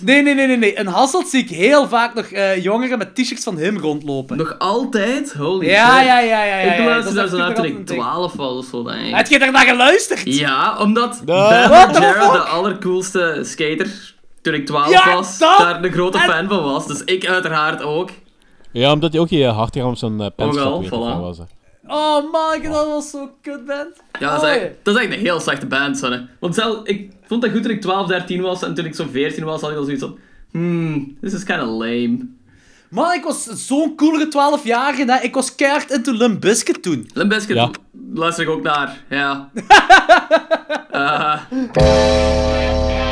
Nee, 0.00 0.22
nee, 0.22 0.34
nee, 0.34 0.46
nee, 0.46 0.56
nee. 0.56 0.72
In 0.72 0.86
Hasselt 0.86 1.28
zie 1.28 1.42
ik 1.42 1.48
heel 1.48 1.88
vaak 1.88 2.14
nog 2.14 2.24
eh, 2.24 2.62
jongeren 2.62 2.98
met 2.98 3.14
t-shirts 3.14 3.44
van 3.44 3.58
hem 3.58 3.78
rondlopen. 3.78 4.36
Nog 4.36 4.54
altijd? 4.58 5.32
Holy 5.32 5.66
ja, 5.66 5.96
shit. 5.96 6.06
ja, 6.06 6.20
ja, 6.20 6.44
ja, 6.44 6.58
ja. 6.60 6.72
Ik 6.72 6.78
ja, 6.78 6.84
luister 6.84 7.14
daar 7.14 7.22
dat 7.24 7.32
zo 7.32 7.38
naar 7.38 7.54
toen 7.54 7.64
ik 7.64 7.70
een 7.76 7.84
ding. 7.84 8.00
12 8.00 8.32
was 8.32 8.56
of 8.58 8.64
zo, 8.66 8.88
ik. 8.88 9.14
Heb 9.14 9.26
je 9.26 9.38
daar 9.38 9.52
naar 9.52 9.66
geluisterd? 9.66 10.20
Ja, 10.24 10.76
omdat 10.78 11.22
Da- 11.24 11.48
Ben 11.68 12.02
Jarrett, 12.02 12.32
de 12.32 12.38
allercoolste 12.38 13.38
skater, 13.42 14.14
toen 14.42 14.54
ik 14.54 14.66
12 14.66 14.90
Ja, 14.90 15.12
was, 15.14 15.38
dat- 15.38 15.58
daar 15.58 15.84
een 15.84 15.92
grote 15.92 16.18
en- 16.18 16.30
fan 16.30 16.48
van 16.48 16.62
was. 16.62 16.86
Dus 16.86 17.04
ik 17.04 17.26
uiteraard 17.26 17.82
ook. 17.82 18.10
Ja, 18.72 18.92
omdat 18.92 19.12
hij 19.12 19.20
ook 19.20 19.28
je 19.28 19.46
hartje 19.46 19.84
op 19.84 19.96
zijn 19.96 20.20
uh, 20.20 20.26
voilà. 20.26 20.88
van 20.88 21.20
was. 21.20 21.38
hè. 21.38 21.44
Oh 21.92 22.32
man, 22.32 22.62
dat 22.62 22.86
was 22.86 23.10
zo 23.10 23.30
kut 23.42 23.64
band. 23.66 23.96
Ja, 24.20 24.30
dat 24.34 24.42
is, 24.42 24.48
echt, 24.48 24.70
dat 24.82 24.96
is 24.96 25.02
echt 25.02 25.12
een 25.12 25.18
heel 25.18 25.40
slechte 25.40 25.66
band, 25.66 25.98
Sonne. 25.98 26.26
Want 26.40 26.54
zelf, 26.54 26.86
ik 26.86 27.10
vond 27.26 27.42
dat 27.42 27.50
goed 27.50 27.62
toen 27.62 27.70
ik 27.72 27.80
12, 27.80 28.06
13 28.06 28.40
was 28.42 28.62
en 28.62 28.74
toen 28.74 28.84
ik 28.84 28.94
zo 28.94 29.06
14 29.10 29.44
was, 29.44 29.60
had 29.60 29.70
ik 29.70 29.76
al 29.76 29.82
zoiets 29.84 30.02
van... 30.02 30.18
Hmm, 30.50 31.16
this 31.20 31.32
is 31.32 31.44
kinda 31.44 31.64
lame. 31.64 32.18
Man, 32.90 33.12
ik 33.12 33.24
was 33.24 33.44
zo'n 33.44 33.94
coolere 33.96 34.26
12-jarige. 34.26 35.04
hè. 35.12 35.20
Ik 35.22 35.34
was 35.34 35.54
keihard 35.54 35.90
into 35.90 36.12
Limp 36.12 36.40
Bizkit 36.40 36.82
toen. 36.82 37.10
Limp 37.14 37.28
Bizkit 37.28 37.56
Ja. 37.56 37.70
luister 38.14 38.44
ik 38.44 38.50
ook 38.50 38.62
naar, 38.62 39.02
ja. 39.08 39.50
Eh, 40.90 41.40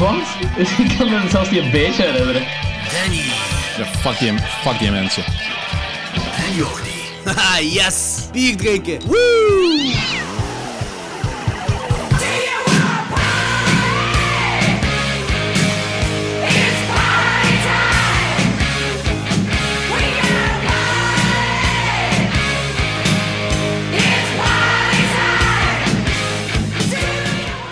wat? 0.00 0.14
Ik 0.78 0.98
kan 0.98 1.10
me 1.10 1.28
zelfs 1.28 1.50
niet 1.50 1.62
een 1.62 1.70
beetje 1.70 2.02
herinneren. 2.02 2.42
Danny 2.92 3.22
Ja, 3.76 3.84
fuck 3.84 4.18
die, 4.18 4.32
fuck 4.38 4.78
die 4.78 4.90
mensen. 4.90 5.24
en 6.46 6.54
Jordi. 6.54 6.90
Haha, 7.24 7.60
yes! 7.60 8.28
Bier 8.32 8.56
drinken. 8.56 8.98
Woo! 9.06 9.68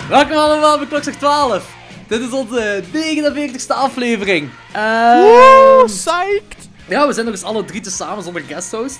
Welkom 0.09 0.37
allemaal 0.37 0.77
bij 0.77 0.87
Klokslag 0.87 1.15
12. 1.15 1.78
Dit 2.09 2.21
is 2.21 2.31
onze 2.31 2.83
49ste 2.91 3.73
aflevering. 3.73 4.49
Ehm, 4.71 5.85
psyched! 5.85 6.69
ja, 6.87 7.07
we 7.07 7.13
zijn 7.13 7.25
nog 7.25 7.33
eens 7.33 7.43
alle 7.43 7.65
drie 7.65 7.81
tezamen 7.81 8.23
zonder 8.23 8.41
guesthost. 8.41 8.97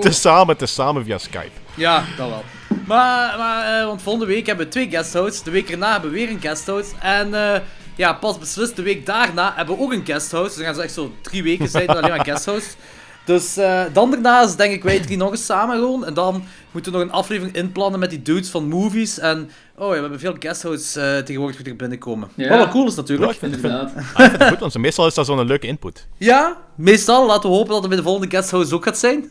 Tezamen, 0.00 0.56
tezamen 0.56 1.04
via 1.04 1.18
Skype. 1.18 1.50
Ja, 1.74 2.04
dat 2.16 2.28
wel. 2.28 2.44
Maar, 2.86 3.38
maar 3.38 3.80
eh, 3.80 3.86
want 3.86 4.02
volgende 4.02 4.26
week 4.26 4.46
hebben 4.46 4.64
we 4.64 4.72
twee 4.72 4.90
guesthosts. 4.90 5.42
De 5.42 5.50
week 5.50 5.70
erna 5.70 5.92
hebben 5.92 6.10
we 6.10 6.16
weer 6.16 6.30
een 6.30 6.40
guesthost. 6.40 6.94
En 7.00 7.34
eh, 7.34 7.60
ja, 7.94 8.12
pas 8.12 8.38
beslist, 8.38 8.76
de 8.76 8.82
week 8.82 9.06
daarna 9.06 9.52
hebben 9.56 9.76
we 9.76 9.82
ook 9.82 9.92
een 9.92 10.06
guesthost. 10.06 10.46
Dus 10.46 10.54
dan 10.56 10.64
gaan 10.64 10.74
ze 10.74 10.82
echt 10.82 10.92
zo 10.92 11.12
drie 11.22 11.42
weken 11.42 11.68
zijn 11.68 11.88
alleen 11.88 12.10
maar 12.10 12.24
guesthosts. 12.24 12.76
Dus 13.24 13.56
eh, 13.56 13.82
dan 13.92 14.10
daarna 14.10 14.42
is 14.42 14.56
denk 14.56 14.72
ik 14.72 14.82
wij 14.82 15.00
drie 15.00 15.16
nog 15.16 15.30
eens 15.30 15.44
samen 15.44 15.76
gewoon. 15.76 16.06
En 16.06 16.14
dan 16.14 16.44
moeten 16.70 16.92
we 16.92 16.98
nog 16.98 17.06
een 17.06 17.14
aflevering 17.14 17.56
inplannen 17.56 18.00
met 18.00 18.10
die 18.10 18.22
dudes 18.22 18.48
van 18.48 18.68
movies. 18.68 19.18
En 19.18 19.50
oh 19.78 19.86
ja, 19.86 19.94
we 19.94 20.00
hebben 20.00 20.18
veel 20.20 20.36
guesthosts 20.38 20.96
eh 20.96 21.16
tegenwoordig 21.18 21.56
die 21.62 21.70
er 21.72 21.76
binnenkomen. 21.76 22.28
Ja. 22.34 22.48
Wat 22.48 22.58
wel 22.58 22.68
cool 22.68 22.86
is 22.86 22.94
Ja, 22.94 23.00
natuurlijk. 23.00 23.32
ik 23.32 23.38
vind, 23.38 23.56
ik 23.56 23.64
ah, 23.64 23.82
ik 23.82 24.14
vind 24.14 24.32
het 24.38 24.48
goed, 24.48 24.58
want 24.58 24.78
meestal 24.78 25.06
is 25.06 25.14
dat 25.14 25.26
zo'n 25.26 25.46
leuke 25.46 25.66
input. 25.66 26.06
Ja, 26.16 26.56
meestal. 26.74 27.26
Laten 27.26 27.50
we 27.50 27.56
hopen 27.56 27.70
dat 27.70 27.78
het 27.80 27.88
bij 27.88 27.96
de 27.96 28.02
volgende 28.02 28.36
guesthost 28.36 28.72
ook 28.72 28.84
gaat 28.84 28.98
zijn. 28.98 29.24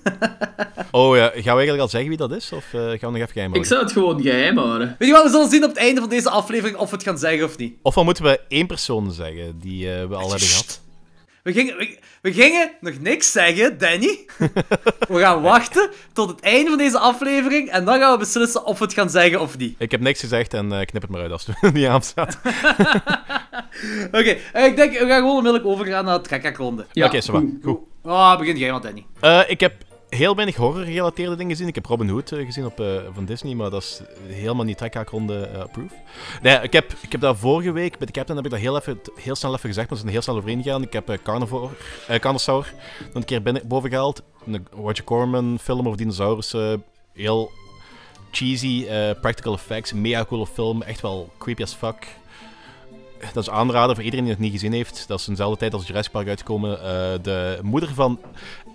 Oh 0.91 1.16
ja, 1.16 1.23
gaan 1.27 1.33
we 1.33 1.41
eigenlijk 1.49 1.79
al 1.79 1.88
zeggen 1.88 2.09
wie 2.09 2.17
dat 2.17 2.31
is? 2.31 2.51
Of 2.51 2.66
eh, 2.73 2.79
gaan 2.81 2.89
we 2.99 3.05
nog 3.05 3.16
even 3.16 3.27
geheim 3.31 3.53
Ik 3.53 3.66
houden? 3.66 3.66
zou 3.66 3.81
het 3.81 3.91
gewoon 3.91 4.22
geheim 4.22 4.57
houden. 4.57 4.95
Weet 4.99 5.07
je 5.07 5.13
wat, 5.13 5.23
we 5.23 5.29
zullen 5.29 5.49
zien 5.49 5.63
op 5.63 5.69
het 5.69 5.77
einde 5.77 5.99
van 6.01 6.09
deze 6.09 6.29
aflevering 6.29 6.77
of 6.77 6.89
we 6.89 6.95
het 6.95 7.05
gaan 7.05 7.17
zeggen 7.17 7.45
of 7.45 7.57
niet. 7.57 7.73
Of 7.81 7.93
dan 7.95 8.05
moeten 8.05 8.23
we 8.23 8.39
één 8.47 8.67
persoon 8.67 9.11
zeggen 9.11 9.59
die 9.59 9.91
eh, 9.93 10.07
we 10.07 10.16
al 10.16 10.29
hebben 10.29 10.47
gehad. 10.47 10.81
We 11.47 11.53
gingen, 11.53 11.78
we, 11.78 11.97
we 12.22 12.34
gingen 12.34 12.72
nog 12.80 13.00
niks 13.00 13.31
zeggen, 13.31 13.78
Danny. 13.78 14.25
We 15.09 15.19
gaan 15.19 15.41
wachten 15.41 15.90
tot 16.13 16.30
het 16.30 16.40
einde 16.40 16.69
van 16.69 16.78
deze 16.78 17.00
aflevering 17.00 17.69
en 17.69 17.85
dan 17.85 18.00
gaan 18.00 18.12
we 18.12 18.18
beslissen 18.18 18.66
of 18.66 18.80
we 18.80 18.85
het 18.85 18.94
gaan 18.94 19.09
zeggen 19.09 19.41
of 19.41 19.58
niet. 19.58 19.75
Ik 19.78 19.91
heb 19.91 20.02
niks 20.02 20.19
gezegd 20.19 20.53
en 20.53 20.72
eh, 20.72 20.85
knip 20.85 21.02
het 21.02 21.12
maar 21.12 21.22
uit 21.22 21.31
als 21.31 21.46
het 21.46 21.74
niet 21.74 21.85
aanstaat. 21.85 22.40
Oké, 24.19 24.38
eh, 24.53 24.66
ik 24.66 24.75
denk 24.75 24.91
we 24.91 24.97
gaan 25.06 25.18
gewoon 25.19 25.35
onmiddellijk 25.35 25.66
overgaan 25.66 26.06
naar 26.06 26.13
het 26.18 26.28
kakakronde. 26.28 26.85
Ja, 26.91 27.06
Oké, 27.06 27.22
ça 27.22 27.25
va. 27.31 27.40
goed. 27.40 27.50
Goed. 27.64 27.79
Oh, 28.03 28.38
begin 28.38 28.58
jij 28.58 28.72
maar, 28.72 28.81
Danny. 28.81 29.06
Eh, 29.19 29.40
ik 29.47 29.59
heb 29.59 29.74
heel 30.09 30.35
weinig 30.35 30.56
horror-gerelateerde 30.56 31.35
dingen 31.35 31.51
gezien. 31.51 31.68
Ik 31.68 31.75
heb 31.75 31.85
Robin 31.85 32.09
Hood 32.09 32.31
eh, 32.31 32.45
gezien 32.45 32.66
op, 32.66 32.79
eh, 32.79 33.01
van 33.13 33.25
Disney, 33.25 33.53
maar 33.56 33.69
dat 33.69 33.81
is 33.81 34.01
helemaal 34.28 34.66
niet 34.66 34.78
trekhaakronde 34.78 35.45
eh 35.45 35.62
approved. 35.62 35.97
Nee, 36.41 36.59
ik 36.62 36.73
heb, 36.73 36.94
ik 37.01 37.12
heb 37.12 37.22
dat 37.22 37.38
vorige 37.38 37.72
week, 37.72 37.97
bij 37.97 38.06
de 38.07 38.13
Captain 38.13 38.38
heb 38.38 38.46
ik 38.46 38.51
dat 38.51 38.62
heel, 38.62 38.78
even, 38.78 39.00
heel 39.16 39.35
snel 39.35 39.53
even 39.53 39.69
gezegd, 39.69 39.90
maar 39.90 39.97
we 39.97 40.03
zijn 40.03 40.13
heel 40.13 40.22
snel 40.22 40.35
overheen 40.35 40.63
gegaan. 40.63 40.81
Ik 40.81 40.94
heb 40.94 41.19
Carnivore, 41.23 41.69
Carnosaur 42.19 42.73
nog 43.06 43.13
een 43.13 43.25
keer 43.25 43.41
binnen, 43.41 43.67
boven 43.67 43.90
gehaald. 43.90 44.22
Een 44.46 44.67
Roger 44.72 45.03
Corman 45.03 45.59
film 45.62 45.85
over 45.85 45.97
dinosaurussen. 45.97 46.84
Heel 47.13 47.51
cheesy, 48.31 48.85
practical 49.22 49.53
effects, 49.53 49.94
mega 49.94 50.25
coole 50.25 50.47
film, 50.47 50.81
echt 50.81 51.01
wel 51.01 51.29
creepy 51.38 51.62
as 51.62 51.73
fuck. 51.73 52.07
Dat 53.33 53.43
is 53.43 53.49
aanraden 53.49 53.95
voor 53.95 54.03
iedereen 54.03 54.25
die 54.25 54.33
het 54.33 54.43
niet 54.43 54.51
gezien 54.51 54.73
heeft. 54.73 55.05
Dat 55.07 55.19
is 55.19 55.25
dezelfde 55.25 55.57
tijd 55.57 55.73
als 55.73 55.88
Jurassic 55.88 56.11
Park 56.11 56.27
uitgekomen. 56.27 56.81
Eh, 56.81 56.85
de 57.21 57.59
moeder 57.61 57.89
van 57.93 58.19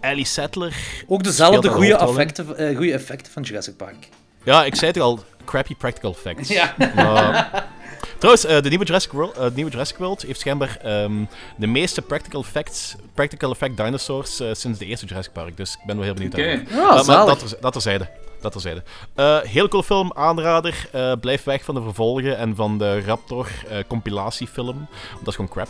Ellie 0.01 0.25
Sattler 0.25 0.77
Ook 1.07 1.25
dezelfde 1.25 1.69
goede 1.69 1.97
effecten, 1.97 2.57
eh, 2.57 2.77
goede 2.77 2.93
effecten 2.93 3.33
van 3.33 3.43
Jurassic 3.43 3.77
Park. 3.77 4.09
Ja, 4.45 4.65
ik 4.65 4.75
zei 4.75 4.91
het 4.91 5.01
al, 5.01 5.25
crappy 5.45 5.75
practical 5.75 6.11
effects. 6.13 6.49
Ja. 6.49 6.75
Maar- 6.95 7.71
Trouwens, 8.19 8.45
eh, 8.45 8.63
de 8.63 8.69
nieuwe 8.69 8.85
Jurassic, 8.85 9.13
World, 9.13 9.35
de 9.35 9.51
nieuwe 9.55 9.71
Jurassic 9.71 9.97
World 9.97 10.23
heeft 10.23 10.41
schijnbaar 10.41 10.77
ehm, 10.83 11.13
de 11.57 11.67
meeste 11.67 12.03
practical 12.03 12.41
effects, 12.41 12.95
practical 13.15 13.51
effect 13.51 13.77
dinosaurs 13.77 14.37
sinds 14.53 14.79
de 14.79 14.87
eerste 14.87 15.07
Jurassic 15.07 15.33
Park. 15.33 15.57
Dus 15.57 15.73
ik 15.73 15.87
ben 15.87 15.97
wel 15.97 16.05
heel 16.05 16.15
benieuwd 16.15 16.35
Oké. 16.35 16.63
maar 16.75 17.05
zalig. 17.05 17.39
dat, 17.39 17.51
er, 17.51 17.57
dat 17.61 17.73
terzijde. 17.73 18.09
Dat 18.43 18.53
terzijde. 18.53 18.83
Eh 19.15 19.39
heel 19.41 19.69
cool 19.69 19.83
film, 19.83 20.13
aanrader. 20.15 20.89
Eh, 20.93 21.13
blijf 21.21 21.45
weg 21.45 21.65
van 21.65 21.75
de 21.75 21.83
vervolgen 21.83 22.37
en 22.39 22.55
van 22.55 22.79
de 22.79 23.01
Raptor 23.01 23.49
eh, 23.69 23.79
compilatiefilm. 23.89 24.87
Dat 25.19 25.29
is 25.29 25.35
gewoon 25.35 25.51
crap. 25.51 25.69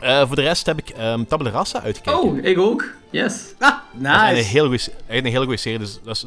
Voor 0.26 0.36
de 0.36 0.42
rest 0.42 0.66
heb 0.66 0.78
ik 0.78 0.88
ehm 0.88 1.24
Tabula 1.24 1.50
Rasa 1.50 1.82
uitgekeken. 1.82 2.20
Oh, 2.20 2.36
ik 2.44 2.58
ook. 2.58 2.84
Yes. 3.10 3.54
Ah, 3.58 3.70
Dat 3.70 3.78
is 3.92 4.08
een 4.28 4.34
nice. 4.34 4.48
heel 5.30 5.42
goede 5.44 5.56
serie. 5.56 5.78
Dus 5.78 5.98
dat 6.04 6.16
is, 6.16 6.24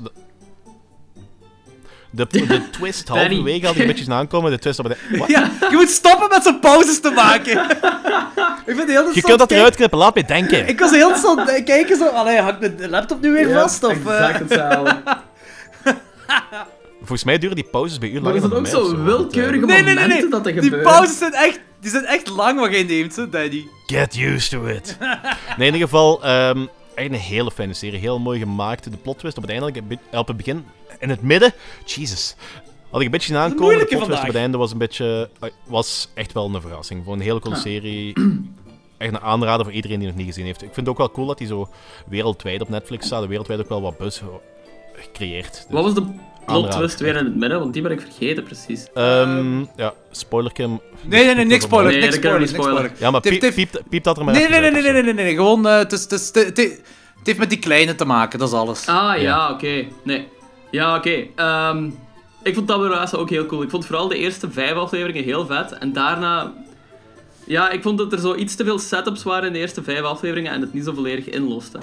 de, 2.10 2.28
de 2.30 2.70
twist 2.70 3.08
halverwege 3.08 3.66
had 3.66 3.76
ik 3.76 3.82
een 3.82 3.88
beetje 3.88 4.04
zien 4.04 4.14
aankomen. 4.14 4.52
De 4.52 4.60
twist 4.60 4.80
op 4.80 4.88
de... 4.88 5.26
Ja, 5.28 5.52
je 5.70 5.76
moet 5.76 5.90
stoppen 5.90 6.30
met 6.30 6.44
zo'n 6.44 6.60
pauzes 6.60 7.00
te 7.00 7.10
maken. 7.10 7.70
ik 8.70 8.76
vind 8.76 8.90
heel 8.90 9.14
Je 9.14 9.22
kunt 9.22 9.40
dat 9.40 9.52
eruit 9.52 9.76
knippen, 9.76 9.98
laat 9.98 10.14
mij 10.14 10.26
denken. 10.26 10.68
Ik 10.68 10.80
was 10.80 10.92
heel 10.92 11.16
zo 11.16 11.40
aan 11.40 11.48
het 11.48 11.64
kijken, 11.64 11.98
zo, 11.98 12.08
allee, 12.08 12.38
hak 12.38 12.62
ik 12.62 12.78
de 12.78 12.90
laptop 12.90 13.22
nu 13.22 13.32
weer 13.32 13.54
vast? 13.54 13.84
Of, 13.84 14.06
eh? 14.06 14.30
exact 14.30 14.40
hetzelfde. 14.40 15.02
Volgens 16.98 17.24
mij 17.24 17.38
duren 17.38 17.56
die 17.56 17.68
pauzes 17.72 17.98
bij 17.98 18.10
u 18.10 18.14
Maar 18.14 18.22
langer 18.22 18.38
is 18.38 18.44
het 18.44 18.52
dan 18.52 18.60
ook 18.60 18.68
zo 18.68 19.04
willekeurige 19.04 19.66
Nee, 19.66 19.84
nee, 19.84 20.08
nee, 20.08 20.30
dat 20.30 20.46
er 20.46 20.62
Die 20.62 20.78
pauzes 20.78 21.18
zijn 21.18 21.34
echt, 21.34 21.60
die 21.80 21.92
zijn 21.92 22.06
echt 22.06 22.30
lang 22.30 22.60
wat 22.60 22.72
jij 22.72 22.84
neemt, 22.84 23.16
hè, 23.16 23.30
Danny. 23.30 23.68
Get 23.86 24.16
used 24.16 24.50
to 24.50 24.66
it. 24.66 24.98
Nee, 25.58 25.68
in 25.68 25.74
ieder 25.74 25.90
geval, 25.90 26.24
ehm 26.24 26.66
echt 26.98 27.10
een 27.10 27.20
hele 27.20 27.52
fijne 27.52 27.74
serie. 27.74 28.00
Heel 28.00 28.20
mooi 28.20 28.40
gemaakt. 28.40 28.92
De 28.92 28.98
plot 28.98 29.20
twist 29.20 29.38
op 29.38 29.44
het 29.44 29.52
einde, 29.52 29.98
op 30.12 30.28
het 30.28 30.38
begin, 30.38 30.66
in 31.00 31.10
het 31.10 31.22
midden. 31.22 31.54
Jesus. 31.86 32.36
Had 32.92 33.00
ik 33.00 33.06
een 33.06 33.12
beetje 33.12 33.28
zien 33.34 33.38
aankomen. 33.42 33.78
De 33.80 33.86
twist 33.86 34.02
op 34.04 34.22
het 34.22 34.36
einde 34.36 34.58
was 34.58 34.72
een 34.72 34.78
beetje... 34.78 35.30
eh, 35.40 35.50
was 35.66 36.10
echt 36.14 36.34
wel 36.34 36.46
een 36.56 36.62
verrassing. 36.62 37.04
Voor 37.06 37.14
een 37.14 37.20
hele 37.20 37.40
coole 37.40 37.56
serie. 37.58 38.14
Echt 38.98 39.12
een 39.12 39.20
aanrader 39.20 39.66
voor 39.66 39.74
iedereen 39.76 39.98
die 40.00 40.08
het 40.08 40.16
nog 40.18 40.26
niet 40.26 40.34
gezien 40.36 40.48
heeft. 40.50 40.62
Ik 40.62 40.74
vind 40.74 40.88
het 40.88 40.90
ook 40.90 40.98
wel 40.98 41.12
cool 41.12 41.28
dat 41.28 41.38
die 41.38 41.48
zo 41.48 41.70
wereldwijd 42.08 42.62
op 42.62 42.70
Netflix 42.70 43.06
staat. 43.06 43.22
En 43.24 43.30
wereldwijd 43.30 43.60
ook 43.60 43.70
wel 43.70 43.82
wat 43.82 43.98
buzz 43.98 44.22
creëert. 45.14 45.54
Dus, 45.54 45.66
Wat 45.70 45.84
was 45.84 45.94
de 45.94 46.04
plot 46.46 46.72
twist 46.72 47.00
weer 47.00 47.16
in 47.16 47.26
het 47.26 47.36
midden? 47.36 47.60
Want 47.60 47.74
die 47.74 47.82
ben 47.82 47.92
ik 47.92 48.02
vergeten, 48.02 48.44
precies. 48.44 48.86
ehm, 48.94 49.60
ja, 49.76 49.94
spoiler 50.12 50.52
Kim. 50.52 50.80
Nee, 51.04 51.26
nee, 51.26 51.36
nee, 51.36 51.46
niks 51.46 51.64
spoiler, 51.64 51.92
Nee, 51.92 52.02
niks 52.02 52.16
spoiler, 52.16 52.48
spoiler. 52.48 52.92
Ja, 53.00 53.12
maar 53.12 53.22
heeft- 53.24 53.40
piep, 53.40 53.54
piep, 53.54 53.82
piep 53.90 54.04
dat 54.04 54.18
er 54.18 54.24
maar 54.24 54.34
Nee, 54.34 54.42
even 54.48 54.62
nee, 54.62 54.72
nee, 54.72 54.84
uit 54.84 54.94
nee, 54.94 55.04
nee, 55.04 55.14
nee, 55.14 55.24
nee, 55.26 55.36
gewoon, 55.36 55.68
eh, 55.68 55.78
het 55.78 55.92
is, 55.92 56.02
het 56.02 56.12
is, 56.12 56.26
het 56.28 56.36
het- 56.36 56.58
het 57.18 57.26
heeft 57.26 57.38
met 57.40 57.50
die 57.50 57.60
kleine 57.60 57.96
te 57.96 58.06
maken, 58.06 58.40
dat 58.40 58.48
is 58.48 58.54
alles. 58.54 58.88
Ah, 58.88 58.96
ja, 58.96 59.16
Ja. 59.16 59.52
oké. 59.52 59.86
Nee. 60.04 60.28
Ja, 60.72 60.96
oké. 60.96 61.28
Ehm, 61.36 61.90
ik 62.44 62.54
vond 62.54 62.68
Tabula 62.68 63.08
ook 63.12 63.30
heel 63.30 63.46
cool. 63.46 63.62
Ik 63.62 63.70
vond 63.70 63.86
vooral 63.86 64.08
de 64.08 64.18
eerste 64.18 64.52
vijf 64.52 64.74
afleveringen 64.74 65.24
heel 65.24 65.46
vet. 65.46 65.72
En 65.72 65.94
daarna... 65.94 66.54
Ja, 67.46 67.70
ik 67.70 67.82
vond 67.82 67.98
dat 67.98 68.14
er 68.14 68.20
zo 68.20 68.36
iets 68.36 68.56
te 68.56 68.64
veel 68.64 68.80
setups 68.80 69.24
waren 69.24 69.48
in 69.48 69.54
de 69.54 69.60
eerste 69.60 69.84
vijf 69.84 70.02
afleveringen 70.02 70.52
en 70.52 70.62
het 70.62 70.74
niet 70.74 70.84
zo 70.84 70.94
volledig 70.94 71.30
inloste. 71.30 71.80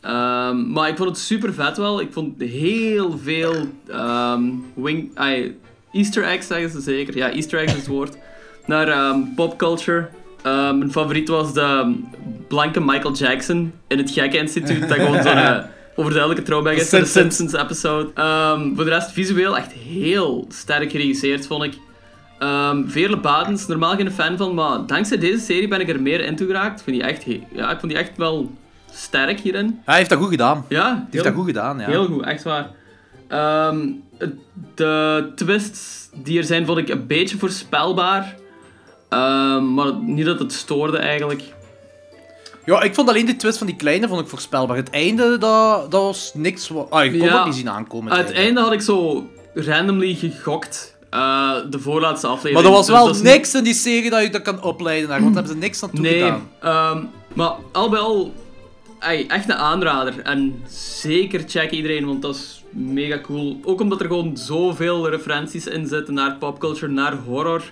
Ehm, 0.00 0.72
maar 0.72 0.88
ik 0.88 0.96
vond 0.96 1.08
het 1.08 1.18
super 1.18 1.54
vet 1.54 1.76
wel. 1.76 2.00
Ik 2.00 2.12
vond 2.12 2.40
heel 2.40 3.18
veel 3.18 3.54
ehm, 3.88 4.42
wing... 4.74 5.18
Easter 5.92 6.24
eggs 6.24 6.46
zeggen 6.46 6.70
ze 6.70 6.80
zeker. 6.80 7.16
Ja, 7.16 7.30
Easter 7.30 7.58
eggs 7.58 7.72
is 7.72 7.78
het 7.78 7.86
woord. 7.86 8.16
Naar 8.66 9.16
popculture. 9.36 10.08
Mijn 10.42 10.92
favoriet 10.92 11.28
was 11.28 11.52
de 11.52 11.94
blanke 12.48 12.80
Michael 12.80 13.14
Jackson 13.14 13.72
in 13.88 13.98
het 13.98 14.10
Gekke 14.10 14.38
Instituut. 14.38 14.88
Dat 14.88 14.98
gewoon 14.98 15.22
zo'n 15.22 15.62
overduidelijke 15.94 16.44
throwback 16.44 16.74
is. 16.74 16.90
De 16.90 16.98
De 16.98 17.04
Simpsons. 17.04 17.52
Episode. 17.52 18.10
Ehm, 18.14 18.74
voor 18.74 18.84
de 18.84 18.90
rest, 18.90 19.12
visueel 19.12 19.56
echt 19.56 19.72
heel 19.72 20.46
sterk 20.48 20.90
geregisseerd, 20.90 21.46
vond 21.46 21.62
ik. 21.62 21.74
Ehm 22.38 22.88
Veerle 22.88 23.16
Badens, 23.16 23.66
normaal 23.66 23.96
geen 23.96 24.12
fan 24.12 24.36
van, 24.36 24.54
maar 24.54 24.86
dankzij 24.86 25.18
deze 25.18 25.38
serie 25.44 25.68
ben 25.68 25.80
ik 25.80 25.88
er 25.88 26.02
meer 26.02 26.20
in 26.20 26.38
geraakt. 26.38 26.78
Ik 26.78 26.84
vind 26.84 26.96
die 26.96 27.06
echt, 27.06 27.24
ja, 27.52 27.70
ik 27.70 27.78
vond 27.80 27.92
die 27.92 28.00
echt 28.00 28.16
wel 28.16 28.50
sterk 28.92 29.40
hierin. 29.40 29.80
Hij 29.84 29.96
heeft 29.96 30.10
dat 30.10 30.18
goed 30.18 30.28
gedaan. 30.30 30.64
Ja, 30.68 31.06
heeft 31.10 31.24
dat 31.24 31.34
goed 31.34 31.46
gedaan, 31.46 31.78
ja. 31.78 31.86
Heel 31.86 32.06
goed, 32.06 32.24
echt 32.24 32.42
waar. 32.42 32.70
Ehm, 33.28 33.88
de 34.74 35.32
twists 35.34 36.08
die 36.14 36.38
er 36.38 36.44
zijn, 36.44 36.66
vond 36.66 36.78
ik 36.78 36.88
een 36.88 37.06
beetje 37.06 37.38
voorspelbaar. 37.38 38.34
Maar 39.74 39.94
niet 40.00 40.26
dat 40.26 40.38
het 40.38 40.52
stoorde 40.52 40.98
eigenlijk. 40.98 41.42
Ja, 42.66 42.82
ik 42.82 42.94
vond 42.94 43.08
alleen 43.08 43.26
de 43.26 43.36
twist 43.36 43.58
van 43.58 43.66
die 43.66 43.76
kleine 43.76 44.08
vond 44.08 44.20
ik 44.20 44.28
voorspelbaar. 44.28 44.76
Het 44.76 44.90
einde, 44.90 45.38
dat, 45.38 45.90
dat 45.90 46.02
was 46.02 46.30
niks... 46.34 46.70
Ah, 46.90 47.04
ik 47.04 47.10
kon 47.10 47.20
Ja. 47.20 47.32
dat 47.36 47.44
niet 47.44 47.54
zien 47.54 47.70
aankomen. 47.70 48.12
Aan 48.12 48.18
het 48.18 48.32
einde 48.32 48.60
had 48.60 48.72
ik 48.72 48.80
zo 48.80 49.26
randomly 49.54 50.14
gegokt. 50.14 50.92
eh, 51.10 51.54
de 51.70 51.78
voorlaatste 51.78 52.26
aflevering. 52.26 52.54
Maar 52.56 52.64
er 52.64 52.76
was 52.76 52.86
Dus 52.86 52.96
wel 52.96 53.08
niet- 53.12 53.22
niks 53.22 53.54
in 53.54 53.64
die 53.64 53.74
serie 53.74 54.10
dat 54.10 54.22
je 54.22 54.30
dat 54.30 54.42
kan 54.42 54.62
opleiden 54.62 55.08
naar, 55.08 55.20
want 55.22 55.34
daar 55.34 55.42
hebben 55.44 55.62
ze 55.62 55.66
niks 55.68 55.82
aan 55.82 55.90
Nee, 55.92 56.12
toegedaan. 56.20 56.48
ehm, 56.60 57.04
maar 57.32 57.52
al 57.72 57.88
bij 57.90 57.98
al 58.00 58.32
ey, 58.98 59.24
echt 59.28 59.48
een 59.48 59.54
aanrader. 59.56 60.20
En 60.22 60.62
zeker 61.00 61.44
check 61.46 61.70
iedereen, 61.70 62.06
want 62.06 62.22
dat 62.22 62.34
is 62.34 62.62
mega 62.70 63.20
cool. 63.20 63.60
Ook 63.64 63.80
omdat 63.80 64.00
er 64.00 64.06
gewoon 64.06 64.36
zoveel 64.36 65.08
referenties 65.10 65.66
in 65.66 65.86
zitten 65.86 66.14
naar 66.14 66.36
popculture, 66.36 66.92
naar 66.92 67.14
horror. 67.26 67.62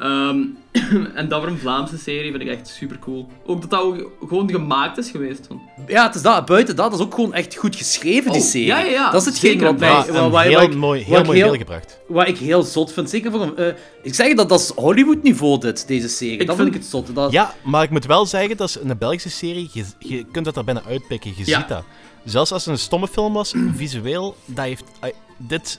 Ehm, 0.00 0.38
en 1.14 1.28
dat 1.28 1.40
voor 1.40 1.50
een 1.50 1.58
Vlaamse 1.58 1.98
serie 1.98 2.30
vind 2.30 2.42
ik 2.42 2.48
echt 2.48 2.68
super 2.68 2.98
cool. 2.98 3.28
Ook 3.46 3.60
dat 3.60 3.70
dat 3.70 3.80
ook 3.80 4.12
gewoon 4.28 4.50
gemaakt 4.50 4.98
is 4.98 5.10
geweest. 5.10 5.46
Van. 5.46 5.60
Ja, 5.86 6.06
het 6.06 6.14
is 6.14 6.22
dat, 6.22 6.46
buiten 6.46 6.76
dat, 6.76 6.90
dat 6.90 7.00
is 7.00 7.06
ook 7.06 7.14
gewoon 7.14 7.34
echt 7.34 7.56
goed 7.56 7.76
geschreven, 7.76 8.32
die 8.32 8.40
Oh, 8.40 8.46
serie. 8.46 8.66
ja, 8.66 8.78
ja, 8.78 8.90
ja. 8.90 9.10
Dat 9.10 9.20
is 9.20 9.26
hetgeen 9.26 9.50
Zeker. 9.50 9.66
wat 9.66 9.78
mij... 9.78 10.02
Heel 10.02 10.30
wat 10.30 10.62
ik- 10.62 10.74
mooi, 10.74 11.02
heel 11.02 11.24
mooi 11.24 11.38
heel- 11.38 11.46
beeldgebracht. 11.48 11.98
Wat 12.08 12.28
ik 12.28 12.38
heel 12.38 12.62
zot 12.62 12.92
vind, 12.92 13.10
zeker 13.10 13.30
voor 13.30 13.40
een... 13.42 13.56
eh, 13.56 13.74
ik 14.02 14.14
zeg 14.14 14.34
dat, 14.34 14.48
dat 14.48 14.60
is 14.60 14.70
Hollywood-niveau, 14.74 15.58
dit, 15.58 15.86
deze 15.88 16.08
serie. 16.08 16.38
Ik 16.38 16.46
dat 16.46 16.56
vind 16.56 16.68
ik 16.68 16.74
het 16.74 16.84
zotte. 16.84 17.12
Dat... 17.12 17.32
Ja, 17.32 17.54
maar 17.64 17.82
ik 17.82 17.90
moet 17.90 18.06
wel 18.06 18.26
zeggen, 18.26 18.56
dat 18.56 18.68
is 18.68 18.78
een 18.82 18.98
Belgische 18.98 19.30
serie, 19.30 19.70
je, 19.72 19.84
je 19.98 20.24
kunt 20.32 20.44
dat 20.44 20.56
er 20.56 20.64
bijna 20.64 20.82
uitpikken, 20.88 21.32
je 21.36 21.42
Ja. 21.46 21.58
ziet 21.58 21.68
dat. 21.68 21.84
Zelfs 22.24 22.52
als 22.52 22.64
het 22.64 22.74
een 22.74 22.80
stomme 22.80 23.08
film 23.08 23.32
was, 23.32 23.54
visueel, 23.74 24.36
dat 24.44 24.64
heeft... 24.64 24.84
ai, 25.00 25.12
dit 25.36 25.78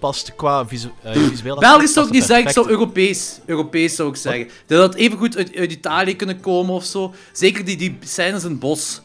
past 0.00 0.34
qua 0.36 0.66
visu, 0.66 0.90
eh, 1.02 1.12
visueel... 1.12 1.58
Belgisch 1.58 1.92
zou 1.92 2.06
ik 2.06 2.12
niet 2.12 2.24
zeggen, 2.24 2.46
ik 2.46 2.52
zou. 2.52 2.68
Europees. 2.68 3.38
Europees 3.46 3.94
zou 3.94 4.08
ik 4.08 4.16
zeggen. 4.16 4.48
Dat 4.66 4.80
had 4.80 4.94
even 4.94 5.18
goed 5.18 5.36
uit, 5.36 5.56
uit 5.56 5.72
Italië 5.72 6.16
kunnen 6.16 6.40
komen 6.40 6.74
of 6.74 6.84
zo. 6.84 7.14
Zeker 7.32 7.64
die, 7.64 7.76
die 7.76 7.98
scènes 8.04 8.44
in 8.44 8.50
het 8.50 8.58
bos. 8.60 9.00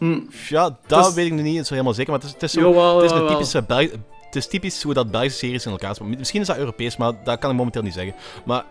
Ja, 0.50 0.78
dat 0.88 1.08
is- 1.08 1.14
weet 1.14 1.26
ik 1.26 1.32
nog 1.34 1.42
niet 1.42 1.66
zo 1.68 1.74
helemaal 1.74 1.94
zeker, 1.94 2.12
maar 2.12 2.20
het 2.22 2.28
is, 2.30 2.34
het 2.34 2.44
is, 2.44 2.52
zo, 2.52 2.60
Jawel, 2.60 3.02
het 3.02 3.12
is 3.12 3.18
een 3.18 3.28
typische 3.28 3.62
Belg- 3.64 3.92
het 4.26 4.36
is 4.36 4.48
typisch 4.48 4.84
hoe 4.84 4.94
dat 4.94 5.12
Belgische 5.12 5.38
series 5.38 5.66
in 5.66 5.72
elkaar 5.72 5.96
zitten. 5.96 6.18
Misschien 6.18 6.42
is 6.42 6.48
dat 6.48 6.58
Europees, 6.58 6.98
maar 6.98 7.12
dat 7.24 7.40
kan 7.40 7.50
ik 7.52 7.56
momenteel 7.58 7.82
niet 7.82 7.94
zeggen. 7.94 8.14
Maar 8.46 8.64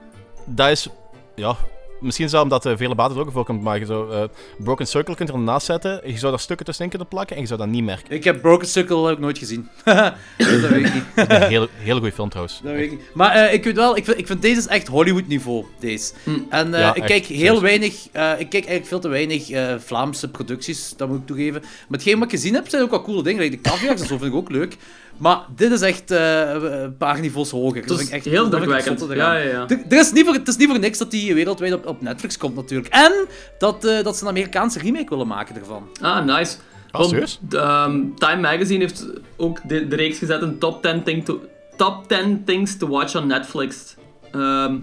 dat 0.44 0.68
is... 0.70 0.88
Ja, 1.34 1.56
misschien 2.04 2.28
zou 2.28 2.42
omdat 2.42 2.62
de 2.62 2.76
vele 2.76 2.94
baten 2.94 3.16
er 3.16 3.22
ook 3.22 3.32
voorkomt, 3.32 3.62
maar 3.62 3.78
je 3.78 3.84
zou... 3.86 4.12
eh, 4.14 4.22
Broken 4.58 4.86
Circle 4.86 5.14
kunt 5.14 5.28
er 5.28 5.34
ernaast 5.34 5.66
zetten, 5.66 6.00
je 6.04 6.18
zou 6.18 6.30
daar 6.30 6.40
stukken 6.40 6.66
tussenin 6.66 6.90
kunnen 6.90 7.08
plakken 7.08 7.36
en 7.36 7.42
je 7.42 7.48
zou 7.48 7.60
dat 7.60 7.68
niet 7.68 7.84
merken. 7.84 8.14
Ik 8.14 8.24
heb 8.24 8.40
Broken 8.40 8.68
Circle 8.68 9.04
heb 9.04 9.12
ik 9.16 9.18
nooit 9.22 9.38
gezien. 9.38 9.68
dat 9.84 10.14
weet 10.36 10.86
ik 10.86 10.94
niet. 10.94 11.04
Een 11.14 11.42
hele, 11.42 11.68
hele 11.76 11.98
goede 12.00 12.14
film 12.14 12.28
trouwens. 12.28 12.60
Dat 12.62 12.72
weet 12.72 12.84
ik 12.84 12.90
niet. 12.90 13.00
Maar 13.14 13.30
eh, 13.34 13.52
ik 13.52 13.64
weet 13.64 13.74
wel, 13.76 13.96
ik 13.96 14.04
vind, 14.04 14.18
ik 14.18 14.26
vind 14.26 14.42
deze 14.42 14.58
is 14.58 14.66
echt 14.66 14.86
Hollywood-niveau, 14.88 15.64
deze. 15.80 16.12
En 16.48 16.74
eh, 16.74 16.80
Ja, 16.80 16.88
ik 16.94 16.96
echt, 16.96 17.06
kijk 17.06 17.24
heel 17.24 17.38
serieus. 17.38 17.60
weinig, 17.60 17.94
eh, 18.12 18.30
ik 18.30 18.48
kijk 18.48 18.52
eigenlijk 18.52 18.86
veel 18.86 19.00
te 19.00 19.08
weinig 19.08 19.50
eh, 19.50 19.74
Vlaamse 19.78 20.30
producties, 20.30 20.94
dat 20.96 21.08
moet 21.08 21.18
ik 21.20 21.26
toegeven. 21.26 21.60
Maar 21.60 21.70
hetgeen 21.98 22.14
wat 22.18 22.24
ik 22.24 22.30
gezien 22.38 22.54
heb, 22.54 22.68
zijn 22.68 22.82
ook 22.82 22.90
wel 22.90 23.02
coole 23.02 23.22
dingen. 23.22 23.42
Like 23.42 23.56
de 23.56 23.62
caviars 23.70 24.00
en 24.00 24.06
zo 24.06 24.18
vind 24.18 24.30
ik 24.30 24.36
ook 24.38 24.50
leuk. 24.50 24.76
Maar 25.16 25.38
dit 25.56 25.70
is 25.72 25.80
echt 25.80 26.10
eh, 26.10 26.50
een 26.50 26.96
paar 26.96 27.20
niveaus 27.20 27.50
hoger. 27.50 27.86
Dat 27.86 27.96
vind 27.96 28.00
is 28.00 28.06
ik 28.06 28.12
echt, 28.12 28.24
heel 28.24 28.32
dat 28.50 28.60
vind 28.60 28.62
ik 28.62 28.68
drukwekkend. 28.68 28.98
zotte 28.98 29.14
Ja, 29.16 29.34
ja, 29.36 29.48
ja. 29.50 29.68
Er- 29.88 29.98
is 29.98 30.12
niet 30.12 30.24
voor, 30.24 30.34
het 30.34 30.48
is 30.48 30.56
niet 30.56 30.68
voor 30.68 30.78
niks 30.78 30.98
dat 30.98 31.10
die 31.10 31.34
wereldwijd 31.34 31.72
op, 31.72 31.86
op 31.86 32.00
Netflix 32.00 32.38
komt, 32.38 32.54
natuurlijk. 32.54 32.94
En 32.94 33.12
dat, 33.58 33.84
eh, 33.84 34.02
dat 34.02 34.16
ze 34.16 34.22
een 34.22 34.28
Amerikaanse 34.28 34.78
remake 34.78 35.08
willen 35.08 35.26
maken 35.26 35.56
ervan. 35.56 35.88
Ah, 36.00 36.24
nice. 36.24 36.56
Ah, 36.90 37.00
Want, 37.10 37.38
ehm, 37.50 38.00
Time 38.14 38.40
Magazine 38.40 38.80
heeft 38.80 39.06
ook 39.36 39.60
de, 39.68 39.88
de 39.88 39.96
reeks 39.96 40.18
gezet 40.18 40.42
in 40.42 40.58
top 40.58 40.82
10, 40.82 41.02
thing 41.02 41.24
to, 41.24 41.40
top 41.76 42.08
10 42.08 42.42
things 42.44 42.76
to 42.76 42.88
watch 42.88 43.16
on 43.16 43.26
Netflix. 43.26 43.94
Ehm, 44.32 44.76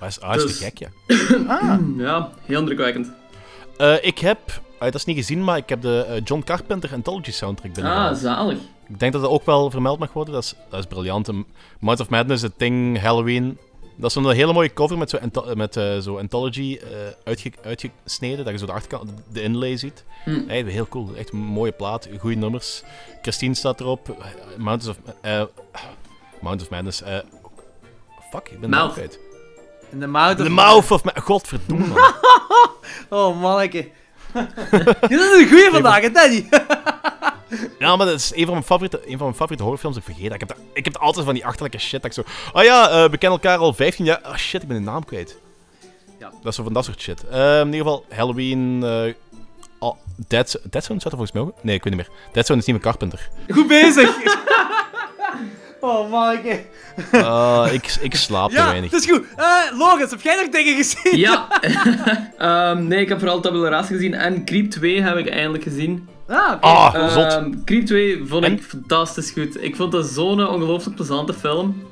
Dat 0.00 0.08
is, 0.08 0.20
ah, 0.20 0.36
is 0.36 0.42
Dus- 0.42 0.58
te 0.58 0.64
gek, 0.64 0.78
ja. 0.78 0.88
ja, 2.04 2.30
heel 2.44 2.58
indrukwekkend. 2.60 3.10
Eh, 3.76 3.94
ik 4.04 4.18
heb, 4.18 4.38
ah, 4.78 4.84
dat 4.84 4.94
is 4.94 5.04
niet 5.04 5.16
gezien, 5.16 5.44
maar 5.44 5.56
ik 5.56 5.68
heb 5.68 5.82
de 5.82 6.20
John 6.24 6.42
Carpenter 6.44 6.90
Anthology 6.92 7.30
soundtrack 7.32 7.68
Ah, 7.70 7.74
binnengehaald. 7.74 8.18
zalig. 8.18 8.58
Ik 8.88 8.98
denk 8.98 9.12
dat 9.12 9.22
dat 9.22 9.30
ook 9.30 9.44
wel 9.46 9.70
vermeld 9.70 9.98
mag 9.98 10.12
worden. 10.12 10.34
Dat 10.34 10.42
is, 10.42 10.54
dat 10.70 10.78
is 10.80 10.86
briljant. 10.86 11.28
Een 11.28 11.46
Mount 11.80 12.00
of 12.00 12.08
Madness, 12.08 12.42
The 12.42 12.52
Thing, 12.56 13.00
Halloween. 13.00 13.58
Dat 13.96 14.06
is 14.06 14.12
zo'n 14.22 14.30
hele 14.30 14.52
mooie 14.52 14.72
cover 14.72 14.98
met 14.98 15.10
zo'n 15.10 15.30
met, 15.54 15.76
eh, 15.76 15.98
zo 15.98 16.18
Anthology 16.18 16.78
eh, 16.82 16.88
uitge- 17.24 17.52
uitgesneden. 17.64 18.44
Dat 18.44 18.52
je 18.52 18.58
zo 18.58 18.66
de 18.66 18.72
achterkant, 18.72 19.10
de 19.32 19.42
inlay 19.42 19.76
ziet. 19.76 20.04
Hm. 20.24 20.42
Hey, 20.46 20.62
heel 20.62 20.88
cool. 20.88 21.10
Echt 21.16 21.32
een 21.32 21.38
mooie 21.38 21.72
plaat, 21.72 22.08
goede 22.18 22.36
nummers. 22.36 22.82
Christine 23.22 23.54
staat 23.54 23.80
erop. 23.80 24.16
Mount 24.56 24.88
of, 24.88 24.96
eh, 25.20 25.42
Mount 26.40 26.62
of 26.62 26.70
Madness. 26.70 27.02
eh, 27.02 27.18
fuck, 28.30 28.48
ik 28.48 28.60
ben 28.60 28.70
Mouth. 28.70 29.18
In 29.90 30.00
de 30.00 30.06
Mouth 30.06 30.38
of... 30.40 30.44
The 30.46 30.50
Mouth 30.52 30.90
of 30.90 31.04
Madness. 31.04 31.24
Godverdomme, 31.26 31.86
man. 31.86 32.12
Oh, 33.08 33.40
manneke. 33.40 33.76
Je 34.34 35.08
bent 35.08 35.40
een 35.40 35.48
goeie 35.48 35.70
vandaag, 35.70 36.00
hè, 36.00 36.10
Danny? 36.10 36.48
Ja, 37.78 37.96
maar 37.96 38.06
dat 38.06 38.14
is 38.14 38.32
een 38.34 38.44
van 38.44 38.52
mijn 38.52 38.64
favoriete, 38.64 38.96
een 39.04 39.10
van 39.16 39.18
mijn 39.26 39.34
favoriete 39.34 39.62
horrorfilms. 39.62 39.96
Ik 39.96 40.02
vergeet 40.02 40.24
dat. 40.24 40.32
Ik 40.34 40.40
heb, 40.40 40.48
dat, 40.48 40.58
ik 40.72 40.84
heb 40.84 40.96
altijd 40.96 41.24
van 41.24 41.34
die 41.34 41.46
achterlijke 41.46 41.78
shit. 41.78 42.02
Dat 42.02 42.04
ik 42.04 42.12
zo... 42.12 42.22
Oh 42.52 42.62
ja, 42.62 42.88
eh, 42.88 43.10
we 43.10 43.18
kennen 43.18 43.40
elkaar 43.40 43.58
al 43.58 43.74
15 43.74 44.04
jaar. 44.04 44.20
Oh 44.26 44.36
shit, 44.36 44.62
ik 44.62 44.68
ben 44.68 44.76
de 44.76 44.82
naam 44.82 45.04
kwijt. 45.04 45.36
Ja. 46.18 46.30
Dat 46.42 46.46
is 46.50 46.54
zo 46.54 46.62
van 46.62 46.72
dat 46.72 46.84
soort 46.84 47.00
shit. 47.00 47.24
Eh, 47.28 47.58
in 47.60 47.64
ieder 47.66 47.80
geval, 47.80 48.04
Halloween... 48.08 48.82
eh 48.84 49.12
oh, 49.78 49.96
Dead, 50.28 50.60
Dead 50.70 50.84
Zone 50.84 51.00
staat 51.00 51.12
er 51.12 51.18
volgens 51.18 51.32
mij 51.32 51.42
ook. 51.42 51.54
Nee, 51.62 51.74
ik 51.74 51.84
weet 51.84 51.94
niet 51.94 52.06
meer. 52.08 52.16
Dead 52.32 52.46
Zone 52.46 52.60
is 52.60 52.66
niet 52.66 52.74
meer 52.76 52.84
Carpenter. 52.84 53.28
Goed 53.48 53.66
bezig. 53.68 54.16
Oh, 55.80 56.10
manneke. 56.10 56.64
Ah, 57.12 57.68
ik, 57.72 57.96
ik 58.00 58.14
slaap 58.14 58.50
te 58.50 58.56
Ja, 58.56 58.66
weinig. 58.66 58.90
dat 58.90 59.00
is 59.00 59.10
goed. 59.10 59.24
Eh 59.36 59.78
Logans, 59.78 60.10
heb 60.10 60.20
jij 60.20 60.36
nog 60.36 60.48
dingen 60.48 60.76
gezien? 60.76 61.18
Ja. 61.18 61.48
Ehm, 62.38 62.86
nee, 62.86 63.00
ik 63.00 63.08
heb 63.08 63.18
vooral 63.18 63.40
Tabula 63.40 63.68
Rasa 63.68 63.86
gezien 63.88 64.14
en 64.14 64.44
Creep 64.44 64.70
2 64.70 65.02
heb 65.02 65.16
ik 65.16 65.28
eindelijk 65.28 65.62
gezien. 65.62 66.08
Ah, 66.28 66.52
oké. 66.54 66.66
Ah, 66.66 67.12
zot. 67.12 67.32
Ehm, 67.32 67.50
Creep 67.64 67.86
2 67.86 68.22
vond 68.24 68.44
En? 68.44 68.52
ik 68.52 68.62
fantastisch 68.62 69.30
goed. 69.30 69.62
Ik 69.62 69.76
vond 69.76 69.92
dat 69.92 70.06
zo'n 70.06 70.48
ongelooflijk 70.48 70.96
plezante 70.96 71.32
film. 71.34 71.82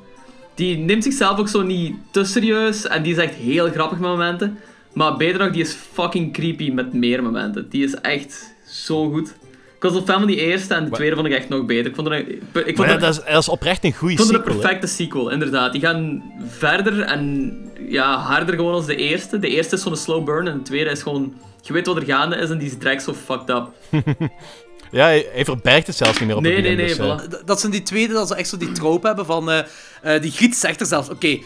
Die 0.55 0.77
neemt 0.77 1.03
zichzelf 1.03 1.39
ook 1.39 1.47
zo 1.47 1.61
niet 1.61 1.95
te 2.11 2.23
serieus 2.23 2.87
en 2.87 3.03
die 3.03 3.11
is 3.13 3.17
echt 3.19 3.33
heel 3.35 3.69
grappig 3.69 3.99
met 3.99 4.09
momenten. 4.09 4.57
Maar 4.93 5.17
beter 5.17 5.39
nog, 5.39 5.51
die 5.51 5.61
is 5.61 5.77
fucking 5.93 6.33
creepy 6.33 6.71
met 6.71 6.93
meer 6.93 7.23
momenten. 7.23 7.69
Die 7.69 7.83
is 7.83 7.93
echt 7.93 8.53
zo 8.67 9.09
goed. 9.11 9.33
Ik 9.81 9.91
was 9.91 10.01
van 10.05 10.25
die 10.25 10.35
eerste 10.37 10.73
en 10.73 10.85
de 10.85 10.91
tweede 10.91 11.15
vond 11.15 11.27
ik 11.27 11.33
echt 11.33 11.49
nog 11.49 11.65
beter. 11.65 11.85
Ik 11.85 11.95
vond 11.95 12.07
het, 12.09 12.17
een- 12.27 12.31
ik 12.67 12.75
vond 12.75 12.77
Maar 12.77 12.89
ja, 12.89 12.97
dat, 12.97 13.09
is, 13.13 13.23
dat 13.33 13.41
is 13.41 13.49
oprecht 13.49 13.83
een 13.83 13.93
goede 13.93 14.13
ik 14.13 14.19
vond 14.19 14.31
het 14.31 14.39
sequel. 14.41 14.55
een 14.55 14.61
perfecte 14.61 14.87
sequel, 14.87 15.29
inderdaad. 15.29 15.71
Die 15.71 15.81
gaan 15.81 16.23
verder 16.47 17.01
en 17.01 17.53
ja, 17.87 18.17
harder 18.17 18.55
gewoon 18.55 18.73
als 18.73 18.85
de 18.85 18.95
eerste. 18.95 19.39
De 19.39 19.47
eerste 19.47 19.75
is 19.75 19.81
zo'n 19.81 19.95
slow 19.95 20.25
burn 20.25 20.47
en 20.47 20.57
de 20.57 20.63
tweede 20.63 20.89
is 20.89 21.01
gewoon... 21.01 21.33
Je 21.65 21.73
weet 21.73 21.85
wat 21.85 21.95
er 21.97 22.05
gaande 22.05 22.35
is 22.35 22.49
en 22.49 22.57
die 22.57 22.67
is 22.67 22.77
direct 22.77 23.03
zo 23.03 23.13
fucked 23.13 23.49
up. 23.49 23.67
Ja, 24.91 25.05
hij, 25.05 25.45
verbergt 25.45 25.87
het 25.87 25.95
zelfs 25.95 26.19
niet 26.19 26.27
meer 26.27 26.37
op 26.37 26.41
Nee, 26.43 26.53
het 26.55 26.63
nee, 26.63 26.75
begin. 26.75 26.97
nee, 27.07 27.15
dus, 27.17 27.25
eh, 27.27 27.39
voilà. 27.41 27.45
Dat 27.45 27.59
zijn 27.59 27.71
die 27.71 27.83
tweede, 27.83 28.13
dat 28.13 28.27
ze 28.27 28.35
echt 28.35 28.49
zo 28.49 28.57
die 28.57 28.71
trope 28.71 29.07
hebben 29.07 29.25
van... 29.25 29.51
eh, 29.51 29.59
eh, 30.01 30.21
die 30.21 30.31
Griet 30.31 30.55
zegt 30.55 30.79
er 30.79 30.85
zelfs, 30.85 31.09
oké, 31.09 31.39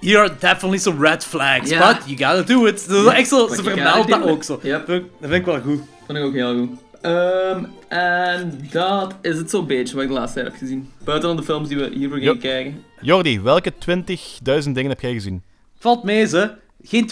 here 0.00 0.18
are 0.18 0.34
definitely 0.38 0.78
some 0.78 1.08
red 1.08 1.24
flags, 1.24 1.70
but 1.70 1.96
you 2.06 2.16
gotta 2.16 2.42
do 2.42 2.66
it. 2.66 2.88
Dat 2.88 3.06
is 3.06 3.12
echt 3.12 3.28
zo, 3.28 3.48
ze 3.48 3.62
vermeldt 3.62 4.08
dat 4.08 4.22
ook 4.22 4.42
zo. 4.42 4.60
Yep. 4.62 4.86
Dat, 4.86 4.96
vind 4.96 5.04
ik, 5.20 5.28
vind 5.30 5.44
wel 5.44 5.60
goed. 5.60 5.80
Vond 6.06 6.18
ik 6.18 6.24
ook 6.24 6.32
heel 6.34 6.54
goed. 6.58 6.70
Ehm, 7.00 7.64
en 7.88 8.68
dat 8.70 9.14
is 9.22 9.36
het 9.36 9.50
zo'n 9.50 9.66
beetje 9.66 9.94
wat 9.94 10.02
ik 10.02 10.08
de 10.08 10.14
laatste 10.14 10.40
tijd 10.40 10.50
heb 10.52 10.60
gezien. 10.60 10.90
Buiten 11.04 11.28
dan 11.28 11.36
de 11.36 11.42
films 11.42 11.68
die 11.68 11.76
we 11.76 11.90
hiervoor 11.94 12.18
gaan 12.18 12.38
kijken. 12.38 12.84
Jordi, 13.00 13.40
welke 13.40 13.72
20.000 13.72 14.70
dingen 14.72 14.88
heb 14.90 15.00
jij 15.00 15.12
gezien? 15.12 15.42
19.500. 15.42 15.50
Valt 15.78 16.02
mee, 16.04 16.26
ze. 16.26 16.50
Geen 16.84 17.10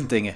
20.000 0.00 0.06
dingen. 0.06 0.34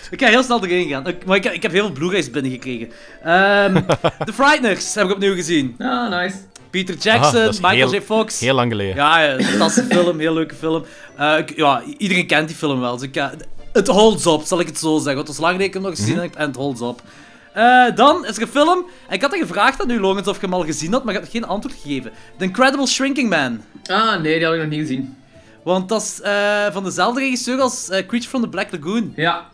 Ik 0.10 0.20
ga 0.22 0.26
heel 0.28 0.42
snel 0.42 0.64
erin 0.64 0.88
gaan. 0.88 1.06
Ik- 1.06 1.24
Maar 1.24 1.36
ik, 1.36 1.44
ik 1.44 1.62
heb 1.62 1.72
heel 1.72 1.84
veel 1.84 1.92
Blu-rays 1.92 2.30
binnengekregen. 2.30 2.88
Ehm 3.24 3.74
The 4.26 4.32
Frighteners 4.32 4.94
heb 4.94 5.04
ik 5.06 5.12
opnieuw 5.12 5.34
gezien. 5.34 5.74
Ah, 5.78 6.10
nice. 6.20 6.36
Peter 6.70 6.94
Aha, 6.94 7.02
Jackson, 7.30 7.46
Michael 7.62 7.90
heel- 7.90 7.94
J. 7.94 8.02
Fox. 8.02 8.40
Heel 8.40 8.54
lang 8.54 8.70
geleden. 8.70 8.94
Ja, 8.96 9.20
ja, 9.22 9.38
fantastische 9.42 9.88
film, 9.96 10.18
heel 10.18 10.34
leuke 10.34 10.54
film. 10.54 10.84
Eh, 11.16 11.38
ik- 11.38 11.56
ja, 11.56 11.82
iedereen 11.98 12.26
kent 12.26 12.48
die 12.48 12.56
film 12.56 12.80
wel. 12.80 12.96
Dus 12.96 13.06
ik, 13.08 13.14
ga- 13.16 13.32
het 13.72 13.86
holds 13.88 14.26
up, 14.26 14.40
zal 14.44 14.60
ik 14.60 14.66
het 14.66 14.78
zo 14.78 14.94
zeggen. 14.96 15.14
Want 15.14 15.28
het 15.28 15.36
was 15.36 15.46
lang 15.46 15.52
geleden 15.52 15.58
dat 15.58 15.66
ik 15.66 15.74
hem 15.74 15.82
nog 15.82 16.16
gezien 16.16 16.30
heb 16.30 16.34
en 16.40 16.46
het 16.46 16.56
holds 16.56 16.80
up. 16.80 17.02
Eh, 17.52 17.84
dan 17.96 18.26
is 18.26 18.36
er 18.36 18.42
een 18.42 18.48
film. 18.48 18.84
En 19.08 19.14
ik 19.14 19.22
had 19.22 19.32
er 19.32 19.38
gevraagd 19.38 19.82
aan 19.82 19.90
u, 19.90 20.00
Logans, 20.00 20.28
of 20.28 20.34
je 20.40 20.46
hem 20.46 20.54
al 20.54 20.64
gezien 20.64 20.92
had, 20.92 21.04
maar 21.04 21.14
je 21.14 21.20
had 21.20 21.28
geen 21.28 21.44
antwoord 21.46 21.76
gegeven. 21.82 22.10
The 22.38 22.44
Incredible 22.44 22.86
Shrinking 22.86 23.28
Man. 23.30 23.60
Ah, 23.86 24.20
nee, 24.20 24.36
die 24.36 24.44
had 24.44 24.54
ik 24.54 24.60
nog 24.60 24.68
niet 24.70 24.80
gezien. 24.80 25.16
Want 25.64 25.88
dat 25.88 26.02
is 26.02 26.20
eh, 26.20 26.66
van 26.72 26.84
dezelfde 26.84 27.20
regisseur 27.20 27.60
als 27.60 27.88
eh, 27.88 28.06
Creature 28.06 28.28
from 28.30 28.40
the 28.42 28.48
Black 28.48 28.66
Lagoon. 28.72 29.12
Ja. 29.16 29.46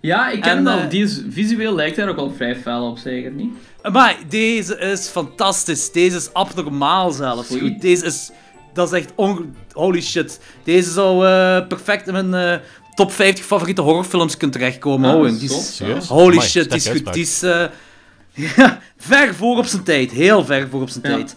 Ja, 0.00 0.30
ik 0.30 0.40
ken 0.40 0.50
En, 0.50 0.56
hem 0.56 0.64
wel. 0.64 0.78
eh, 0.78 0.90
Die 0.90 1.02
is, 1.04 1.20
visueel 1.30 1.74
lijkt 1.74 1.96
hij 1.96 2.08
ook 2.08 2.16
al 2.16 2.32
vrij 2.36 2.56
fel 2.56 2.88
op, 2.90 2.98
zeker 2.98 3.30
niet? 3.30 3.50
Maar 3.92 4.16
deze 4.28 4.78
is 4.78 5.08
fantastisch. 5.08 5.92
Deze 5.92 6.16
is 6.16 6.32
abnormaal 6.32 7.10
zelfs. 7.10 7.48
Goed, 7.48 7.80
deze 7.80 8.04
is... 8.04 8.30
Dat 8.72 8.92
is 8.92 8.98
echt 8.98 9.12
onge... 9.14 9.44
Holy 9.72 10.00
shit. 10.02 10.40
Deze 10.64 10.90
zou 10.90 11.26
eh, 11.26 11.66
perfect 11.66 12.06
in 12.06 12.12
mijn 12.12 12.34
eh, 12.34 12.60
top 12.94 13.12
50 13.12 13.44
favoriete 13.44 13.80
horrorfilms 13.82 14.36
kunnen 14.36 14.56
terechtkomen. 14.56 15.14
Owen. 15.14 15.38
Die 15.38 15.50
is- 15.50 15.76
Serieus? 15.76 16.06
Holy 16.08 16.32
Amai, 16.32 16.48
shit, 16.48 16.64
die 16.70 16.78
is 16.78 16.88
goed. 16.88 17.12
Die 17.12 17.22
is 17.22 17.42
eh, 17.42 17.64
ja, 18.32 18.78
ver 18.96 19.34
voor 19.34 19.56
op 19.58 19.64
zijn 19.66 19.82
tijd. 19.82 20.10
Heel 20.10 20.44
ver 20.44 20.68
voor 20.68 20.80
op 20.82 20.88
zijn 20.88 21.04
Ja. 21.10 21.16
tijd. 21.16 21.36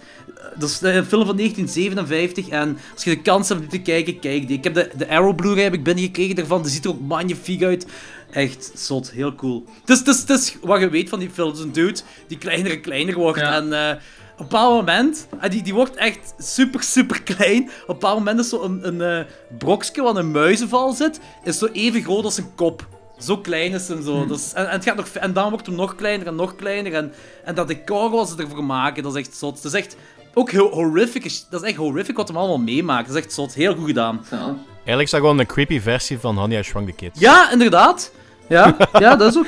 Eh, 0.60 0.66
Dat 0.66 0.70
is 0.70 0.82
een 0.82 1.06
film 1.06 1.26
van 1.26 1.36
1957 1.36 2.50
en 2.50 2.78
als 2.94 3.04
je 3.04 3.10
de 3.10 3.22
kans 3.22 3.50
hebt 3.50 3.62
om 3.62 3.68
die 3.68 3.80
te 3.80 3.92
kijken, 3.92 4.20
kijk 4.20 4.48
die. 4.48 4.58
Ik 4.58 4.64
heb 4.64 4.74
de, 4.74 4.90
de 4.98 5.10
Arrow 5.10 5.36
Blu-ray 5.36 5.64
heb 5.64 5.74
ik 5.74 5.84
binnengekregen 5.84 6.36
daarvan. 6.36 6.62
Die 6.62 6.72
ziet 6.72 6.86
er 6.86 6.92
ook 6.92 7.00
magnifiek 7.02 7.64
uit. 7.64 7.86
Echt 8.32 8.72
zot, 8.76 9.12
heel 9.12 9.36
cool. 9.36 9.66
Het 9.82 9.90
is, 9.90 9.98
het 9.98 10.08
is, 10.08 10.20
het 10.20 10.30
is 10.30 10.58
wat 10.62 10.80
je 10.80 10.90
weet 10.90 11.10
van 11.10 11.20
die 11.20 11.30
film. 11.30 11.48
Het 11.48 11.58
is 11.58 11.64
een 11.64 11.72
dude 11.72 12.00
die 12.28 12.38
kleiner 12.38 12.72
en 12.72 12.82
kleiner 12.82 13.16
wordt. 13.16 13.40
Ja. 13.40 13.54
En 13.56 13.74
eh, 13.74 13.96
op 14.34 14.40
een 14.40 14.48
bepaald 14.48 14.74
moment, 14.86 15.28
en 15.40 15.50
die, 15.50 15.62
die 15.62 15.74
wordt 15.74 15.96
echt 15.96 16.34
super, 16.38 16.84
super 16.84 17.22
klein. 17.24 17.62
Op 17.64 17.70
een 17.70 17.86
bepaald 17.86 18.18
moment 18.18 18.40
is 18.40 18.50
zo 18.50 18.62
een, 18.62 18.88
een 18.88 19.02
eh, 19.02 19.26
brokje 19.58 20.02
wat 20.02 20.16
een 20.16 20.32
muizenval 20.32 20.92
zit, 20.94 21.20
is 21.44 21.58
zo 21.58 21.66
even 21.66 22.04
groot 22.04 22.24
als 22.24 22.38
een 22.38 22.56
kop. 22.56 22.88
Zo 23.20 23.38
klein 23.38 23.72
is 23.72 23.88
hem 23.88 24.04
zo. 24.04 24.26
Dus, 24.26 24.54
en, 24.54 24.66
en, 24.66 24.72
het 24.72 24.84
gaat 24.84 24.96
nog, 24.96 25.08
en 25.08 25.34
dan 25.34 25.50
wordt 25.50 25.66
hem 25.66 25.76
nog 25.76 25.96
kleiner 25.96 26.28
en 26.28 26.36
nog 26.36 26.56
kleiner. 26.56 26.94
En, 26.94 27.14
en 27.44 27.56
dat 27.56 27.68
decor 27.68 28.10
wat 28.10 28.30
ze 28.30 28.36
ervoor 28.38 28.64
maken, 28.64 29.04
dat 29.04 29.16
is 29.16 29.28
echt 29.28 29.38
zot. 29.38 29.64
Dat 29.64 29.74
is 29.74 29.80
echt 29.80 29.96
ook 30.40 30.52
heel 30.52 30.70
horrific. 30.70 31.42
Dat 31.50 31.62
is 31.64 31.68
echt 31.68 31.78
horrific 31.78 32.16
wat 32.16 32.28
hem 32.28 32.38
allemaal 32.38 32.60
meemaakt. 32.60 33.08
Dat 33.08 33.16
is 33.16 33.24
echt 33.24 33.34
zot. 33.34 33.54
Heel 33.54 33.76
goed 33.76 33.86
gedaan. 33.86 34.26
Zalig. 34.30 34.56
Eigenlijk 34.76 35.02
is 35.02 35.12
dat 35.12 35.20
gewoon 35.20 35.40
een 35.40 35.46
creepy 35.46 35.80
versie 35.80 36.20
van 36.20 36.38
Honey, 36.38 36.60
I 36.60 36.64
Shrunk 36.64 36.88
the 36.88 36.94
Kids. 36.94 37.20
Ja, 37.20 37.52
inderdaad. 37.52 38.12
Ja, 38.50 38.76
ja 39.00 39.16
dat 39.16 39.32
is 39.32 39.38
ook. 39.38 39.48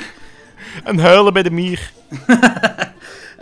En 0.84 0.98
huilen 0.98 1.32
bij 1.32 1.42
de 1.42 1.50
mier. 1.50 1.92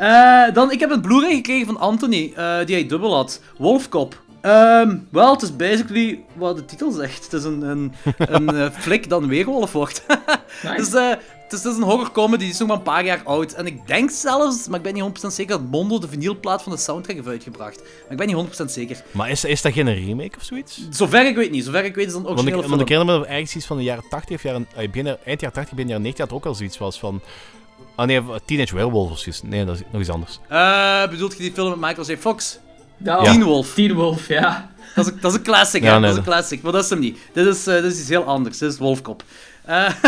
Eh, 0.00 0.44
dan, 0.52 0.70
ik 0.70 0.80
heb 0.80 0.90
een 0.90 1.00
Blu-ray 1.00 1.34
gekregen 1.34 1.66
van 1.66 1.78
Anthony, 1.78 2.32
eh, 2.36 2.56
die 2.66 2.74
hij 2.74 2.86
dubbel 2.86 3.14
had. 3.14 3.40
Wolfkop. 3.58 4.20
Ehm 4.40 4.96
Wel, 5.10 5.32
het 5.32 5.42
is 5.42 5.56
basically 5.56 6.24
wat 6.32 6.56
de 6.56 6.64
titel 6.64 6.90
zegt. 6.90 7.24
Het 7.24 7.32
is 7.32 7.44
een, 7.44 7.62
een, 7.62 7.92
een 8.34 8.54
eh, 8.54 8.70
flik 8.70 9.08
dat 9.08 9.22
een 9.22 9.28
weerwolf 9.28 9.72
wordt. 9.72 10.04
Nice. 10.62 10.76
Dus, 10.76 10.94
eh, 10.94 11.12
het, 11.50 11.58
is, 11.58 11.64
het 11.64 11.72
is 11.72 11.78
een 11.78 11.84
horrorcomedy, 11.88 12.42
die 12.42 12.52
is 12.52 12.58
nog 12.58 12.68
maar 12.68 12.76
een 12.76 12.82
paar 12.82 13.04
jaar 13.04 13.20
oud. 13.24 13.52
En 13.52 13.66
ik 13.66 13.86
denk 13.86 14.10
zelfs, 14.10 14.68
maar 14.68 14.76
ik 14.78 14.84
ben 14.84 14.94
niet 14.94 15.22
100% 15.24 15.26
zeker, 15.26 15.58
dat 15.58 15.70
Mondo 15.70 15.98
de 15.98 16.08
vinylplaat 16.08 16.62
van 16.62 16.72
de 16.72 16.78
soundtrack 16.78 17.16
heeft 17.16 17.28
uitgebracht. 17.28 17.76
Maar 17.78 18.10
ik 18.10 18.16
ben 18.16 18.26
niet 18.26 18.60
100% 18.60 18.64
zeker. 18.64 19.02
Maar 19.10 19.30
is, 19.30 19.44
is 19.44 19.62
dat 19.62 19.72
geen 19.72 19.94
remake 19.94 20.36
of 20.38 20.44
zoiets? 20.44 20.80
Zover 20.90 21.26
ik 21.26 21.36
weet 21.36 21.50
niet. 21.50 21.64
Zover 21.64 21.84
ik 21.84 21.94
weet 21.94 22.06
is 22.06 22.12
dat 22.12 22.20
een 22.20 22.26
Want 22.26 22.38
ik, 22.38 22.44
originele 22.44 22.68
want 22.76 22.80
ik 22.80 22.86
film. 22.96 23.06
herinner 23.08 23.28
me 23.28 23.34
ergens 23.34 23.54
iets 23.56 23.66
van 23.66 23.76
de 23.76 23.82
jaren 23.82 24.04
80 24.10 24.36
of 24.36 24.42
jaren, 24.42 24.66
eh, 24.76 24.90
begin, 24.90 25.06
eind 25.06 25.40
jaren 25.40 25.52
80, 25.56 25.70
begin 25.70 25.86
jaren 25.88 26.02
90 26.02 26.18
dat 26.18 26.28
er 26.30 26.34
ook 26.34 26.46
al 26.46 26.54
zoiets 26.54 26.78
was 26.78 26.98
van... 26.98 27.20
Ah 27.94 28.06
nee, 28.06 28.20
Teenage 28.44 28.74
Werewolf 28.74 29.10
of 29.10 29.18
zoiets. 29.18 29.42
Nee, 29.42 29.64
dat 29.64 29.74
is 29.74 29.82
nog 29.92 30.00
iets 30.00 30.10
anders. 30.10 30.38
Eh, 30.48 31.08
bedoelt 31.08 31.32
je 31.32 31.38
die 31.38 31.52
film 31.52 31.68
met 31.70 31.80
Michael 31.80 32.06
J. 32.06 32.16
Fox? 32.16 32.58
Ja. 33.04 33.22
Teen 33.22 33.42
Wolf. 33.44 33.74
Teen 33.74 33.92
Wolf, 33.94 34.28
ja. 34.28 34.70
Dat 34.94 35.06
is, 35.06 35.12
een- 35.12 35.18
dat 35.20 35.30
is 35.30 35.36
een 35.38 35.44
classic, 35.44 35.82
Ja, 35.82 35.88
hè? 35.88 35.92
nee, 35.92 36.00
dat 36.02 36.10
is 36.10 36.16
een 36.16 36.22
classic. 36.32 36.62
Maar 36.62 36.72
dat 36.72 36.84
is 36.84 36.90
hem 36.90 36.98
niet. 36.98 37.18
Dit 37.32 37.46
is, 37.46 37.66
eh, 37.66 37.74
dit 37.82 37.92
is 37.92 37.98
iets 38.00 38.08
heel 38.08 38.24
anders. 38.24 38.58
Dit 38.58 38.72
is 38.72 38.78
Wolfkop. 38.78 39.22
Eh, 39.64 39.90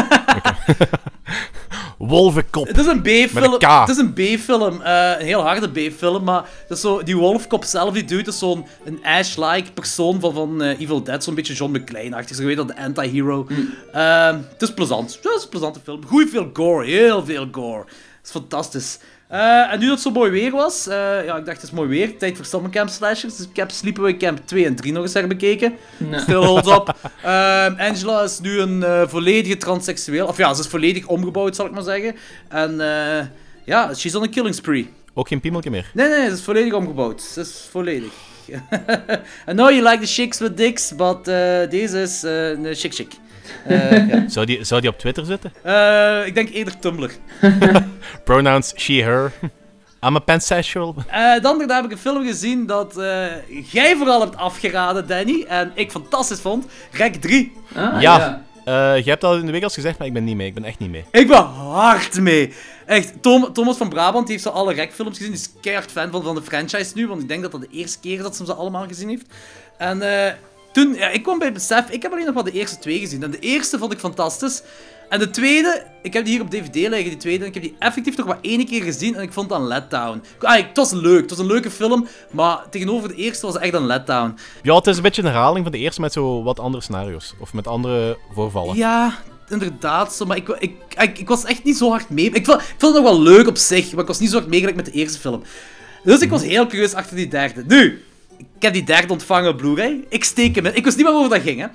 Wolvenkop. 1.99 2.67
Het 2.67 2.79
is 2.79 2.87
een 2.87 3.01
B-film. 3.03 3.53
Het 3.61 3.89
is 3.89 3.97
een 3.97 4.13
B-film. 4.13 4.83
eh, 4.83 5.11
een 5.19 5.25
heel 5.27 5.41
harde 5.43 5.69
B-film. 5.71 6.25
Maar 6.25 6.43
dat 6.69 6.77
is 6.77 6.81
zo, 6.83 7.03
die 7.03 7.17
wolfkop 7.17 7.65
zelf, 7.65 7.93
die 7.95 8.05
dude, 8.05 8.31
is 8.31 8.39
zo'n 8.39 8.67
een 8.85 8.99
Ash-like 9.05 9.73
persoon 9.73 10.21
van, 10.21 10.33
van 10.35 10.63
eh, 10.63 10.81
Evil 10.81 11.03
Dead. 11.03 11.25
Zo'n 11.25 11.35
beetje 11.35 11.55
John 11.55 11.77
McClane-achtig. 11.77 12.37
Zo 12.37 12.45
weet 12.45 12.57
dat, 12.57 12.69
de 12.69 12.77
anti-hero. 12.77 13.47
Ehm, 13.93 14.39
het 14.53 14.63
is 14.63 14.75
plezant. 14.75 15.19
Ja, 15.23 15.29
het 15.29 15.39
is 15.39 15.43
een 15.45 15.49
plezante 15.49 15.81
film. 15.85 16.07
Goed 16.07 16.31
veel 16.31 16.51
gore. 16.53 16.87
Heel 16.87 17.25
veel 17.25 17.49
gore. 17.53 17.85
Het 17.87 18.25
is 18.25 18.31
fantastisch. 18.31 18.99
Eh, 19.33 19.73
en 19.73 19.79
nu 19.79 19.85
dat 19.87 19.95
het 19.95 20.03
zo 20.03 20.11
mooi 20.11 20.31
weer 20.31 20.51
was, 20.51 20.87
eh, 20.87 21.25
ja, 21.25 21.37
ik 21.37 21.45
dacht 21.45 21.61
het 21.61 21.63
is 21.63 21.71
mooi 21.71 21.89
weer, 21.89 22.19
tijd 22.19 22.37
voor 22.37 22.45
Summercamp 22.45 22.89
slashers. 22.89 23.37
Dus 23.37 23.47
ik 23.49 23.57
heb 23.57 23.71
Sleepaway 23.71 24.17
Camp 24.17 24.39
2 24.45 24.65
en 24.65 24.75
3 24.75 24.93
nog 24.93 25.03
eens 25.03 25.15
herbekeken. 25.15 25.77
Nee. 25.97 26.21
Still 26.21 26.45
holds 26.45 26.69
up. 26.69 26.95
Ehm, 27.23 27.75
Angela 27.79 28.23
is 28.23 28.41
nu 28.41 28.59
een 28.59 28.83
eh, 28.83 29.03
volledige 29.09 29.57
transseksueel. 29.57 30.27
Of 30.27 30.37
ja, 30.37 30.55
ze 30.55 30.61
is 30.61 30.69
volledig 30.69 31.07
omgebouwd, 31.07 31.57
zal 31.57 31.67
ik 31.67 31.73
maar 31.73 31.83
zeggen. 31.83 32.17
En 32.49 32.81
eh, 32.81 33.27
ja, 33.65 33.95
she's 33.95 34.15
on 34.15 34.23
a 34.23 34.27
killing 34.27 34.55
spree. 34.55 34.91
Ook 35.15 35.29
geen 35.29 35.41
piemeltje 35.41 35.71
meer. 35.71 35.91
Nee, 35.95 36.09
nee, 36.09 36.27
ze 36.27 36.33
is 36.33 36.43
volledig 36.43 36.73
omgebouwd. 36.73 37.23
Ze 37.23 37.41
is 37.41 37.69
volledig. 37.71 38.13
I 39.51 39.53
know 39.53 39.71
you 39.71 39.83
like 39.83 39.99
the 39.99 40.07
chicks 40.07 40.39
with 40.39 40.57
dicks, 40.57 40.95
but 40.97 41.29
eh, 41.29 41.71
deze 41.71 42.01
is 42.01 42.23
een 42.23 42.75
chick 42.75 42.95
chick. 42.95 43.13
Eh, 43.67 44.09
ja. 44.09 44.29
Zou 44.29 44.47
die, 44.47 44.65
zou 44.65 44.81
die 44.81 44.91
op 44.91 44.99
Twitter 44.99 45.25
zitten? 45.25 45.53
Eh, 45.63 46.27
ik 46.27 46.35
denk 46.35 46.49
eerder 46.49 46.79
Tumblr. 46.79 47.11
Pronouns 48.25 48.73
she, 48.77 48.93
her. 48.93 49.33
I'm 50.05 50.17
a 50.17 50.19
pansexual. 50.19 50.95
Eh, 51.07 51.41
dan 51.43 51.71
heb 51.71 51.85
ik 51.85 51.91
een 51.91 51.99
film 51.99 52.25
gezien 52.25 52.67
dat 52.67 52.99
eh, 52.99 53.27
jij 53.73 53.97
vooral 53.97 54.21
hebt 54.21 54.37
afgeraden, 54.37 55.07
Danny. 55.07 55.45
En 55.49 55.73
ik 55.75 55.91
fantastisch 55.91 56.41
vond. 56.41 56.67
Rek 56.93 57.15
3. 57.15 57.53
Ah, 57.75 58.01
Ja. 58.01 58.43
Eh, 58.65 58.97
je 59.05 59.11
hebt 59.11 59.25
al 59.25 59.37
in 59.37 59.47
de 59.47 59.53
week 59.53 59.63
al 59.63 59.69
gezegd, 59.69 59.99
maar 59.99 60.07
ik 60.07 60.13
ben 60.13 60.25
niet 60.25 60.37
mee. 60.37 60.47
Ik 60.47 60.55
ben 60.55 60.65
echt 60.65 60.79
niet 60.79 60.91
mee. 60.91 61.05
Ik 61.11 61.27
ben 61.27 61.43
hard 61.45 62.21
mee. 62.21 62.53
Echt, 62.87 63.23
Tom, 63.23 63.53
Thomas 63.53 63.77
van 63.77 63.89
Brabant 63.89 64.27
die 64.27 64.33
heeft 64.37 64.49
zo 64.49 64.53
alle 64.53 64.75
Rek-films 64.75 65.17
gezien. 65.17 65.33
Die 65.33 65.41
is 65.41 65.51
keihard 65.61 65.91
fan 65.91 66.11
van, 66.11 66.23
van 66.23 66.35
de 66.35 66.43
franchise 66.43 66.93
nu, 66.95 67.07
want 67.09 67.23
ik 67.23 67.29
denk 67.29 67.43
dat 67.43 67.53
dat 67.53 67.61
de 67.61 67.69
eerste 67.71 68.01
keer 68.01 68.17
is 68.17 68.23
dat 68.23 68.37
ze 68.37 68.45
ze 68.45 68.55
allemaal 68.55 68.87
gezien 68.87 69.09
heeft. 69.09 69.27
En 69.79 70.03
eh, 70.27 70.33
toen, 70.73 70.95
ja, 70.95 71.09
ik 71.09 71.23
kwam 71.23 71.39
bij 71.39 71.47
het 71.47 71.57
besef, 71.57 71.91
ik 71.91 72.03
heb 72.03 72.13
alleen 72.13 72.25
nog 72.25 72.35
maar 72.35 72.45
de 72.45 72.53
eerste 72.53 72.79
twee 72.79 72.99
gezien. 72.99 73.23
En 73.23 73.31
de 73.31 73.39
eerste 73.39 73.79
vond 73.79 73.93
ik 73.93 73.99
fantastisch. 73.99 74.63
En 75.09 75.19
de 75.19 75.31
tweede, 75.31 75.85
ik 76.03 76.13
heb 76.13 76.25
die 76.25 76.33
hier 76.33 76.43
op 76.43 76.51
DVD 76.51 76.75
liggen, 76.75 77.09
die 77.11 77.17
tweede. 77.17 77.43
En 77.43 77.49
ik 77.49 77.55
heb 77.55 77.63
die 77.63 77.77
effectief 77.79 78.17
nog 78.17 78.27
maar 78.27 78.39
één 78.41 78.67
keer 78.67 78.83
gezien 78.83 79.15
en 79.15 79.23
ik 79.23 79.33
vond 79.33 79.51
het 79.51 79.59
een 79.59 79.67
letdown. 79.67 80.23
Ah, 80.41 80.57
het 80.57 80.77
was 80.77 80.93
leuk, 80.93 81.21
het 81.21 81.31
was 81.31 81.39
een 81.39 81.47
leuke 81.47 81.71
film, 81.71 82.07
maar 82.31 82.69
tegenover 82.71 83.09
de 83.09 83.15
eerste 83.15 83.47
was 83.47 83.55
het 83.55 83.63
echt 83.63 83.75
een 83.75 83.87
letdown. 83.87 84.39
Ja, 84.63 84.75
het 84.75 84.87
is 84.87 84.97
een 84.97 85.03
beetje 85.03 85.23
een 85.23 85.29
herhaling 85.29 85.65
van 85.65 85.73
de 85.73 85.79
eerste 85.79 86.01
met 86.01 86.13
zo 86.13 86.43
wat 86.43 86.61
andere 86.61 86.83
scenario's. 86.83 87.35
Of 87.41 87.53
met 87.53 87.67
andere 87.67 88.19
voorvallen. 88.35 88.77
Ja, 88.77 89.19
inderdaad. 89.49 90.15
Zo, 90.15 90.25
maar 90.25 90.37
ik, 90.37 90.49
ik, 90.49 90.75
ik, 90.99 91.19
ik 91.19 91.29
was 91.29 91.45
echt 91.45 91.65
niet 91.65 91.77
zo 91.77 91.91
hard 91.91 92.11
mee. 92.11 92.31
Ik 92.31 92.45
vond, 92.45 92.61
ik 92.61 92.75
vond 92.79 92.95
het 92.95 93.03
nog 93.03 93.13
wel 93.13 93.23
leuk 93.23 93.47
op 93.47 93.57
zich, 93.57 93.93
maar 93.93 94.01
ik 94.01 94.07
was 94.07 94.19
niet 94.19 94.31
zo 94.31 94.37
hard 94.37 94.49
meegelijk 94.49 94.77
met 94.77 94.85
de 94.85 94.93
eerste 94.93 95.19
film. 95.19 95.43
Dus 96.05 96.21
ik 96.21 96.31
was 96.31 96.43
heel 96.43 96.67
curieus 96.67 96.95
achter 96.95 97.17
die 97.17 97.29
derde. 97.29 97.65
Nu, 97.67 98.03
ik 98.57 98.63
heb 98.63 98.73
die 98.73 98.85
derde 98.85 99.13
ontvangen 99.13 99.57
Blu-ray. 99.57 100.05
Ik 100.09 100.25
steek 100.25 100.55
hem 100.55 100.67
in. 100.67 100.77
Ik 100.77 100.85
wist 100.85 100.97
niet 100.97 101.07
waarover 101.07 101.31
dat 101.31 101.43
ging, 101.43 101.61
hè. 101.61 101.67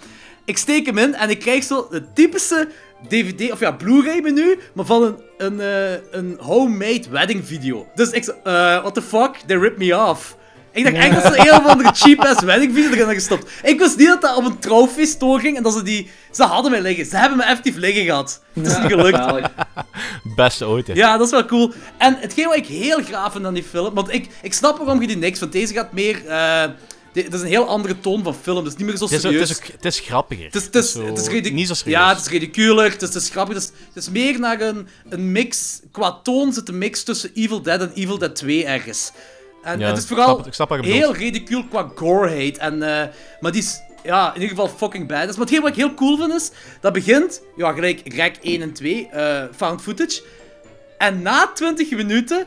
Ik 0.45 0.57
steek 0.57 0.85
hem 0.85 0.97
in 0.97 1.15
en 1.15 1.29
ik 1.29 1.39
krijg 1.39 1.63
zo 1.63 1.87
de 1.89 2.13
typische 2.13 2.67
DVD, 3.07 3.51
of 3.51 3.59
ja, 3.59 3.71
Blu-ray 3.71 4.21
menu, 4.21 4.59
maar 4.73 4.85
van 4.85 5.03
een, 5.03 5.15
een, 5.37 5.59
eh, 5.59 5.99
een 6.11 6.37
homemade 6.39 7.09
wedding 7.09 7.45
video. 7.45 7.87
Dus 7.95 8.09
ik 8.09 8.23
zo, 8.23 8.31
eh, 8.43 8.79
what 8.79 8.93
the 8.93 9.01
fuck, 9.01 9.35
they 9.47 9.57
ripped 9.57 9.77
me 9.77 9.97
off. 9.97 10.36
Ik 10.77 10.83
dacht 10.83 10.95
echt 10.95 11.23
dat 11.23 11.33
ze 11.33 11.39
een 11.39 11.53
of 11.55 11.65
andere 11.65 11.93
cheap-ass 11.93 12.41
wedding 12.43 12.71
video 12.73 12.85
erin 12.87 12.97
hadden 12.97 13.15
gestopt. 13.15 13.51
Ik 13.63 13.79
wist 13.79 13.97
niet 13.97 14.07
dat 14.07 14.21
dat 14.21 14.35
op 14.37 14.45
een 14.45 14.59
trouwfeest 14.59 15.19
doorging 15.19 15.57
en 15.57 15.63
dat 15.63 15.73
ze 15.73 15.83
die... 15.83 16.09
Ze 16.31 16.43
hadden 16.43 16.71
mij 16.71 16.81
liggen. 16.81 17.05
Ze 17.05 17.17
hebben 17.17 17.37
me 17.37 17.43
effectief 17.43 17.75
liggen 17.75 18.05
gehad. 18.05 18.41
Het 18.53 18.67
is 18.67 18.77
niet 18.77 18.91
gelukt. 18.91 19.49
Beste 20.35 20.65
ooit, 20.65 20.87
hè. 20.87 20.93
Ja, 20.93 21.17
dat 21.17 21.25
is 21.25 21.31
wel 21.31 21.45
cool. 21.45 21.71
En 21.97 22.17
hetgeen 22.19 22.45
wat 22.45 22.55
ik 22.55 22.65
heel 22.65 23.03
graag 23.03 23.31
vind 23.31 23.45
aan 23.45 23.53
die 23.53 23.63
film... 23.63 23.93
Want 23.93 24.13
ik, 24.13 24.27
ik 24.41 24.53
snap 24.53 24.77
waarom 24.77 25.01
je 25.01 25.07
die 25.07 25.17
niks 25.17 25.39
vindt. 25.39 25.53
Deze 25.53 25.73
gaat 25.73 25.93
meer... 25.93 26.27
eh 26.27 26.63
dit 27.23 27.33
is 27.33 27.41
een 27.41 27.47
heel 27.47 27.67
andere 27.67 27.99
toon 27.99 28.23
van 28.23 28.35
film. 28.35 28.57
Het 28.57 28.67
is 28.67 28.75
niet 28.75 28.87
meer 28.87 28.97
zo 28.97 29.03
Het 29.03 29.13
is, 29.13 29.25
ook- 29.25 29.31
serieus. 29.31 29.49
het, 29.49 29.59
is 29.59 29.65
ook, 29.65 29.71
het 29.75 29.85
is 29.85 29.99
grappiger. 29.99 30.45
Het 30.45 30.55
is, 30.55 30.63
het 30.63 30.75
is, 30.75 30.91
zo 30.91 31.05
het 31.05 31.17
is 31.17 31.51
Niet 31.51 31.67
zo 31.67 31.73
serieus. 31.73 31.99
Ja, 31.99 32.09
het 32.09 32.19
is 32.19 32.27
ridiculer, 32.27 32.91
het 32.91 33.01
is, 33.01 33.13
het 33.13 33.23
is 33.23 33.29
grappig. 33.29 33.55
Het 33.55 33.63
is, 33.63 33.71
het 33.93 34.03
is 34.03 34.09
meer 34.09 34.39
naar 34.39 34.61
een, 34.61 34.87
een 35.09 35.31
mix... 35.31 35.79
Qua 35.91 36.19
toon 36.23 36.53
zit 36.53 36.69
een 36.69 36.77
mix 36.77 37.03
tussen 37.03 37.31
Evil 37.33 37.61
Dead 37.61 37.81
en 37.81 37.91
Evil 37.93 38.17
Dead 38.17 38.35
2 38.35 38.65
ergens. 38.65 39.11
En 39.67 39.79
Ja, 39.79 39.87
het 39.87 39.95
is 39.97 40.01
ik 40.03 40.07
vooral 40.09 40.25
snap 40.25 40.37
het- 40.37 40.47
ik 40.47 40.53
snap 40.53 40.69
wat 40.69 40.77
je 40.77 40.83
bedoelt. 40.83 41.03
heel 41.03 41.15
ridicuul 41.15 41.63
qua 41.69 41.91
goreheid. 41.95 42.57
En, 42.57 42.73
eh, 42.73 43.07
maar 43.39 43.51
die 43.51 43.61
is 43.61 43.81
ja, 44.03 44.27
in 44.27 44.41
ieder 44.41 44.49
geval 44.49 44.67
fucking 44.77 45.07
badass. 45.07 45.37
Maar 45.37 45.45
hetgeen 45.45 45.61
wat 45.61 45.69
ik 45.69 45.75
heel 45.75 45.93
cool 45.93 46.17
vind 46.17 46.33
is... 46.33 46.51
Dat 46.81 46.93
begint, 46.93 47.41
ja, 47.55 47.71
gelijk 47.71 48.01
Rek 48.13 48.37
1 48.41 48.61
en 48.61 48.73
2, 48.73 49.07
eh, 49.09 49.43
found 49.55 49.81
footage. 49.81 50.21
En 50.97 51.21
na 51.21 51.51
20 51.53 51.91
minuten 51.91 52.45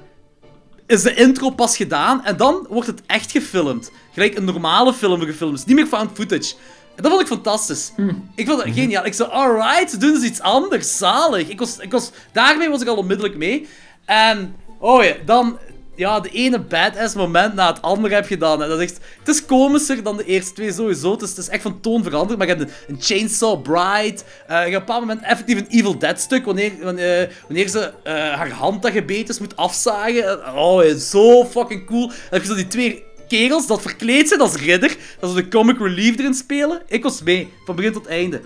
is 0.87 1.03
de 1.03 1.15
intro 1.15 1.51
pas 1.51 1.77
gedaan 1.77 2.25
en 2.25 2.37
dan 2.37 2.67
wordt 2.69 2.87
het 2.87 3.03
echt 3.07 3.31
gefilmd. 3.31 3.91
Gelijk 4.13 4.37
een 4.37 4.45
normale 4.45 4.93
film 4.95 5.21
gefilmd. 5.21 5.59
Is 5.59 5.65
niet 5.65 5.77
meer 5.77 5.87
found 5.87 6.11
footage. 6.15 6.55
En 6.97 7.03
dat 7.03 7.11
vond 7.11 7.21
ik 7.23 7.29
fantastisch. 7.29 7.93
Ik 8.35 8.47
vond 8.47 8.65
dat 8.65 8.75
geniaal. 8.75 9.05
Ik 9.07 9.15
zei, 9.15 9.31
alright, 9.31 9.91
ze 9.91 9.97
doen 9.97 10.13
dus 10.15 10.23
iets 10.23 10.41
anders. 10.41 10.97
Zalig. 10.97 11.49
Ik 11.49 11.59
was, 11.59 11.79
ik 11.79 11.91
was, 11.91 12.11
daarmee 12.33 12.69
was 12.69 12.81
ik 12.83 12.89
al 12.89 12.97
onmiddellijk 12.97 13.37
mee. 13.37 13.69
En, 14.05 14.57
oh 14.79 15.05
ja, 15.05 15.15
dan... 15.25 15.59
ja, 16.01 16.21
de 16.21 16.29
ene 16.29 16.61
badass 16.61 17.15
moment 17.15 17.55
na 17.55 17.67
het 17.67 17.83
andere 17.83 18.15
heb 18.15 18.27
gedaan. 18.27 18.59
Dat 18.59 18.81
is 18.81 18.91
echt, 18.91 18.99
het 19.19 19.29
is 19.29 19.45
komischer 19.45 20.03
dan 20.03 20.17
de 20.17 20.25
eerste 20.25 20.53
twee 20.53 20.73
sowieso. 20.73 21.13
Het 21.13 21.23
is, 21.23 21.29
het 21.29 21.39
is 21.39 21.49
echt 21.49 21.63
van 21.63 21.81
toon 21.81 22.03
veranderd. 22.03 22.39
Maar 22.39 22.49
je 22.49 22.55
hebt 22.55 22.71
een, 22.89 22.97
Chainsaw 23.01 23.63
Bride. 23.63 24.23
eh, 24.47 24.49
je 24.49 24.55
hebt 24.55 24.67
op 24.67 24.73
een 24.73 24.73
bepaald 24.73 25.01
moment 25.01 25.23
effectief 25.23 25.59
een 25.59 25.67
Evil 25.67 25.99
Dead 25.99 26.21
stuk. 26.21 26.45
Wanneer, 26.45 26.73
wanneer, 26.83 27.33
wanneer 27.47 27.69
ze 27.69 27.93
eh, 28.03 28.15
haar 28.15 28.51
hand 28.51 28.83
dat 28.83 28.93
gebeten 28.93 29.35
is 29.35 29.41
moet 29.41 29.57
afzagen. 29.57 30.55
Oh, 30.57 30.83
zo 30.95 31.45
fucking 31.45 31.87
cool. 31.87 32.07
Dan 32.07 32.17
heb 32.31 32.43
je 32.43 32.49
zo 32.49 32.55
die 32.55 32.67
twee 32.67 33.05
kerels 33.29 33.67
dat 33.67 33.83
verkleed 33.83 34.29
zijn 34.29 34.41
als 34.41 34.57
ridder. 34.57 34.97
Dat 35.19 35.31
ze 35.31 35.37
de 35.37 35.49
comic 35.49 35.79
relief 35.79 36.19
erin 36.19 36.35
spelen. 36.35 36.83
Ik 36.87 37.03
was 37.03 37.23
mee, 37.23 37.53
van 37.65 37.77
begin 37.77 37.93
tot 37.93 38.07
einde. 38.07 38.41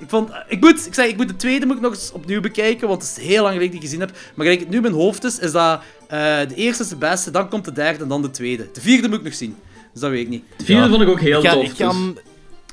Ik, 0.00 0.08
vond, 0.08 0.30
ik, 0.48 0.60
moet, 0.60 0.86
ik, 0.86 0.94
zeg, 0.94 1.06
ik 1.06 1.16
moet 1.16 1.28
de 1.28 1.36
tweede 1.36 1.66
moet 1.66 1.76
ik 1.76 1.82
nog 1.82 1.92
eens 1.92 2.12
opnieuw 2.12 2.40
bekijken, 2.40 2.88
want 2.88 3.02
het 3.02 3.16
is 3.16 3.24
heel 3.24 3.42
lang 3.42 3.54
geleden 3.54 3.74
dat 3.74 3.82
ik 3.82 3.88
gezien 3.88 4.00
heb. 4.00 4.10
Maar 4.34 4.46
gelijk 4.46 4.68
nu 4.68 4.76
in 4.76 4.82
mijn 4.82 4.94
hoofd 4.94 5.24
is, 5.24 5.38
is 5.38 5.52
dat 5.52 5.80
eh, 6.08 6.18
de 6.48 6.54
eerste 6.54 6.82
is 6.82 6.88
de 6.88 6.96
beste, 6.96 7.30
dan 7.30 7.48
komt 7.48 7.64
de 7.64 7.72
derde 7.72 8.02
en 8.02 8.08
dan 8.08 8.22
de 8.22 8.30
tweede. 8.30 8.68
De 8.72 8.80
vierde 8.80 9.08
moet 9.08 9.18
ik 9.18 9.24
nog 9.24 9.34
zien, 9.34 9.56
dus 9.92 10.00
dat 10.00 10.10
weet 10.10 10.20
ik 10.22 10.28
niet. 10.28 10.44
De 10.56 10.64
vierde 10.64 10.82
Ja. 10.82 10.88
vond 10.88 11.02
ik 11.02 11.08
ook 11.08 11.20
heel 11.20 11.38
ik, 11.42 11.46
ga, 11.48 11.52
tof. 11.54 11.62
ik, 11.64 11.76
ga 11.76 11.88
dus- 11.88 11.96
hem, 11.96 12.18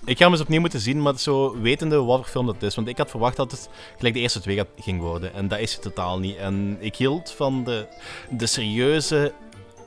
ik 0.05 0.17
ga 0.17 0.23
hem 0.23 0.33
eens 0.33 0.41
opnieuw 0.41 0.59
moeten 0.59 0.79
zien, 0.79 1.01
maar 1.01 1.19
zo 1.19 1.61
wetende 1.61 2.03
wat 2.03 2.17
voor 2.19 2.27
film 2.27 2.45
dat 2.45 2.63
is. 2.63 2.75
Want 2.75 2.87
ik 2.87 2.97
had 2.97 3.09
verwacht 3.09 3.35
dat 3.37 3.51
het 3.51 3.69
gelijk 3.97 4.13
de 4.15 4.19
eerste 4.21 4.39
twee 4.39 4.55
gaat- 4.55 4.67
ging 4.79 5.01
worden. 5.01 5.33
En 5.33 5.47
dat 5.47 5.59
is 5.59 5.73
het 5.73 5.81
totaal 5.81 6.19
niet. 6.19 6.37
En 6.37 6.77
ik 6.79 6.95
hield 6.95 7.31
van 7.37 7.63
de, 7.63 7.87
de 8.29 8.45
serieuze, 8.45 9.33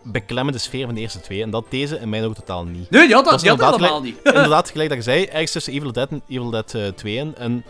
beklemmende 0.02 0.58
sfeer 0.58 0.86
van 0.86 0.94
de 0.94 1.00
eerste 1.00 1.20
twee. 1.20 1.42
En 1.42 1.50
dat 1.50 1.64
deze 1.68 1.98
in 1.98 2.08
mijn 2.08 2.24
ogen 2.24 2.36
totaal 2.36 2.64
niet. 2.64 2.90
Nee, 2.90 3.06
die 3.06 3.14
had 3.14 3.24
dat, 3.24 3.34
is 3.34 3.40
die 3.40 3.50
had 3.50 3.58
dat 3.58 3.72
inderdaad 3.72 3.90
allemaal 3.96 4.10
niet. 4.10 4.20
Inderdaad, 4.34 4.70
gelijk 4.70 4.88
dat 4.88 4.98
je 4.98 5.04
zei, 5.04 5.24
ergens 5.24 5.52
tussen 5.52 5.72
Evil 5.72 5.92
Dead 5.92 6.08
en 6.10 6.22
Evil 6.28 6.50
Dead 6.50 6.74
eh, 6.74 6.86
2 6.88 7.14
in. 7.16 7.34
En 7.36 7.64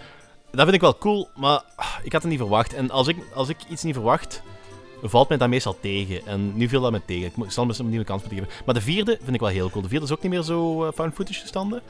dat 0.50 0.60
vind 0.62 0.74
ik 0.74 0.80
wel 0.80 0.98
cool, 0.98 1.28
maar 1.36 1.62
ah, 1.76 1.86
ik 2.02 2.12
had 2.12 2.22
het 2.22 2.30
niet 2.30 2.40
verwacht. 2.40 2.74
En 2.74 2.90
als 2.90 3.08
ik, 3.08 3.16
als 3.34 3.48
ik 3.48 3.56
iets 3.68 3.82
niet 3.82 3.94
verwacht, 3.94 4.42
valt 5.02 5.28
mij 5.28 5.38
dat 5.38 5.48
meestal 5.48 5.76
tegen. 5.80 6.26
En 6.26 6.52
nu 6.56 6.68
viel 6.68 6.80
dat 6.80 6.92
me 6.92 7.00
tegen. 7.04 7.26
Ik 7.26 7.36
moet- 7.36 7.46
ik 7.46 7.52
zal 7.52 7.62
hem 7.62 7.72
eens 7.72 7.80
een 7.80 7.88
nieuwe 7.88 8.04
kans 8.04 8.20
moeten 8.22 8.38
geven. 8.38 8.54
Maar 8.66 8.74
de 8.74 8.80
vierde 8.80 9.18
vind 9.22 9.34
ik 9.34 9.40
wel 9.40 9.48
heel 9.48 9.70
cool. 9.70 9.82
De 9.82 9.88
vierde 9.88 10.04
is 10.04 10.12
ook 10.12 10.22
niet 10.22 10.32
meer 10.32 10.42
zo 10.42 10.84
eh, 10.84 10.92
found 10.94 11.14
footage 11.14 11.40
gestanden. 11.40 11.82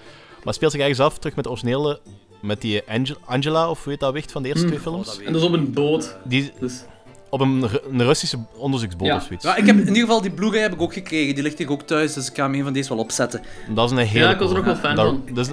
Maar 0.45 0.55
speelt 0.55 0.73
zich 0.73 0.81
ergens 0.81 1.01
af 1.01 1.19
terug 1.19 1.35
met 1.37 1.45
de 1.45 1.51
originele, 1.51 2.01
met 2.41 2.61
die 2.61 2.83
Angel- 2.89 3.17
Angela, 3.25 3.71
of 3.71 3.83
hoe 3.83 3.93
heet 3.93 4.01
dat 4.01 4.13
wicht 4.13 4.33
van 4.33 4.43
de 4.43 4.49
eerste 4.49 4.67
Hmm. 4.67 4.73
twee 4.77 4.85
films. 4.85 5.01
Oh, 5.01 5.07
dat 5.07 5.17
weet 5.17 5.27
En 5.27 5.33
dat 5.33 5.43
is 5.43 5.49
op 5.49 5.55
een 5.55 5.73
boot. 5.73 6.17
Die 6.25 6.53
Dus, 6.61 6.83
op 7.31 7.41
een, 7.41 7.69
Ru- 7.69 7.79
een 7.91 8.03
Russische 8.05 8.39
onderzoeksboot 8.57 9.07
Ja. 9.09 9.17
of 9.17 9.23
zoiets. 9.23 9.45
Ja, 9.45 9.57
ik 9.57 9.67
heb 9.67 9.77
in 9.77 9.87
ieder 9.87 10.01
geval 10.03 10.21
die 10.23 10.31
Blu-ray 10.31 10.61
heb 10.61 10.73
ik 10.73 10.81
ook 10.81 10.93
gekregen, 10.93 11.35
die 11.35 11.43
ligt 11.45 11.59
hier 11.59 11.71
ook 11.71 11.83
thuis, 11.83 12.13
dus 12.15 12.29
ik 12.29 12.37
ga 12.37 12.43
hem 12.43 12.55
een 12.55 12.63
van 12.65 12.73
deze 12.73 12.89
wel 12.89 12.99
opzetten. 12.99 13.43
Dat 13.75 13.85
is 13.85 13.91
een 13.99 14.07
hele 14.07 14.25
ja, 14.25 14.31
ik 14.31 14.39
was 14.39 14.51
er 14.51 14.59
ook 14.59 14.65
wel 14.65 14.77
fan 14.77 14.97
van. 14.97 15.23
dus, 15.33 15.49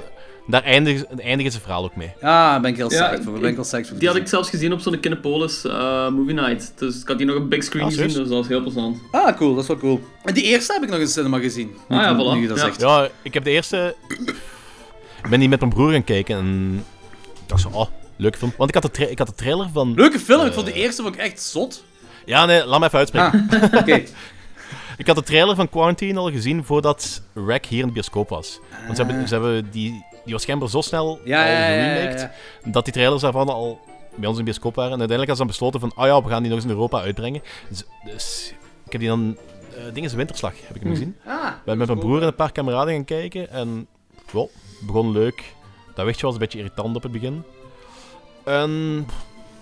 daar 0.48 0.64
eindigt, 0.64 1.06
eindigt 1.20 1.54
het 1.54 1.62
verhaal 1.64 1.84
ook 1.84 1.96
mee. 1.96 2.14
Ja, 2.22 2.52
daar 2.52 2.62
ben 2.62 2.72
ik 2.72 2.78
heel 2.78 2.92
Ja, 2.92 3.08
voor, 3.24 3.40
ben 3.40 3.50
ik 3.50 3.56
heel 3.56 3.84
voor. 3.84 3.98
Die 4.00 4.08
had 4.08 4.18
ik 4.18 4.28
zelfs 4.28 4.50
gezien 4.50 4.74
op 4.74 4.80
zo'n 4.80 5.00
Kinepolis 5.00 5.66
eh, 5.66 6.10
movie 6.10 6.34
night. 6.34 6.74
Dus 6.76 7.02
ik 7.02 7.08
had 7.08 7.18
die 7.18 7.28
nog 7.28 7.36
op 7.36 7.50
big 7.50 7.64
screen 7.64 7.84
Ah, 7.84 7.90
gezien, 7.90 8.10
serieus? 8.10 8.28
dus 8.28 8.30
dat 8.30 8.38
was 8.38 8.48
heel 8.48 8.62
plezant. 8.62 8.98
Ah, 9.12 9.38
cool, 9.38 9.54
dat 9.54 9.62
is 9.64 9.68
wel 9.68 9.78
cool. 9.78 10.02
En 10.24 10.34
die 10.34 10.44
eerste 10.44 10.74
heb 10.74 10.84
ik 10.84 10.90
nog 10.90 11.00
in 11.00 11.08
cinema 11.08 11.40
gezien. 11.40 11.76
Ah, 11.90 11.98
ja, 11.98 12.14
voilà. 12.16 12.34
Nu 12.36 12.42
je 12.42 12.48
dat 12.48 12.58
Ja. 12.58 12.64
zegt. 12.64 12.82
Ja, 12.82 13.08
ik 13.22 13.34
heb 13.34 13.44
de 13.44 13.50
eerste. 13.52 13.96
Ik 15.24 15.30
ben 15.30 15.40
die 15.40 15.50
met 15.50 15.60
mijn 15.60 15.72
broer 15.74 15.92
gaan 15.92 16.04
kijken 16.04 16.38
en. 16.38 16.84
Ik 17.34 17.52
dacht 17.52 17.62
zo, 17.62 17.70
oh, 17.72 17.88
leuke 18.16 18.38
film. 18.38 18.54
Want 18.58 18.70
ik 18.76 18.76
had 18.76 18.84
de, 18.84 18.92
tra- 18.92 19.10
ik 19.12 19.18
had 19.18 19.28
de 19.28 19.34
trailer 19.36 19.70
van. 19.74 19.94
Leuke 19.94 20.20
film, 20.20 20.42
ik 20.42 20.48
Eh. 20.48 20.54
vond 20.54 20.66
de 20.66 20.74
eerste 20.74 21.02
vond 21.02 21.16
ik 21.16 21.22
echt 21.22 21.42
zot. 21.42 21.84
Ja, 22.26 22.46
nee, 22.46 22.66
laat 22.66 22.80
me 22.80 22.86
even 22.86 22.98
uitspreken. 23.00 23.48
Ah, 23.50 23.74
oké. 23.82 24.04
Ik 24.98 25.08
had 25.08 25.16
de 25.16 25.24
trailer 25.24 25.56
van 25.56 25.70
Quarantine 25.70 26.20
al 26.20 26.32
gezien 26.32 26.64
voordat 26.64 27.22
Rack 27.34 27.66
hier 27.66 27.80
in 27.82 27.88
de 27.88 27.94
bioscoop 27.94 28.30
was. 28.30 28.60
Want 28.86 28.98
ze 28.98 29.04
hebben, 29.04 29.28
ze 29.28 29.34
hebben 29.34 29.68
die, 29.72 30.05
die 30.26 30.34
was 30.34 30.42
schijnbaar 30.42 30.70
zo 30.70 30.82
snel 30.82 31.20
Ja, 31.24 31.42
al 31.44 31.52
ja, 31.52 31.58
ja, 31.60 31.68
ja, 31.68 31.94
geremaked, 31.94 32.22
ja. 32.22 32.32
dat 32.72 32.84
die 32.84 32.94
trailers 32.94 33.22
daarvan 33.22 33.50
al 33.50 33.80
bij 34.16 34.30
ons 34.30 34.38
in 34.38 34.44
bioscoop 34.44 34.76
waren. 34.76 34.92
En 34.92 35.00
uiteindelijk 35.00 35.40
hadden 35.40 35.56
ze 35.56 35.62
dan 35.62 35.70
besloten 35.72 35.80
van, 35.80 36.04
ah 36.04 36.08
ja, 36.08 36.24
we 36.24 36.30
gaan 36.30 36.42
die 36.42 36.48
nog 36.52 36.60
eens 36.60 36.68
in 36.68 36.76
Europa 36.76 37.02
uitbrengen. 37.02 37.42
Dus, 37.70 37.84
dus 38.06 38.54
ik 38.86 38.92
heb 38.92 39.02
die 39.02 39.10
dan... 39.10 39.38
eh 39.70 39.94
Ding 39.94 40.06
is 40.06 40.14
Winterslag, 40.14 40.54
heb 40.66 40.76
ik 40.76 40.82
hem 40.82 40.92
gezien. 40.92 41.16
Ah, 41.26 41.52
ben 41.66 41.78
met 41.78 41.88
mijn 41.88 42.00
broer 42.00 42.22
en 42.22 42.28
een 42.28 42.36
paar 42.36 42.52
kameraden 42.52 42.94
gaan 42.94 43.06
kijken 43.06 43.50
en 43.50 43.88
wel, 44.32 44.52
begon 44.82 45.12
leuk. 45.12 45.54
Dat 45.96 46.06
wichtje 46.06 46.26
was 46.26 46.34
een 46.34 46.40
beetje 46.40 46.58
irritant 46.58 46.96
op 46.96 47.04
het 47.04 47.12
begin. 47.12 47.44
En 48.44 49.06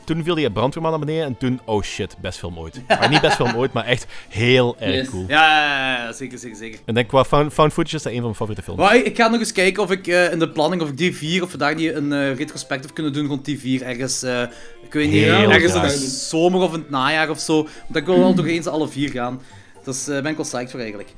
toen 0.06 0.24
viel 0.24 0.36
die 0.36 0.52
brandweerman 0.52 0.92
naar 0.92 1.00
beneden 1.00 1.26
en 1.26 1.38
toen, 1.38 1.60
oh 1.66 1.82
shit, 1.84 2.16
best 2.22 2.40
film 2.40 2.58
ooit. 2.60 2.82
Maar 2.88 3.10
niet 3.10 3.22
best 3.22 3.36
film 3.36 3.56
ooit, 3.56 3.74
maar 3.74 3.86
echt 3.86 4.06
heel 4.30 4.76
erg 4.80 4.96
Yes. 4.96 5.10
cool. 5.10 5.26
Ja, 5.28 5.96
ja, 6.06 6.12
zeker, 6.14 6.38
zeker, 6.38 6.58
zeker. 6.58 6.80
En 6.86 6.94
denk 6.94 7.08
qua 7.08 7.24
found, 7.26 7.54
found 7.54 7.74
footage 7.74 7.96
is 7.96 8.02
dat 8.04 8.12
een 8.12 8.18
van 8.18 8.28
mijn 8.28 8.36
favoriete 8.36 8.64
films. 8.64 8.80
Maar 8.80 8.96
ik, 8.96 9.06
ik 9.06 9.16
ga 9.18 9.28
nog 9.28 9.40
eens 9.40 9.52
kijken 9.52 9.84
of 9.84 9.92
ik 9.92 10.08
eh, 10.08 10.32
in 10.32 10.40
de 10.40 10.50
planning, 10.50 10.82
of 10.82 10.90
ik 10.90 10.98
die 10.98 11.16
vier, 11.16 11.44
of 11.44 11.52
we 11.52 11.58
daar 11.58 11.76
niet 11.76 11.94
een 11.94 12.14
eh 12.14 12.36
retrospectief 12.36 12.94
kunnen 12.94 13.14
doen 13.14 13.28
rond 13.28 13.46
die 13.46 13.60
vier. 13.60 13.82
Ergens, 13.82 14.24
eh, 14.24 14.42
ik 14.84 14.94
weet 14.94 15.10
niet, 15.12 15.24
Heel 15.24 15.52
ergens 15.52 15.74
in 15.74 15.82
de 15.82 16.08
zomer 16.08 16.62
of 16.62 16.74
in 16.74 16.80
het 16.80 16.90
najaar 16.90 17.30
of 17.30 17.40
zo. 17.40 17.56
Want 17.64 17.96
ik 17.96 18.06
wil 18.06 18.20
wel 18.20 18.34
toch 18.34 18.48
eens 18.48 18.68
alle 18.68 18.88
vier 18.88 19.10
gaan. 19.10 19.42
Dus 19.84 20.06
daar 20.06 20.22
ben 20.22 20.32
ik 20.32 20.38
wel 20.38 20.46
psyched 20.46 20.72
voor 20.72 20.80
eigenlijk. 20.80 21.10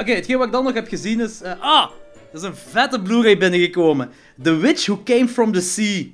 Oké, 0.00 0.12
hetgeen 0.12 0.36
wat 0.38 0.46
ik 0.46 0.52
dan 0.52 0.64
nog 0.64 0.74
heb 0.74 0.88
gezien 0.88 1.20
is... 1.20 1.42
ah, 1.60 1.90
er 2.32 2.36
is 2.38 2.42
een 2.42 2.54
vette 2.56 3.00
Blu-ray 3.00 3.38
binnengekomen. 3.38 4.10
The 4.42 4.56
Witch 4.56 4.86
Who 4.86 5.00
Came 5.04 5.28
From 5.28 5.52
The 5.52 5.60
Sea. 5.60 6.06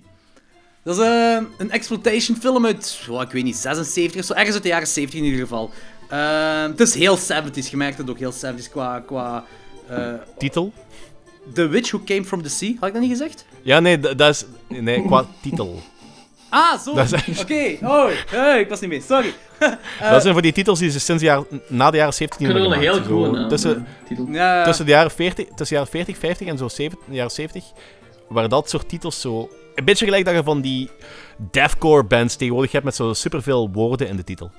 Dat 0.84 0.98
is 0.98 1.04
eh, 1.04 1.36
een 1.56 1.70
exploitation 1.70 2.36
film 2.36 2.66
uit, 2.66 3.00
oh, 3.10 3.22
ik 3.22 3.30
weet 3.30 3.44
niet, 3.44 3.56
76 3.56 4.20
of 4.20 4.26
zo. 4.26 4.32
Ergens 4.32 4.54
uit 4.54 4.62
de 4.62 4.68
jaren 4.68 4.86
70 4.86 5.18
in 5.18 5.24
ieder 5.24 5.40
geval. 5.40 5.70
Eh, 6.08 6.62
het 6.62 6.80
is 6.80 6.94
heel 6.94 7.18
70s, 7.18 7.70
je 7.70 7.76
merkt 7.76 7.98
het 7.98 8.10
ook 8.10 8.18
heel 8.18 8.32
70s 8.32 8.70
qua... 8.70 9.00
qua 9.06 9.44
eh, 9.88 10.12
Titel? 10.38 10.72
The 11.52 11.66
Witch 11.68 11.90
Who 11.90 12.02
Came 12.04 12.24
From 12.24 12.42
The 12.42 12.48
Sea, 12.48 12.72
had 12.78 12.88
ik 12.88 12.92
dat 12.92 13.02
niet 13.02 13.10
gezegd? 13.10 13.44
Ja, 13.62 13.80
nee, 13.80 14.00
dat 14.00 14.28
is... 14.28 14.44
Nee, 14.68 15.04
qua 15.06 15.26
titel. 15.42 15.82
Ah, 16.48 16.78
zo! 16.78 16.90
Oké, 17.40 17.78
oh, 17.82 18.06
hey, 18.26 18.60
ik 18.60 18.68
was 18.68 18.80
niet 18.80 18.90
mee, 18.90 19.00
sorry. 19.00 19.34
dat 20.10 20.22
zijn 20.22 20.32
voor 20.32 20.42
die 20.42 20.52
titels 20.52 20.78
die 20.78 20.90
ze 20.90 21.00
sinds 21.00 21.22
de 21.22 21.28
jaren, 21.28 21.46
na 21.68 21.90
de 21.90 21.96
jaren 21.96 22.14
70 22.14 22.40
Ik 22.40 22.46
niet 22.46 22.56
vind 22.56 22.68
meer 22.68 22.78
het 22.78 22.86
wel 22.86 22.94
een 22.94 23.02
gemaakt. 23.04 23.22
heel 23.22 23.40
naam. 23.40 23.48
Tussen, 23.48 23.86
titel. 24.08 24.26
Ja, 24.30 24.64
tussen, 24.64 24.84
de 24.84 24.90
jaren 24.90 25.10
40, 25.10 25.46
tussen 25.46 25.66
de 25.66 25.74
jaren 25.74 25.88
40, 25.88 26.18
50 26.18 26.46
en 26.46 26.58
zo 26.58 26.68
70, 26.68 27.08
de 27.08 27.14
jaren 27.14 27.30
70 27.30 27.64
waren 28.28 28.50
dat 28.50 28.70
soort 28.70 28.88
titels 28.88 29.20
zo... 29.20 29.50
Een 29.74 29.84
beetje 29.84 30.04
gelijk 30.04 30.24
dat 30.24 30.34
je 30.34 30.42
van 30.42 30.60
die 30.60 30.90
deathcore 31.50 32.04
bands 32.04 32.36
tegenwoordig 32.36 32.72
hebt 32.72 32.84
met 32.84 32.94
zo 32.94 33.12
superveel 33.12 33.70
woorden 33.72 34.08
in 34.08 34.16
de 34.16 34.24
titel. 34.24 34.50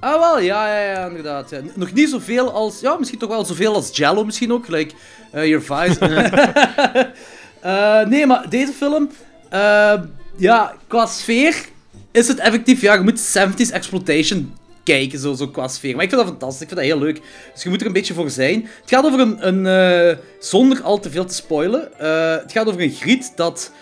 Ah, 0.00 0.20
wel, 0.20 0.40
ja, 0.40 0.78
ja, 0.78 0.92
ja, 0.92 1.06
inderdaad. 1.06 1.50
Ja. 1.50 1.60
Nog 1.74 1.92
niet 1.92 2.10
zoveel 2.10 2.52
als, 2.52 2.80
ja, 2.80 2.96
misschien 2.96 3.18
toch 3.18 3.28
wel 3.28 3.44
zoveel 3.44 3.74
als 3.74 3.96
Jello 3.96 4.24
misschien 4.24 4.52
ook, 4.52 4.64
gelijk 4.64 4.94
eh 5.32 5.46
Your 5.46 5.62
Vice. 5.62 5.98
Eh, 7.60 8.06
nee, 8.06 8.26
maar 8.26 8.48
deze 8.48 8.72
film, 8.72 9.10
eh, 9.48 9.94
ja, 10.36 10.74
qua 10.86 11.06
sfeer 11.06 11.68
is 12.12 12.28
het 12.28 12.38
effectief, 12.38 12.80
ja, 12.80 12.94
je 12.94 13.00
moet 13.00 13.38
70s 13.38 13.72
exploitation 13.72 14.54
kijken, 14.84 15.18
zo, 15.18 15.34
zo 15.34 15.48
qua 15.48 15.68
sfeer. 15.68 15.94
Maar 15.94 16.04
ik 16.04 16.10
vind 16.10 16.20
dat 16.20 16.30
fantastisch, 16.30 16.60
ik 16.60 16.68
vind 16.68 16.80
dat 16.80 16.88
heel 16.88 16.98
leuk. 16.98 17.20
Dus 17.54 17.62
je 17.62 17.68
moet 17.68 17.80
er 17.80 17.86
een 17.86 17.92
beetje 17.92 18.14
voor 18.14 18.30
zijn. 18.30 18.68
Het 18.80 18.90
gaat 18.90 19.04
over 19.04 19.20
een, 19.20 19.64
een 19.64 20.18
zonder 20.38 20.82
al 20.82 20.98
te 20.98 21.10
veel 21.10 21.24
te 21.24 21.34
spoilen, 21.34 21.80
het 22.40 22.52
gaat 22.52 22.66
over 22.68 22.80
een 22.80 22.94
griet 22.94 23.32
dat... 23.36 23.72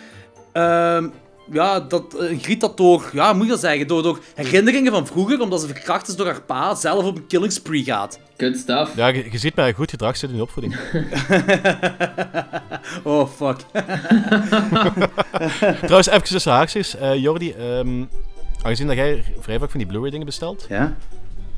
ehm, 0.55 1.09
ja, 1.53 1.81
dat, 1.81 2.15
een 2.19 2.39
griet 2.43 2.61
dat 2.61 2.77
door, 2.77 3.11
ja, 3.13 3.33
moet 3.33 3.45
je 3.45 3.51
dat 3.51 3.61
zeggen, 3.61 3.87
door, 3.87 4.03
door 4.03 4.19
herinneringen 4.35 4.93
van 4.93 5.07
vroeger, 5.07 5.41
omdat 5.41 5.61
ze 5.61 5.67
verkracht 5.67 6.09
is 6.09 6.17
door 6.17 6.27
haar 6.27 6.43
pa, 6.43 6.75
zelf 6.75 7.05
op 7.05 7.17
een 7.17 7.27
killing 7.27 7.53
spree 7.53 7.85
gaat. 7.85 8.19
Good 8.37 8.57
stuff. 8.57 8.97
Ja, 8.97 9.07
je, 9.07 9.31
je 9.31 9.39
ziet 9.39 9.55
mij 9.55 9.73
goed 9.73 9.91
gedrag 9.91 10.17
zitten 10.17 10.39
in 10.39 10.45
de 10.45 10.51
opvoeding. 10.51 10.77
oh, 13.13 13.29
fuck. 13.29 13.57
Trouwens, 15.83 16.09
even 16.09 16.23
tussen 16.23 16.53
haakjes. 16.53 16.97
eh 16.97 17.15
Jordi, 17.15 17.53
ehm, 17.53 18.05
aangezien 18.63 18.87
dat 18.87 18.97
jij 18.97 19.25
vrij 19.41 19.59
vaak 19.59 19.71
van 19.71 19.79
die 19.79 19.89
Blu-ray 19.89 20.11
dingen 20.11 20.27
bestelt, 20.27 20.67
Ja? 20.69 20.97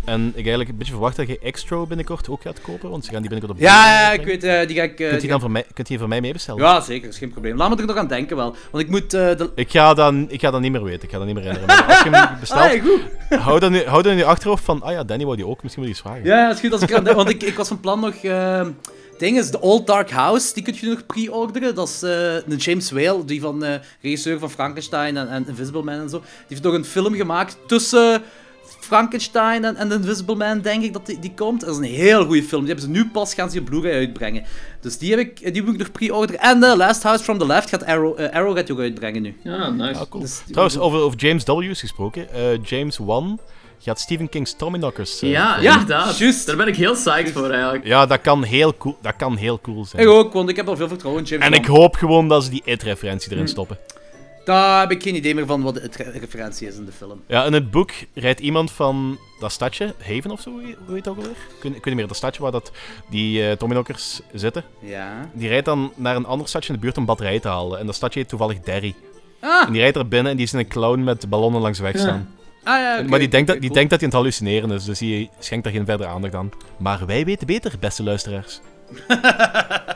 En 0.06 0.26
ik 0.28 0.34
eigenlijk 0.34 0.68
een 0.68 0.76
beetje 0.76 0.92
verwacht 0.92 1.16
dat 1.16 1.26
je 1.26 1.38
Extro 1.38 1.86
binnenkort 1.86 2.28
ook 2.28 2.42
gaat 2.42 2.60
kopen, 2.60 2.90
want 2.90 3.04
ze 3.04 3.10
gaan 3.10 3.20
die 3.20 3.30
binnenkort 3.30 3.58
op 3.60 3.64
Ja, 3.66 4.00
ja, 4.00 4.12
ik 4.12 4.24
weet, 4.24 4.44
eh, 4.44 4.66
die 4.66 4.76
ga 4.76 4.82
ik... 4.82 4.90
eh, 4.90 4.96
Kunt 4.96 5.12
je 5.12 5.18
die 5.20 5.28
dan 5.28 5.40
voor 5.40 5.50
mij, 5.50 5.64
kunt 5.74 6.06
mij 6.06 6.20
meebestellen? 6.20 6.62
Ja, 6.62 6.80
zeker, 6.80 7.02
dat 7.04 7.12
is 7.12 7.18
geen 7.18 7.30
probleem. 7.32 7.56
Laat 7.56 7.70
me 7.70 7.76
er 7.76 7.86
nog 7.86 7.96
aan 7.96 8.06
denken 8.08 8.36
wel. 8.36 8.56
Want 8.70 8.84
ik 8.84 8.90
moet 8.90 9.14
eh, 9.14 9.36
de... 9.36 9.50
Ik 9.54 9.70
ga, 9.70 9.94
dat, 9.94 10.14
ik 10.28 10.40
ga 10.40 10.50
dat 10.50 10.60
niet 10.60 10.72
meer 10.72 10.82
weten, 10.82 11.02
ik 11.02 11.10
ga 11.10 11.16
dat 11.18 11.26
niet 11.26 11.34
meer 11.36 11.44
herinneren. 11.44 11.76
Maar 11.76 11.86
als 11.94 12.02
je 12.02 12.10
hem 12.10 12.38
bestelt, 12.40 12.60
Ah, 12.60 12.72
ja, 12.72 12.80
goed. 12.80 13.00
hou, 13.46 13.60
dan, 13.60 13.72
nu- 13.72 13.84
hou 13.84 14.02
dan 14.02 14.12
in 14.12 14.18
je 14.18 14.24
achterhoofd 14.24 14.64
van, 14.64 14.82
ah 14.82 14.92
ja, 14.92 15.04
Danny 15.04 15.24
wou 15.24 15.36
die 15.36 15.46
ook, 15.46 15.62
misschien 15.62 15.84
moet 15.84 15.96
je 15.96 16.02
eens 16.02 16.10
vragen. 16.12 16.24
Ja, 16.30 16.38
ja, 16.46 16.50
is 16.54 16.60
goed 16.60 16.72
als 16.72 16.82
ik 16.82 16.92
aan 16.94 17.04
denk. 17.04 17.16
Want 17.16 17.28
ik, 17.28 17.42
ik 17.42 17.56
was 17.56 17.68
van 17.68 17.80
plan 17.80 18.00
nog... 18.00 18.14
eh 18.14 18.66
ding 19.18 19.38
is, 19.38 19.50
The 19.50 19.60
Old 19.60 19.86
Dark 19.86 20.10
House, 20.10 20.54
die 20.54 20.62
kun 20.62 20.74
je 20.80 20.86
nog 20.88 21.06
pre-orderen. 21.06 21.74
Dat 21.74 21.88
is 21.88 22.02
een 22.02 22.56
James 22.56 22.90
Whale, 22.90 23.24
die 23.24 23.40
van 23.40 23.64
regisseur 24.02 24.38
van 24.38 24.50
Frankenstein 24.50 25.16
en, 25.16 25.28
en 25.28 25.44
Invisible 25.48 25.82
Man 25.82 26.00
en 26.00 26.08
zo. 26.08 26.18
Die 26.18 26.26
heeft 26.48 26.62
nog 26.62 26.74
een 26.74 26.84
film 26.84 27.14
gemaakt 27.14 27.56
tussen 27.66 28.22
Frankenstein 28.86 29.64
en, 29.64 29.76
en 29.76 29.92
Invisible 29.92 30.34
Man, 30.34 30.60
denk 30.60 30.82
ik, 30.82 30.92
dat 30.92 31.06
die, 31.06 31.18
die 31.18 31.32
komt. 31.36 31.60
Dat 31.60 31.70
is 31.70 31.76
een 31.76 31.94
heel 31.94 32.24
goede 32.24 32.42
film. 32.42 32.64
Die 32.64 32.74
hebben 32.74 32.84
ze 32.94 33.00
nu 33.00 33.08
pas, 33.12 33.34
gaan 33.34 33.50
ze 33.50 33.62
Blu-ray 33.62 33.92
uitbrengen. 33.92 34.44
Dus 34.80 34.98
die, 34.98 35.10
heb 35.10 35.18
ik, 35.20 35.52
die 35.54 35.62
moet 35.62 35.72
ik 35.72 35.78
nog 35.78 35.92
pre-orderen. 35.92 36.40
En 36.40 36.60
The 36.60 36.76
Last 36.76 37.02
House 37.02 37.24
from 37.24 37.38
the 37.38 37.46
Left 37.46 37.68
gaat 37.68 37.84
Arrow, 37.84 38.18
Arrow 38.32 38.56
gaat 38.56 38.66
die 38.66 38.74
ook 38.76 38.82
uitbrengen 38.82 39.22
nu. 39.22 39.36
Ja, 39.42 39.70
nice. 39.70 39.98
Ah, 40.00 40.08
cool. 40.08 40.22
Dus 40.22 40.42
Trouwens, 40.50 40.78
over, 40.78 40.98
over 41.00 41.18
James 41.18 41.44
W's 41.44 41.80
gesproken. 41.80 42.32
eh, 42.32 42.42
James 42.62 42.98
Wan 42.98 43.38
gaat 43.78 44.00
Stephen 44.00 44.28
King's 44.28 44.54
Tommyknockers... 44.56 45.22
eh, 45.22 45.30
Ja, 45.30 45.58
Ja, 45.60 45.72
inderdaad. 45.72 46.46
Daar 46.46 46.56
ben 46.56 46.66
ik 46.66 46.76
heel 46.76 46.92
psyched 46.92 47.30
voor 47.32 47.50
eigenlijk. 47.50 47.84
ja, 47.86 48.06
dat 48.06 48.20
kan 48.20 48.42
heel 48.42 48.76
cool, 48.76 48.96
dat 49.02 49.16
kan 49.16 49.36
heel 49.36 49.60
cool 49.60 49.84
zijn. 49.84 50.02
Ik 50.02 50.08
ook, 50.08 50.32
want 50.32 50.48
ik 50.48 50.56
heb 50.56 50.68
al 50.68 50.76
veel 50.76 50.88
vertrouwen 50.88 51.22
in 51.22 51.28
James 51.28 51.44
En 51.44 51.50
Wan. 51.52 51.60
ik 51.60 51.66
hoop 51.66 51.94
gewoon 51.94 52.28
dat 52.28 52.44
ze 52.44 52.50
die 52.50 52.62
It-referentie 52.64 53.32
erin 53.32 53.48
stoppen. 53.48 53.78
Daar 54.46 54.80
heb 54.80 54.90
ik 54.90 55.02
geen 55.02 55.14
idee 55.14 55.34
meer 55.34 55.46
van 55.46 55.62
wat 55.62 55.74
de 55.74 55.88
re- 55.96 56.10
referentie 56.10 56.68
is 56.68 56.76
in 56.76 56.84
de 56.84 56.92
film. 56.92 57.22
Ja, 57.26 57.44
in 57.44 57.52
het 57.52 57.70
boek 57.70 57.90
rijdt 58.14 58.40
iemand 58.40 58.70
van 58.72 59.18
dat 59.40 59.52
stadje, 59.52 59.94
Haven 59.98 60.30
of 60.30 60.40
zo, 60.40 60.50
hoe 60.50 60.62
heet 60.86 60.94
het 60.94 61.08
ook 61.08 61.16
alweer? 61.16 61.30
Ik 61.30 61.62
weet, 61.62 61.84
niet 61.84 61.94
meer, 61.94 62.06
dat 62.06 62.16
stadje 62.16 62.42
waar 62.42 62.52
dat, 62.52 62.70
die 63.10 63.56
Tommyknockers 63.56 64.20
zitten. 64.32 64.64
Ja. 64.78 65.28
Die 65.32 65.48
rijdt 65.48 65.64
dan 65.64 65.92
naar 65.96 66.16
een 66.16 66.26
ander 66.26 66.48
stadje 66.48 66.68
in 66.68 66.74
de 66.74 66.80
buurt 66.80 66.96
om 66.98 67.04
batterij 67.04 67.40
te 67.40 67.48
halen. 67.48 67.78
En 67.78 67.86
dat 67.86 67.94
stadje 67.94 68.18
heet 68.20 68.28
toevallig 68.28 68.60
Derry. 68.60 68.94
Ah, 69.40 69.66
En 69.66 69.72
die 69.72 69.80
rijdt 69.80 69.96
er 69.96 70.08
binnen 70.08 70.30
en 70.30 70.36
die 70.36 70.46
is 70.46 70.52
een 70.52 70.68
clown 70.68 71.04
met 71.04 71.28
ballonnen 71.28 71.60
langs 71.60 71.78
de 71.78 71.84
weg 71.84 71.92
Ja. 71.94 71.98
staan. 72.00 72.34
ah 72.64 72.78
ja, 72.80 72.98
oké, 72.98 73.08
maar 73.08 73.18
die, 73.18 73.28
denkt, 73.28 73.46
dat, 73.46 73.56
die 73.56 73.64
cool. 73.70 73.74
denkt 73.74 73.90
dat 73.90 74.00
hij 74.00 74.08
aan 74.08 74.14
het 74.14 74.24
hallucineren 74.24 74.70
is, 74.70 74.84
dus 74.84 74.98
die 74.98 75.30
schenkt 75.38 75.64
daar 75.64 75.72
geen 75.72 75.84
verdere 75.84 76.08
aandacht 76.08 76.34
aan. 76.34 76.50
Maar 76.78 77.06
wij 77.06 77.24
weten 77.24 77.46
beter, 77.46 77.72
beste 77.80 78.02
luisteraars. 78.02 78.60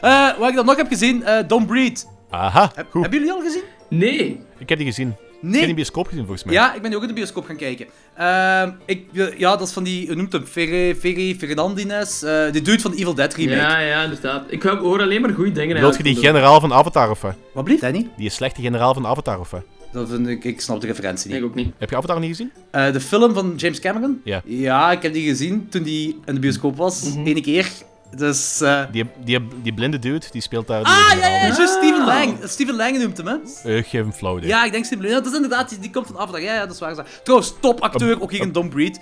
Eh, 0.00 0.38
wat 0.38 0.48
ik 0.48 0.54
dan 0.54 0.66
nog 0.66 0.76
heb 0.76 0.88
gezien, 0.88 1.22
eh 1.24 1.48
Don't 1.48 1.66
Breed. 1.66 2.08
Aha, 2.30 2.72
Heb, 2.74 2.86
goed. 2.90 3.00
hebben 3.02 3.18
jullie 3.18 3.34
al 3.34 3.40
gezien? 3.42 3.62
Nee. 3.88 4.40
Ik 4.58 4.68
heb 4.68 4.78
die 4.78 4.86
gezien. 4.86 5.08
Ik 5.08 5.14
heb 5.34 5.42
Nee. 5.42 5.52
die 5.52 5.62
in 5.62 5.68
de 5.68 5.74
bioscoop 5.74 6.06
gezien, 6.06 6.20
volgens 6.24 6.44
mij. 6.44 6.54
Ja, 6.54 6.74
ik 6.74 6.82
ben 6.82 6.90
nu 6.90 6.96
ook 6.96 7.02
in 7.02 7.08
de 7.08 7.14
bioscoop 7.14 7.44
gaan 7.46 7.56
kijken. 7.56 7.86
Ehm, 8.16 8.70
ik, 8.86 9.04
ja, 9.36 9.56
dat 9.56 9.66
is 9.66 9.72
van 9.72 9.82
die, 9.82 10.06
hoe 10.06 10.16
noemt 10.16 10.32
hem? 10.32 10.44
Ferre, 10.46 10.94
Ferre 10.96 11.34
Fernandinez. 11.38 12.22
eh 12.22 12.52
die 12.52 12.62
dude 12.62 12.80
van 12.82 12.90
de 12.90 12.96
Evil 12.96 13.14
Dead 13.14 13.34
remake. 13.34 13.56
Ja, 13.56 13.78
ja, 13.78 14.02
inderdaad. 14.02 14.44
Ik 14.48 14.62
hoor 14.62 15.00
alleen 15.00 15.20
maar 15.20 15.30
goede 15.30 15.52
dingen 15.52 15.80
Wilt 15.80 15.96
je 15.96 16.02
die 16.02 16.16
generaal 16.16 16.60
van 16.60 16.72
Avatar 16.72 17.10
of 17.10 17.20
wat? 17.52 17.64
Blieft? 17.64 17.80
Danny? 17.80 18.08
Die 18.16 18.30
slechte 18.30 18.60
generaal 18.60 18.94
van 18.94 19.06
Avatar 19.06 19.40
of 19.40 19.50
wat? 19.50 19.62
Dat 19.92 20.08
vind 20.08 20.28
ik, 20.28 20.44
ik 20.44 20.60
snap 20.60 20.80
de 20.80 20.86
referentie 20.86 21.30
niet. 21.30 21.38
Ik 21.38 21.44
ook 21.44 21.54
niet. 21.54 21.72
Heb 21.78 21.90
je 21.90 21.96
Avatar 21.96 22.18
niet 22.20 22.28
gezien? 22.28 22.52
Eh, 22.70 22.92
de 22.92 23.00
film 23.00 23.34
van 23.34 23.52
James 23.56 23.80
Cameron? 23.80 24.20
Ja. 24.24 24.42
Ja, 24.44 24.92
ik 24.92 25.02
heb 25.02 25.12
die 25.12 25.28
gezien 25.28 25.66
toen 25.68 25.82
die 25.82 26.20
in 26.24 26.34
de 26.34 26.40
bioscoop 26.40 26.76
was. 26.76 27.14
Mhm. 27.14 27.26
Ene 27.26 27.40
keer. 27.40 27.68
Dus... 28.16 28.60
eh, 28.60 28.82
Die, 28.92 29.04
die, 29.24 29.48
die 29.62 29.74
blinde 29.74 29.98
dude, 29.98 30.26
die 30.30 30.40
speelt 30.40 30.66
daar... 30.66 30.82
Ah, 30.82 31.12
ja, 31.20 31.28
ja, 31.28 31.46
juist. 31.46 31.72
Steven 31.76 32.00
Ah. 32.00 32.06
Lang. 32.06 32.38
Steven 32.44 32.74
Lang 32.76 32.98
noemt 32.98 33.16
hem, 33.16 33.26
hè? 33.26 33.34
Eh, 33.76 33.84
geef 33.84 34.00
hem 34.00 34.12
flauw. 34.12 34.40
Ja, 34.40 34.64
ik 34.64 34.72
denk 34.72 34.84
Steven 34.84 35.04
Lang. 35.04 35.16
Ja, 35.16 35.22
dat 35.22 35.30
is 35.32 35.36
inderdaad, 35.40 35.68
die, 35.68 35.78
die 35.78 35.90
komt 35.90 36.06
van 36.06 36.18
Avatar. 36.18 36.40
Ja, 36.40 36.54
ja, 36.54 36.60
dat 36.66 36.74
is 36.74 36.80
waar. 36.80 36.90
is. 36.90 36.98
Trouwens, 37.22 37.54
topacteur, 37.60 38.20
ook 38.22 38.30
hier 38.30 38.40
in 38.40 38.52
Don't 38.52 38.70
Breed. 38.70 39.00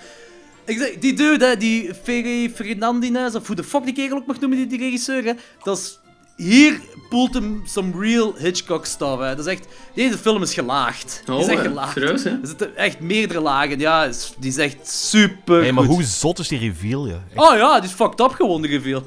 Ik 0.65 0.79
zeg, 0.79 0.99
die 0.99 1.15
dude, 1.15 1.47
hè, 1.47 1.57
die 1.57 1.95
Ferry 2.03 2.51
Fernandinez, 2.55 3.35
of 3.35 3.47
hoe 3.47 3.57
de 3.57 3.65
fuck 3.65 3.85
die 3.85 3.95
kerel 3.95 4.17
ook 4.17 4.27
mag 4.27 4.41
noemen, 4.41 4.59
die, 4.59 4.67
die 4.67 4.79
regisseur, 4.79 5.25
hè. 5.25 5.33
Dat 5.63 5.79
is... 5.79 5.99
Hier 6.37 6.81
poelt 7.09 7.35
hem 7.35 7.63
some 7.67 7.93
real 8.01 8.35
Hitchcock 8.37 8.87
stuff, 8.87 9.19
hè. 9.21 9.37
Dat 9.37 9.47
is 9.47 9.53
echt... 9.53 9.67
Deze 9.95 10.19
film 10.19 10.43
is 10.43 10.55
gelaagd. 10.55 11.23
Die 11.25 11.35
Oh, 11.35 11.41
is 11.41 11.47
echt 11.47 11.61
gelaagd. 11.63 11.93
serieus, 11.93 12.25
hè? 12.25 12.31
Er 12.31 12.39
zitten 12.47 12.77
echt 12.77 13.01
meerdere 13.01 13.41
lagen. 13.41 13.79
Ja, 13.79 14.05
is- 14.05 14.35
die 14.39 14.51
is 14.51 14.57
echt 14.57 14.89
super 14.91 15.61
Hey, 15.61 15.73
maar 15.73 15.85
goed. 15.85 15.95
hoe 15.95 16.03
zot 16.05 16.39
is 16.39 16.49
die 16.49 16.59
reveal, 16.59 17.07
ja? 17.07 17.23
Echt. 17.35 17.45
Oh 17.51 17.57
ja, 17.57 17.81
die 17.81 17.89
is 17.89 17.95
fucked 17.95 18.21
up 18.21 18.31
gewoon, 18.33 18.63
de 18.63 18.69
reveal. 18.69 19.03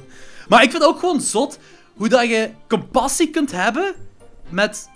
Maar 0.48 0.64
ik 0.64 0.72
vind 0.72 0.84
ook 0.84 1.00
gewoon 1.00 1.22
zot 1.22 1.60
hoe 1.96 2.10
dat 2.10 2.30
je 2.30 2.50
compassie 2.68 3.30
kunt 3.30 3.52
hebben 3.52 3.94
met 4.50 4.90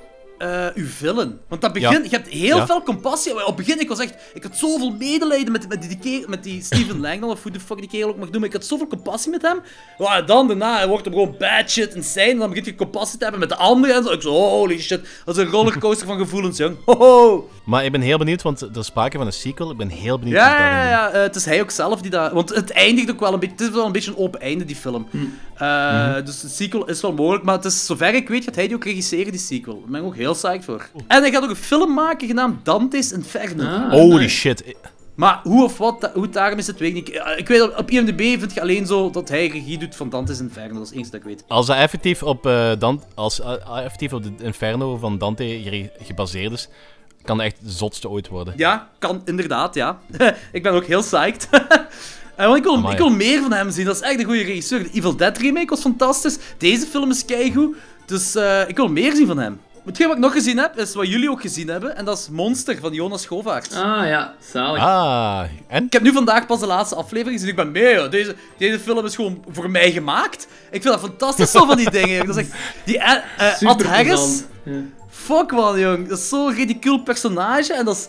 eh 0.44 0.68
uw 0.76 0.86
villain. 0.88 1.40
Want 1.50 1.62
dat 1.62 1.74
begin, 1.74 1.92
Ja. 1.92 2.00
je 2.04 2.10
hebt 2.10 2.28
heel 2.28 2.58
Ja. 2.58 2.66
veel 2.66 2.84
compassie. 2.84 3.32
Op 3.34 3.46
het 3.46 3.56
begin, 3.56 3.80
ik 3.80 3.88
was 3.88 4.00
echt, 4.00 4.14
ik 4.34 4.44
had 4.44 4.58
zoveel 4.58 4.90
medelijden 5.00 5.52
met, 5.52 5.70
met, 5.70 5.98
die, 6.02 6.24
met 6.28 6.44
die 6.44 6.62
Steven 6.64 7.00
Langdon, 7.06 7.30
of 7.30 7.44
hoe 7.44 7.52
de 7.52 7.60
fuck 7.60 7.78
die 7.80 7.90
kerel 7.90 8.10
ook 8.10 8.18
mag 8.18 8.30
noemen. 8.30 8.50
Ik 8.50 8.56
had 8.56 8.66
zoveel 8.66 8.88
compassie 8.88 9.32
met 9.32 9.42
hem. 9.42 9.60
Maar 9.98 10.26
dan, 10.26 10.48
daarna, 10.48 10.78
hij 10.78 10.88
wordt 10.88 11.06
hem 11.06 11.14
gewoon 11.14 11.36
bad 11.40 11.70
shit 11.72 11.96
insane. 11.96 12.26
En 12.30 12.38
dan 12.38 12.48
begint 12.50 12.66
je 12.66 12.76
compassie 12.76 13.18
te 13.18 13.24
hebben 13.24 13.42
met 13.42 13.50
de 13.50 13.56
anderen. 13.58 13.96
En 13.96 14.04
zo. 14.04 14.10
Ik 14.12 14.22
zo, 14.22 14.30
holy 14.32 14.80
shit, 14.80 15.02
dat 15.26 15.38
is 15.38 15.44
een 15.44 15.50
rollercoaster 15.50 16.08
van 16.08 16.18
gevoelens, 16.18 16.58
jong. 16.58 16.76
Hoho. 16.86 17.50
Maar 17.66 17.86
ik 17.86 17.92
ben 17.92 18.02
heel 18.02 18.18
benieuwd, 18.18 18.42
want 18.42 18.62
er 18.62 18.70
is 18.78 18.86
sprake 18.86 19.18
van 19.18 19.26
een 19.26 19.34
sequel. 19.34 19.72
Ik 19.72 19.78
ben 19.78 19.88
heel 19.90 20.20
benieuwd 20.20 20.36
Ja, 20.38 20.60
ja, 20.60 20.84
ja, 20.84 20.90
ja. 20.90 21.10
eh, 21.10 21.22
het 21.22 21.36
is 21.36 21.46
hij 21.46 21.62
ook 21.62 21.72
zelf 21.72 22.02
die 22.02 22.12
dat... 22.12 22.32
Want 22.32 22.50
het 22.56 22.72
eindigt 22.72 23.12
ook 23.12 23.20
wel 23.20 23.34
een 23.34 23.40
beetje... 23.40 23.56
Het 23.56 23.66
is 23.68 23.74
wel 23.76 23.86
een 23.86 23.92
beetje 23.92 24.12
een 24.12 24.18
open 24.18 24.42
einde, 24.42 24.66
die 24.66 24.76
film. 24.76 25.08
Eh, 25.58 26.16
Dus 26.26 26.42
de 26.42 26.48
sequel 26.48 26.86
is 26.88 27.02
wel 27.02 27.14
mogelijk, 27.14 27.44
maar 27.44 27.56
het 27.56 27.66
is, 27.66 27.86
zover 27.86 28.14
ik 28.14 28.28
weet 28.30 28.44
gaat 28.44 28.56
hij 28.56 28.68
die 28.68 28.76
ook 28.76 28.84
regisseren, 28.84 29.32
die 29.32 29.40
sequel. 29.40 29.80
Daar 29.82 29.90
ben 29.90 30.00
ik 30.02 30.06
ook 30.08 30.16
heel 30.16 30.33
psyched 30.34 30.66
voor. 30.66 30.90
En 31.08 31.22
hij 31.22 31.32
gaat 31.32 31.44
ook 31.44 31.50
een 31.50 31.56
film 31.56 31.94
maken 31.94 32.28
genaamd 32.28 32.66
Dante's 32.66 33.12
Inferno. 33.12 33.64
Ah, 33.64 33.92
Holy 33.92 34.22
nice. 34.22 34.36
shit. 34.36 34.64
Maar 35.16 35.40
hoe 35.44 35.64
of 35.64 35.78
wat, 35.78 36.10
hoe 36.14 36.24
het 36.24 36.34
daarom 36.34 36.58
is, 36.60 36.66
dat 36.66 36.78
weet 36.78 36.96
ik 36.96 37.08
niet. 37.08 37.10
Eh, 37.18 37.38
Ik 37.38 37.48
weet, 37.48 37.62
op- 37.62 37.78
op 37.78 37.90
IMDb 37.92 38.20
vind 38.40 38.54
je 38.54 38.62
alleen 38.62 38.86
zo 38.86 39.10
dat 39.10 39.30
hij 39.30 39.48
regie 39.48 39.78
doet 39.78 39.96
van 39.96 40.10
Dante's 40.10 40.40
Inferno. 40.40 40.74
Dat 40.74 40.82
is 40.82 40.88
het 40.88 40.96
enige 40.98 41.12
dat 41.12 41.20
ik 41.20 41.26
weet. 41.26 41.44
Als 41.48 41.66
dat 41.66 41.76
effectief 41.78 42.24
op, 42.24 42.46
eh, 42.46 42.72
Dan- 42.80 43.04
als, 43.16 43.42
eh, 43.42 43.54
effectief 43.84 44.14
op 44.14 44.24
de 44.24 44.32
Inferno 44.44 44.98
van 44.98 45.18
Dante 45.18 45.90
gebaseerd 46.02 46.52
is, 46.52 46.70
kan 47.24 47.42
echt 47.42 47.58
het 47.64 47.72
zotste 47.72 48.10
ooit 48.10 48.28
worden. 48.28 48.54
Ja, 48.58 48.90
kan 49.00 49.22
inderdaad, 49.26 49.76
ja. 49.76 50.00
ik 50.52 50.64
ben 50.64 50.72
ook 50.72 50.86
heel 50.86 51.02
psyched. 51.02 51.50
Want 52.38 52.58
ik 52.58 52.64
wil, 52.64 52.76
Amai. 52.76 52.92
ik 52.92 52.98
wil 52.98 53.10
meer 53.10 53.42
van 53.42 53.52
hem 53.52 53.72
zien. 53.72 53.86
Dat 53.86 53.96
is 53.96 54.02
echt 54.02 54.20
een 54.20 54.26
goede 54.26 54.44
regisseur. 54.44 54.84
De 54.84 54.90
Evil 54.94 55.16
Dead 55.16 55.38
remake 55.38 55.66
was 55.70 55.82
fantastisch. 55.82 56.38
Deze 56.58 56.86
film 56.86 57.10
is 57.10 57.26
keigoed. 57.26 57.76
Dus 58.06 58.36
eh, 58.36 58.62
ik 58.70 58.76
wil 58.76 58.88
meer 58.88 59.16
zien 59.16 59.28
van 59.28 59.38
hem. 59.38 59.60
Hetgeen 59.86 60.08
wat 60.08 60.16
ik 60.16 60.22
nog 60.24 60.34
gezien 60.34 60.58
heb, 60.58 60.78
is 60.78 60.94
wat 60.94 61.08
jullie 61.08 61.30
ook 61.30 61.42
gezien 61.42 61.68
hebben. 61.68 61.96
En 61.96 62.06
dat 62.06 62.18
is 62.18 62.30
Monster 62.30 62.78
van 62.80 62.94
Jonas 62.94 63.26
Govaert. 63.26 63.74
Ah 63.74 64.08
ja, 64.08 64.34
zalig. 64.52 64.82
Ah, 64.84 65.44
en? 65.68 65.86
Ik 65.86 65.94
heb 65.94 66.02
nu 66.02 66.12
vandaag 66.12 66.46
pas 66.46 66.60
de 66.60 66.66
laatste 66.66 66.96
aflevering 66.96 67.34
gezien. 67.34 67.50
Ik 67.50 67.56
ben 67.56 67.72
mee, 67.72 67.94
joh. 67.94 68.12
Deze, 68.12 68.36
deze 68.58 68.80
film 68.80 69.06
is 69.06 69.16
gewoon 69.16 69.44
voor 69.50 69.70
mij 69.70 69.92
gemaakt. 69.92 70.48
Ik 70.72 70.82
vind 70.82 70.94
dat 70.94 71.00
fantastisch, 71.00 71.52
zo 71.52 71.66
van 71.66 71.78
die 71.78 71.92
dingen. 72.02 72.26
Dat 72.26 72.38
is 72.38 72.46
echt... 72.48 72.56
Die 72.86 72.98
eh, 73.00 73.18
eh, 73.38 73.62
Ad 73.70 73.84
Harris... 73.84 74.44
Ja. 74.64 74.72
Fuck 75.10 75.52
man, 75.52 75.80
jong. 75.80 76.08
Dat 76.08 76.18
is 76.18 76.30
zo'n 76.30 76.54
ridicuul 76.54 76.98
personage. 77.04 77.74
En 77.74 77.86
dat 77.86 77.96
is... 77.96 78.08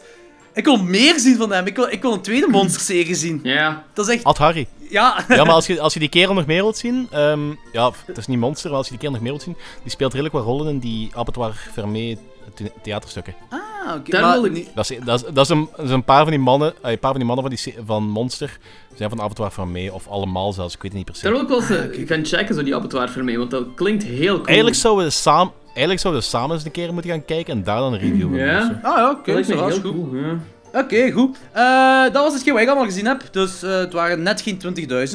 Ik 0.55 0.65
wil 0.65 0.77
meer 0.77 1.19
zien 1.19 1.37
van 1.37 1.53
hem. 1.53 1.67
Ik 1.67 1.77
wil, 1.77 1.87
ik 1.91 2.03
wil 2.03 2.13
een 2.13 2.21
tweede 2.21 2.47
monsterserie 2.49 3.15
zien. 3.15 3.41
Ja, 3.43 3.85
Dat 3.93 4.09
is 4.09 4.15
echt... 4.15 4.25
Ad 4.25 4.39
Harry. 4.39 4.67
Ja. 4.95 5.25
Ja, 5.29 5.45
maar 5.45 5.55
als 5.55 5.67
je, 5.67 5.81
als 5.81 5.93
je 5.95 6.01
die 6.01 6.09
kerel 6.09 6.35
nog 6.35 6.47
meer 6.47 6.63
wilt 6.63 6.77
zien, 6.77 7.09
ehm, 7.11 7.41
ja, 7.73 7.91
het 8.07 8.17
is 8.19 8.27
niet 8.27 8.39
monster, 8.39 8.69
maar 8.69 8.79
als 8.79 8.87
je 8.89 8.93
die 8.93 9.01
kerel 9.01 9.15
nog 9.15 9.23
meer 9.25 9.33
wilt 9.33 9.45
zien, 9.45 9.57
die 9.83 9.91
speelt 9.91 10.13
redelijk 10.13 10.35
wat 10.35 10.45
rollen 10.45 10.69
in 10.69 10.79
die 10.79 11.11
Abattoir 11.15 11.53
Fermé 11.73 12.17
the- 12.55 12.73
theaterstukken. 12.83 13.35
Ah, 13.49 13.95
oké. 13.97 14.45
Ik- 14.47 14.53
niet- 14.53 14.71
Dat 14.75 14.91
is, 14.91 14.99
dat 15.05 15.23
is, 15.23 15.33
dat 15.33 15.45
is, 15.45 15.49
een, 15.49 15.69
dat 15.77 15.85
is 15.85 15.91
een 15.91 16.05
paar 16.05 16.23
van 16.23 16.31
die 16.31 16.39
mannen, 16.41 16.75
eh, 16.83 16.91
een 16.91 16.99
paar 16.99 17.11
van 17.11 17.19
die 17.19 17.29
mannen 17.29 17.45
van, 17.47 17.55
die, 17.55 17.75
van 17.87 18.03
Monster 18.09 18.59
zijn 18.95 19.09
van 19.11 19.21
Abattoir 19.21 19.51
Fermé, 19.51 19.91
of 19.93 20.09
allemaal 20.09 20.53
zelfs, 20.53 20.75
ik 20.75 20.83
weet 20.83 20.91
het 20.93 21.01
niet 21.01 21.11
per 21.11 21.17
se. 21.17 21.23
daar 21.23 21.33
wil 21.33 21.43
ik 21.43 21.49
wel 21.49 21.61
eens 21.61 21.97
eh, 21.99 22.09
gaan 22.09 22.25
checken, 22.27 22.55
zo 22.55 22.63
die 22.63 22.75
abattoir 22.75 23.25
mij, 23.25 23.39
want 23.39 23.51
dat 23.51 23.65
klinkt 23.75 24.03
heel 24.03 24.35
cool. 24.35 24.47
Eigenlijk 24.47 24.77
zouden 24.77 25.05
we 25.05 25.11
samen, 25.11 25.53
eigenlijk 25.67 26.01
zouden 26.01 26.23
we 26.23 26.29
samen 26.29 26.57
eens 26.57 26.65
een 26.65 26.71
keer 26.71 26.93
moeten 26.93 27.11
gaan 27.11 27.25
kijken 27.25 27.55
en 27.55 27.65
daar 27.65 27.79
dan 27.79 27.93
een 27.93 27.99
review 27.99 28.21
van 28.21 28.31
doen. 28.31 28.39
Ja. 28.41 28.81
Ah 28.83 28.97
ja, 28.97 29.11
oké. 29.11 29.33
dat 29.35 29.35
lijkt 29.35 29.49
me 29.49 29.55
zo, 29.55 29.61
dat 29.61 29.69
is 29.77 29.83
heel 29.83 29.93
goed. 29.93 30.11
cool. 30.11 30.15
Ja. 30.23 30.39
Oké, 30.75 31.11
goed. 31.11 31.37
Eh, 31.53 32.03
dat 32.03 32.13
was 32.13 32.33
hetgeen 32.33 32.53
wat 32.53 32.63
ik 32.63 32.69
allemaal 32.69 32.87
gezien 32.87 33.07
heb. 33.07 33.23
Dus 33.31 33.63
eh, 33.63 33.71
het 33.71 33.93
waren 33.93 34.23
net 34.23 34.41
geen 34.41 34.61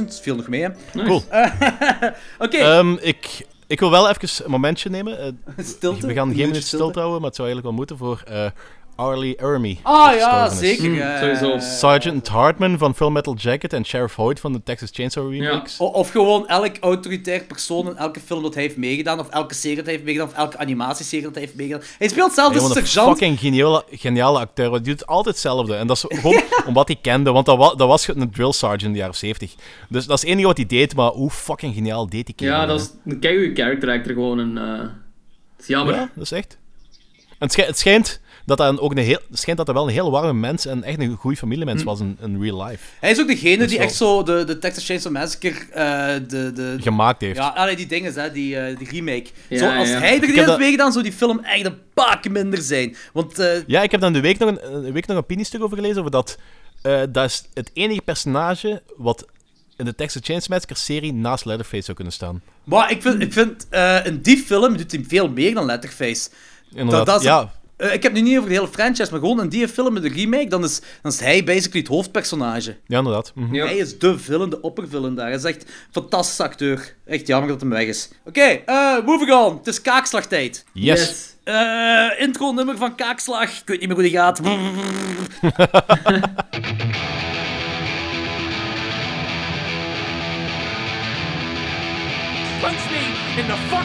20.000. 0.01 0.21
Viel 0.21 0.35
nog 0.35 0.47
mee, 0.47 0.61
hè. 0.61 0.69
Nice. 0.93 1.07
Cool. 1.07 1.23
Oké. 2.47 2.57
Ehm, 2.57 2.93
ik, 2.93 3.45
ik 3.67 3.79
wil 3.79 3.91
wel 3.91 4.09
even 4.09 4.45
een 4.45 4.51
momentje 4.51 4.89
nemen. 4.89 5.19
Eh, 5.19 5.31
stilte. 5.65 6.07
we 6.07 6.13
gaan 6.13 6.29
Een 6.29 6.35
geen 6.35 6.47
minuut 6.47 6.63
stil 6.63 6.79
houden, 6.79 7.21
maar 7.21 7.29
het 7.29 7.35
zou 7.35 7.47
eigenlijk 7.47 7.63
wel 7.63 7.73
moeten 7.73 7.97
voor 7.97 8.21
eh 8.27 8.45
Arlie 8.99 9.35
Ermy. 9.35 9.79
Ah 9.83 10.15
ja, 10.15 10.49
zeker. 10.49 10.89
Mm, 10.89 11.01
sowieso. 11.19 11.59
Sergeant 11.59 12.27
Hartman 12.27 12.77
van 12.77 12.95
Full 12.95 13.09
Metal 13.09 13.35
Jacket 13.35 13.73
en 13.73 13.85
Sheriff 13.85 14.15
Hoyt 14.15 14.39
van 14.39 14.53
de 14.53 14.63
Texas 14.63 14.89
Chainsaw. 14.93 15.33
O- 15.77 15.85
Of 15.85 16.09
gewoon 16.09 16.47
elk 16.47 16.71
autoritair 16.79 17.43
persoon 17.43 17.87
in 17.87 17.95
elke 17.97 18.19
film 18.19 18.41
dat 18.43 18.53
hij 18.53 18.63
heeft 18.63 18.77
meegedaan, 18.77 19.19
of 19.19 19.29
elke 19.29 19.53
serie 19.53 19.75
dat 19.75 19.85
hij 19.85 19.93
heeft 19.93 20.05
meegedaan, 20.05 20.29
of 20.29 20.35
elke 20.35 20.57
animatieserie 20.57 21.23
dat 21.25 21.33
hij 21.33 21.43
heeft 21.43 21.55
meegedaan. 21.55 21.81
Hij 21.97 22.07
speelt 22.07 22.33
zelf 22.33 22.53
de 22.53 22.59
een 22.59 22.65
sergeant. 22.85 23.07
fucking 23.17 23.39
geniale, 23.39 23.83
geniale 23.91 24.39
acteur. 24.39 24.71
Die 24.71 24.81
doet 24.81 25.05
altijd 25.07 25.35
hetzelfde. 25.35 25.75
En 25.75 25.87
dat 25.87 25.97
is 25.97 26.19
gewoon 26.19 26.41
omdat 26.67 26.87
hij 26.87 26.97
kende. 27.01 27.31
Want 27.31 27.45
dat, 27.45 27.57
wa 27.57 27.73
dat 27.75 27.87
was 27.87 28.07
een 28.07 28.31
drill 28.31 28.51
sergeant 28.51 28.83
in 28.83 28.91
de 28.91 28.97
jaren 28.97 29.15
70. 29.15 29.55
Dus 29.89 30.05
dat 30.05 30.15
is 30.15 30.21
het 30.21 30.29
enige 30.31 30.47
wat 30.47 30.57
hij 30.57 30.65
deed. 30.65 30.95
Maar 30.95 31.11
hoe 31.11 31.29
fucking 31.29 31.73
geniaal 31.73 32.09
deed 32.09 32.35
kerel? 32.35 32.53
Ja, 32.53 32.65
dat 32.65 32.79
is 32.79 32.89
een 33.05 33.19
keigoede 33.19 33.61
character 33.61 33.89
actor 33.89 34.13
gewoon. 34.13 34.37
Een, 34.37 34.57
eh, 34.57 34.79
het 34.79 35.59
is 35.59 35.67
jammer. 35.67 35.95
Ja, 35.95 36.09
dat 36.15 36.23
is 36.23 36.31
echt. 36.31 36.57
En 37.37 37.49
het 37.65 37.77
schijnt 37.79 38.21
dat 38.49 38.57
dat 38.57 38.69
een, 38.73 38.79
ook 38.79 38.91
een 38.91 38.97
heel, 38.97 39.19
het 39.29 39.39
schijnt 39.39 39.57
dat 39.57 39.65
dat 39.67 39.75
wel 39.75 39.85
een 39.87 39.93
heel 39.93 40.11
warme 40.11 40.33
mens 40.33 40.65
en 40.65 40.83
echt 40.83 40.99
een 40.99 41.15
goede 41.15 41.37
familiemens 41.37 41.83
was 41.83 41.99
in, 41.99 42.17
in 42.21 42.41
real 42.41 42.63
life. 42.65 42.83
Hij 42.99 43.11
is 43.11 43.19
ook 43.19 43.27
degene 43.27 43.65
die 43.65 43.77
wel- 43.77 43.87
echt 43.87 43.95
zo 43.95 44.23
de, 44.23 44.43
de 44.43 44.57
Texas 44.59 44.85
Chainsaw 44.85 45.11
Massacre, 45.11 45.49
eh, 45.71 46.13
de, 46.27 46.51
de, 46.53 46.77
Gemaakt 46.81 47.21
heeft. 47.21 47.37
ja, 47.37 47.47
allee, 47.47 47.75
die 47.75 47.85
dingen, 47.87 48.13
hè, 48.13 48.31
die, 48.31 48.57
eh, 48.59 48.77
die 48.77 48.89
remake. 48.89 49.25
Ja, 49.49 49.57
zo, 49.57 49.65
als 49.77 49.89
ja. 49.89 49.97
hij 49.99 50.21
er 50.21 50.27
niet 50.27 50.45
dat- 50.45 50.57
meegedaan, 50.59 50.91
zou 50.91 51.03
die 51.03 51.13
film 51.13 51.39
echt 51.39 51.65
een 51.65 51.77
pak 51.93 52.29
minder 52.29 52.61
zijn. 52.61 52.95
Want 53.13 53.39
eh, 53.39 53.67
Ja, 53.67 53.81
ik 53.83 53.91
heb 53.91 54.01
dan 54.01 54.13
de 54.13 54.21
week 54.21 54.37
nog 54.39 54.49
een, 54.49 54.73
een 54.85 54.91
week 54.93 55.07
nog 55.07 55.17
een 55.17 55.23
opiniestuk 55.23 55.63
over 55.63 55.77
gelezen. 55.77 55.97
Over 55.99 56.11
dat, 56.11 56.37
eh, 56.81 57.01
dat 57.09 57.25
is 57.25 57.43
het 57.53 57.69
enige 57.73 58.01
personage 58.01 58.81
wat 58.97 59.25
in 59.77 59.85
de 59.85 59.95
Texas 59.95 60.21
Chainsaw 60.25 60.49
Massacre 60.51 60.75
serie 60.75 61.13
naast 61.13 61.45
Leatherface 61.45 61.83
zou 61.83 61.95
kunnen 61.95 62.13
staan. 62.13 62.41
maar 62.63 62.91
ik 62.91 63.01
vind, 63.01 63.21
ik 63.21 63.33
vind 63.33 63.67
eh, 63.69 64.05
in 64.05 64.21
die 64.21 64.37
film 64.37 64.77
doet 64.77 64.91
hij 64.91 65.03
veel 65.07 65.29
meer 65.29 65.53
dan 65.53 65.65
Letterface. 65.65 66.29
Inderdaad. 66.73 67.05
dat 67.05 67.19
is- 67.19 67.25
ja, 67.25 67.51
Eh, 67.79 67.93
ik 67.93 68.03
heb 68.03 68.13
het 68.13 68.23
nu 68.23 68.29
niet 68.29 68.37
over 68.37 68.49
de 68.49 68.55
hele 68.55 68.67
franchise, 68.67 69.11
maar 69.11 69.19
gewoon 69.19 69.41
in 69.41 69.49
die 69.49 69.67
film, 69.67 69.95
in 69.95 70.01
de 70.01 70.09
remake, 70.09 70.47
dan 70.47 70.63
is, 70.63 70.81
dan 71.01 71.11
is 71.11 71.19
hij 71.19 71.43
basically 71.43 71.79
het 71.79 71.87
hoofdpersonage. 71.87 72.77
ja, 72.87 72.97
inderdaad. 72.97 73.33
Ja. 73.51 73.65
Hij 73.65 73.77
is 73.77 73.99
de 73.99 74.19
villain, 74.19 74.49
de 74.49 74.61
oppervillain 74.61 75.15
daar. 75.15 75.25
Hij 75.25 75.35
is 75.35 75.43
echt 75.43 75.61
een 75.61 75.69
fantastische 75.91 76.43
acteur. 76.43 76.95
Echt 77.05 77.27
jammer 77.27 77.49
dat 77.49 77.59
hem 77.61 77.69
weg 77.69 77.85
is. 77.87 78.09
Oké, 78.25 78.41
eh, 78.41 79.05
moving 79.05 79.31
on. 79.31 79.57
Het 79.57 79.67
is 79.67 79.81
kaakslagtijd. 79.81 80.65
Yes. 80.73 81.35
Eh 81.43 82.07
intro 82.17 82.51
nummer 82.51 82.77
van 82.77 82.95
Kaakslag. 82.95 83.43
Ik 83.49 83.61
weet 83.65 83.79
niet 83.79 83.87
meer 83.87 83.97
hoe 83.97 84.07
die 84.07 84.17
gaat. 84.17 84.41
Punch 92.61 92.89
me 92.91 93.01
in 93.41 93.47
the! 93.47 93.78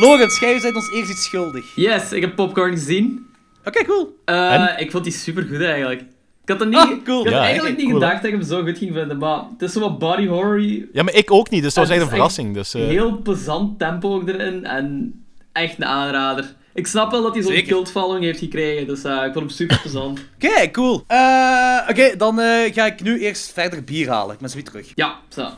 Logan, 0.00 0.28
jij 0.40 0.60
bent 0.60 0.74
ons 0.76 0.90
eerst 0.92 1.10
iets 1.10 1.24
schuldig. 1.24 1.64
Yes, 1.74 2.12
ik 2.12 2.20
heb 2.20 2.34
Popcorn 2.34 2.72
gezien. 2.72 3.26
Oké, 3.64 3.84
cool. 3.84 4.16
Eh, 4.24 4.68
ik 4.76 4.90
vond 4.90 5.04
die 5.04 5.12
super 5.12 5.42
goed 5.42 5.62
eigenlijk. 5.62 6.00
Ik 6.44 6.48
had, 6.56 6.60
er 6.60 6.66
niet, 6.66 6.76
Ah, 6.78 7.04
cool. 7.04 7.20
ik 7.20 7.24
had 7.32 7.34
Ja, 7.34 7.40
eigenlijk 7.44 7.76
niet 7.76 7.86
cool, 7.86 8.00
gedacht 8.00 8.16
dat 8.22 8.24
ik 8.24 8.38
hem 8.38 8.42
zo 8.42 8.62
goed 8.62 8.78
ging 8.78 8.92
vinden, 8.94 9.18
maar 9.18 9.38
het 9.52 9.62
is 9.62 9.72
zo 9.72 9.80
wat 9.80 9.98
body 9.98 10.26
horror 10.26 10.60
Ja, 10.92 11.02
maar 11.02 11.14
ik 11.14 11.32
ook 11.32 11.50
niet, 11.50 11.62
dus 11.62 11.74
dat 11.74 11.84
was 11.86 11.92
echt 11.94 12.02
een 12.04 12.08
verrassing. 12.10 12.54
Dus, 12.54 12.74
eh, 12.74 12.82
Heel 12.86 13.18
plezant 13.22 13.78
tempo 13.78 14.14
ook 14.14 14.28
erin 14.28 14.64
en 14.64 15.14
echt 15.52 15.74
een 15.78 15.84
aanrader. 15.84 16.54
Ik 16.74 16.86
snap 16.86 17.10
wel 17.10 17.22
dat 17.22 17.34
hij 17.34 17.42
zo'n 17.42 17.52
Zeker. 17.52 17.68
cult 17.72 17.90
following 17.90 18.24
heeft 18.24 18.38
gekregen, 18.38 18.86
dus 18.86 19.04
eh, 19.04 19.12
ik 19.16 19.22
vond 19.32 19.34
hem 19.34 19.48
super 19.48 19.78
plezant. 19.80 20.20
Oké, 20.44 20.70
cool. 20.70 21.04
Eh, 21.06 21.78
Oké, 21.88 22.16
dan 22.16 22.40
eh, 22.40 22.72
ga 22.74 22.86
ik 22.86 23.02
nu 23.02 23.20
eerst 23.20 23.52
verder 23.52 23.84
bier 23.84 24.08
halen. 24.08 24.34
Ik 24.34 24.40
ben 24.40 24.48
zo 24.48 24.54
weer 24.54 24.64
terug. 24.64 24.92
Ja, 24.94 25.18
zo. 25.28 25.48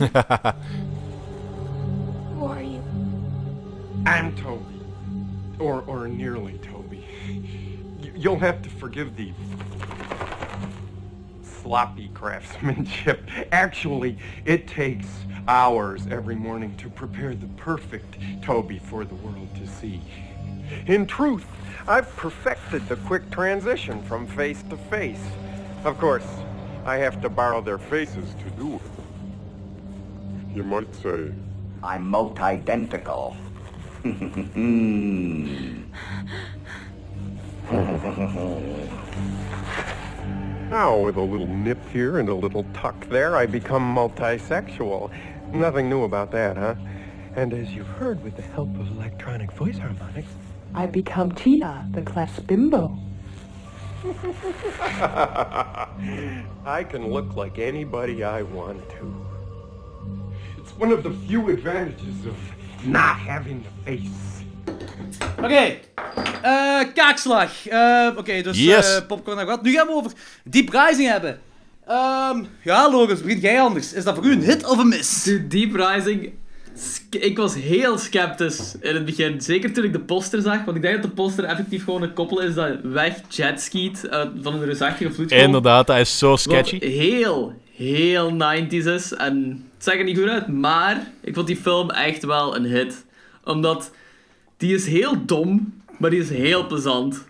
I'm 4.04 4.34
Toby. 4.34 4.64
Or, 5.60 5.82
or 5.82 6.08
nearly 6.08 6.58
Toby. 6.58 7.06
You'll 8.16 8.38
have 8.40 8.60
to 8.62 8.68
forgive 8.68 9.16
the 9.16 9.32
sloppy 11.42 12.10
craftsmanship. 12.12 13.28
Actually, 13.52 14.18
it 14.44 14.66
takes 14.66 15.06
hours 15.46 16.08
every 16.08 16.34
morning 16.34 16.76
to 16.78 16.90
prepare 16.90 17.36
the 17.36 17.46
perfect 17.56 18.16
Toby 18.42 18.80
for 18.80 19.04
the 19.04 19.14
world 19.16 19.48
to 19.54 19.68
see. 19.68 20.00
In 20.86 21.06
truth, 21.06 21.46
I've 21.86 22.14
perfected 22.16 22.88
the 22.88 22.96
quick 22.96 23.30
transition 23.30 24.02
from 24.02 24.26
face 24.26 24.64
to 24.64 24.76
face. 24.76 25.22
Of 25.84 25.98
course, 25.98 26.26
I 26.84 26.96
have 26.96 27.20
to 27.22 27.28
borrow 27.28 27.60
their 27.60 27.78
faces 27.78 28.34
to 28.34 28.50
do 28.60 28.74
it. 28.74 30.56
You 30.56 30.64
might 30.64 30.92
say 30.96 31.32
I'm 31.84 32.06
multi-identical. 32.08 33.36
Hmm. 34.02 35.82
Now, 40.70 40.98
with 40.98 41.16
a 41.16 41.20
little 41.20 41.46
nip 41.46 41.78
here 41.92 42.18
and 42.18 42.28
a 42.28 42.34
little 42.34 42.66
tuck 42.74 43.08
there, 43.10 43.36
I 43.36 43.46
become 43.46 43.94
multisexual. 43.94 45.12
Nothing 45.52 45.88
new 45.88 46.02
about 46.02 46.32
that, 46.32 46.56
huh? 46.56 46.74
And 47.36 47.54
as 47.54 47.70
you've 47.70 47.86
heard, 47.86 48.24
with 48.24 48.34
the 48.34 48.42
help 48.42 48.74
of 48.74 48.90
electronic 48.96 49.52
voice 49.52 49.78
harmonics, 49.78 50.32
I 50.74 50.86
become 50.86 51.30
Tina, 51.30 51.88
the 51.92 52.02
class 52.02 52.40
bimbo. 52.40 52.98
I 56.64 56.84
can 56.88 57.08
look 57.08 57.36
like 57.36 57.60
anybody 57.60 58.24
I 58.24 58.42
want 58.42 58.90
to. 58.90 59.26
It's 60.58 60.72
one 60.72 60.90
of 60.90 61.04
the 61.04 61.10
few 61.10 61.50
advantages 61.50 62.26
of 62.26 62.36
not 62.84 63.16
having 63.26 63.62
the 63.62 63.90
face. 63.90 64.10
Oké, 65.42 65.76
eh, 66.42 66.80
kaakslag. 66.94 67.66
Eh, 67.68 68.08
Oké, 68.16 68.42
dus 68.42 68.58
Yes. 68.64 68.96
eh, 68.96 69.06
popcorn 69.06 69.38
en 69.38 69.46
wat. 69.46 69.62
Nu 69.62 69.72
gaan 69.72 69.86
we 69.86 69.92
over 69.92 70.12
Deep 70.44 70.68
Rising 70.68 71.08
hebben. 71.08 71.40
Ehm, 71.86 72.42
ja, 72.62 72.90
Logos, 72.90 73.22
begin 73.22 73.38
jij 73.40 73.60
anders. 73.60 73.92
Is 73.92 74.04
dat 74.04 74.14
voor 74.14 74.24
u 74.24 74.32
een 74.32 74.42
hit 74.42 74.66
of 74.66 74.78
een 74.78 74.88
miss? 74.88 75.22
Dude, 75.22 75.46
Deep 75.46 75.74
Rising... 75.74 76.32
Ik 77.10 77.36
was 77.36 77.54
heel 77.54 77.98
sceptisch 77.98 78.74
in 78.80 78.94
het 78.94 79.04
begin. 79.04 79.40
Zeker 79.40 79.72
toen 79.72 79.84
ik 79.84 79.92
de 79.92 80.00
poster 80.00 80.42
zag. 80.42 80.64
Want 80.64 80.76
ik 80.76 80.82
denk 80.82 80.94
dat 80.94 81.02
de 81.02 81.10
poster 81.10 81.44
effectief 81.44 81.84
gewoon 81.84 82.02
een 82.02 82.12
koppel 82.12 82.40
is 82.40 82.54
dat 82.54 82.76
weg 82.82 83.16
jetskiet 83.28 84.08
van 84.42 84.54
een 84.54 84.64
reusachtige 84.64 85.12
vloedgolf. 85.12 85.42
Inderdaad, 85.42 85.88
hij 85.88 86.00
is 86.00 86.18
zo 86.18 86.36
sketchy. 86.36 86.78
Wat 86.78 86.88
heel, 86.88 87.54
heel 87.76 88.30
90s 88.32 88.86
is. 88.86 89.12
En 89.12 89.64
het 89.82 89.90
zag 89.90 90.00
er 90.00 90.06
niet 90.06 90.18
goed 90.18 90.28
uit, 90.28 90.48
maar 90.48 91.10
ik 91.20 91.34
vond 91.34 91.46
die 91.46 91.56
film 91.56 91.90
echt 91.90 92.24
wel 92.24 92.56
een 92.56 92.64
hit. 92.64 93.04
Omdat 93.44 93.90
die 94.56 94.74
is 94.74 94.86
heel 94.86 95.26
dom, 95.26 95.82
maar 95.98 96.10
die 96.10 96.20
is 96.20 96.28
heel 96.28 96.66
plezant. 96.66 97.24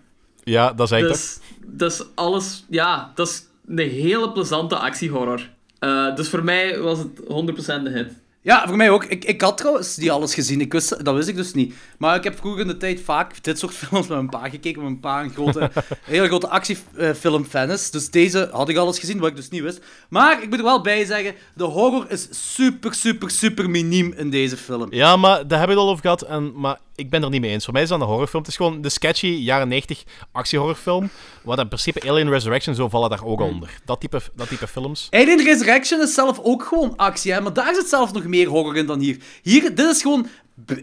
Ja, 0.45 0.73
dat 0.73 0.89
zei 0.89 1.03
ik. 1.03 1.09
Dus, 1.09 1.39
dus 1.67 2.03
alles, 2.15 2.65
ja, 2.69 3.13
dat 3.15 3.29
is 3.29 3.47
een 3.67 3.79
hele 3.79 4.33
plezante 4.33 4.77
actiehorror. 4.77 5.49
Eh, 5.79 6.15
dus 6.15 6.29
voor 6.29 6.45
mij 6.45 6.79
was 6.79 6.99
het 6.99 7.21
100% 7.21 7.85
een 7.85 7.87
hit. 7.87 8.13
Ja, 8.45 8.67
voor 8.67 8.77
mij 8.77 8.91
ook. 8.91 9.05
Ik, 9.05 9.25
ik 9.25 9.41
had 9.41 9.57
trouwens 9.57 9.97
niet 9.97 10.11
alles 10.11 10.35
gezien. 10.35 10.61
Ik 10.61 10.73
wist, 10.73 11.05
dat 11.05 11.15
wist 11.15 11.29
ik 11.29 11.37
dus 11.37 11.55
niet. 11.55 11.75
Maar 11.99 12.17
ik 12.17 12.25
heb 12.25 12.37
vroeger 12.39 12.61
in 12.61 12.67
de 12.67 12.77
tijd 12.77 13.01
vaak 13.01 13.43
dit 13.45 13.59
soort 13.59 13.75
films 13.85 14.07
met 14.07 14.17
mijn 14.17 14.29
pa 14.29 14.49
gekeken. 14.49 14.83
Met 14.83 14.91
mijn 14.91 15.01
pa 15.01 15.23
een 15.23 15.31
grote, 15.31 15.71
hele 16.03 16.27
grote 16.27 16.49
actiefilmfan 16.49 17.71
is. 17.71 17.91
Dus 17.91 18.11
deze 18.11 18.49
had 18.53 18.69
ik 18.69 18.77
alles 18.77 18.99
gezien, 18.99 19.19
wat 19.19 19.29
ik 19.29 19.37
dus 19.37 19.49
niet 19.49 19.63
wist. 19.63 19.81
Maar 20.09 20.43
ik 20.43 20.49
moet 20.49 20.59
er 20.59 20.65
wel 20.65 20.81
bij 20.81 21.05
zeggen, 21.05 21.35
de 21.55 21.65
horror 21.65 22.11
is 22.11 22.29
super, 22.55 22.95
super, 22.95 23.31
super 23.31 23.71
miniem 23.71 24.13
in 24.17 24.31
deze 24.31 24.57
film. 24.57 24.87
Ja, 24.91 25.17
maar 25.17 25.47
daar 25.47 25.61
heb 25.61 25.69
ik 25.69 25.75
het 25.75 25.85
al 25.85 25.91
over 25.91 26.03
gehad. 26.03 26.23
En, 26.23 26.53
maar 26.55 26.79
ik 27.03 27.11
ben 27.11 27.23
er 27.23 27.31
niet 27.31 27.41
mee 27.41 27.51
eens. 27.51 27.65
Voor 27.65 27.73
mij 27.73 27.83
is 27.83 27.89
dat 27.89 28.01
een 28.01 28.07
horrorfilm. 28.07 28.43
Het 28.43 28.51
is 28.51 28.57
gewoon 28.57 28.81
de 28.81 28.89
sketchy 28.89 29.27
jaren 29.27 29.69
90 29.69 30.05
actiehorrorfilm. 30.33 31.11
Wat 31.43 31.59
in 31.59 31.69
principe 31.69 32.09
Alien 32.09 32.29
Resurrection 32.31 32.75
zo 32.75 32.89
vallen 32.89 33.11
daar 33.11 33.25
ook 33.25 33.41
al 33.41 33.47
onder. 33.47 33.81
Dat 33.85 34.01
type, 34.01 34.21
dat 34.35 34.49
type 34.49 34.69
films. 34.69 35.07
Alien 35.11 35.45
Resurrection 35.45 36.01
is 36.01 36.15
zelf 36.15 36.39
ook 36.43 36.65
gewoon 36.65 36.97
actie, 36.97 37.33
hè? 37.33 37.41
maar 37.41 37.53
daar 37.53 37.75
zit 37.75 37.89
zelfs 37.89 38.13
nog 38.13 38.25
meer 38.25 38.49
horror 38.49 38.77
in 38.77 38.87
dan 38.87 39.01
hier. 39.01 39.17
Hier, 39.43 39.75
dit 39.75 39.91
is 39.91 40.03
gewoon 40.03 40.27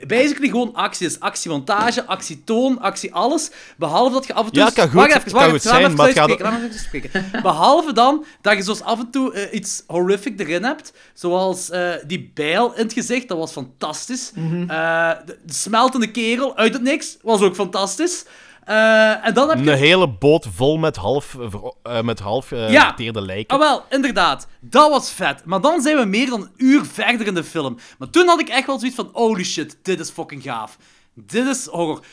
basically 0.07 0.49
gewoon 0.49 0.73
actie. 0.73 1.07
Is 1.07 1.19
actiemontage, 1.19 2.05
actietoon, 2.05 2.79
actie 2.79 3.13
alles. 3.13 3.51
Behalve 3.77 4.13
dat 4.13 4.27
je 4.27 4.33
af 4.33 4.45
en 4.45 4.51
toe... 4.51 4.63
Ja, 4.63 4.69
kan 4.69 4.89
goed- 4.89 5.05
even, 5.07 5.31
kan 5.31 5.49
goed 5.49 5.61
zijn, 5.61 5.93
maar 5.95 6.11
gaat-. 6.11 7.41
Behalve 7.41 7.93
dan 7.93 8.25
dat 8.41 8.53
je 8.57 8.63
zoals 8.63 8.81
af 8.81 8.99
en 8.99 9.09
toe 9.11 9.33
eh, 9.33 9.53
iets 9.53 9.83
horrific 9.87 10.39
erin 10.39 10.63
hebt. 10.63 10.93
Zoals 11.13 11.69
eh, 11.69 11.91
die 12.07 12.31
bijl 12.33 12.73
in 12.75 12.83
het 12.83 12.93
gezicht, 12.93 13.27
dat 13.27 13.37
was 13.37 13.51
fantastisch. 13.51 14.31
Mhm. 14.35 14.69
Eh, 14.69 15.11
de, 15.25 15.37
de 15.45 15.53
smeltende 15.53 16.11
kerel 16.11 16.57
uit 16.57 16.73
het 16.73 16.81
niks, 16.81 17.17
was 17.21 17.41
ook 17.41 17.55
fantastisch. 17.55 18.25
Eh, 18.69 19.25
en 19.25 19.33
dan 19.33 19.49
heb 19.49 19.59
je... 19.63 19.71
Een 19.71 19.77
hele 19.77 20.09
boot 20.09 20.47
vol 20.55 20.77
met 20.77 20.95
half, 20.95 21.37
eh, 21.83 22.01
met 22.01 22.19
half 22.19 22.51
eh, 22.51 22.71
Ja. 22.71 22.95
lijken. 22.97 23.57
Ah, 23.57 23.59
wel, 23.59 23.83
inderdaad. 23.89 24.47
Dat 24.59 24.89
was 24.89 25.11
vet. 25.11 25.45
Maar 25.45 25.61
dan 25.61 25.81
zijn 25.81 25.97
we 25.97 26.05
meer 26.05 26.29
dan 26.29 26.41
een 26.41 26.51
uur 26.57 26.85
verder 26.85 27.27
in 27.27 27.33
de 27.33 27.43
film. 27.43 27.77
Maar 27.97 28.09
toen 28.09 28.27
had 28.27 28.39
ik 28.39 28.49
echt 28.49 28.65
wel 28.65 28.79
zoiets 28.79 28.95
van: 28.97 29.09
holy 29.13 29.43
shit, 29.43 29.77
dit 29.81 29.99
is 29.99 30.09
fucking 30.09 30.43
gaaf. 30.43 30.77
Dit 31.13 31.47
is 31.47 31.65
horror. 31.65 32.03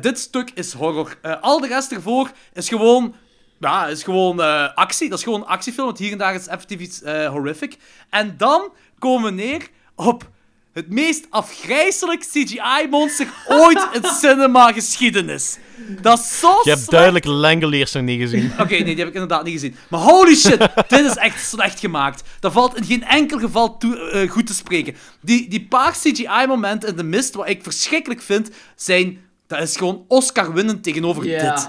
Dit 0.00 0.18
stuk 0.18 0.50
is 0.54 0.72
horror. 0.72 1.18
Al 1.40 1.60
de 1.60 1.66
rest 1.66 1.92
ervoor 1.92 2.30
is 2.52 2.68
gewoon. 2.68 3.14
Ja, 3.60 3.86
is 3.86 4.02
gewoon 4.02 4.40
actie. 4.74 5.08
Dat 5.08 5.18
is 5.18 5.24
gewoon 5.24 5.40
een 5.40 5.46
actiefilm. 5.46 5.86
Want 5.86 5.98
hier 5.98 6.12
en 6.12 6.18
daar 6.18 6.34
is 6.34 6.46
effectief 6.46 6.80
iets 6.80 7.00
horrific. 7.04 7.76
En 8.10 8.34
dan 8.36 8.72
komen 8.98 9.34
we 9.34 9.42
neer 9.42 9.68
op 9.94 10.30
het 10.74 10.90
meest 10.90 11.26
afgrijzelijk 11.30 12.20
CGI-monster 12.20 13.26
ooit 13.48 13.88
in 13.92 14.02
cinema-geschiedenis. 14.04 15.58
Dat 16.00 16.18
is 16.18 16.38
zo 16.38 16.60
Je 16.62 16.70
hebt 16.70 16.90
duidelijk 16.90 17.24
Langoliers 17.24 17.92
nog 17.92 18.02
niet 18.02 18.20
gezien. 18.20 18.52
Oké, 18.58 18.74
nee, 18.74 18.84
die 18.84 18.96
heb 18.96 19.08
ik 19.08 19.12
inderdaad 19.12 19.44
niet 19.44 19.52
gezien. 19.52 19.74
Maar 19.88 20.00
holy 20.00 20.34
shit, 20.34 20.58
dit 20.88 21.04
is 21.04 21.16
echt 21.16 21.46
slecht 21.46 21.80
gemaakt. 21.80 22.22
Dat 22.40 22.52
valt 22.52 22.76
in 22.76 22.84
geen 22.84 23.04
enkel 23.04 23.38
geval 23.38 23.76
toe, 23.76 24.10
eh, 24.10 24.30
goed 24.30 24.46
te 24.46 24.54
spreken. 24.54 24.96
Die, 25.20 25.48
die 25.48 25.66
paar 25.66 25.92
CGI-momenten 25.92 26.88
in 26.88 26.96
de 26.96 27.02
mist, 27.02 27.34
wat 27.34 27.48
ik 27.48 27.62
verschrikkelijk 27.62 28.22
vind, 28.22 28.50
zijn... 28.76 29.18
Dat 29.46 29.60
is 29.60 29.76
gewoon 29.76 30.04
Oscar-winnend 30.08 30.82
tegenover 30.82 31.22
dit. 31.22 31.68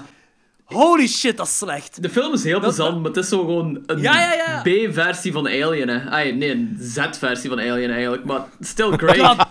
Holy 0.66 1.06
shit, 1.08 1.36
dat 1.36 1.46
is 1.46 1.56
slecht. 1.58 2.02
De 2.02 2.10
film 2.10 2.32
is 2.34 2.44
heel 2.44 2.60
plezant, 2.60 2.96
maar 2.96 3.06
het 3.06 3.16
is 3.16 3.28
zo 3.28 3.38
gewoon 3.38 3.82
een 3.86 4.00
Ja, 4.00 4.20
ja, 4.20 4.32
ja. 4.32 4.62
B-versie 4.88 5.32
van 5.32 5.46
Alien. 5.46 5.88
Hè. 5.88 6.10
Ay, 6.10 6.30
nee, 6.30 6.50
een 6.50 6.76
Z-versie 6.80 7.48
van 7.50 7.60
Alien 7.60 7.90
eigenlijk, 7.90 8.24
maar 8.24 8.44
still 8.60 8.90
great. 9.02 9.46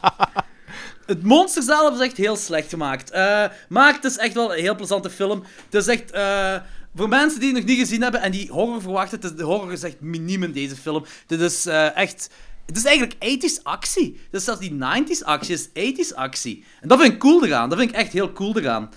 Het 1.05 1.23
monster 1.23 1.63
zelf 1.63 1.93
is 1.93 1.99
echt 1.99 2.17
heel 2.17 2.35
slecht 2.35 2.69
gemaakt. 2.69 3.11
Eh, 3.11 3.45
maar 3.69 3.93
het 3.93 4.03
is 4.03 4.17
echt 4.17 4.33
wel 4.33 4.53
een 4.55 4.61
heel 4.61 4.75
plezante 4.75 5.09
film. 5.09 5.43
Het 5.69 5.73
is 5.81 5.87
echt... 5.87 6.11
eh, 6.11 6.55
voor 6.95 7.09
mensen 7.09 7.39
die 7.39 7.49
het 7.49 7.57
nog 7.57 7.67
niet 7.67 7.79
gezien 7.79 8.01
hebben 8.01 8.21
en 8.21 8.31
die 8.31 8.51
horror 8.51 8.81
verwachten, 8.81 9.19
het 9.21 9.31
is- 9.31 9.37
de 9.37 9.43
horror 9.43 9.71
is 9.71 9.83
echt 9.83 10.01
miniem 10.01 10.43
in 10.43 10.51
deze 10.51 10.75
film. 10.75 11.05
Dit 11.27 11.39
is 11.41 11.65
eh, 11.65 11.95
echt... 11.97 12.29
Het 12.65 12.77
is 12.77 12.85
eigenlijk 12.85 13.15
80s 13.25 13.63
actie. 13.63 14.19
Dus 14.31 14.43
zelfs 14.43 14.59
die 14.59 14.71
90s 14.77 15.23
actie 15.23 15.53
is 15.53 15.67
80s 15.69 16.15
actie. 16.15 16.63
En 16.81 16.87
dat 16.87 16.99
vind 17.01 17.13
ik 17.13 17.19
cool 17.19 17.45
eraan. 17.45 17.69
Dat 17.69 17.77
vind 17.77 17.89
ik 17.91 17.95
echt 17.97 18.11
heel 18.13 18.31
cool 18.33 18.57
eraan. 18.59 18.89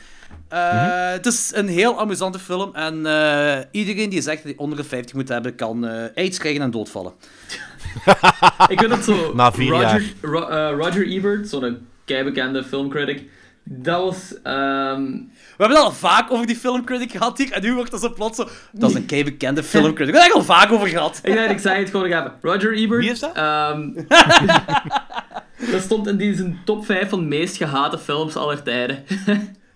Eh, 0.48 1.10
Het 1.10 1.26
is 1.26 1.52
een 1.54 1.68
heel 1.68 2.00
amusante 2.00 2.38
film. 2.38 2.74
En 2.74 3.06
eh, 3.06 3.58
iedereen 3.70 4.10
die 4.10 4.20
zegt 4.22 4.36
dat 4.36 4.44
hij 4.52 4.56
onder 4.56 4.76
de 4.78 4.84
50 4.84 5.14
moet 5.14 5.28
hebben, 5.28 5.54
kan 5.54 5.86
eh 5.86 6.04
aids 6.14 6.38
krijgen 6.38 6.62
en 6.62 6.70
doodvallen. 6.70 7.12
Ik 8.68 8.80
weet 8.80 8.88
dat 8.88 9.04
zo... 9.04 9.32
Na 9.34 9.52
vier 9.52 9.70
Roger, 9.70 9.86
jaar. 9.88 10.02
Ro- 10.20 10.76
Roger 10.76 11.06
Ebert, 11.08 11.48
zo'n 11.48 11.86
keibekende 12.04 12.64
filmcritic, 12.64 13.22
dat 13.64 14.02
was... 14.02 14.34
ehm, 14.42 15.02
We 15.02 15.64
hebben 15.64 15.76
het 15.76 15.86
al 15.86 15.92
vaak 15.92 16.30
over 16.32 16.46
die 16.46 16.56
filmcritic 16.56 17.10
gehad 17.10 17.38
hier. 17.38 17.52
En 17.52 17.62
nu 17.62 17.74
wordt 17.74 17.90
dat 17.90 18.00
zo 18.00 18.12
plots 18.12 18.36
zo... 18.36 18.48
Dat 18.72 18.90
is 18.90 18.96
een 18.96 19.06
kei 19.06 19.24
bekende 19.24 19.62
filmcritic. 19.62 20.14
We 20.14 20.20
hebben 20.20 20.38
het 20.40 20.48
al 20.48 20.54
vaak 20.56 20.72
over 20.72 20.88
gehad. 20.88 21.20
Ik 21.22 21.50
ik 21.50 21.58
zei 21.58 21.78
het 21.78 21.90
gewoon 21.90 22.08
nog 22.08 22.18
even. 22.18 22.32
Roger 22.42 22.72
Ebert. 22.76 23.00
Wie 23.00 23.10
is 23.10 23.18
dat? 23.20 23.34
ehm, 23.36 23.90
dat 25.72 25.82
stond 25.82 26.06
in 26.06 26.16
die 26.16 26.34
zijn 26.36 26.58
top 26.64 26.84
5 26.84 27.08
van 27.08 27.20
de 27.20 27.26
meest 27.26 27.56
gehate 27.56 27.98
films 27.98 28.36
aller 28.36 28.62
tijden. 28.62 29.04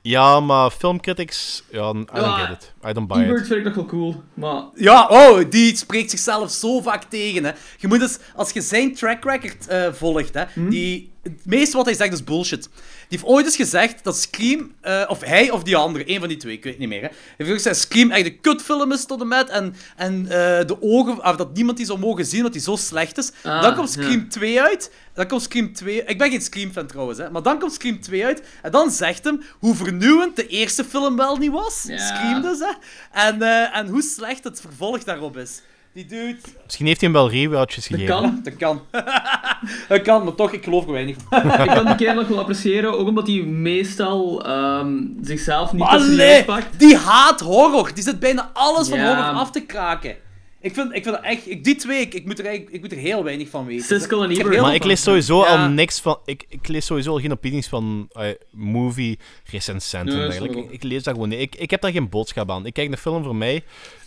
Ja, 0.03 0.41
maar 0.41 0.71
filmcritics... 0.71 1.63
Ja, 1.71 1.79
I 1.91 1.93
don't 1.93 2.11
Ja, 2.15 2.37
get 2.47 2.57
it. 2.63 2.73
I 2.89 2.93
don't 2.93 3.09
buy 3.09 3.23
Ebert 3.23 3.41
it. 3.41 3.47
vind 3.47 3.59
ik 3.59 3.65
nog 3.65 3.75
wel 3.75 3.85
cool, 3.87 4.23
maar... 4.35 4.63
Ja, 4.75 5.07
oh, 5.09 5.41
die 5.51 5.77
spreekt 5.77 6.11
zichzelf 6.11 6.51
zo 6.51 6.81
vaak 6.81 7.03
tegen. 7.05 7.45
Hè. 7.45 7.51
Je 7.79 7.89
moet 7.89 8.01
eens, 8.01 8.19
als 8.37 8.51
je 8.53 8.61
zijn 8.61 8.95
track 8.95 9.25
record 9.25 9.67
eh, 9.67 9.93
volgt, 9.93 10.35
hè, 10.35 10.45
die 10.69 11.11
het 11.23 11.41
meeste 11.47 11.77
wat 11.77 11.87
hij 11.87 11.95
zegt 11.95 12.13
is 12.13 12.25
bullshit. 12.25 12.69
Die 13.13 13.21
heeft 13.21 13.33
ooit 13.33 13.47
eens 13.47 13.57
gezegd 13.57 14.05
dat 14.05 14.17
Scream, 14.17 14.73
eh, 14.81 15.05
of 15.09 15.21
hij 15.21 15.51
of 15.51 15.63
die 15.63 15.77
andere, 15.77 16.11
een 16.11 16.19
van 16.19 16.29
die 16.29 16.37
twee, 16.37 16.55
ik 16.57 16.63
weet 16.63 16.73
het 16.73 16.81
niet 16.81 16.89
meer, 16.89 17.01
hè. 17.01 17.07
Hij 17.07 17.17
heeft 17.37 17.51
ook 17.51 17.57
gezegd 17.57 17.77
dat 17.77 17.85
Scream 17.85 18.11
echt 18.11 18.27
een 18.27 18.41
kutfilm 18.41 18.93
is 18.93 19.05
tot 19.05 19.21
en 19.21 19.29
met, 19.29 19.49
en, 19.49 19.75
en 19.97 20.23
eh, 20.23 20.67
de 20.67 20.77
ogen, 20.81 21.25
of 21.25 21.37
dat 21.37 21.55
niemand 21.55 21.77
die 21.77 21.87
zou 21.87 21.99
mogen 21.99 22.27
zien, 22.27 22.43
dat 22.43 22.53
die 22.53 22.63
zo 22.63 22.77
slecht 22.77 23.19
is. 23.19 23.33
Ah, 23.43 23.63
dan 23.63 23.75
komt 23.75 23.95
ja. 23.95 24.03
Scream 24.03 24.29
2 24.29 24.63
uit, 24.63 24.93
dan 25.15 25.27
komt 25.27 25.43
Scream 25.43 25.73
2, 25.73 26.05
ik 26.05 26.19
ben 26.19 26.31
geen 26.31 26.41
Scream-fan 26.41 26.87
trouwens, 26.87 27.19
hè, 27.19 27.31
maar 27.31 27.43
dan 27.43 27.59
komt 27.59 27.73
Scream 27.73 28.01
2 28.01 28.25
uit, 28.25 28.43
en 28.63 28.71
dan 28.71 28.91
zegt 28.91 29.25
hem 29.25 29.43
hoe 29.59 29.75
vernieuwend 29.75 30.37
de 30.37 30.47
eerste 30.47 30.85
film 30.85 31.17
wel 31.17 31.37
niet 31.37 31.53
was, 31.53 31.85
Ja. 31.87 32.07
Scream 32.07 32.43
dus, 32.43 32.59
hè, 32.59 32.73
en, 33.13 33.43
eh, 33.43 33.77
en 33.77 33.89
hoe 33.89 34.03
slecht 34.03 34.45
het 34.45 34.61
vervolg 34.61 35.05
daarop 35.05 35.37
is. 35.37 35.61
Die 35.95 36.07
dude, 36.07 36.37
Misschien 36.65 36.87
heeft 36.87 37.01
hij 37.01 37.11
hem 37.11 37.19
wel 37.19 37.57
Dat 37.59 37.73
gegeven. 37.73 38.07
kan. 38.07 38.41
dat 38.43 38.57
kan. 38.57 38.81
dat 39.89 40.03
kan, 40.03 40.25
maar 40.25 40.35
toch, 40.35 40.53
ik 40.53 40.65
geloof 40.65 40.87
er 40.87 40.93
weinig 40.93 41.17
van. 41.29 41.51
ik 41.61 41.71
kan 41.75 41.87
die 41.87 41.95
kerel 41.95 42.15
nog 42.15 42.29
wel 42.29 42.39
appreciëren, 42.39 42.99
ook 42.99 43.09
omdat 43.09 43.27
hij 43.27 43.37
meestal 43.43 44.45
ehm, 44.47 44.97
zichzelf 45.21 45.73
niet 45.73 45.81
Maar 45.83 45.99
te 45.99 46.05
serieus 46.05 46.21
allee, 46.21 46.45
pakt. 46.45 46.79
die 46.79 46.97
haat 46.97 47.41
horror. 47.41 47.95
Die 47.95 48.03
zit 48.03 48.19
bijna 48.21 48.51
alles 48.53 48.89
van 48.89 48.99
Ja. 48.99 49.07
horror 49.07 49.41
af 49.41 49.51
te 49.51 49.61
kraken. 49.63 50.17
Ik 50.61 50.75
vind, 50.75 50.95
ik 50.95 51.03
vind 51.03 51.15
dat 51.15 51.25
echt... 51.25 51.51
Ik, 51.51 51.65
die 51.65 51.75
twee, 51.77 52.01
ik, 52.01 52.15
ik 52.15 52.27
moet 52.27 52.39
er 52.39 52.45
eigenlijk, 52.45 52.75
ik 52.75 52.81
moet 52.81 52.93
er 52.93 52.99
heel 52.99 53.25
weinig 53.25 53.49
van 53.49 53.67
weten. 53.67 53.85
Siskel 53.85 54.23
en 54.25 54.31
Ebert. 54.31 54.61
Maar 54.61 54.75
ik 54.75 54.85
lees 54.85 55.03
sowieso 55.03 55.45
Ja. 55.45 55.63
al 55.63 55.69
niks 55.69 56.01
van. 56.01 56.19
Ik, 56.25 56.45
ik 56.49 56.69
lees 56.69 56.87
sowieso 56.87 57.11
al 57.11 57.19
geen 57.21 57.33
opinies 57.33 57.69
van 57.69 58.09
eh, 58.13 58.27
movie 58.51 59.19
recensenten. 59.51 60.17
Nee, 60.17 60.25
dat 60.27 60.35
snap 60.35 60.71
ik, 60.71 60.83
lees 60.83 61.03
dat 61.03 61.15
gewoon 61.15 61.29
niet. 61.29 61.41
Ik, 61.41 61.55
ik 61.55 61.71
heb 61.71 61.81
daar 61.81 61.91
geen 61.93 62.09
boodschap 62.09 62.51
aan. 62.51 62.67
Ik 62.67 62.73
kijk 62.73 62.91
de 62.91 62.97
film 62.97 63.25
voor 63.25 63.37
mij. 63.37 63.63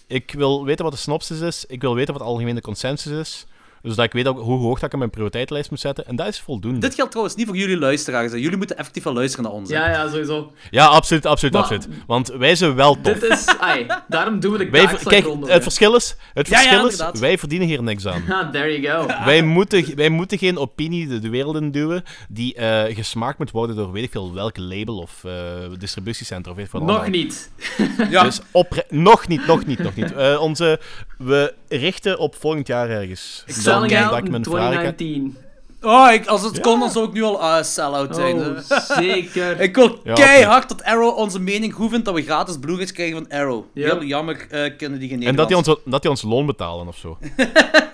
Ik 0.08 0.32
wil 0.32 0.66
weten 0.66 0.84
wat 0.84 0.94
de 0.94 1.00
synopsis 1.00 1.40
is. 1.40 1.66
Ik 1.66 1.82
wil 1.82 1.96
weten 1.96 2.14
wat 2.14 2.22
de 2.24 2.30
algemene 2.30 2.62
consensus 2.62 3.12
is. 3.12 3.46
Dus 3.86 3.96
dat 3.96 4.06
ik 4.06 4.12
weet 4.12 4.28
ook 4.28 4.40
hoe 4.40 4.60
hoog 4.60 4.74
dat 4.76 4.84
ik 4.84 4.92
in 4.92 4.98
mijn 4.98 5.10
prioriteitenlijst 5.10 5.70
moet 5.70 5.80
zetten. 5.80 6.08
En 6.08 6.16
dat 6.16 6.28
is 6.28 6.40
voldoende. 6.40 6.80
Dit 6.80 6.96
geldt 6.96 7.12
trouwens 7.12 7.38
niet 7.38 7.48
voor 7.48 7.56
jullie 7.58 7.78
luisteraars. 7.78 8.32
hè. 8.32 8.38
Jullie 8.38 8.58
moeten 8.58 8.78
effectief 8.78 9.04
wel 9.04 9.14
luisteren 9.14 9.46
naar 9.46 9.54
ons. 9.54 9.70
hè. 9.70 9.76
Ja, 9.76 9.90
ja, 9.90 10.10
sowieso. 10.10 10.52
Ja, 10.72 10.86
absoluut, 10.86 11.26
absoluut, 11.26 11.54
Maar- 11.54 11.62
absoluut. 11.64 11.88
Want 12.08 12.28
wij 12.28 12.56
zijn 12.56 12.76
wel 12.76 13.02
tof. 13.02 13.20
Dit 13.20 13.32
is... 13.32 13.46
Ai, 13.60 13.86
daarom 14.08 14.40
doen 14.40 14.52
we 14.52 14.58
de 14.58 14.70
Wij, 14.70 14.86
kijk, 15.04 15.26
ronde. 15.26 15.52
het 15.52 15.64
verschil 15.64 15.96
is, 15.96 16.16
het 16.34 16.48
Ja, 16.48 16.54
ja, 16.54 16.64
verschil 16.68 16.86
is 16.88 16.92
inderdaad. 16.92 17.20
wij 17.20 17.38
verdienen 17.38 17.68
hier 17.68 17.84
niks 17.84 18.08
aan. 18.08 18.24
Ah, 18.36 18.52
there 18.52 18.80
you 18.82 19.02
go. 19.08 19.26
Wij 19.26 19.42
moeten, 19.42 19.96
wij 19.96 20.10
moeten 20.10 20.38
geen 20.38 20.58
opinie 20.58 21.08
de, 21.08 21.20
de 21.20 21.30
wereld 21.30 21.56
in 21.56 21.72
duwen 21.72 22.04
die 22.30 22.54
eh, 22.56 22.96
gesmaakt 22.96 23.38
moet 23.38 23.52
worden 23.52 23.76
door 23.76 23.92
weet 23.92 24.04
ik 24.04 24.12
veel 24.12 24.34
welk 24.34 24.58
label 24.58 24.98
of 24.98 25.24
eh, 25.24 25.32
distributiecentrum 25.80 26.52
of 26.52 26.56
weet 26.58 26.66
ik 26.66 26.72
veel 26.72 26.80
Nog 26.82 26.90
allemaal. 26.90 27.10
niet. 27.10 27.50
Ja. 28.10 28.24
Dus 28.24 28.40
opre- 28.52 28.86
nog 28.90 29.28
niet, 29.28 29.48
nog 29.48 29.66
niet, 29.66 29.80
nog 29.80 29.96
niet. 29.96 30.14
Eh, 30.14 30.42
onze, 30.42 30.80
we 31.18 31.54
richten 31.70 32.20
op 32.20 32.36
volgend 32.36 32.68
jaar 32.68 32.90
ergens. 32.90 33.44
Selling 33.76 33.94
dat 33.94 34.12
out 34.12 34.18
ik 34.18 34.26
in 34.26 34.32
mijn 34.32 34.44
vragen... 34.44 34.96
2019. 34.96 35.38
Oh, 35.86 36.12
ik, 36.12 36.26
als 36.26 36.44
het 36.44 36.60
kon, 36.60 36.80
dan 36.80 36.92
zou 36.92 37.08
ik 37.08 37.14
nu 37.14 37.24
al 37.24 37.42
ah, 37.42 37.64
sell-out 37.64 38.16
zijn. 38.16 38.36
Oh, 38.36 38.46
hè. 38.46 38.80
zeker. 39.04 39.60
Ik 39.68 39.76
wil 39.76 40.00
Ja, 40.04 40.14
keihard 40.14 40.70
dat 40.70 40.84
Arrow 40.84 41.18
onze 41.18 41.40
mening 41.40 41.74
goed 41.74 41.90
vindt 41.90 42.06
dat 42.06 42.14
we 42.14 42.22
gratis 42.22 42.58
Blu-rays 42.60 42.92
krijgen 42.92 43.18
van 43.18 43.38
Arrow. 43.40 43.64
Heel 43.74 44.04
jammer 44.04 44.48
uh, 44.52 44.78
kunnen 44.78 45.00
die 45.00 45.10
geen 45.10 45.24
En 45.24 45.36
dat 45.36 45.48
die, 45.48 45.58
ons, 45.58 45.76
dat 45.86 46.02
die 46.02 46.12
ons 46.12 46.22
loon 46.22 46.46
betalen 46.46 46.88
of 46.88 46.98
zo. 46.98 47.18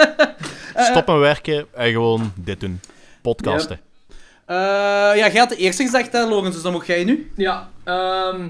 Stoppen 0.76 1.20
werken 1.20 1.66
en 1.74 1.92
gewoon 1.92 2.32
dit 2.36 2.60
doen. 2.60 2.80
Podcasten. 3.22 3.80
Eh, 4.46 4.58
ja, 4.58 5.16
jij 5.16 5.40
had 5.40 5.50
de 5.50 5.56
eerste 5.56 5.84
gezegd, 5.84 6.12
hè, 6.12 6.26
Logan, 6.26 6.52
dus 6.52 6.62
dan 6.62 6.72
moet 6.72 6.86
jij 6.86 7.04
nu. 7.04 7.32
Ja, 7.36 7.70
ehm, 7.84 8.48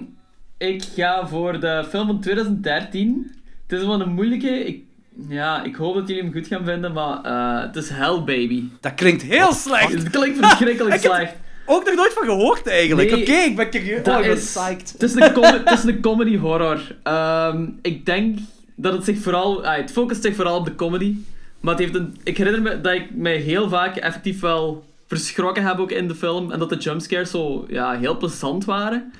ik 0.57 0.83
ga 0.95 1.27
voor 1.27 1.59
de 1.59 1.85
film 1.89 2.07
van 2.07 2.19
2013. 2.19 3.35
Het 3.67 3.79
is 3.79 3.85
wel 3.85 4.01
een 4.01 4.13
moeilijke. 4.13 4.65
Ik, 4.65 4.83
ja, 5.29 5.63
ik 5.63 5.75
hoop 5.75 5.95
dat 5.95 6.07
jullie 6.07 6.23
hem 6.23 6.31
goed 6.33 6.47
gaan 6.47 6.65
vinden, 6.65 6.93
maar 6.93 7.21
eh, 7.23 7.61
het 7.67 7.75
is 7.75 7.89
Hell 7.89 8.17
Baby. 8.25 8.63
Dat 8.79 8.93
klinkt 8.93 9.21
heel 9.21 9.53
slecht. 9.53 9.93
Het 9.93 10.09
klinkt 10.09 10.37
verschrikkelijk 10.45 11.01
slecht. 11.11 11.33
Ook 11.65 11.85
nog 11.85 11.95
nooit 11.95 12.13
van 12.13 12.23
gehoord 12.23 12.67
eigenlijk. 12.67 13.11
Nee, 13.11 13.21
Oké, 13.21 13.31
ik 13.31 13.55
ben 13.55 13.69
curieus. 13.69 14.03
Dat 14.03 14.19
Oh, 14.19 14.25
is, 14.25 14.39
psyched. 14.53 14.91
het, 14.91 15.03
is 15.03 15.15
een 15.15 15.43
het 15.43 15.71
is 15.71 15.83
een 15.83 16.01
comedy 16.01 16.37
horror. 16.37 16.95
Ehm, 17.03 17.65
ik 17.81 18.05
denk 18.05 18.37
dat 18.75 18.93
het 18.93 19.05
zich 19.05 19.17
vooral... 19.19 19.65
ah, 19.65 19.75
het 19.77 19.91
focust 19.91 20.21
zich 20.23 20.35
vooral 20.35 20.57
op 20.57 20.65
de 20.65 20.75
comedy. 20.75 21.15
Maar 21.59 21.73
het 21.73 21.83
heeft 21.83 21.95
een, 21.95 22.17
ik 22.23 22.37
herinner 22.37 22.61
me 22.61 22.81
dat 22.81 22.93
ik 22.93 23.15
mij 23.15 23.35
heel 23.35 23.69
vaak 23.69 23.95
effectief 23.95 24.39
wel 24.39 24.85
verschrokken 25.07 25.63
heb 25.63 25.77
ook 25.79 25.91
in 25.91 26.07
de 26.07 26.15
film. 26.15 26.51
En 26.51 26.59
dat 26.59 26.69
de 26.69 26.77
jumpscares 26.77 27.31
zo 27.31 27.65
ja, 27.69 27.97
heel 27.99 28.17
plezant 28.17 28.65
waren. 28.65 29.13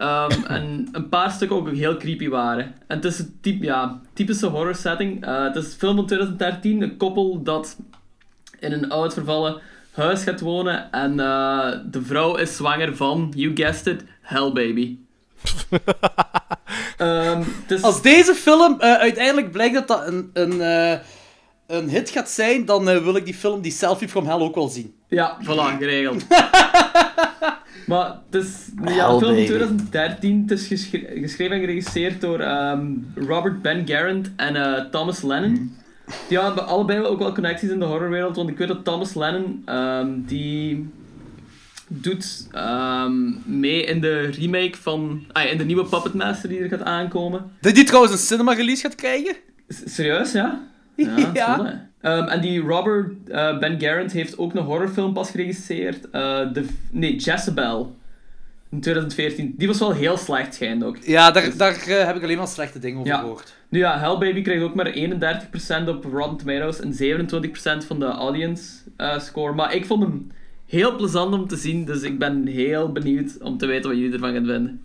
Ehm, 0.00 0.44
en 0.56 0.88
een 0.92 1.08
paar 1.08 1.30
stukken 1.30 1.56
ook 1.56 1.70
heel 1.70 1.96
creepy 1.96 2.28
waren. 2.28 2.64
En 2.86 2.96
het 2.96 3.04
is 3.04 3.18
een 3.18 3.38
typ, 3.40 3.62
ja, 3.62 4.00
typische 4.12 4.46
horror 4.46 4.74
setting. 4.74 5.24
Eh, 5.24 5.42
het 5.42 5.56
is 5.56 5.64
een 5.64 5.78
film 5.78 5.96
van 5.96 6.06
2013. 6.06 6.82
Een 6.82 6.96
koppel 6.96 7.42
dat 7.42 7.76
in 8.58 8.72
een 8.72 8.90
oud 8.90 9.12
vervallen 9.14 9.60
huis 9.94 10.22
gaat 10.22 10.40
wonen. 10.40 10.92
En 10.92 11.20
eh, 11.20 11.70
de 11.90 12.02
vrouw 12.02 12.36
is 12.36 12.56
zwanger 12.56 12.96
van, 12.96 13.32
you 13.36 13.50
guessed 13.56 13.86
it, 13.86 14.04
Hell 14.20 14.52
Baby. 14.52 14.96
Ehm, 16.96 17.42
is- 17.68 17.82
Als 17.82 18.02
deze 18.02 18.34
film 18.34 18.80
eh, 18.80 18.94
uiteindelijk 18.94 19.50
blijkt 19.52 19.74
dat 19.74 19.88
dat 19.88 20.06
een, 20.06 20.30
een, 20.32 20.60
eh, 20.60 20.98
een 21.66 21.88
hit 21.88 22.10
gaat 22.10 22.30
zijn, 22.30 22.64
dan 22.64 22.84
wil 22.84 23.16
ik 23.16 23.24
die 23.24 23.34
film, 23.34 23.60
die 23.60 23.72
Selfie 23.72 24.08
from 24.08 24.26
Hell, 24.26 24.38
ook 24.40 24.54
wel 24.54 24.68
zien. 24.68 24.94
Ja, 25.08 25.36
voilà, 25.44 25.78
geregeld. 25.78 26.24
maar 27.86 28.16
het 28.30 28.42
is 28.44 28.68
ja, 28.84 29.08
een 29.08 29.18
film 29.18 29.34
van 29.34 29.44
2013. 29.44 30.40
Het 30.40 30.50
is 30.50 30.66
geschre- 30.66 31.10
geschreven 31.14 31.54
en 31.54 31.60
geregisseerd 31.60 32.20
door 32.20 32.40
ehm, 32.40 32.86
Robert 33.14 33.62
Ben 33.62 33.86
Garant 33.88 34.30
en 34.36 34.56
eh, 34.56 34.84
Thomas 34.90 35.22
Lennon. 35.22 35.76
Die 36.28 36.38
hebben 36.40 36.66
allebei 36.66 37.00
ook 37.02 37.18
wel 37.18 37.32
connecties 37.32 37.70
in 37.70 37.78
de 37.78 37.84
horrorwereld, 37.84 38.36
want 38.36 38.48
ik 38.48 38.58
weet 38.58 38.68
dat 38.68 38.84
Thomas 38.84 39.14
Lennon, 39.14 39.62
ehm, 39.64 40.08
die 40.26 40.88
doet 41.88 42.48
ehm, 42.52 43.14
mee 43.60 43.84
in 43.84 44.00
de 44.00 44.20
remake 44.20 44.76
van, 44.80 45.24
ah, 45.32 45.50
in 45.50 45.58
de 45.58 45.64
nieuwe 45.64 45.84
Puppet 45.86 46.14
Master 46.14 46.48
die 46.48 46.58
er 46.60 46.68
gaat 46.68 46.82
aankomen. 46.84 47.50
Dat 47.60 47.74
die 47.74 47.84
trouwens 47.84 48.12
een 48.12 48.18
cinema 48.18 48.52
release 48.52 48.82
gaat 48.82 48.94
krijgen? 48.94 49.34
S- 49.68 49.94
Serieus, 49.94 50.32
ja? 50.32 50.60
Ja. 50.96 51.88
Ehm, 52.00 52.28
en 52.28 52.40
die 52.40 52.60
Robert 52.60 53.28
eh, 53.28 53.58
Ben 53.58 53.80
Garant 53.80 54.12
heeft 54.12 54.38
ook 54.38 54.54
een 54.54 54.62
horrorfilm 54.62 55.12
pas 55.12 55.30
geregisseerd. 55.30 56.10
eh, 56.10 56.52
de, 56.52 56.66
nee, 56.90 57.16
Jezebel. 57.16 57.96
In 58.70 58.80
2014. 58.80 59.54
Die 59.58 59.66
was 59.68 59.78
wel 59.78 59.92
heel 59.92 60.16
slecht, 60.16 60.54
schijnt 60.54 60.84
ook. 60.84 60.96
Ja, 60.96 61.30
daar, 61.30 61.56
daar 61.56 61.74
eh, 61.88 62.04
heb 62.06 62.16
ik 62.16 62.22
alleen 62.22 62.36
maar 62.36 62.46
slechte 62.48 62.78
dingen 62.78 62.98
over 62.98 63.12
Ja. 63.12 63.18
gehoord. 63.18 63.54
Nu 63.68 63.78
ja, 63.78 63.98
Hell 63.98 64.18
Baby 64.18 64.42
krijgt 64.42 64.62
ook 64.62 64.74
maar 64.74 64.92
31% 64.94 65.88
op 65.88 66.04
Rotten 66.04 66.36
Tomatoes 66.36 66.80
en 66.80 66.92
27% 67.82 67.86
van 67.86 67.98
de 67.98 68.06
audience 68.06 68.62
score. 69.18 69.52
Maar 69.54 69.74
ik 69.74 69.86
vond 69.86 70.02
hem 70.02 70.30
heel 70.66 70.96
plezant 70.96 71.34
om 71.34 71.46
te 71.48 71.56
zien, 71.56 71.84
dus 71.84 72.02
ik 72.02 72.18
ben 72.18 72.46
heel 72.46 72.92
benieuwd 72.92 73.38
om 73.42 73.58
te 73.58 73.66
weten 73.66 73.90
wat 73.90 73.98
jullie 73.98 74.12
ervan 74.12 74.32
gaan 74.32 74.46
vinden. 74.46 74.82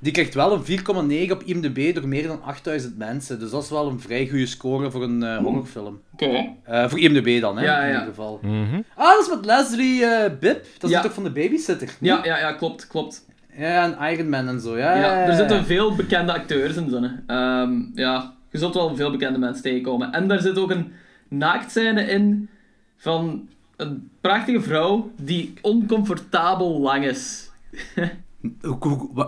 Die 0.00 0.12
krijgt 0.12 0.34
wel 0.34 0.52
een 0.52 1.26
4,9 1.26 1.32
op 1.32 1.42
IMDb 1.42 1.94
door 1.94 2.08
meer 2.08 2.26
dan 2.26 2.42
8000 2.42 2.98
mensen. 2.98 3.38
Dus 3.38 3.50
dat 3.50 3.62
is 3.62 3.70
wel 3.70 3.88
een 3.88 4.00
vrij 4.00 4.28
goede 4.28 4.46
score 4.46 4.90
voor 4.90 5.02
een 5.02 5.22
eh, 5.22 5.36
horrorfilm. 5.36 6.00
Oké. 6.12 6.46
Eh, 6.64 6.88
voor 6.88 6.98
IMDb 6.98 7.40
dan, 7.40 7.58
hè, 7.58 7.64
Ja, 7.64 7.78
in 7.80 7.86
ja. 7.86 7.92
ieder 7.92 8.08
geval. 8.08 8.38
Mhm. 8.42 8.80
Ah, 8.94 9.08
dat 9.12 9.20
is 9.22 9.28
met 9.34 9.44
Leslie 9.44 10.04
eh 10.04 10.30
Bibb. 10.40 10.64
Dat 10.78 10.90
is 10.90 10.96
Ja. 10.96 11.02
toch 11.02 11.12
van 11.12 11.22
de 11.24 11.30
babysitter? 11.30 11.88
Ja, 12.00 12.20
ja, 12.24 12.38
ja, 12.38 12.52
klopt, 12.52 12.86
klopt. 12.86 13.26
Ja, 13.56 13.84
en 13.98 14.12
Iron 14.12 14.28
Man 14.28 14.48
en 14.48 14.60
zo. 14.60 14.76
Ja, 14.78 14.94
Ja, 14.96 15.26
er 15.26 15.34
zitten 15.34 15.64
veel 15.64 15.94
bekende 15.94 16.32
acteurs 16.32 16.76
in. 16.76 17.22
Ehm, 17.26 17.80
ja, 17.94 18.34
je 18.50 18.58
zult 18.58 18.74
wel 18.74 18.96
veel 18.96 19.10
bekende 19.10 19.38
mensen 19.38 19.62
tegenkomen. 19.62 20.12
En 20.12 20.28
daar 20.28 20.40
zit 20.40 20.58
ook 20.58 20.70
een 20.70 20.92
naaktscène 21.28 22.02
in 22.02 22.48
van 22.96 23.48
een 23.76 24.10
prachtige 24.20 24.60
vrouw 24.60 25.10
die 25.16 25.54
oncomfortabel 25.62 26.80
lang 26.80 27.04
is. 27.04 27.50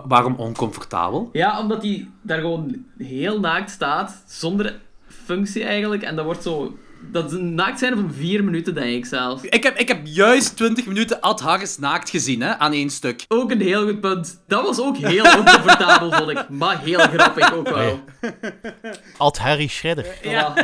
Waarom 0.07 0.35
oncomfortabel? 0.35 1.29
Ja, 1.31 1.59
omdat 1.59 1.81
die 1.81 2.11
daar 2.21 2.39
gewoon 2.39 2.85
heel 2.97 3.39
naakt 3.39 3.71
staat, 3.71 4.23
zonder 4.27 4.79
functie 5.07 5.63
eigenlijk. 5.63 6.03
En 6.03 6.15
dat 6.15 6.25
wordt 6.25 6.43
zo... 6.43 6.77
Dat 7.11 7.31
is 7.31 7.37
een 7.37 7.55
naaktscène 7.55 7.95
van 7.95 8.13
vier 8.13 8.43
minuten, 8.43 8.73
denk 8.73 8.95
ik 8.95 9.05
zelf. 9.05 9.43
Ik 9.43 9.63
heb, 9.63 9.77
ik 9.77 9.87
heb 9.87 9.99
juist 10.03 10.55
20 10.55 10.85
minuten 10.85 11.21
Ad 11.21 11.39
Harris 11.39 11.77
naakt 11.77 12.09
gezien, 12.09 12.41
hè, 12.41 12.57
aan 12.57 12.73
één 12.73 12.89
stuk. 12.89 13.25
Ook 13.27 13.51
een 13.51 13.61
heel 13.61 13.85
goed 13.85 13.99
punt. 13.99 14.41
Dat 14.47 14.63
was 14.63 14.79
ook 14.81 14.97
heel 14.97 15.23
oncomfortabel, 15.23 16.11
vond 16.11 16.29
ik. 16.29 16.49
Maar 16.49 16.79
heel 16.79 16.99
grappig 16.99 17.53
ook 17.53 17.69
wel. 17.69 17.99
Ad 19.17 19.37
Harry 19.37 19.67
Shredder. 19.67 20.05
Ja. 20.23 20.53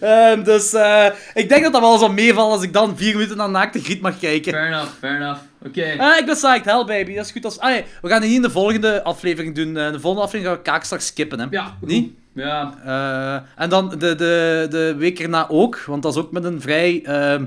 Ehm, 0.00 0.42
dus 0.42 0.72
eh, 0.72 1.06
ik 1.34 1.48
denk 1.48 1.62
dat 1.62 1.72
dat 1.72 1.80
wel 1.80 1.98
zal 1.98 2.12
meevallen 2.12 2.52
als 2.52 2.62
ik 2.62 2.72
dan 2.72 2.96
vier 2.96 3.14
minuten 3.14 3.36
naar 3.36 3.50
naakte 3.50 3.80
Griet 3.80 4.00
mag 4.00 4.18
kijken. 4.18 4.52
Fair 4.52 4.66
enough, 4.66 4.90
fair 4.98 5.16
enough. 5.16 5.40
Oké. 5.68 5.94
Ah, 5.98 6.18
ik 6.18 6.26
ben 6.26 6.34
psyched, 6.34 6.64
hell 6.64 6.84
baby, 6.84 7.14
dat 7.14 7.24
is 7.24 7.30
goed. 7.32 7.44
Als... 7.44 7.58
Ah, 7.58 7.70
nee, 7.70 7.84
we 8.02 8.08
gaan 8.08 8.20
die 8.20 8.34
in 8.34 8.42
de 8.42 8.50
volgende 8.50 9.02
aflevering 9.02 9.54
doen. 9.54 9.76
Eh, 9.76 9.92
de 9.92 10.00
volgende 10.00 10.26
aflevering 10.26 10.46
gaan 10.46 10.56
we 10.56 10.70
Kaak 10.70 10.84
straks 10.84 11.06
skippen, 11.06 11.40
hè. 11.40 11.46
Ja. 11.50 11.76
Niet? 11.80 12.12
Ja, 12.34 12.74
Eh, 12.84 13.62
en 13.62 13.68
dan 13.70 13.88
de, 13.88 14.14
de, 14.14 14.66
de 14.70 14.94
week 14.98 15.18
erna 15.20 15.46
ook, 15.48 15.82
want 15.86 16.02
dat 16.02 16.12
is 16.16 16.18
ook 16.22 16.32
met 16.32 16.44
een 16.44 16.60
vrij 16.60 17.02
ehm, 17.04 17.44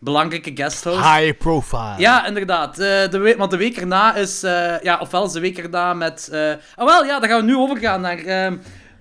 belangrijke 0.00 0.50
guesthost. 0.54 0.96
High 1.16 1.38
profile. 1.38 1.94
Ja, 1.98 2.26
inderdaad. 2.26 2.78
Eh, 2.78 3.08
de 3.10 3.18
we- 3.18 3.36
want 3.36 3.50
de 3.50 3.56
week 3.56 3.76
erna 3.76 4.14
is... 4.14 4.42
eh, 4.42 4.80
ja, 4.82 4.98
ofwel 4.98 5.24
is 5.24 5.32
de 5.32 5.40
week 5.40 5.58
erna 5.58 5.94
met... 5.94 6.28
eh 6.32 6.50
ah, 6.74 6.86
wel, 6.86 7.04
ja, 7.04 7.18
daar 7.20 7.28
gaan 7.28 7.40
we 7.40 7.46
nu 7.46 7.56
overgaan 7.56 8.00
naar... 8.00 8.52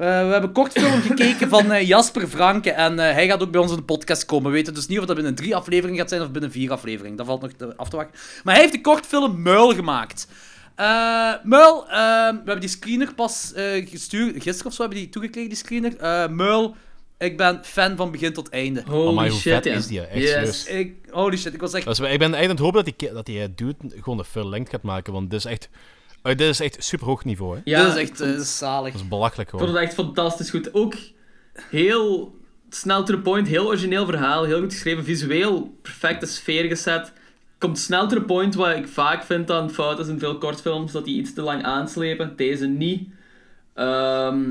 ehm, 0.04 0.26
we 0.26 0.32
hebben 0.32 0.44
een 0.44 0.52
kortfilm 0.52 1.02
gekeken 1.02 1.50
van 1.50 1.72
eh, 1.72 1.88
Jasper 1.88 2.28
Franke. 2.28 2.72
En 2.72 3.00
eh, 3.00 3.14
hij 3.14 3.28
gaat 3.28 3.42
ook 3.42 3.52
bij 3.52 3.62
ons 3.62 3.72
in 3.72 3.78
de 3.78 3.84
podcast 3.84 4.26
komen. 4.26 4.52
We 4.52 4.58
weten 4.58 4.74
dus 4.74 4.88
niet 4.88 5.00
of 5.00 5.06
dat 5.06 5.16
binnen 5.16 5.36
drie 5.36 5.56
afleveringen 5.56 6.00
gaat 6.00 6.10
zijn 6.10 6.22
of 6.22 6.32
binnen 6.32 6.52
vier 6.52 6.72
afleveringen. 6.72 7.18
Dat 7.18 7.26
valt 7.26 7.42
nog 7.42 7.52
te- 7.52 7.76
af 7.78 7.90
te 7.90 7.96
wachten. 7.96 8.16
Maar 8.44 8.54
hij 8.54 8.64
heeft 8.64 8.76
de 8.76 8.82
kortfilm 8.82 9.42
Muil 9.42 9.74
gemaakt. 9.76 10.28
Eh 10.76 11.34
Muil, 11.44 11.84
eh, 11.90 11.94
we 12.30 12.36
hebben 12.36 12.60
die 12.60 12.70
screener 12.70 13.14
pas 13.14 13.54
eh, 13.54 13.88
gestuurd. 13.90 14.34
Gisteren 14.44 14.66
of 14.66 14.74
zo 14.74 14.82
hebben 14.82 14.98
we 14.98 15.04
die 15.04 15.14
toegekregen, 15.14 15.50
die 15.50 15.58
screener. 15.58 15.98
Eh 15.98 16.28
Muil, 16.28 16.76
ik 17.18 17.38
ben 17.38 17.60
fan 17.64 17.96
van 17.96 18.12
begin 18.12 18.34
tot 18.34 18.50
einde. 18.50 18.84
Holy 18.88 19.08
Amai, 19.08 19.30
hoe 19.30 19.40
shit, 19.40 19.54
vet 19.54 19.64
ja. 19.66 19.74
is 19.74 19.88
die? 19.88 20.02
Echt 20.02 20.22
Yes. 20.22 20.66
Ik, 20.66 20.96
holy 21.10 21.38
shit, 21.38 21.54
ik 21.54 21.60
was 21.62 21.74
echt... 21.74 21.86
Dus 21.86 22.00
ik 22.00 22.04
ben 22.06 22.34
eigenlijk 22.34 22.44
aan 22.44 22.50
het 22.50 22.60
hopen 22.60 22.84
dat 22.86 22.94
die, 23.00 23.14
dat 23.14 23.26
die 23.26 23.42
eh, 23.42 23.48
dude 23.56 23.76
gewoon 24.02 24.20
een 24.20 24.26
full 24.26 24.50
length 24.50 24.70
gaat 24.70 24.82
maken, 24.82 25.14
want 25.14 25.30
dit 25.30 25.40
is 25.40 25.46
echt, 25.46 25.70
eh, 26.24 26.38
dit 26.38 26.50
is 26.50 26.60
echt 26.60 26.84
super 26.84 27.08
hoog 27.08 27.26
niveau, 27.26 27.56
hè. 27.56 27.62
Ja, 27.64 27.84
Dit 27.84 27.96
is 27.96 28.02
echt 28.10 28.22
eh, 28.22 28.40
zalig. 28.40 28.92
Dat 28.92 29.02
is 29.02 29.08
belachelijk 29.08 29.52
Ik 29.52 29.60
vond 29.60 29.72
het 29.72 29.82
echt 29.82 29.94
fantastisch 29.94 30.50
goed. 30.50 30.74
Ook 30.74 30.94
heel 31.70 32.36
snel 32.70 33.04
to 33.04 33.14
the 33.14 33.20
point, 33.22 33.48
heel 33.48 33.66
origineel 33.66 34.06
verhaal, 34.06 34.44
heel 34.44 34.60
goed 34.60 34.74
geschreven, 34.74 35.04
visueel 35.04 35.78
perfecte 35.82 36.26
sfeer 36.26 36.64
gezet. 36.64 37.12
Komt 37.58 37.80
snel 37.80 38.08
to 38.08 38.16
the 38.16 38.22
point, 38.22 38.56
wat 38.56 38.76
ik 38.76 38.88
vaak 38.88 39.24
vind 39.24 39.52
aan 39.52 39.72
fouten 39.72 40.10
in 40.10 40.20
veel 40.20 40.38
kortfilms, 40.38 40.92
dat 40.92 41.06
die 41.06 41.18
iets 41.18 41.34
te 41.34 41.42
lang 41.42 41.64
aanslepen. 41.64 42.34
Deze 42.36 42.66
niet. 42.66 43.10
Ehm, 43.74 44.44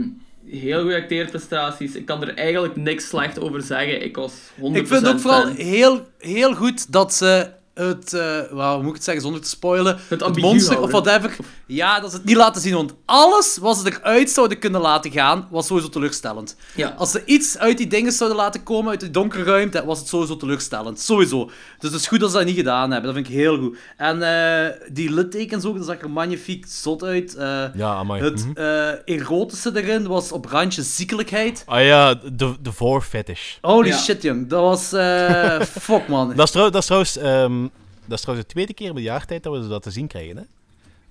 heel 0.46 0.80
goede 0.80 0.96
acteerprestaties. 0.96 1.94
Ik 1.94 2.06
kan 2.06 2.22
er 2.22 2.34
eigenlijk 2.34 2.76
niks 2.76 3.08
slecht 3.08 3.40
over 3.40 3.62
zeggen. 3.62 4.04
Ik 4.04 4.16
was 4.16 4.32
100% 4.60 4.76
Ik 4.76 4.86
vind 4.86 5.00
het 5.06 5.14
ook 5.14 5.20
vooral 5.20 5.42
fan. 5.42 5.54
heel, 5.54 6.06
heel 6.18 6.54
goed 6.54 6.92
dat 6.92 7.14
ze 7.14 7.50
het, 7.74 8.12
eh 8.12 8.20
well, 8.50 8.72
hoe 8.72 8.78
moet 8.78 8.88
ik 8.88 8.94
het 8.94 9.04
zeggen 9.04 9.22
zonder 9.22 9.40
te 9.40 9.48
spoilen, 9.48 9.98
het, 10.08 10.22
ambigu 10.22 10.46
monster 10.46 10.80
of 10.80 10.90
whatever, 10.90 11.36
ja, 11.66 12.00
dat 12.00 12.10
ze 12.10 12.16
het 12.16 12.24
niet 12.26 12.36
laten 12.36 12.62
zien. 12.62 12.74
Want 12.74 12.94
alles 13.04 13.58
wat 13.60 13.76
ze 13.76 13.92
eruit 14.00 14.30
zouden 14.30 14.58
kunnen 14.58 14.80
laten 14.80 15.10
gaan, 15.10 15.48
was 15.50 15.66
sowieso 15.66 15.88
teleurstellend. 15.88 16.56
Ja. 16.74 16.94
Als 16.98 17.10
ze 17.10 17.22
iets 17.24 17.58
uit 17.58 17.76
die 17.78 17.86
dingen 17.86 18.12
zouden 18.12 18.38
laten 18.38 18.62
komen, 18.62 18.90
uit 18.90 19.00
die 19.00 19.10
donkere 19.10 19.42
ruimte, 19.42 19.84
was 19.84 19.98
het 19.98 20.08
sowieso 20.08 20.36
teleurstellend. 20.36 21.00
Sowieso. 21.00 21.44
Dus 21.78 21.90
het 21.90 22.00
is 22.00 22.06
goed 22.06 22.20
dat 22.20 22.30
ze 22.30 22.36
dat 22.36 22.46
niet 22.46 22.56
gedaan 22.56 22.90
hebben. 22.90 23.14
Dat 23.14 23.14
vind 23.14 23.26
ik 23.28 23.40
heel 23.40 23.58
goed. 23.58 23.76
En 23.96 24.22
eh, 24.22 24.72
die 24.92 25.12
littekens 25.12 25.64
ook, 25.64 25.76
dat 25.76 25.86
zag 25.86 26.00
er 26.00 26.10
magnifiek 26.10 26.64
zot 26.68 27.02
uit. 27.04 27.34
Eh, 27.34 27.64
Ja, 27.74 27.94
amai. 27.94 28.22
het 28.22 28.46
Mhm. 28.46 28.56
eh, 28.56 29.16
erotische 29.16 29.70
erin 29.74 30.06
was 30.06 30.32
op 30.32 30.44
randje 30.46 30.82
ziekelijkheid. 30.82 31.62
Ah 31.66 31.84
ja, 31.84 32.14
de, 32.32 32.54
de 32.60 32.72
voor 32.72 33.02
fetish. 33.02 33.56
Holy 33.60 33.88
Ja. 33.88 33.96
shit, 33.96 34.22
jong. 34.22 34.48
Dat 34.48 34.60
was... 34.60 34.92
eh 34.92 35.60
fuck, 35.80 36.08
man. 36.08 36.32
Dat 36.36 36.46
is, 36.46 36.50
trouw, 36.52 36.70
dat, 36.70 36.80
is 36.80 36.84
trouwens, 36.86 37.16
ehm, 37.16 37.60
dat 38.12 38.18
is 38.18 38.24
trouwens 38.24 38.46
de 38.48 38.52
tweede 38.54 38.74
keer 38.74 38.92
per 38.92 39.02
jaar 39.02 39.24
tijd 39.26 39.42
dat 39.42 39.52
we 39.62 39.68
dat 39.68 39.82
te 39.82 39.90
zien 39.90 40.06
krijgen, 40.06 40.36
hè. 40.36 40.42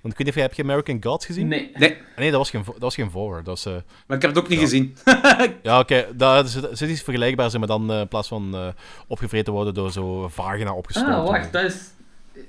Want 0.00 0.14
ik 0.14 0.18
weet 0.18 0.18
niet 0.18 0.28
of 0.28 0.34
jij, 0.34 0.42
heb 0.42 0.54
je 0.54 0.62
American 0.62 1.10
Gods 1.10 1.26
gezien? 1.26 1.48
Nee. 1.48 1.70
Nee, 1.78 1.90
Ah, 1.90 2.18
Nee, 2.18 2.30
dat 2.30 2.38
was 2.38 2.50
geen, 2.50 2.62
dat 2.66 2.78
was 2.78 2.94
geen 2.94 3.10
forward. 3.10 3.44
Dat 3.44 3.62
was, 3.62 3.74
eh, 3.74 3.80
maar 4.06 4.16
ik 4.16 4.22
heb 4.22 4.34
het 4.34 4.42
ook 4.44 4.48
niet 4.48 4.58
gezien. 4.58 4.96
ja, 5.62 5.78
oké, 5.78 6.06
dat 6.14 6.46
is, 6.46 6.56
is 6.80 6.82
iets 6.90 7.02
vergelijkbaars, 7.02 7.56
maar 7.58 7.66
dan 7.68 7.92
eh, 7.92 8.00
in 8.00 8.08
plaats 8.08 8.28
van 8.28 8.54
eh, 8.54 8.66
opgevreten 9.06 9.52
worden 9.52 9.74
door 9.74 9.92
zo 9.92 10.28
vagina 10.28 10.72
opgestoken. 10.74 11.14
Ah, 11.14 11.26
wacht, 11.26 11.52
dat 11.52 11.64
is 11.64 11.76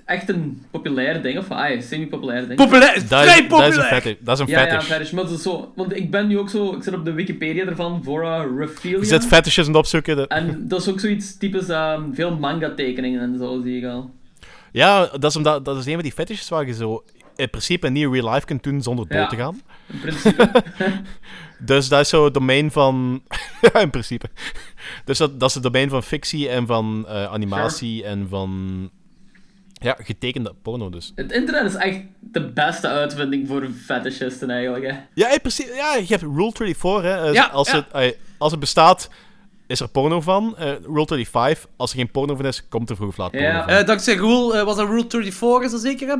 echt 0.05 0.29
een 0.29 0.65
populair 0.71 1.21
ding, 1.21 1.37
of 1.37 1.51
ah, 1.51 1.69
een 1.69 1.81
semi-populair 1.83 2.47
ding. 2.47 2.55
Populair, 2.59 2.93
Dat 2.93 3.25
is, 3.25 3.47
dat 3.47 3.67
is 3.67 3.75
een 3.75 3.83
fetish. 3.83 4.15
Dat 4.19 4.39
is 4.39 4.43
een 4.45 4.51
ja, 4.51 4.65
ja, 4.67 4.81
fetish. 4.81 5.11
Maar 5.11 5.23
dat 5.23 5.31
is 5.33 5.41
zo, 5.41 5.71
want 5.75 5.95
ik 5.95 6.11
ben 6.11 6.27
nu 6.27 6.37
ook 6.37 6.49
zo, 6.49 6.73
ik 6.75 6.83
zit 6.83 6.93
op 6.93 7.05
de 7.05 7.11
Wikipedia 7.13 7.65
ervan, 7.65 8.03
Vora 8.03 8.37
Raphaelia. 8.57 8.99
Je 8.99 9.05
zit 9.05 9.25
fetishes 9.25 9.65
aan 9.65 9.71
het 9.71 9.79
opzoeken. 9.81 10.15
de- 10.15 10.27
En 10.27 10.67
dat 10.67 10.81
is 10.81 10.89
ook 10.89 10.99
zoiets 10.99 11.37
typisch 11.37 11.69
ehm, 11.69 12.13
veel 12.13 12.37
manga-tekeningen 12.37 13.21
en 13.21 13.37
zo, 13.37 13.61
zie 13.63 13.77
ik 13.77 13.85
al. 13.85 14.11
Ja, 14.73 15.05
dat 15.05 15.23
is, 15.23 15.35
omdat, 15.35 15.65
dat 15.65 15.77
is 15.77 15.85
een 15.85 15.93
van 15.93 16.01
die 16.03 16.11
fetishes 16.11 16.49
waar 16.49 16.65
je 16.67 16.73
zo 16.73 17.03
in 17.35 17.49
principe 17.49 17.89
niet 17.89 18.07
real 18.11 18.33
life 18.33 18.45
kunt 18.45 18.63
doen 18.63 18.81
zonder 18.81 19.07
dood 19.07 19.17
Ja. 19.19 19.27
te 19.27 19.35
gaan. 19.35 19.61
In 19.87 19.99
principe. 19.99 20.51
Dus 21.65 21.87
dat 21.89 21.99
is 21.99 22.09
zo 22.09 22.23
het 22.25 22.33
domein 22.33 22.71
van... 22.71 23.23
ja, 23.61 23.79
in 23.87 23.89
principe. 23.89 24.25
Dus 25.05 25.17
dat, 25.17 25.39
dat 25.39 25.49
is 25.49 25.55
het 25.55 25.63
domein 25.63 25.89
van 25.89 26.03
fictie 26.03 26.49
en 26.49 26.67
van 26.67 27.05
eh, 27.07 27.25
animatie 27.25 28.03
en 28.03 28.27
van... 28.29 28.89
Ja, 29.73 29.97
getekende 29.99 30.53
porno 30.61 30.89
dus. 30.89 31.11
Het 31.15 31.31
internet 31.31 31.65
is 31.65 31.75
echt 31.75 31.99
de 32.19 32.49
beste 32.51 32.87
uitvinding 32.87 33.47
voor 33.47 33.67
fetishisten 33.85 34.49
eigenlijk, 34.49 34.85
hè. 34.85 34.97
Ja, 35.13 35.31
in 35.31 35.39
principe, 35.39 35.73
ja 35.75 35.95
je 35.95 36.05
hebt 36.07 36.21
Rule 36.21 36.51
34, 36.53 37.01
hè. 37.11 37.27
Eh, 37.27 37.33
Ja, 37.33 37.45
als. 37.45 37.71
Het, 37.71 37.85
eh, 37.91 38.11
als 38.37 38.51
het 38.51 38.59
bestaat, 38.59 39.09
is 39.73 39.79
er 39.79 39.87
porno 39.89 40.21
van. 40.21 40.57
Eh, 40.57 40.71
Rule 40.85 41.05
35, 41.05 41.65
als 41.77 41.91
er 41.91 41.97
geen 41.97 42.11
porno 42.11 42.35
van 42.35 42.45
is, 42.45 42.67
komt 42.69 42.89
er 42.89 42.95
vroeg 42.95 43.07
of 43.09 43.17
laat 43.17 43.31
porno 43.31 43.45
Ja. 43.47 43.67
Eh, 43.67 43.85
dankzij 43.85 44.15
Rule, 44.15 44.57
eh, 44.57 44.63
was 44.63 44.75
dat 44.75 44.87
Rule 44.87 45.05
34 45.09 45.61
is 45.63 45.71
dat 45.71 45.81
zeker? 45.81 46.07
hè? 46.07 46.15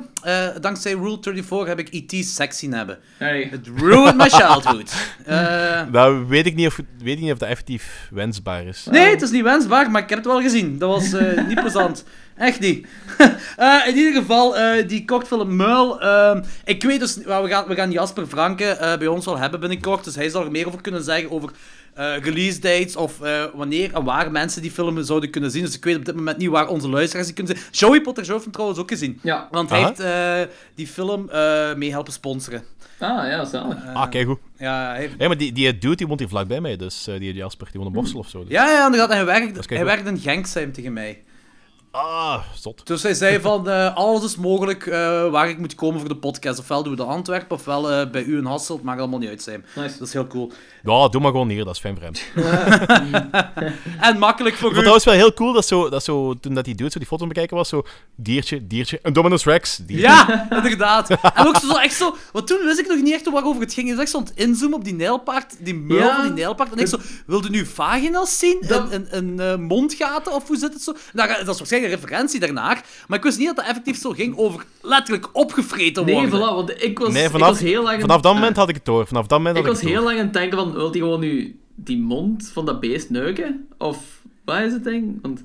Eh, 0.54 0.62
dankzij 0.62 0.91
Rule 0.91 1.18
34 1.22 1.68
heb 1.68 1.80
ik 1.80 1.88
E.T. 1.91 2.26
seks 2.26 2.58
zien 2.60 2.74
hebben. 2.74 2.99
Nee. 3.20 3.47
Het 3.49 3.68
ruined 3.76 4.16
my 4.18 4.30
childhood. 4.30 4.93
Eh, 5.26 5.82
Nou, 5.91 6.26
weet 6.28 6.45
ik, 6.45 6.56
niet 6.56 6.68
of, 6.68 6.80
weet 6.97 7.16
ik 7.18 7.22
niet 7.24 7.32
of 7.32 7.38
dat 7.38 7.49
effectief 7.49 8.08
wensbaar 8.12 8.64
is. 8.66 8.88
nee, 8.91 9.10
het 9.10 9.22
is 9.22 9.32
niet 9.32 9.43
wensbaar, 9.43 9.91
maar 9.91 10.01
ik 10.01 10.10
heb 10.10 10.18
het 10.18 10.28
wel 10.28 10.41
gezien. 10.41 10.78
Dat 10.78 10.89
was 10.89 11.14
eh, 11.14 11.45
niet 11.47 11.60
plezant. 11.60 12.04
Echt 12.38 12.60
niet. 12.60 12.88
Eh, 13.58 13.88
in 13.88 13.95
ieder 13.97 14.14
geval, 14.14 14.58
eh, 14.58 14.88
die 14.88 15.06
kortfilm 15.06 15.56
Muil. 15.56 16.01
ehm, 16.01 16.43
ik 16.66 16.84
weet 16.84 16.99
dus, 16.99 17.16
well, 17.16 17.41
we, 17.41 17.47
gaan, 17.49 17.66
we 17.68 17.76
gaan 17.76 17.91
Jasper 17.91 18.26
Franke 18.28 18.66
eh, 18.66 18.97
bij 18.97 19.08
ons 19.08 19.26
wel 19.26 19.38
hebben 19.38 19.60
binnenkort. 19.60 20.04
Dus 20.04 20.16
hij 20.16 20.30
zal 20.30 20.43
er 20.45 20.51
meer 20.51 20.68
over 20.68 20.82
kunnen 20.82 21.04
zeggen 21.04 21.32
over 21.32 21.49
eh, 21.93 22.17
release 22.17 22.59
dates 22.59 22.95
of 22.95 23.21
eh, 23.21 23.43
wanneer 23.53 23.93
en 23.93 24.03
waar 24.03 24.31
mensen 24.31 24.61
die 24.61 24.71
film 24.71 25.03
zouden 25.03 25.29
kunnen 25.29 25.51
zien. 25.51 25.63
Dus 25.63 25.75
ik 25.75 25.83
weet 25.83 25.95
op 25.95 26.05
dit 26.05 26.15
moment 26.15 26.37
niet 26.37 26.49
waar 26.49 26.67
onze 26.67 26.89
luisteraars 26.89 27.27
die 27.27 27.35
kunnen 27.35 27.57
zien. 27.57 27.65
Joey 27.71 28.01
Potter 28.01 28.23
Joe 28.23 28.33
heeft 28.33 28.43
hem 28.43 28.53
trouwens 28.53 28.79
ook 28.79 28.89
gezien. 28.89 29.19
Ja. 29.21 29.47
Want 29.51 29.69
hij 29.69 29.79
Aha. 29.79 29.87
heeft 29.87 29.99
eh, 29.99 30.55
die 30.75 30.87
film 30.87 31.29
eh, 31.29 31.73
mee 31.73 31.91
helpen 31.91 32.13
sponsoren. 32.13 32.63
Ah, 32.99 33.27
ja, 33.27 33.45
zalig. 33.45 33.77
ah, 33.93 34.09
kijk 34.09 34.27
goed. 34.27 34.39
Ja, 34.57 34.89
hij 34.89 34.99
heeft... 34.99 35.17
Maar 35.17 35.37
die, 35.37 35.51
die 35.51 35.77
dude 35.77 35.95
die 35.95 36.07
woont 36.07 36.19
hier 36.19 36.29
vlakbij 36.29 36.61
mij, 36.61 36.75
dus 36.75 37.07
eh, 37.07 37.19
die 37.19 37.33
Jasper, 37.33 37.67
die 37.71 37.81
woont 37.81 37.93
in 37.93 38.01
Borstel 38.01 38.19
of 38.19 38.29
zo. 38.29 38.39
Dus. 38.39 38.51
ja, 38.51 38.69
ja, 38.69 38.85
inderdaad. 38.85 39.09
Hij 39.09 39.25
werkt, 39.25 39.69
hij 39.69 39.85
werkt 39.85 40.07
in 40.07 40.17
Genk, 40.17 40.45
tegen 40.45 40.93
mij. 40.93 41.23
Ah, 41.95 42.39
zot. 42.55 42.87
Dus 42.87 43.03
hij 43.03 43.13
zei 43.13 43.39
van, 43.41 43.69
eh, 43.69 43.95
alles 43.95 44.23
is 44.23 44.35
mogelijk 44.35 44.85
eh, 44.85 45.29
waar 45.29 45.49
ik 45.49 45.57
moet 45.57 45.75
komen 45.75 45.99
voor 45.99 46.09
de 46.09 46.15
podcast. 46.15 46.59
Ofwel 46.59 46.83
doen 46.83 46.91
we 46.95 46.97
de 47.03 47.03
Antwerpen, 47.05 47.55
ofwel 47.57 47.91
eh, 47.91 48.09
bij 48.09 48.23
u 48.23 48.37
in 48.37 48.45
Hasselt. 48.45 48.83
Maakt 48.83 48.99
allemaal 48.99 49.19
niet 49.19 49.29
uit 49.29 49.41
zijn. 49.43 49.65
Nice. 49.75 49.97
Dat 49.97 50.07
is 50.07 50.13
heel 50.13 50.27
cool. 50.27 50.51
Ja, 50.83 51.07
doe 51.07 51.21
maar 51.21 51.31
gewoon 51.31 51.49
hier, 51.49 51.65
dat 51.65 51.73
is 51.73 51.79
fijn 51.79 51.97
voor 51.99 52.03
hem. 52.03 52.13
En 53.99 54.17
makkelijk 54.19 54.55
voor 54.55 54.69
Ik 54.69 54.71
u. 54.71 54.83
vond 54.83 54.95
trouwens 54.95 55.05
wel 55.05 55.13
heel 55.13 55.33
cool 55.33 55.53
dat, 55.53 55.65
zo, 55.67 55.89
dat 55.89 56.03
zo, 56.03 56.39
toen 56.39 56.53
dat 56.53 56.65
die 56.65 56.75
dude 56.75 56.91
zo 56.91 56.99
die 56.99 57.07
foto 57.07 57.21
aan 57.23 57.27
het 57.29 57.33
bekijken 57.37 57.57
was, 57.57 57.69
zo 57.69 57.83
diertje, 58.15 58.67
diertje, 58.67 58.99
een 59.01 59.13
Dominus 59.13 59.43
Rex. 59.45 59.77
Diertje. 59.77 60.07
Ja, 60.07 60.47
inderdaad. 60.63 61.09
En 61.09 61.47
ook 61.47 61.57
zo 61.57 61.75
echt 61.77 61.95
zo... 61.95 62.15
Want 62.31 62.47
toen 62.47 62.59
wist 62.65 62.79
ik 62.79 62.87
nog 62.87 63.01
niet 63.01 63.13
echt 63.13 63.29
waarover 63.31 63.61
het 63.61 63.73
ging. 63.73 63.87
Je 63.89 63.95
zag 63.95 64.07
zo 64.07 64.19
het 64.19 64.31
inzoomen 64.35 64.77
op 64.77 64.83
die 64.83 64.93
nijlpaard, 64.93 65.55
die 65.59 65.75
muil 65.75 65.99
Ja. 66.03 66.15
van 66.15 66.23
die 66.23 66.33
nijlpaard. 66.33 66.71
En 66.71 66.77
ik 66.77 66.87
zo, 66.87 66.97
wilde 67.25 67.49
nu 67.49 67.65
vagina's 67.65 68.39
zien? 68.39 68.63
Dat- 68.67 68.89
En, 68.91 69.07
en, 69.11 69.37
en, 69.39 69.51
eh, 69.51 69.57
mondgaten? 69.57 70.33
Of 70.33 70.47
hoe 70.47 70.57
zit 70.57 70.73
het 70.73 70.81
zo? 70.81 70.93
Nou, 71.13 71.29
dat 71.29 71.39
is 71.39 71.45
waarschijnlijk 71.57 71.82
referentie 71.88 72.39
daarnaar. 72.39 72.86
Maar 73.07 73.17
ik 73.17 73.23
wist 73.23 73.38
niet 73.38 73.47
dat 73.47 73.55
dat 73.55 73.65
effectief 73.65 73.97
zo 73.97 74.11
ging 74.11 74.38
over 74.38 74.65
letterlijk 74.81 75.29
opgevreten 75.34 76.05
Nee, 76.05 76.15
worden. 76.15 76.39
voilà, 76.39 76.53
want 76.55 76.84
ik 76.84 76.99
was, 76.99 77.13
Nee, 77.13 77.23
ik 77.23 77.29
vanaf, 77.29 77.47
was 77.49 77.59
heel 77.59 77.84
lang... 77.84 78.01
vanaf 78.01 78.21
dat 78.21 78.34
moment 78.34 78.55
had 78.55 78.69
ik 78.69 78.75
het 78.75 78.86
door. 78.86 79.07
Vanaf 79.07 79.27
dat 79.27 79.38
moment 79.38 79.57
Ik 79.57 79.63
had 79.63 79.71
was 79.73 79.81
ik 79.81 79.88
heel 79.88 79.97
door. 79.97 80.05
lang 80.05 80.17
aan 80.19 80.25
het 80.25 80.34
denken 80.34 80.57
van, 80.57 80.71
wil 80.73 80.89
hij 80.91 80.99
gewoon 80.99 81.19
nu 81.19 81.59
die 81.75 81.97
mond 81.97 82.49
van 82.53 82.65
dat 82.65 82.79
beest 82.79 83.09
neuken? 83.09 83.67
Of, 83.77 83.97
wat 84.45 84.59
is 84.59 84.71
het 84.73 84.84
ding? 84.84 85.19
Want, 85.21 85.43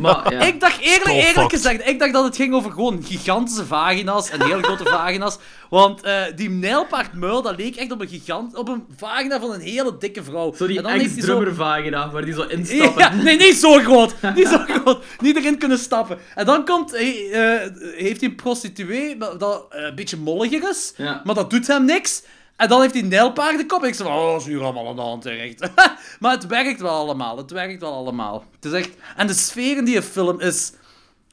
maar, 0.00 0.32
ja. 0.32 0.40
Ik 0.40 0.60
dacht 0.60 0.80
eerlijk, 0.80 1.08
eerlijk 1.08 1.52
gezegd, 1.52 1.88
ik 1.88 1.98
dacht 1.98 2.12
dat 2.12 2.24
het 2.24 2.36
ging 2.36 2.54
over 2.54 2.70
gewoon 2.70 3.04
gigantische 3.04 3.66
vagina's 3.66 4.30
en 4.30 4.42
heel 4.42 4.62
grote 4.62 4.84
vagina's. 4.84 5.38
Want 5.70 6.02
eh, 6.02 6.22
die 6.34 6.50
nijlpaardmuil, 6.50 7.42
dat 7.42 7.56
leek 7.56 7.76
echt 7.76 7.92
op 7.92 8.00
een 8.00 8.08
gigant, 8.08 8.56
op 8.56 8.68
een 8.68 8.84
vagina 8.96 9.40
van 9.40 9.52
een 9.52 9.60
hele 9.60 9.96
dikke 9.98 10.22
vrouw. 10.24 10.54
Zo 10.54 10.66
die 10.66 10.76
en 10.76 10.82
dan 10.82 10.92
heeft 10.92 11.02
hij 11.04 11.10
zo... 11.12 11.18
ex-drummer 11.32 11.54
vagina, 11.54 12.10
waar 12.10 12.24
die 12.24 12.34
zo 12.34 12.42
instappen. 12.42 13.02
Ja, 13.02 13.14
nee, 13.14 13.36
niet 13.36 13.56
zo 13.56 13.72
groot. 13.72 14.14
Niet 14.34 14.48
zo 14.48 14.58
groot. 14.68 15.04
Niet 15.20 15.36
erin 15.36 15.58
kunnen 15.58 15.78
stappen. 15.78 16.18
En 16.34 16.46
dan 16.46 16.64
komt, 16.64 16.90
hij, 16.90 17.30
eh, 17.30 17.70
heeft 17.96 18.20
hij 18.20 18.28
een 18.28 18.34
prostituee 18.36 19.16
dat 19.16 19.66
eh, 19.70 19.82
een 19.82 19.94
beetje 19.94 20.16
molliger 20.16 20.68
is, 20.70 20.92
Ja. 20.96 21.20
maar 21.24 21.34
dat 21.34 21.50
doet 21.50 21.66
hem 21.66 21.84
niks. 21.84 22.22
En 22.56 22.68
dan 22.68 22.80
heeft 22.80 22.94
hij 22.94 23.02
een 23.02 23.08
nijlpaardenkop. 23.08 23.82
En 23.82 23.88
ik 23.88 23.94
zei, 23.94 24.08
oh, 24.08 24.34
is 24.38 24.46
hier 24.46 24.62
allemaal 24.62 24.88
aan 24.88 24.96
de 24.96 25.02
hand, 25.02 25.26
echt. 25.26 25.70
maar 26.20 26.32
het 26.32 26.46
werkt 26.46 26.80
wel 26.80 26.90
allemaal. 26.90 27.36
Het 27.36 27.50
werkt 27.50 27.80
wel 27.80 27.92
allemaal. 27.92 28.44
Het 28.54 28.64
is 28.64 28.72
echt... 28.72 28.90
En 29.16 29.26
de 29.26 29.32
sfeer 29.32 29.76
in 29.76 29.84
die 29.84 30.02
film 30.02 30.40
is... 30.40 30.72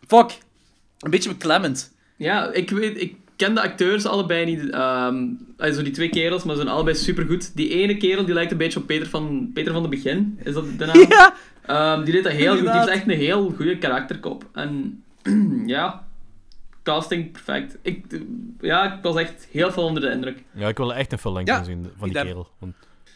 Fuck. 0.08 0.38
Een 1.00 1.12
beetje 1.12 1.30
beklemmend. 1.30 1.92
Ja, 2.18 2.52
ik 2.52 2.70
weet, 2.70 3.02
ik 3.02 3.16
ken 3.36 3.56
de 3.56 3.62
acteurs 3.62 4.06
allebei 4.06 4.46
niet. 4.46 4.70
ehm 4.70 5.26
also 5.58 5.84
die 5.84 5.92
twee 5.92 6.10
kerels, 6.10 6.44
maar 6.44 6.56
ze 6.56 6.62
zijn 6.62 6.74
allebei 6.74 6.96
supergoed. 6.96 7.56
Die 7.56 7.70
ene 7.70 7.98
kerel 7.98 8.26
die 8.26 8.34
lijkt 8.34 8.52
een 8.52 8.58
beetje 8.58 8.80
op 8.80 8.88
Peter 8.88 9.10
van, 9.10 9.52
Peter 9.54 9.74
van 9.74 9.82
de 9.82 9.90
Begin. 9.90 10.40
Is 10.44 10.54
dat 10.54 10.66
de 10.78 10.86
naam? 10.86 11.06
Ja. 11.10 11.34
Ehm, 11.66 12.04
die 12.04 12.14
deed 12.14 12.24
dat 12.24 12.34
heel 12.34 12.54
goed. 12.54 12.62
Die 12.62 12.72
heeft 12.72 12.88
echt 12.88 13.04
een 13.04 13.18
heel 13.18 13.54
goede 13.56 13.78
karakterkop. 13.78 14.46
En 14.54 15.04
ja, 15.66 16.08
casting 16.84 17.32
perfect. 17.32 17.78
Ik, 17.82 18.06
ja, 18.62 18.94
ik 18.94 19.04
was 19.04 19.16
echt 19.16 19.48
heel 19.52 19.72
veel 19.72 19.84
onder 19.84 20.02
de 20.02 20.10
indruk. 20.10 20.44
Ja, 20.54 20.68
ik 20.68 20.78
wil 20.78 20.94
echt 20.94 21.12
een 21.12 21.42
Ja, 21.46 21.56
gaan 21.56 21.66
zien 21.66 21.92
van 21.98 22.10
die 22.10 22.22
kerel. 22.24 22.48
Want, 22.60 22.74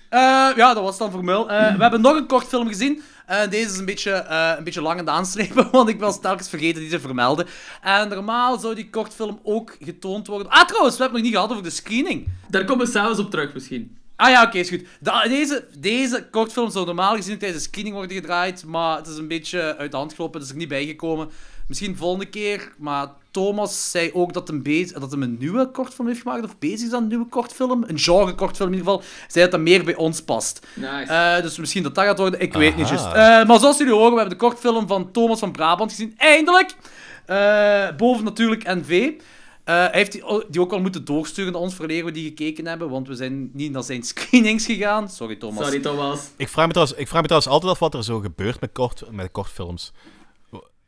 Eh, 0.10 0.20
ja, 0.56 0.74
dat 0.74 0.84
was 0.84 0.90
het 0.90 1.00
dan 1.00 1.12
voor 1.12 1.24
Mul. 1.24 1.50
Eh, 1.50 1.76
we 1.76 1.82
hebben 1.82 2.02
nog 2.02 2.16
een 2.16 2.28
kort 2.28 2.48
film 2.48 2.68
gezien. 2.68 3.02
Eh, 3.26 3.50
deze 3.50 3.70
is 3.72 3.78
een 3.78 3.86
beetje, 3.86 4.12
eh, 4.12 4.54
een 4.58 4.64
beetje 4.64 4.82
lang 4.82 5.00
aan 5.00 5.06
het 5.06 5.16
aanslepen, 5.16 5.72
want 5.72 5.90
ik 5.90 6.00
was 6.00 6.22
telkens 6.22 6.50
vergeten 6.50 6.82
die 6.82 6.90
te 6.90 7.00
vermelden. 7.00 7.48
En 7.82 8.10
normaal 8.10 8.60
zou 8.60 8.76
die 8.76 8.90
kortfilm 8.90 9.40
ook 9.44 9.78
getoond 9.80 10.28
worden. 10.28 10.50
Ah, 10.50 10.66
trouwens, 10.66 10.98
we 10.98 11.04
hebben 11.04 11.22
het 11.22 11.32
nog 11.32 11.32
niet 11.32 11.34
gehad 11.34 11.50
over 11.52 11.64
de 11.64 11.70
screening. 11.76 12.28
Daar 12.50 12.66
komen 12.66 12.86
we 12.86 12.92
zelfs 12.92 13.20
op 13.20 13.30
terug 13.30 13.54
misschien. 13.54 13.98
Ah 14.16 14.30
ja, 14.30 14.44
oké, 14.44 14.58
is 14.58 14.70
goed. 14.70 14.86
Da- 15.00 15.28
deze, 15.28 15.68
deze 15.78 16.28
kortfilm 16.32 16.72
zou 16.72 16.86
normaal 16.86 17.16
gezien 17.16 17.38
tijdens 17.38 17.64
de 17.64 17.70
screening 17.70 17.96
worden 17.96 18.16
gedraaid, 18.18 18.66
maar 18.66 18.98
het 18.98 19.08
is 19.08 19.18
een 19.18 19.28
beetje 19.28 19.76
uit 19.78 19.92
de 19.92 19.98
hand 19.98 20.14
gelopen, 20.14 20.36
het 20.40 20.46
is 20.48 20.54
er 20.54 20.60
niet 20.60 20.68
bijgekomen. 20.70 21.30
Misschien 21.68 21.98
volgende 21.98 22.26
keer, 22.26 22.72
maar 22.78 23.08
Thomas 23.36 23.92
zei 23.92 24.12
ook 24.14 24.34
dat 24.34 24.48
hem, 24.48 24.64
bez- 24.64 24.92
dat 24.92 25.12
hem 25.12 25.24
een 25.24 25.38
nieuwe 25.40 25.72
kortfilm 25.72 26.08
heeft 26.08 26.22
gemaakt, 26.22 26.44
of 26.44 26.58
bezig 26.60 26.88
is 26.88 26.94
aan 26.94 27.02
een 27.02 27.08
nieuwe 27.08 27.26
kortfilm. 27.28 27.84
Een 27.88 28.00
genre 28.00 28.36
kortfilm 28.36 28.72
in 28.72 28.78
ieder 28.78 28.92
geval. 28.94 29.08
Zei 29.28 29.44
dat 29.44 29.52
dat 29.54 29.62
meer 29.62 29.84
bij 29.84 29.96
ons 29.96 30.22
past. 30.22 30.68
Nice. 30.74 31.12
Eh, 31.14 31.42
dus 31.42 31.58
misschien 31.58 31.84
dat 31.84 31.96
dat 31.96 32.06
gaat 32.06 32.18
worden, 32.18 32.40
ik 32.40 32.54
weet 32.54 32.76
niet 32.76 32.88
juist. 32.90 33.06
Eh, 33.06 33.12
maar 33.48 33.60
zoals 33.60 33.78
jullie 33.78 33.94
horen, 33.94 34.12
we 34.14 34.20
hebben 34.20 34.38
de 34.38 34.44
kortfilm 34.46 34.88
van 34.88 35.12
Thomas 35.12 35.40
van 35.40 35.52
Brabant 35.52 35.92
gezien. 35.92 36.14
Eindelijk! 36.18 36.76
Eh, 37.26 37.88
boven 37.98 38.24
natuurlijk 38.24 38.64
NV. 38.64 39.12
Eh, 39.64 39.76
hij 39.76 39.90
heeft 39.92 40.12
die, 40.12 40.24
die 40.50 40.62
ook 40.62 40.72
al 40.74 40.80
moeten 40.80 41.06
doorsturen 41.06 41.52
naar 41.52 41.62
ons, 41.62 41.76
voordat 41.76 42.02
we 42.02 42.12
die 42.12 42.24
gekeken 42.28 42.68
hebben, 42.68 42.90
want 42.90 43.08
we 43.08 43.16
zijn 43.16 43.50
niet 43.54 43.72
naar 43.72 43.84
zijn 43.84 44.04
screenings 44.04 44.66
gegaan. 44.66 45.10
Sorry, 45.10 45.36
Thomas. 45.36 45.64
Sorry, 45.66 45.80
Thomas. 45.82 46.20
Ik 46.38 46.50
vraag, 46.50 46.66
me 46.66 46.72
trouwens, 46.72 46.98
ik 47.00 47.08
vraag 47.08 47.22
me 47.22 47.28
trouwens 47.28 47.54
altijd 47.54 47.72
af 47.72 47.80
wat 47.80 47.94
er 47.94 48.04
zo 48.04 48.20
gebeurt 48.20 48.62
met, 48.62 48.70
kort, 48.74 49.04
met 49.12 49.32
kortfilms. 49.32 49.92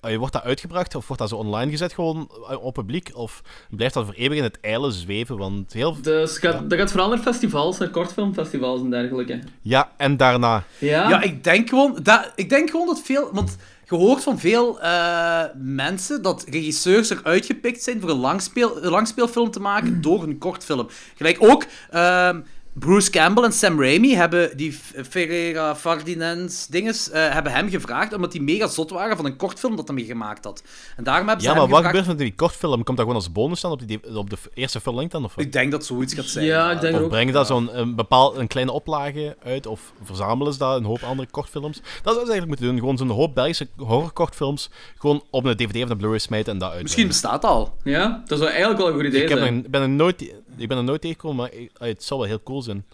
Eh, 0.02 0.18
Wordt 0.18 0.34
dat 0.34 0.44
uitgebracht 0.44 0.96
of 0.96 1.08
wordt 1.08 1.22
dat 1.22 1.32
zo 1.32 1.38
online 1.38 1.72
gezet 1.72 1.94
gewoon 1.94 2.30
eh, 2.50 2.64
op 2.64 2.74
publiek? 2.74 3.10
Of 3.14 3.42
blijft 3.70 3.94
dat 3.94 4.06
voor 4.06 4.14
eeuwig 4.14 4.38
in 4.38 4.44
het 4.44 4.60
ijle 4.62 4.92
zweven? 4.92 5.38
Want 5.38 5.74
heel... 5.74 6.02
Dus 6.02 6.38
gaat, 6.38 6.70
dat 6.70 6.80
gaat 6.80 6.92
vooral 6.92 7.10
naar 7.10 7.18
festivals, 7.18 7.78
naar 7.78 7.90
kortfilmfestivals 7.90 8.82
en 8.82 8.90
dergelijke. 8.90 9.40
Ja, 9.62 9.92
en 9.98 10.18
daarna. 10.18 10.64
Ja? 10.78 11.10
Ja, 11.10 11.22
ik 11.22 11.44
denk 11.44 11.70
gewoon 11.70 12.00
dat, 12.04 12.32
ik 12.36 12.50
denk 12.50 12.70
gewoon 12.70 12.86
dat 12.88 13.02
veel. 13.02 13.30
Want 13.32 13.56
je 13.90 13.96
hoort 13.96 14.24
van 14.24 14.40
veel 14.40 14.82
eh, 14.82 15.44
mensen 15.56 16.22
dat 16.22 16.46
regisseurs 16.50 17.10
eruit 17.10 17.46
gepikt 17.46 17.84
zijn 17.84 18.02
voor 18.02 18.10
een, 18.10 18.18
langspeel, 18.20 18.84
een 18.84 18.90
langspeelfilm 18.90 19.52
te 19.52 19.60
maken 19.60 20.02
door 20.08 20.24
een 20.24 20.38
kortfilm. 20.38 20.88
Gelijk 21.16 21.38
ook. 21.40 21.66
ehm, 21.90 22.40
Bruce 22.80 23.10
Campbell 23.10 23.44
en 23.44 23.52
Sam 23.54 23.82
Raimi 23.82 24.16
hebben 24.16 24.58
die 24.58 24.80
Ferreira 25.10 25.76
Ferdinand 25.76 26.68
dinges, 26.72 27.10
eh, 27.10 27.30
hebben 27.34 27.52
hem 27.52 27.70
gevraagd 27.70 28.14
omdat 28.14 28.32
die 28.32 28.42
mega 28.42 28.68
zot 28.68 28.90
waren 28.90 29.16
van 29.16 29.26
een 29.26 29.36
kortfilm 29.36 29.76
dat 29.76 29.88
hij 29.88 30.04
gemaakt 30.04 30.44
had. 30.44 30.64
En 30.96 31.04
daarom 31.04 31.28
hebben 31.28 31.46
ze 31.46 31.52
Ja, 31.52 31.58
hem 31.58 31.62
maar 31.70 31.72
wat 31.72 31.84
gevraagd... 31.86 32.06
gebeurt 32.06 32.18
met 32.20 32.28
die 32.28 32.36
kortfilm? 32.38 32.74
Komt 32.84 32.88
dat 32.88 33.00
gewoon 33.00 33.16
als 33.16 33.32
bonus 33.32 33.62
dan 33.62 33.72
op, 33.72 33.88
die, 33.88 34.18
op 34.18 34.30
de 34.30 34.38
eerste 34.54 34.80
full-length 34.80 35.12
dan? 35.12 35.24
Of, 35.24 35.36
wat? 35.36 35.46
Ik 35.46 35.52
denk 35.52 35.72
dat 35.72 35.86
zoiets 35.86 36.14
gaat 36.14 36.26
zijn. 36.26 36.46
Ja, 36.46 36.72
ik 36.72 36.82
denk 36.82 36.96
of 36.96 37.02
ook. 37.02 37.10
brengen 37.10 37.34
dat 37.34 37.48
zo'n 37.48 37.80
een, 37.80 37.96
bepaal, 37.96 38.40
een 38.40 38.48
kleine 38.48 38.72
oplage 38.72 39.36
uit? 39.44 39.66
Of 39.66 39.94
verzamelen 40.04 40.54
ze 40.54 40.60
dat 40.60 40.78
een 40.78 40.86
hoop 40.86 41.04
andere 41.04 41.28
kortfilms? 41.32 41.76
Dat 41.78 41.84
zouden 42.04 42.26
ze 42.26 42.32
eigenlijk 42.32 42.48
moeten 42.48 42.66
doen. 42.66 42.78
Gewoon 42.80 42.98
zo'n 42.98 43.10
hoop 43.18 43.36
Belgische 43.36 43.68
horrorkortfilms 43.78 44.70
gewoon 44.98 45.24
op 45.30 45.46
een 45.46 45.56
DVD 45.58 45.84
of 45.84 45.90
een 45.90 45.98
Blu-ray 45.98 46.18
smijten 46.20 46.54
en 46.54 46.60
dat 46.60 46.72
uit. 46.72 46.82
Misschien 46.82 47.08
bestaat 47.08 47.42
dat 47.42 47.52
al. 47.52 47.74
Ja, 47.84 48.24
dat 48.26 48.38
zou 48.38 48.50
eigenlijk 48.50 48.80
wel 48.80 48.88
een 48.88 48.94
goed 48.96 49.06
idee 49.06 49.22
Ik 49.24 49.30
heb 49.30 49.38
zijn. 49.38 49.64
er, 49.64 49.70
ben 49.70 49.82
er 49.82 49.90
nooit, 49.90 50.34
ik 50.58 50.68
ben 50.68 50.78
er 50.78 50.84
nooit 50.84 51.02
tegengekomen, 51.02 51.38
maar 51.38 51.54
ik- 51.54 51.72
het 51.78 52.04
zou 52.04 52.20
wel 52.20 52.30
heel 52.30 52.44
cool 52.44 52.62
zijn. 52.62 52.86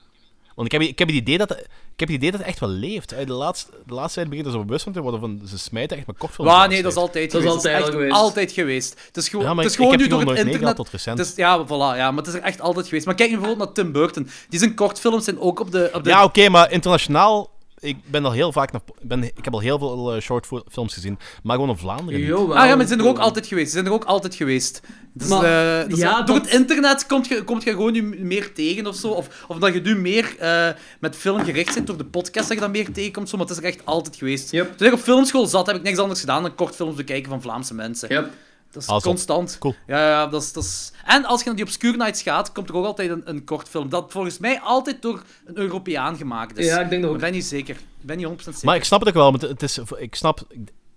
Want 0.56 0.74
ik 0.74 0.80
heb, 0.80 0.90
ik 0.90 1.00
heb 1.00 1.08
het 1.08 1.18
idee 1.18 1.38
dat 1.38 1.52
ik 1.52 2.00
heb 2.00 2.08
het 2.08 2.18
idee 2.18 2.32
dat 2.32 2.40
het 2.40 2.50
echt 2.50 2.60
wel 2.60 2.70
leeft. 2.70 3.10
De 3.10 3.34
laatste, 3.34 3.72
de 3.86 3.94
laatste 3.94 4.14
tijd 4.16 4.30
begint 4.30 4.48
er 4.48 4.54
zo 4.54 4.64
bewust 4.66 4.84
van 4.84 4.94
te 4.94 5.02
worden 5.02 5.20
van 5.20 5.42
ze 5.48 5.58
smijten 5.58 5.98
echt 5.98 6.08
met 6.08 6.18
kortfilms. 6.18 6.52
Waar, 6.52 6.60
aan 6.62 6.70
nee, 6.70 6.82
dat 6.82 6.92
is 6.92 6.98
altijd 6.98 7.32
Dat 7.32 7.42
is 7.42 7.48
geweest. 7.48 7.66
altijd 7.66 7.84
echt 7.84 7.94
al 7.94 8.00
geweest. 8.00 8.16
altijd 8.16 8.52
geweest. 8.52 9.02
Het 9.08 9.18
is 9.18 9.30
gewoon, 9.30 9.46
Ja, 9.46 9.54
maar 9.54 9.64
het 9.64 9.74
is 9.74 9.80
ik- 9.80 9.84
gewoon 9.84 9.94
ik 9.94 10.00
nu 10.00 10.08
door 10.08 10.36
het 10.36 10.46
internet. 10.48 10.76
tot 10.76 10.90
recent. 10.90 11.18
Het 11.18 11.28
is, 11.28 11.36
ja, 11.36 11.66
voilà, 11.66 11.70
ja, 11.98 12.12
maar 12.12 12.18
het 12.24 12.28
is 12.28 12.34
er 12.34 12.42
echt 12.42 12.62
altijd 12.62 12.88
geweest. 12.88 13.06
Maar 13.06 13.16
kijk 13.16 13.30
nu 13.30 13.38
bijvoorbeeld 13.38 13.66
naar 13.68 13.84
Tim 13.84 13.92
Burton. 13.94 14.30
Die 14.50 14.60
zijn 14.60 14.76
kortfilms 14.76 15.24
zijn 15.24 15.40
ook 15.40 15.60
op 15.60 15.72
de... 15.72 15.90
Op 15.94 16.04
de 16.04 16.10
Ja, 16.10 16.24
oké, 16.24 16.50
maar 16.50 16.72
internationaal... 16.72 17.50
Ik 17.84 17.98
ben 18.06 18.26
al 18.26 18.32
heel 18.32 18.52
vaak 18.52 18.72
naar... 18.72 18.82
Ben, 19.02 19.24
ik 19.24 19.44
heb 19.44 19.54
al 19.54 19.60
heel 19.60 19.78
veel 19.80 20.14
eh, 20.16 20.22
short 20.22 20.46
fo- 20.46 20.64
films 20.72 20.94
gezien, 20.94 21.18
maar 21.44 21.56
gewoon 21.56 21.70
in 21.72 21.78
Vlaanderen 21.78 22.20
niet. 22.20 22.30
Jawel. 22.30 22.58
Ah 22.58 22.68
ja, 22.68 22.76
maar 22.76 22.82
ze 22.82 22.88
zijn 22.88 23.00
er 23.00 23.08
ook 23.08 23.18
altijd 23.20 23.48
geweest. 23.48 23.66
Ze 23.68 23.74
zijn 23.74 23.86
er 23.86 23.92
ook 23.92 24.04
altijd 24.04 24.36
geweest. 24.36 24.82
Dus, 25.14 25.28
Maar, 25.28 25.80
eh, 25.82 25.90
dus, 25.90 26.00
ja, 26.00 26.22
door 26.22 26.36
dat- 26.40 26.46
het 26.46 26.60
internet 26.60 27.06
komt 27.06 27.28
je, 27.28 27.44
komt 27.44 27.64
je 27.64 27.70
gewoon 27.70 27.92
nu 27.94 28.02
meer 28.20 28.54
tegen 28.54 28.88
of 28.88 28.96
zo. 28.96 29.08
Of, 29.08 29.46
of 29.48 29.58
dat 29.58 29.74
je 29.74 29.82
nu 29.82 29.96
meer 29.96 30.36
eh, 30.40 30.68
met 31.00 31.16
film 31.16 31.44
gericht 31.44 31.74
bent 31.74 31.88
door 31.88 31.98
de 31.98 32.06
podcast 32.06 32.48
dat 32.48 32.58
je 32.58 32.64
dan 32.64 32.72
meer 32.72 32.92
tegenkomt. 32.92 33.30
Zo, 33.30 33.38
maar 33.38 33.46
het 33.48 33.58
is 33.58 33.64
er 33.64 33.70
echt 33.70 33.86
altijd 33.86 34.16
geweest. 34.16 34.52
Yep. 34.52 34.78
Toen 34.78 34.88
ik 34.88 34.94
op 34.94 35.00
filmschool 35.00 35.46
zat, 35.48 35.68
heb 35.68 35.76
ik 35.76 35.84
niks 35.84 35.98
anders 35.98 36.20
gedaan 36.20 36.42
dan 36.44 36.56
kortfilms 36.56 36.96
bekijken 36.96 37.30
van 37.30 37.42
Vlaamse 37.42 37.74
mensen. 37.74 38.10
Yep. 38.10 38.30
Dat 38.74 38.82
is 38.84 38.88
Ah, 38.90 39.02
constant. 39.02 39.58
Cool. 39.60 39.76
Ja, 39.88 40.08
ja 40.10 40.28
dat 40.28 40.42
is, 40.42 40.54
dat 40.54 40.64
is... 40.64 40.92
En 41.06 41.26
als 41.26 41.40
je 41.40 41.46
naar 41.46 41.56
die 41.56 41.66
Obscure 41.66 41.98
Nights 41.98 42.22
gaat, 42.22 42.52
komt 42.52 42.70
er 42.70 42.76
ook 42.76 42.86
altijd 42.86 43.10
een, 43.10 43.22
een 43.26 43.44
kortfilm. 43.44 43.90
Dat 43.90 44.12
volgens 44.12 44.38
mij 44.38 44.60
altijd 44.60 45.02
door 45.02 45.24
een 45.46 45.58
Europeaan 45.58 46.18
gemaakt 46.18 46.58
is. 46.58 46.66
Ja, 46.66 46.80
ik 46.82 46.90
denk 46.90 47.02
dat 47.02 47.10
ook. 47.10 47.16
Ik 47.18 47.22
ben 47.24 47.32
niet 47.32 47.46
zeker. 47.46 47.76
Ik 47.76 48.06
ben 48.06 48.18
niet 48.18 48.28
100% 48.28 48.30
zeker. 48.36 48.60
Maar 48.64 48.76
ik 48.76 48.84
snap 48.84 49.00
het 49.00 49.10
ook 49.10 49.16
wel, 49.16 49.30
want 49.32 49.42
het 49.42 49.64
is... 49.64 49.80
Ik 49.98 50.16
snap... 50.16 50.48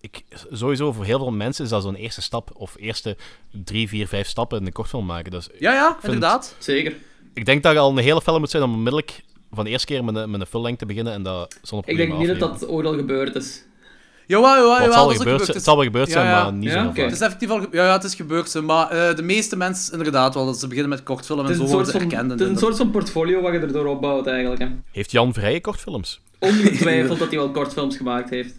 Ik, 0.01 0.25
sowieso, 0.53 0.93
voor 0.93 1.05
heel 1.05 1.19
veel 1.19 1.31
mensen 1.33 1.65
is 1.65 1.71
dat 1.71 1.83
zo'n 1.83 1.95
eerste 1.95 2.23
stap, 2.23 2.51
of 2.55 2.75
eerste 2.79 3.17
drie, 3.51 3.89
vier, 3.89 4.09
vijf 4.09 4.29
stappen 4.29 4.61
in 4.61 4.67
een 4.67 4.73
kortfilm 4.73 5.07
maken. 5.07 5.31
Dus 5.31 5.49
Ja, 5.59 5.73
ja, 5.73 5.91
vind- 5.93 6.05
inderdaad. 6.05 6.55
Zeker. 6.59 6.97
ik 7.35 7.45
denk 7.45 7.63
dat 7.63 7.73
je 7.73 7.79
al 7.79 7.91
een 7.91 7.97
hele 7.97 8.21
film 8.23 8.39
moet 8.41 8.51
zijn 8.51 8.63
om 8.63 8.73
onmiddellijk 8.73 9.23
van 9.53 9.65
de 9.65 9.71
eerste 9.71 9.87
keer 9.87 10.05
met 10.05 10.15
een, 10.17 10.31
met 10.31 10.41
een 10.41 10.47
full 10.47 10.63
length 10.63 10.79
te 10.79 10.87
beginnen 10.87 11.13
en 11.13 11.23
dat 11.23 11.59
zonder 11.63 11.89
Ik 11.91 11.97
denk 11.97 12.19
niet 12.19 12.27
dat 12.39 12.39
dat 12.39 12.69
ooit 12.69 12.87
al 12.87 12.95
gebeurd 12.95 13.35
is. 13.35 13.63
Jawel, 14.27 14.57
jawel, 14.57 14.79
het 14.81 14.93
zal, 14.93 15.09
dat 15.09 15.17
wel 15.17 15.25
gebeurd, 15.25 15.47
Het 15.55 15.63
zal 15.65 15.75
wel 15.77 15.85
gebeurd 15.85 16.07
Ja, 16.07 16.13
zijn, 16.13 16.27
ja. 16.27 16.43
maar 16.43 16.53
niet 16.53 16.71
Ja, 16.71 16.83
zo 16.83 16.87
vaak. 16.87 16.97
Het 16.97 17.13
is 17.13 17.21
effectief 17.21 17.51
al... 17.51 17.61
Ja, 17.61 17.85
ja, 17.85 17.93
het 17.93 18.05
is 18.05 18.15
gebeurd, 18.15 18.51
zo, 18.51 18.63
maar 18.63 18.91
eh, 18.91 19.17
de 19.17 19.23
meeste 19.23 19.57
mensen 19.57 19.93
inderdaad 19.99 20.35
wel. 20.35 20.47
Dat 20.47 20.59
ze 20.59 20.67
beginnen 20.67 20.91
met 20.91 21.03
kortfilm 21.03 21.39
en 21.39 21.45
Het 21.45 21.55
is 21.55 21.59
zo 21.61 21.65
een 21.65 21.71
worden 21.71 21.87
soort 21.93 22.03
ze 22.03 22.09
van, 22.09 22.19
erkend. 22.19 22.33
en 22.33 22.39
het 22.39 22.47
is 22.49 22.55
een 22.63 22.67
soort 22.69 22.77
van 22.77 22.91
portfolio 22.91 23.41
wat 23.41 23.53
je 23.53 23.59
erdoor 23.59 23.87
opbouwt 23.87 24.27
eigenlijk. 24.27 24.61
Hè. 24.61 24.69
Heeft 24.93 25.11
Jan 25.11 25.35
Vrije 25.35 25.61
kortfilms? 25.61 26.21
Ongetwijfeld 26.39 27.19
dat 27.19 27.29
hij 27.29 27.39
wel 27.39 27.51
kortfilms 27.51 27.97
gemaakt 27.97 28.31
heeft. 28.31 28.55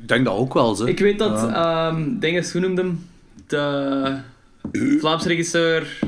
Ik 0.00 0.08
denk 0.08 0.24
dat 0.24 0.34
ook 0.36 0.54
wel, 0.54 0.74
zo. 0.74 0.84
Ik 0.84 0.98
weet 0.98 1.18
dat, 1.18 1.48
ehm 1.48 2.18
dinges, 2.18 2.52
hoe 2.52 2.60
noemde 2.60 2.82
hem? 2.82 3.06
De 3.46 4.16
Vlaamse 4.98 5.28
regisseur, 5.28 5.98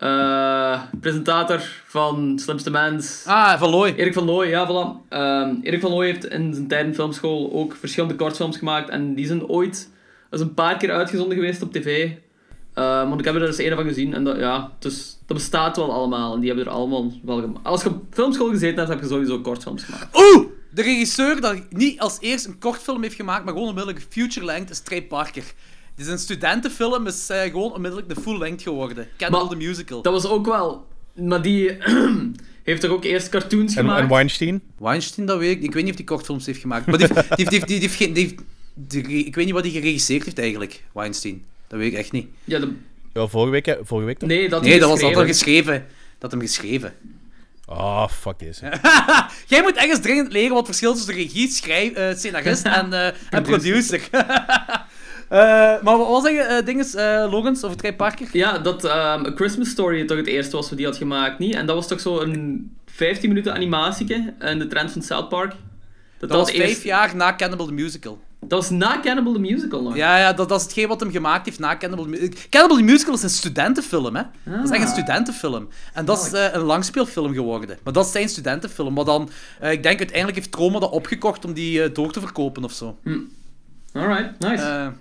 eh, 0.00 0.82
presentator 1.00 1.60
van 1.86 2.38
Slimste 2.38 2.70
Mens. 2.70 3.24
Ah, 3.26 3.58
Van 3.58 3.70
Looy. 3.70 3.94
Erik 3.96 4.14
van 4.14 4.24
Looy, 4.24 4.48
ja, 4.48 4.66
voilà. 4.66 5.08
Ehm, 5.08 5.54
Erik 5.62 5.80
van 5.80 5.90
Looy 5.90 6.06
heeft 6.06 6.24
in 6.24 6.54
zijn 6.54 6.68
tijd 6.68 6.86
in 6.86 6.94
filmschool 6.94 7.52
ook 7.52 7.76
verschillende 7.76 8.14
kortfilms 8.14 8.56
gemaakt. 8.56 8.88
En 8.88 9.14
die 9.14 9.26
zijn 9.26 9.46
ooit 9.46 9.90
is 10.30 10.40
een 10.40 10.54
paar 10.54 10.76
keer 10.76 10.90
uitgezonden 10.90 11.36
geweest 11.36 11.62
op 11.62 11.72
tv. 11.72 12.10
Want 12.74 13.18
ik 13.18 13.24
heb 13.24 13.34
er 13.34 13.46
eens 13.46 13.58
een 13.58 13.74
van 13.74 13.84
gezien. 13.84 14.14
En 14.14 14.24
dat, 14.24 14.36
ja, 14.36 14.72
dus 14.78 15.18
dat 15.26 15.36
bestaat 15.36 15.76
wel 15.76 15.92
allemaal. 15.92 16.34
En 16.34 16.40
die 16.40 16.48
hebben 16.48 16.66
er 16.66 16.72
allemaal 16.72 17.12
wel 17.22 17.40
gemaakt. 17.40 17.66
Als 17.66 17.82
je 17.82 17.88
op 17.88 18.02
filmschool 18.10 18.50
gezeten 18.50 18.76
hebt, 18.76 18.88
heb 18.88 19.00
je 19.00 19.06
sowieso 19.06 19.40
kortfilms 19.40 19.82
gemaakt. 19.82 20.16
Oeh! 20.16 20.46
De 20.72 20.82
regisseur 20.82 21.40
dat 21.40 21.56
niet 21.70 22.00
als 22.00 22.16
eerst 22.20 22.46
een 22.46 22.58
kortfilm 22.58 23.02
heeft 23.02 23.14
gemaakt, 23.14 23.44
maar 23.44 23.52
gewoon 23.52 23.68
onmiddellijk 23.68 24.04
een 24.04 24.12
feature-length, 24.12 24.70
is 24.70 24.80
Trey 24.80 25.02
Parker. 25.02 25.44
Is 26.00 26.06
een 26.06 26.18
studentenfilm, 26.18 27.06
is 27.06 27.28
eh, 27.30 27.40
gewoon 27.42 27.72
onmiddellijk 27.72 28.08
de 28.14 28.20
full-length 28.20 28.62
geworden. 28.62 29.08
Cannibal 29.16 29.46
Maar 29.46 29.58
the 29.58 29.64
Musical. 29.66 30.02
Dat 30.02 30.12
was 30.12 30.26
ook 30.26 30.46
wel... 30.46 30.86
Maar 31.14 31.42
die 31.42 31.76
heeft 32.62 32.80
toch 32.80 32.90
ook 32.90 33.04
eerst 33.04 33.28
cartoons 33.28 33.74
En, 33.74 33.80
gemaakt? 33.84 34.00
en 34.02 34.08
Weinstein? 34.08 34.62
Weinstein, 34.78 35.26
dat 35.26 35.38
weet 35.38 35.56
ik. 35.56 35.62
Ik 35.62 35.72
weet 35.72 35.82
niet 35.82 35.92
of 35.92 35.96
hij 35.98 36.06
kortfilms 36.06 36.46
heeft 36.46 36.60
gemaakt. 36.60 36.86
Maar 36.86 36.98
die, 36.98 37.06
heeft- 37.12 37.36
die, 37.36 37.46
heeft- 37.48 37.50
die, 37.50 37.78
die, 37.78 37.78
heeft 37.88 37.94
geen- 37.94 38.12
die 38.12 38.22
heeft- 38.22 38.42
die- 39.04 39.24
ik 39.24 39.34
weet 39.34 39.44
niet 39.44 39.54
wat 39.54 39.62
hij 39.64 39.72
geregisseerd 39.72 40.24
heeft 40.24 40.38
eigenlijk, 40.38 40.82
Weinstein. 40.92 41.44
Dat 41.68 41.78
weet 41.78 41.92
ik 41.92 41.98
echt 41.98 42.12
niet. 42.12 42.26
Ja, 42.44 42.58
de- 42.58 42.74
Ja, 43.14 43.26
vorige 43.26 43.50
week, 43.50 43.78
vorige 43.82 44.06
week 44.06 44.18
toch? 44.18 44.28
nee, 44.28 44.48
dat 44.48 44.62
Nee, 44.62 44.78
dat 44.78 44.88
was 44.88 45.00
dat 45.00 45.16
al 45.16 45.26
geschreven. 45.26 45.86
Dat 46.18 46.30
hem 46.30 46.40
geschreven. 46.40 46.94
Ah, 47.66 48.08
fuck 48.08 48.38
deze. 48.38 48.60
Jij 49.46 49.62
moet 49.62 49.76
ergens 49.76 50.00
dringend 50.00 50.32
leren 50.32 50.48
wat 50.48 50.58
het 50.58 50.66
verschil 50.66 50.90
is 50.92 50.96
tussen 50.96 51.14
regie, 51.14 51.48
schrijf, 51.48 51.92
eh, 51.92 52.14
scenarist 52.16 52.64
en, 52.80 52.92
eh, 52.92 53.06
en 53.30 53.42
producer. 53.42 54.00
Eh, 55.30 55.38
maar 55.82 55.96
wat 55.98 56.08
was 56.08 56.22
zeggen, 56.22 56.58
uh, 56.58 56.64
dinges, 56.66 56.94
eh, 56.94 57.26
Logans 57.30 57.64
over 57.64 57.76
Trey 57.76 57.94
Parker? 57.94 58.28
Ja, 58.32 58.58
dat 58.58 58.84
ehm, 58.84 59.26
A 59.26 59.32
Christmas 59.34 59.68
Story 59.68 60.06
toch 60.06 60.16
het 60.16 60.26
eerste 60.26 60.56
was 60.56 60.68
wat 60.68 60.78
die 60.78 60.86
had 60.86 60.96
gemaakt, 60.96 61.38
niet? 61.38 61.54
En 61.54 61.66
dat 61.66 61.76
was 61.76 61.88
toch 61.88 62.00
zo 62.00 62.20
een 62.20 62.70
15 62.86 63.28
minuten 63.28 63.54
animatieke 63.54 64.34
en 64.38 64.58
de 64.58 64.66
trend 64.66 64.92
van 64.92 65.02
South 65.02 65.28
Park. 65.28 65.50
Dat, 66.18 66.28
Dat 66.28 66.38
was 66.38 66.48
het 66.48 66.56
vijf 66.56 66.68
eerst- 66.68 66.82
jaar 66.82 67.16
na 67.16 67.34
Cannibal 67.36 67.66
the 67.66 67.72
Musical. 67.72 68.20
Dat 68.40 68.50
was 68.58 68.70
na 68.70 69.00
Cannibal 69.00 69.32
the 69.32 69.38
Musical 69.38 69.82
nog. 69.82 69.96
Ja, 69.96 70.18
ja 70.18 70.32
dat, 70.32 70.48
dat 70.48 70.58
is 70.58 70.64
hetgeen 70.64 70.88
wat 70.88 71.00
hem 71.00 71.10
gemaakt 71.10 71.44
heeft 71.44 71.58
na 71.58 71.76
Cannibal 71.76 72.04
the 72.04 72.10
Musical. 72.10 72.38
Cannibal 72.50 72.76
the 72.76 72.82
Musical 72.82 73.14
is 73.14 73.22
een 73.22 73.30
studentenfilm, 73.30 74.16
hè. 74.16 74.22
Dat 74.44 74.64
is 74.64 74.70
echt 74.70 74.82
een 74.82 74.88
studentenfilm. 74.88 75.68
En 75.94 76.04
dat 76.04 76.26
is 76.26 76.32
eh, 76.32 76.52
een 76.54 76.60
langspeelfilm 76.60 77.32
geworden. 77.34 77.78
Maar 77.82 77.92
dat 77.92 78.04
is 78.06 78.12
zijn 78.12 78.28
studentenfilm. 78.28 78.94
Maar 78.94 79.04
dan, 79.04 79.30
eh, 79.60 79.72
ik 79.72 79.82
denk 79.82 79.98
uiteindelijk 79.98 80.38
heeft 80.38 80.52
Troma 80.52 80.78
dat 80.78 80.90
opgekocht 80.90 81.44
om 81.44 81.52
die 81.52 81.82
eh, 81.82 81.94
door 81.94 82.12
te 82.12 82.20
verkopen 82.20 82.64
of 82.64 82.72
zo. 82.72 82.96
Alright, 83.92 84.38
nice. 84.38 84.92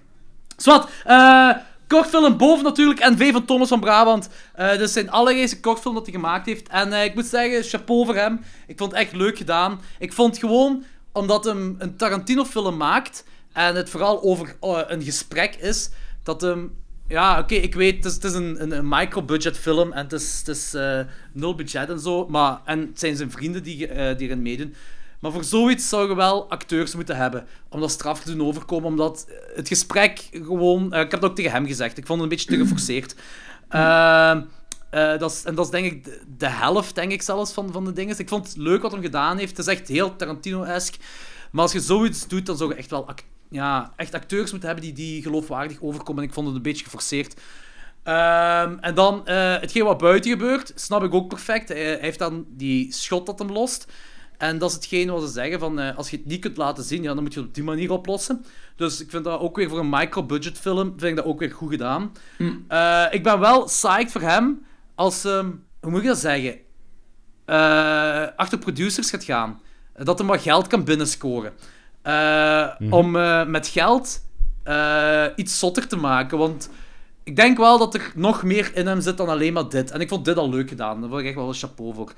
Eh 0.60 0.66
Zwat, 0.66 0.90
eh, 1.06 1.52
kortfilm 1.88 2.38
boven 2.38 2.64
natuurlijk. 2.64 3.10
NV 3.10 3.32
van 3.32 3.46
Thomas 3.46 3.68
van 3.68 3.80
Brabant. 3.80 4.30
Eh 4.54 4.70
dit 4.70 4.80
is 4.80 4.94
zijn 4.94 5.12
allereerste 5.12 5.60
kortfilm 5.60 5.96
dat 5.96 6.06
hij 6.06 6.14
gemaakt 6.14 6.46
heeft. 6.46 6.68
En 6.68 6.94
eh, 6.94 7.04
ik 7.04 7.16
moet 7.16 7.26
zeggen, 7.26 7.64
chapeau 7.64 8.06
voor 8.06 8.16
hem. 8.16 8.42
Ik 8.68 8.78
vond 8.78 8.92
het 8.92 9.02
echt 9.02 9.14
leuk 9.14 9.38
gedaan. 9.38 9.82
Ik 10.00 10.14
vond 10.14 10.38
gewoon, 10.38 10.84
omdat 11.12 11.44
hem 11.44 11.76
een 11.80 11.96
Tarantino-film 11.96 12.78
maakt 12.78 13.24
en 13.54 13.76
het 13.76 13.90
vooral 13.90 14.24
over 14.24 14.56
eh, 14.62 14.82
een 14.88 15.04
gesprek 15.04 15.56
is, 15.56 15.90
dat 16.24 16.42
hem... 16.42 16.78
Ja, 17.08 17.40
oké, 17.40 17.56
ik 17.56 17.76
weet, 17.76 17.96
het 17.96 18.06
is, 18.06 18.14
het 18.14 18.24
is 18.24 18.34
een, 18.34 18.62
een, 18.62 18.72
een 18.72 18.88
micro-budget 18.88 19.58
film 19.58 19.92
en 19.92 20.04
het 20.04 20.14
is, 20.14 20.38
het 20.38 20.48
is 20.48 20.74
eh, 20.74 21.00
nul 21.34 21.56
budget 21.56 21.90
en 21.90 22.00
zo. 22.00 22.28
Maar, 22.28 22.60
en 22.66 22.80
het 22.80 23.00
zijn 23.00 23.16
zijn 23.16 23.32
vrienden 23.32 23.64
die, 23.64 23.88
eh, 23.88 24.18
die 24.18 24.28
erin 24.28 24.42
meedoen. 24.42 24.76
Maar 25.20 25.32
voor 25.32 25.44
zoiets 25.44 25.90
zou 25.90 26.10
je 26.10 26.16
wel 26.16 26.50
acteurs 26.50 26.96
moeten 26.96 27.16
hebben. 27.16 27.48
Om 27.70 27.80
dat 27.80 27.92
straf 27.92 28.20
te 28.22 28.36
doen 28.36 28.48
overkomen. 28.48 28.90
Omdat 28.90 29.28
het 29.56 29.68
gesprek 29.68 30.28
gewoon... 30.32 30.94
eh, 30.94 31.02
ik 31.02 31.12
heb 31.12 31.22
het 31.22 31.30
ook 31.30 31.36
tegen 31.36 31.52
hem 31.52 31.66
gezegd. 31.66 31.98
Ik 31.98 32.06
vond 32.06 32.22
het 32.22 32.32
een 32.32 32.38
beetje 32.38 32.52
te 32.56 32.64
geforceerd. 32.64 33.16
Ehm, 33.70 34.42
Eh, 34.90 35.18
dat 35.18 35.32
is, 35.32 35.44
en 35.44 35.56
dat 35.56 35.66
is 35.66 35.72
denk 35.72 35.86
ik 35.86 36.20
de, 36.38 36.48
helft, 36.50 36.96
denk 36.96 37.12
ik 37.12 37.22
zelfs, 37.22 37.52
van, 37.54 37.72
van 37.72 37.86
de 37.86 37.94
dingen. 37.94 38.20
Ik 38.20 38.30
vond 38.30 38.48
het 38.48 38.58
leuk 38.58 38.82
wat 38.82 38.92
hij 38.92 39.02
gedaan 39.02 39.38
heeft. 39.38 39.58
Het 39.58 39.68
is 39.68 39.74
echt 39.78 39.88
heel 39.88 40.16
Tarantino-esque. 40.16 41.00
Maar 41.52 41.62
als 41.64 41.72
je 41.72 41.80
zoiets 41.80 42.28
doet, 42.28 42.46
dan 42.46 42.58
zou 42.58 42.70
je 42.70 42.76
echt 42.76 42.90
wel 42.90 43.10
ja, 43.50 43.94
echt 43.96 44.14
acteurs 44.14 44.52
moeten 44.52 44.70
hebben 44.70 44.86
die, 44.86 44.94
die 44.94 45.22
geloofwaardig 45.22 45.82
overkomen. 45.82 46.24
En 46.24 46.28
ik 46.28 46.34
vond 46.34 46.48
het 46.48 46.56
een 46.56 46.62
beetje 46.62 46.84
geforceerd. 46.84 47.40
Ehm, 48.04 48.78
en 48.80 48.96
dan, 48.96 49.28
eh, 49.28 49.36
hetgeen 49.60 49.84
wat 49.84 49.98
buiten 49.98 50.32
gebeurt, 50.32 50.72
snap 50.76 51.04
ik 51.04 51.14
ook 51.14 51.28
perfect. 51.28 51.70
Hij, 51.70 51.84
hij 51.84 51.98
heeft 52.02 52.20
dan 52.20 52.46
die 52.48 52.94
shot 52.94 53.26
dat 53.26 53.40
hem 53.40 53.52
lost. 53.52 53.88
En 54.40 54.58
dat 54.58 54.70
is 54.70 54.76
hetgeen 54.76 55.10
wat 55.10 55.22
ze 55.22 55.28
zeggen, 55.28 55.60
van, 55.60 55.80
eh, 55.80 55.98
als 55.98 56.10
je 56.10 56.18
het 56.18 56.26
niet 56.26 56.42
kunt 56.42 56.58
laten 56.58 56.84
zien, 56.84 57.04
ja, 57.04 57.14
dan 57.14 57.24
moet 57.24 57.34
je 57.34 57.40
het 57.40 57.48
op 57.48 57.56
die 57.56 57.64
manier 57.64 57.92
oplossen. 57.92 58.46
Dus 58.76 59.02
ik 59.02 59.10
vind 59.10 59.24
dat 59.24 59.40
ook 59.40 59.56
weer 59.56 59.70
voor 59.70 59.80
een 59.80 59.90
micro-budget 59.90 60.58
film, 60.58 60.88
vind 60.88 61.04
ik 61.04 61.16
dat 61.16 61.26
ook 61.26 61.40
weer 61.40 61.52
goed 61.52 61.70
gedaan. 61.70 62.12
Eh, 62.68 63.06
ik 63.12 63.24
ben 63.24 63.40
wel 63.40 63.64
psyched 63.64 64.12
voor 64.12 64.22
hem, 64.22 64.66
als, 64.96 65.26
ehm, 65.26 65.50
hoe 65.82 65.92
moet 65.92 66.02
ik 66.02 66.08
dat 66.08 66.18
zeggen, 66.18 66.56
eh, 67.46 68.28
achter 68.36 68.58
producers 68.58 69.10
gaat 69.10 69.24
gaan. 69.24 69.62
Dat 69.94 70.18
hij 70.18 70.28
maar 70.28 70.40
geld 70.40 70.68
kan 70.68 70.84
binnenscoren. 70.84 71.54
Eh, 72.02 72.68
Om 72.90 73.12
met 73.52 73.68
geld 73.68 74.22
iets 75.36 75.60
zotter 75.60 75.88
te 75.88 75.96
maken, 75.96 76.38
want... 76.38 76.70
Ik 77.24 77.36
denk 77.36 77.58
wel 77.58 77.78
dat 77.78 77.94
er 77.94 78.12
nog 78.16 78.44
meer 78.44 78.72
in 78.76 78.88
hem 78.88 79.02
zit 79.02 79.18
dan 79.18 79.30
alleen 79.30 79.54
maar 79.54 79.70
dit. 79.70 79.92
En 79.92 80.02
ik 80.02 80.10
vond 80.10 80.26
dit 80.26 80.38
al 80.38 80.50
leuk 80.50 80.70
gedaan. 80.70 81.02
Daar 81.02 81.10
wil 81.10 81.20
ik 81.20 81.26
echt 81.26 81.36
wel 81.36 81.48
een 81.48 81.54
chapeau 81.54 81.94
voor. 81.94 82.14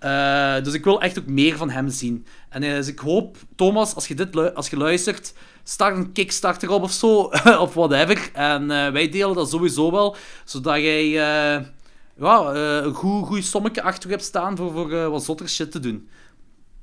Eh, 0.00 0.62
dus 0.62 0.74
ik 0.74 0.84
wil 0.84 1.00
echt 1.00 1.18
ook 1.18 1.26
meer 1.26 1.56
van 1.56 1.70
hem 1.70 1.88
zien. 1.88 2.26
En 2.48 2.62
eh, 2.62 2.74
dus 2.74 2.86
ik 2.86 2.98
hoop, 2.98 3.36
Thomas, 3.56 3.94
als 3.94 4.08
je 4.08 4.14
dit 4.14 4.54
als 4.54 4.70
je 4.70 4.76
luistert, 4.76 5.32
start 5.62 5.96
een 5.96 6.12
Kickstarter 6.12 6.70
op 6.70 6.82
of 6.82 6.92
zo, 6.92 7.30
of 7.64 7.74
whatever. 7.74 8.30
En 8.32 8.70
eh, 8.70 8.92
wij 8.92 9.08
delen 9.08 9.34
dat 9.34 9.50
sowieso 9.50 9.90
wel, 9.90 10.16
zodat 10.44 10.76
jij 10.76 11.08
ja, 11.08 12.54
een 12.54 12.94
goed, 12.94 13.26
goed 13.26 13.44
sommetje 13.44 13.82
achter 13.82 14.10
hebt 14.10 14.24
staan 14.24 14.56
voor, 14.56 14.72
voor 14.72 15.10
wat 15.10 15.24
zotter 15.24 15.48
shit 15.48 15.72
te 15.72 15.80
doen. 15.80 16.08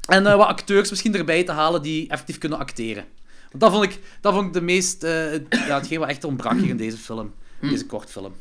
En 0.07 0.23
wat 0.23 0.47
acteurs 0.47 0.89
misschien 0.89 1.15
erbij 1.15 1.43
te 1.43 1.51
halen 1.51 1.81
die 1.81 2.09
effectief 2.09 2.37
kunnen 2.37 2.59
acteren. 2.59 3.05
Want 3.49 3.63
dat 3.63 3.71
vond 3.71 3.83
ik, 3.83 3.99
dat 4.21 4.33
vond 4.33 4.47
ik 4.47 4.53
de 4.53 4.61
meest, 4.61 5.01
ja, 5.49 5.75
hetgeen 5.77 5.99
wat 5.99 6.09
echt 6.09 6.23
ontbrak 6.23 6.53
hier 6.53 6.69
in 6.69 6.77
deze 6.77 6.97
film. 6.97 7.33
Deze 7.61 7.85
kortfilm. 7.85 8.33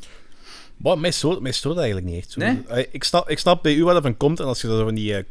Wat, 0.77 0.97
mij, 0.97 1.11
stoort, 1.11 1.39
mij 1.39 1.51
stoort 1.51 1.75
dat 1.75 1.83
eigenlijk 1.83 2.13
niet 2.13 2.23
echt. 2.23 2.31
Zo. 2.31 2.39
Nee? 2.39 2.87
Ik, 2.91 3.03
snap, 3.03 3.29
ik 3.29 3.39
snap 3.39 3.63
bij 3.63 3.73
u 3.75 3.83
waar 3.83 3.93
dat 3.93 4.03
van 4.03 4.17
komt. 4.17 4.39
En 4.39 4.45
als 4.45 4.61
je 4.61 4.67
dat 4.67 4.81
van 4.81 4.95
die 4.95 5.15
eh, 5.15 5.23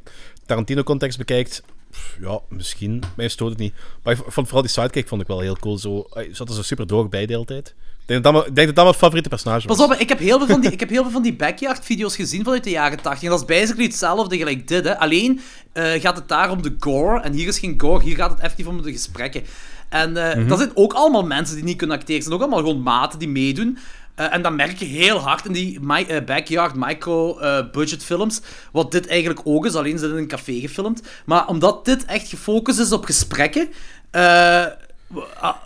Tarantino-context 0.47 1.19
bekijkt... 1.19 1.63
pff, 1.91 2.17
Ja, 2.21 2.41
misschien. 2.49 3.03
Mij 3.17 3.29
stoort 3.29 3.51
het 3.51 3.61
niet. 3.61 3.75
Maar 4.03 4.13
ik 4.15 4.21
vond 4.27 4.47
vooral 4.47 4.63
die 4.63 4.71
sidekick 4.71 5.09
vond 5.09 5.21
ik 5.21 5.27
wel 5.27 5.41
heel 5.41 5.57
cool. 5.57 5.79
Zo, 5.79 6.07
zat 6.33 6.49
er 6.49 6.55
zo 6.55 6.63
super 6.63 6.87
droog 6.87 7.09
bij 7.09 7.27
de 7.27 7.33
hele 7.33 7.45
tijd. 7.45 7.69
Ik 7.69 8.13
denk 8.13 8.23
dat 8.25 8.33
dat, 8.33 8.33
mijn- 8.33 8.47
ik 8.47 8.55
denk 8.55 8.67
dat, 8.67 8.77
dat 8.77 8.85
mijn 8.85 8.97
favoriete 8.97 9.29
personage 9.29 9.69
was. 9.69 9.77
Pas 9.77 9.87
op, 9.87 9.93
ik 10.01 10.09
heb 10.09 10.19
heel 10.19 10.39
veel 10.39 10.47
van 10.47 10.61
die, 10.61 10.71
ik 10.73 10.81
heb 10.81 10.89
heel 10.89 11.03
veel 11.03 11.11
van 11.13 11.23
die 11.23 11.35
backyard-video's 11.37 12.17
gezien 12.17 12.45
vanuit 12.45 12.65
de 12.65 12.71
jaren 12.71 13.01
80. 13.03 13.23
En 13.23 13.31
dat 13.31 13.41
is 13.41 13.47
basically 13.57 13.85
hetzelfde 13.85 14.37
gelijk 14.37 14.69
dit. 14.69 14.85
Hè. 14.85 14.99
Alleen 14.99 15.41
eh, 15.73 16.01
gaat 16.01 16.17
het 16.17 16.29
daar 16.29 16.51
om 16.51 16.63
de 16.63 16.77
gore. 16.81 17.21
En 17.21 17.33
hier 17.33 17.47
is 17.49 17.59
geen 17.59 17.75
gore, 17.81 18.03
hier 18.05 18.17
gaat 18.17 18.31
het 18.31 18.41
effectief 18.41 18.67
om 18.67 18.83
de 18.83 18.93
gesprekken. 18.93 19.43
En 19.89 20.17
eh 20.17 20.49
dat 20.49 20.59
zijn 20.59 20.71
ook 20.75 20.93
allemaal 20.93 21.23
mensen 21.23 21.55
die 21.57 21.65
niet 21.65 21.77
kunnen 21.77 21.97
acteren. 21.97 22.15
Het 22.17 22.25
zijn 22.25 22.35
ook 22.37 22.47
allemaal 22.47 22.65
gewoon 22.69 22.83
maten 22.83 23.19
die 23.19 23.29
meedoen. 23.29 23.79
Eh, 24.17 24.35
en 24.35 24.43
dat 24.43 24.53
merk 24.55 24.79
je 24.79 24.85
heel 24.85 25.19
hard 25.19 25.45
in 25.47 25.53
die 25.53 25.81
mi- 25.81 26.03
eh, 26.05 26.25
backyard 26.25 26.75
micro-budget 26.75 28.05
films. 28.05 28.41
Wat 28.73 28.91
dit 28.93 29.07
eigenlijk 29.07 29.41
ook 29.45 29.67
is, 29.67 29.75
alleen 29.75 29.93
het 29.95 30.03
in 30.03 30.11
een 30.17 30.27
café 30.29 30.61
gefilmd. 30.61 31.03
Maar 31.25 31.49
omdat 31.49 31.85
dit 31.85 32.05
echt 32.05 32.29
gefocust 32.29 32.79
is 32.79 32.93
op 32.93 33.05
gesprekken. 33.05 33.69
eh, 34.11 34.65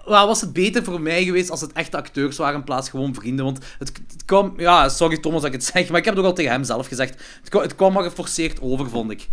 wel, 0.04 0.26
was 0.26 0.40
het 0.40 0.52
beter 0.52 0.84
voor 0.84 1.00
mij 1.00 1.24
geweest 1.24 1.50
als 1.50 1.60
het 1.60 1.72
echte 1.72 1.96
acteurs 1.96 2.36
waren 2.36 2.54
in 2.54 2.64
plaats 2.64 2.88
gewoon 2.90 3.14
vrienden. 3.14 3.44
Want 3.44 3.58
het, 3.78 3.92
het 4.12 4.24
kwam... 4.24 4.54
Ja, 4.56 4.88
sorry 4.88 5.18
Thomas 5.18 5.40
dat 5.42 5.52
ik 5.54 5.60
het 5.60 5.70
zeg, 5.74 5.88
maar 5.88 5.98
ik 5.98 6.04
heb 6.04 6.14
het 6.14 6.22
ook 6.24 6.30
al 6.30 6.36
tegen 6.36 6.52
hem 6.52 6.64
zelf 6.64 6.86
gezegd. 6.86 7.22
Het 7.40 7.48
kwam, 7.48 7.62
het 7.62 7.74
kwam 7.74 7.92
maar 7.92 8.02
geforceerd 8.02 8.60
over, 8.60 8.88
vond 8.88 9.10
ik. 9.10 9.28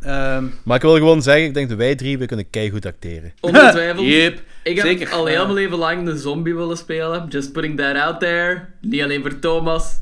Ehm 0.00 0.44
Maar 0.62 0.76
ik 0.76 0.82
wil 0.82 0.94
gewoon 0.94 1.22
zeggen, 1.22 1.44
ik 1.44 1.54
denk 1.54 1.68
dat 1.68 1.78
wij 1.78 1.94
drie, 1.94 2.18
we 2.18 2.26
kunnen 2.26 2.50
keigoed 2.50 2.86
acteren. 2.86 3.32
Ongetwijfeld. 3.40 4.06
Yep, 4.16 4.40
Ik 4.66 4.76
heb 4.76 4.86
zeker. 4.86 5.12
al 5.12 5.26
heel 5.26 5.42
mijn 5.42 5.54
leven 5.54 5.78
lang 5.78 6.04
de 6.04 6.18
zombie 6.18 6.54
willen 6.54 6.76
spelen. 6.76 7.28
Just 7.28 7.52
putting 7.52 7.76
that 7.76 7.96
out 7.96 8.20
there. 8.20 8.66
Niet 8.80 9.02
alleen 9.02 9.22
voor 9.22 9.38
Thomas. 9.38 9.98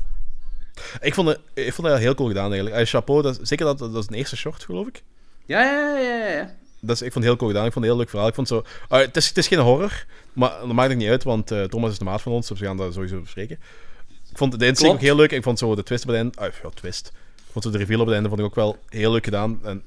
Ik 1.01 1.13
vond, 1.13 1.27
het, 1.27 1.39
ik 1.53 1.73
vond 1.73 1.87
dat 1.87 1.99
heel 1.99 2.15
cool 2.15 2.27
gedaan 2.27 2.51
eigenlijk. 2.51 2.75
Eh, 2.75 2.85
chapeau, 2.85 3.21
dat, 3.21 3.39
zeker 3.41 3.65
dat, 3.65 3.79
dat 3.79 3.95
is 3.95 4.07
een 4.07 4.13
eerste 4.13 4.35
short, 4.35 4.63
geloof 4.63 4.87
ik. 4.87 5.03
Ja, 5.45 5.61
ja, 5.61 5.97
ja, 5.97 6.17
ja, 6.17 6.27
ja. 6.27 6.53
Dat 6.79 6.95
is, 6.95 7.01
ik 7.01 7.11
vond 7.11 7.13
het 7.13 7.23
heel 7.23 7.35
cool 7.35 7.49
gedaan. 7.49 7.65
Ik 7.65 7.73
vond 7.73 7.85
het 7.85 7.93
een 7.93 7.97
heel 7.97 7.97
leuk 7.97 8.09
verhaal. 8.09 8.27
Ik 8.27 8.35
vond 8.35 8.47
zo, 8.47 8.63
eh, 8.89 8.99
het, 8.99 9.17
is, 9.17 9.27
het 9.27 9.37
is 9.37 9.47
geen 9.47 9.59
horror, 9.59 10.05
maar 10.33 10.49
dat 10.59 10.71
maakt 10.71 10.89
het 10.89 10.97
niet 10.97 11.09
uit, 11.09 11.23
want 11.23 11.51
eh, 11.51 11.63
Thomas 11.63 11.91
is 11.91 11.97
de 11.97 12.05
maat 12.05 12.21
van 12.21 12.31
ons, 12.31 12.47
dus 12.47 12.59
we 12.59 12.65
gaan 12.65 12.77
dat 12.77 12.93
sowieso 12.93 13.19
bespreken. 13.19 13.59
Ik 14.31 14.37
vond 14.37 14.59
de 14.59 14.65
insteek 14.65 14.91
ook 14.91 14.99
heel 14.99 15.15
leuk. 15.15 15.31
Ik 15.31 15.43
vond 15.43 15.59
zo 15.59 15.75
de 15.75 15.83
twist 15.83 16.03
op 16.03 16.09
het 16.09 16.17
einde... 16.17 16.37
ah, 16.37 16.53
ja, 16.63 16.69
twist. 16.73 17.11
Ik 17.35 17.51
vond 17.51 17.65
zo 17.65 17.71
de 17.71 17.77
reveal 17.77 17.99
op 17.99 18.05
het 18.05 18.15
einde 18.15 18.29
vond 18.29 18.41
ik 18.41 18.47
ook 18.47 18.55
wel 18.55 18.77
heel 18.89 19.11
leuk 19.11 19.23
gedaan. 19.23 19.59
En 19.63 19.77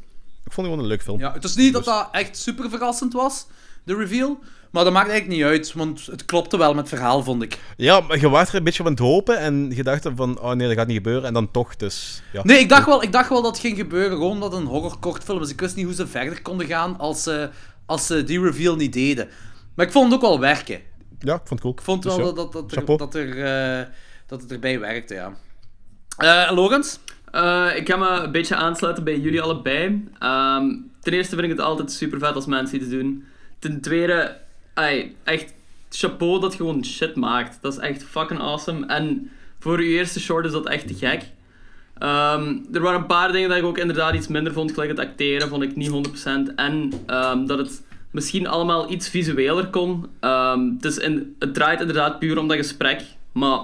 ik 0.45 0.53
vond 0.53 0.57
het 0.57 0.65
gewoon 0.65 0.79
een 0.79 0.87
leuk 0.87 1.03
film. 1.03 1.19
Ja, 1.19 1.33
het 1.33 1.45
is 1.45 1.55
niet 1.55 1.73
dat 1.73 1.85
dat 1.85 2.09
echt 2.13 2.37
super 2.37 2.71
verrassend 2.71 3.13
was, 3.13 3.47
de 3.89 3.97
reveal. 3.97 4.39
Maar 4.71 4.85
dat 4.85 4.93
maakt 4.93 5.09
eigenlijk 5.09 5.41
niet 5.41 5.49
uit, 5.49 5.73
want 5.73 6.07
het 6.07 6.25
klopte 6.25 6.57
wel 6.59 6.75
met 6.75 6.91
het 6.91 6.99
verhaal, 6.99 7.23
vond 7.23 7.43
ik. 7.43 7.59
Ja, 7.77 8.01
maar 8.01 8.21
je 8.21 8.29
was 8.29 8.49
er 8.49 8.55
een 8.55 8.65
beetje 8.65 8.83
van 8.83 8.93
het 8.93 9.01
hopen 9.01 9.39
en 9.39 9.71
je 9.75 9.83
dacht 9.83 10.09
van, 10.17 10.41
oh 10.41 10.53
nee, 10.53 10.69
dat 10.69 10.77
gaat 10.77 10.87
niet 10.87 10.97
gebeuren. 10.97 11.25
En 11.25 11.33
dan 11.33 11.51
toch, 11.51 11.77
dus... 11.77 12.23
Ja. 12.33 12.41
Nee, 12.45 12.59
ik 12.59 12.69
dacht 12.69 12.87
wel, 12.87 13.03
ik 13.03 13.13
dacht 13.13 13.29
wel 13.29 13.43
dat 13.43 13.51
het 13.51 13.61
ging 13.61 13.77
gebeuren, 13.77 14.11
gewoon 14.11 14.31
omdat 14.31 14.53
het 14.53 14.61
een 14.61 14.67
horrorkortfilm 14.67 15.43
is. 15.43 15.51
Ik 15.51 15.61
wist 15.61 15.77
niet 15.77 15.85
hoe 15.85 15.95
ze 15.95 16.07
verder 16.07 16.43
konden 16.43 16.67
gaan 16.67 16.99
als 16.99 17.23
ze, 17.23 17.51
als 17.87 18.07
ze 18.07 18.25
die 18.25 18.41
reveal 18.41 18.77
niet 18.77 18.93
deden. 18.93 19.29
Maar 19.75 19.87
ik 19.87 19.93
vond 19.93 20.05
het 20.05 20.15
ook 20.15 20.29
wel 20.29 20.41
werken. 20.41 20.81
Ja, 21.19 21.35
ik 21.35 21.41
vond 21.45 21.51
het 21.51 21.61
cool. 21.61 21.75
Ik 21.75 21.83
vond 21.83 22.03
Dus 22.03 22.17
wel 22.17 22.27
ja, 22.27 22.33
dat, 22.33 22.53
dat, 22.53 22.71
dat, 22.71 22.89
er, 22.89 22.97
dat, 22.97 23.15
er, 23.15 23.45
eh, 23.81 23.87
dat 24.27 24.43
het 24.43 24.53
erbij 24.53 24.81
werkte, 24.81 25.15
ja. 25.15 25.33
Eh 26.17 26.51
Logans? 26.55 26.99
Eh, 27.31 27.69
ik 27.77 27.89
ga 27.89 27.97
me 27.97 28.09
een 28.09 28.33
beetje 28.33 28.55
aansluiten 28.55 29.05
bij 29.05 29.19
jullie 29.19 29.43
allebei. 29.43 30.09
Ehm, 30.19 30.67
ten 31.01 31.13
eerste 31.13 31.37
vind 31.37 31.51
ik 31.51 31.57
het 31.57 31.67
altijd 31.67 31.93
super 31.93 32.19
vet 32.19 32.35
als 32.35 32.47
mensen 32.47 32.77
iets 32.77 32.89
doen. 32.89 33.25
Ten 33.59 33.81
tweede, 33.81 34.37
ai, 34.75 35.17
echt 35.25 35.55
chapeau 35.91 36.41
dat 36.41 36.55
gewoon 36.55 36.85
shit 36.85 37.15
maakt. 37.15 37.59
Dat 37.61 37.73
is 37.73 37.79
echt 37.79 38.05
fucking 38.05 38.41
awesome. 38.41 38.87
En 38.87 39.31
voor 39.59 39.83
je 39.83 39.89
eerste 39.89 40.21
short 40.21 40.45
is 40.47 40.53
dat 40.53 40.67
echt 40.67 40.87
te 40.87 40.95
gek. 40.95 41.23
Ehm, 41.99 42.57
er 42.73 42.81
waren 42.81 43.01
een 43.01 43.07
paar 43.07 43.33
dingen 43.33 43.49
dat 43.49 43.59
ik 43.59 43.65
ook 43.65 43.79
inderdaad 43.79 44.15
iets 44.15 44.29
minder 44.29 44.53
vond. 44.53 44.73
Gelijk 44.73 44.91
het 44.91 44.99
acteren 44.99 45.49
vond 45.49 45.63
ik 45.63 45.77
niet 45.77 45.91
100%. 45.91 46.55
En 46.55 46.93
ehm, 47.07 47.47
dat 47.47 47.59
het 47.59 47.83
misschien 48.11 48.47
allemaal 48.47 48.91
iets 48.91 49.09
visueler 49.09 49.67
kon. 49.67 50.07
Ehm, 50.21 50.73
het, 50.75 50.85
is 50.85 51.03
het 51.39 51.55
draait 51.55 51.81
inderdaad 51.81 52.19
puur 52.19 52.39
om 52.39 52.49
dat 52.49 52.57
gesprek. 52.57 53.03
Maar 53.33 53.61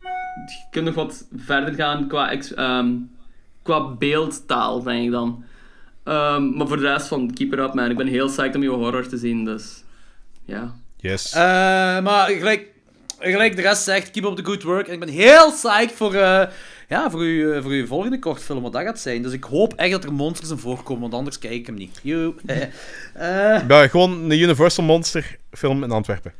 je 0.00 0.66
kunt 0.70 0.84
nog 0.84 0.94
wat 0.94 1.28
verder 1.36 1.74
gaan 1.74 2.08
qua, 2.08 2.36
qua 3.62 3.88
beeldtaal, 3.88 4.82
denk 4.82 5.04
ik 5.04 5.10
dan. 5.10 5.44
Ehm, 6.04 6.56
maar 6.56 6.66
voor 6.66 6.76
de 6.76 6.92
rest 6.92 7.06
van 7.08 7.34
Keep 7.34 7.52
It 7.52 7.58
Up, 7.58 7.74
man. 7.74 7.90
Ik 7.90 7.96
ben 7.96 8.06
heel 8.06 8.26
psyched 8.26 8.54
om 8.54 8.62
je 8.62 8.68
horror 8.68 9.08
te 9.08 9.16
zien, 9.16 9.44
dus... 9.44 9.82
Ja. 10.44 10.74
Yes. 10.96 11.32
Eh, 11.32 11.40
maar 12.00 12.28
gelijk, 12.30 12.66
gelijk 13.18 13.56
de 13.56 13.62
rest 13.62 13.82
zegt, 13.82 14.10
keep 14.10 14.24
up 14.24 14.36
the 14.36 14.44
good 14.44 14.62
work. 14.62 14.86
En 14.86 14.92
ik 14.92 15.00
ben 15.00 15.08
heel 15.08 15.50
psyched 15.52 15.92
voor, 15.92 16.14
eh, 16.14 16.46
ja, 16.88 17.10
voor, 17.10 17.20
uw, 17.20 17.52
eh, 17.52 17.62
voor 17.62 17.70
uw 17.70 17.86
volgende 17.86 18.18
kortfilm, 18.18 18.62
wat 18.62 18.72
dat 18.72 18.82
gaat 18.82 18.98
zijn. 19.00 19.22
Dus 19.22 19.32
ik 19.32 19.44
hoop 19.44 19.74
echt 19.74 19.90
dat 19.90 20.04
er 20.04 20.12
monsters 20.12 20.50
in 20.50 20.58
voorkomen, 20.58 21.00
want 21.02 21.14
anders 21.14 21.38
kijk 21.38 21.52
ik 21.54 21.66
hem 21.66 21.74
niet. 21.74 22.00
Joe. 22.02 22.34
Eh, 23.14 23.68
Ja, 23.68 23.88
gewoon 23.88 24.10
een 24.12 24.38
Universal 24.40 24.84
Monster 24.84 25.38
film 25.52 25.82
in 25.82 25.90
Antwerpen. 25.90 26.32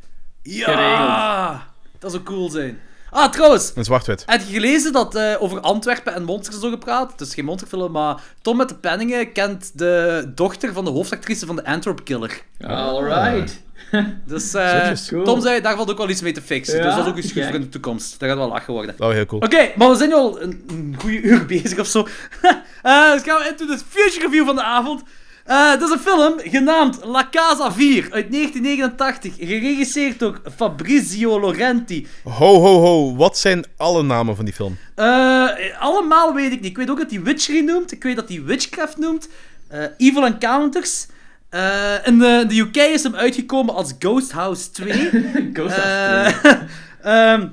ja! 0.43 1.69
Dat 1.99 2.11
zou 2.11 2.23
cool 2.23 2.49
zijn. 2.51 2.79
Ah, 3.11 3.33
trouwens, 3.33 3.73
In 3.75 3.85
zwart-wit. 3.85 4.23
heb 4.27 4.41
je 4.41 4.53
gelezen 4.53 4.93
dat 4.93 5.15
eh, 5.15 5.35
over 5.43 5.61
Antwerpen 5.61 6.15
en 6.15 6.23
monsters 6.25 6.57
is 6.57 6.63
zo 6.63 6.71
gepraat? 6.71 7.13
Het 7.13 7.21
is 7.21 7.35
geen 7.35 7.45
monsterfilm, 7.45 7.93
maar 7.93 8.21
Tom 8.43 8.57
met 8.57 8.69
de 8.69 8.75
Penningen 8.75 9.33
kent 9.33 9.71
de 9.75 10.25
dochter 10.35 10.73
van 10.73 10.85
de 10.85 10.91
hoofdactrice 10.91 11.47
van 11.47 11.57
de 11.57 11.65
Antwerp 11.65 12.05
Killer. 12.05 12.43
Alright. 12.61 13.63
Dus 14.27 14.55
eh. 14.55 14.91
Cool. 15.09 15.25
Tom 15.25 15.41
zei, 15.41 15.61
daar 15.61 15.77
valt 15.77 15.91
ook 15.91 15.99
wel 15.99 16.09
iets 16.09 16.21
mee 16.21 16.33
te 16.33 16.43
fixen. 16.43 16.77
Ja, 16.77 16.85
dus 16.85 16.95
dat 16.95 17.05
is 17.05 17.11
ook 17.11 17.19
iets 17.19 17.33
goed 17.33 17.45
voor 17.45 17.55
in 17.55 17.61
de 17.61 17.69
toekomst. 17.69 18.19
Dat 18.21 18.29
gaat 18.29 18.39
wel 18.39 18.49
lachen 18.49 18.73
worden. 18.73 18.95
Dat 18.99 19.07
was 19.07 19.17
heel 19.17 19.27
cool. 19.27 19.41
Oké, 19.41 19.71
maar 19.77 19.91
we 19.91 19.97
zijn 19.97 20.09
nu 20.09 20.15
al 20.15 20.43
een, 20.43 20.65
een 20.69 20.97
goede 20.99 21.21
uur 21.21 21.47
bezig 21.57 21.79
of 21.79 21.87
zo. 21.87 22.07
Eh, 22.83 23.13
dus 23.13 23.23
gaan 23.23 23.39
we 23.39 23.49
into 23.49 23.67
de 23.67 23.79
future 23.89 24.27
review 24.27 24.47
van 24.47 24.55
de 24.57 24.63
avond. 24.63 25.03
Eh 25.51 25.71
dat 25.71 25.83
is 25.83 25.91
een 25.91 25.99
film 26.13 26.35
genaamd 26.39 26.99
La 27.05 27.29
Casa 27.31 27.73
4 27.73 28.03
uit 28.11 28.33
1989. 28.33 29.35
Geregisseerd 29.39 30.19
door 30.19 30.41
Fabrizio 30.57 31.41
Laurenti. 31.41 32.07
Ho, 32.25 32.61
ho, 32.61 32.81
ho. 32.81 33.17
Wat 33.17 33.39
zijn 33.39 33.65
alle 33.77 34.03
namen 34.03 34.37
van 34.37 34.45
die 34.45 34.55
film? 34.55 34.79
Eh, 34.95 35.49
allemaal 35.79 36.35
weet 36.35 36.53
ik 36.53 36.61
niet. 36.61 36.71
Ik 36.71 36.77
weet 36.77 36.91
ook 36.91 36.99
dat 36.99 37.11
hij 37.11 37.23
Witchery 37.23 37.61
noemt. 37.65 37.93
Ik 37.93 38.03
weet 38.03 38.17
dat 38.17 38.29
hij 38.29 38.43
Witchcraft 38.43 38.97
noemt. 38.97 39.29
Eh, 39.69 39.85
Evil 39.97 40.25
Encounters. 40.27 41.07
Eh, 41.49 41.95
in 42.05 42.19
de, 42.19 42.45
de 42.49 42.59
UK 42.59 42.77
is 42.77 43.03
hem 43.03 43.15
uitgekomen 43.15 43.75
als 43.75 43.93
Ghost 43.99 44.33
House 44.33 44.71
2. 44.71 44.93
Ghost 45.55 45.77
House 45.77 46.35
ehm, 47.03 47.47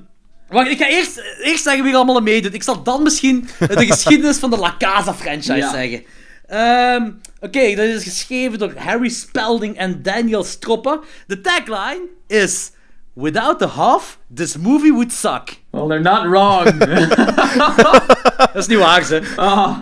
wacht, 0.49 0.69
ik 0.69 0.77
ga 0.77 0.87
eerst, 0.87 1.21
eerst 1.43 1.63
zeggen 1.63 1.83
wie 1.83 1.91
er 1.91 1.97
allemaal 1.97 2.21
meedoet. 2.21 2.53
Ik 2.53 2.63
zal 2.63 2.83
dan 2.83 3.03
misschien 3.03 3.47
de 3.59 3.85
geschiedenis 3.93 4.37
van 4.37 4.49
de 4.49 4.57
La 4.57 4.75
Casa 4.77 5.13
franchise 5.13 5.55
Ja. 5.55 5.71
zeggen. 5.71 6.03
Ehm, 6.47 7.09
Oké, 7.39 7.75
dat 7.75 7.85
is 7.85 8.03
geschreven 8.03 8.59
door 8.59 8.73
Harry 8.77 9.09
Spalding 9.09 9.77
en 9.77 10.01
Daniel 10.01 10.43
Stroppa. 10.43 10.99
De 11.27 11.41
tagline 11.41 12.01
is... 12.27 12.71
Without 13.13 13.59
the 13.59 13.65
half, 13.67 14.19
this 14.35 14.57
movie 14.57 14.91
would 14.91 15.11
suck. 15.13 15.57
Well, 15.71 15.87
they're 15.87 15.99
not 16.01 16.25
wrong. 16.27 16.77
Dat 18.37 18.55
is 18.55 18.67
niet 18.67 18.77
waar, 18.77 19.03
ze. 19.03 19.21
ah, 19.35 19.77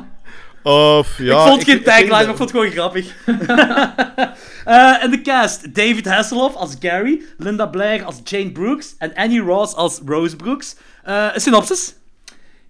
Of, 0.64 1.18
ja, 1.18 1.42
ik 1.42 1.48
vond 1.48 1.64
geen 1.64 1.84
tagline, 1.84 2.10
maar 2.10 2.22
ik 2.22 2.28
vond 2.28 2.40
het 2.40 2.52
gewoon 2.52 2.70
grappig. 2.72 3.16
Eh 4.66 5.04
in 5.04 5.12
de 5.12 5.22
cast, 5.22 5.76
David 5.76 6.06
Hasselhoff 6.08 6.56
als 6.56 6.76
Gary, 6.80 7.22
Linda 7.38 7.66
Blair 7.66 8.04
als 8.04 8.16
Jane 8.24 8.52
Brooks 8.52 8.96
en 8.98 9.14
Annie 9.16 9.42
Ross 9.42 9.76
als 9.76 10.00
Rose 10.06 10.36
Brooks. 10.36 10.76
Eh, 11.04 11.28
synopsis? 11.36 11.96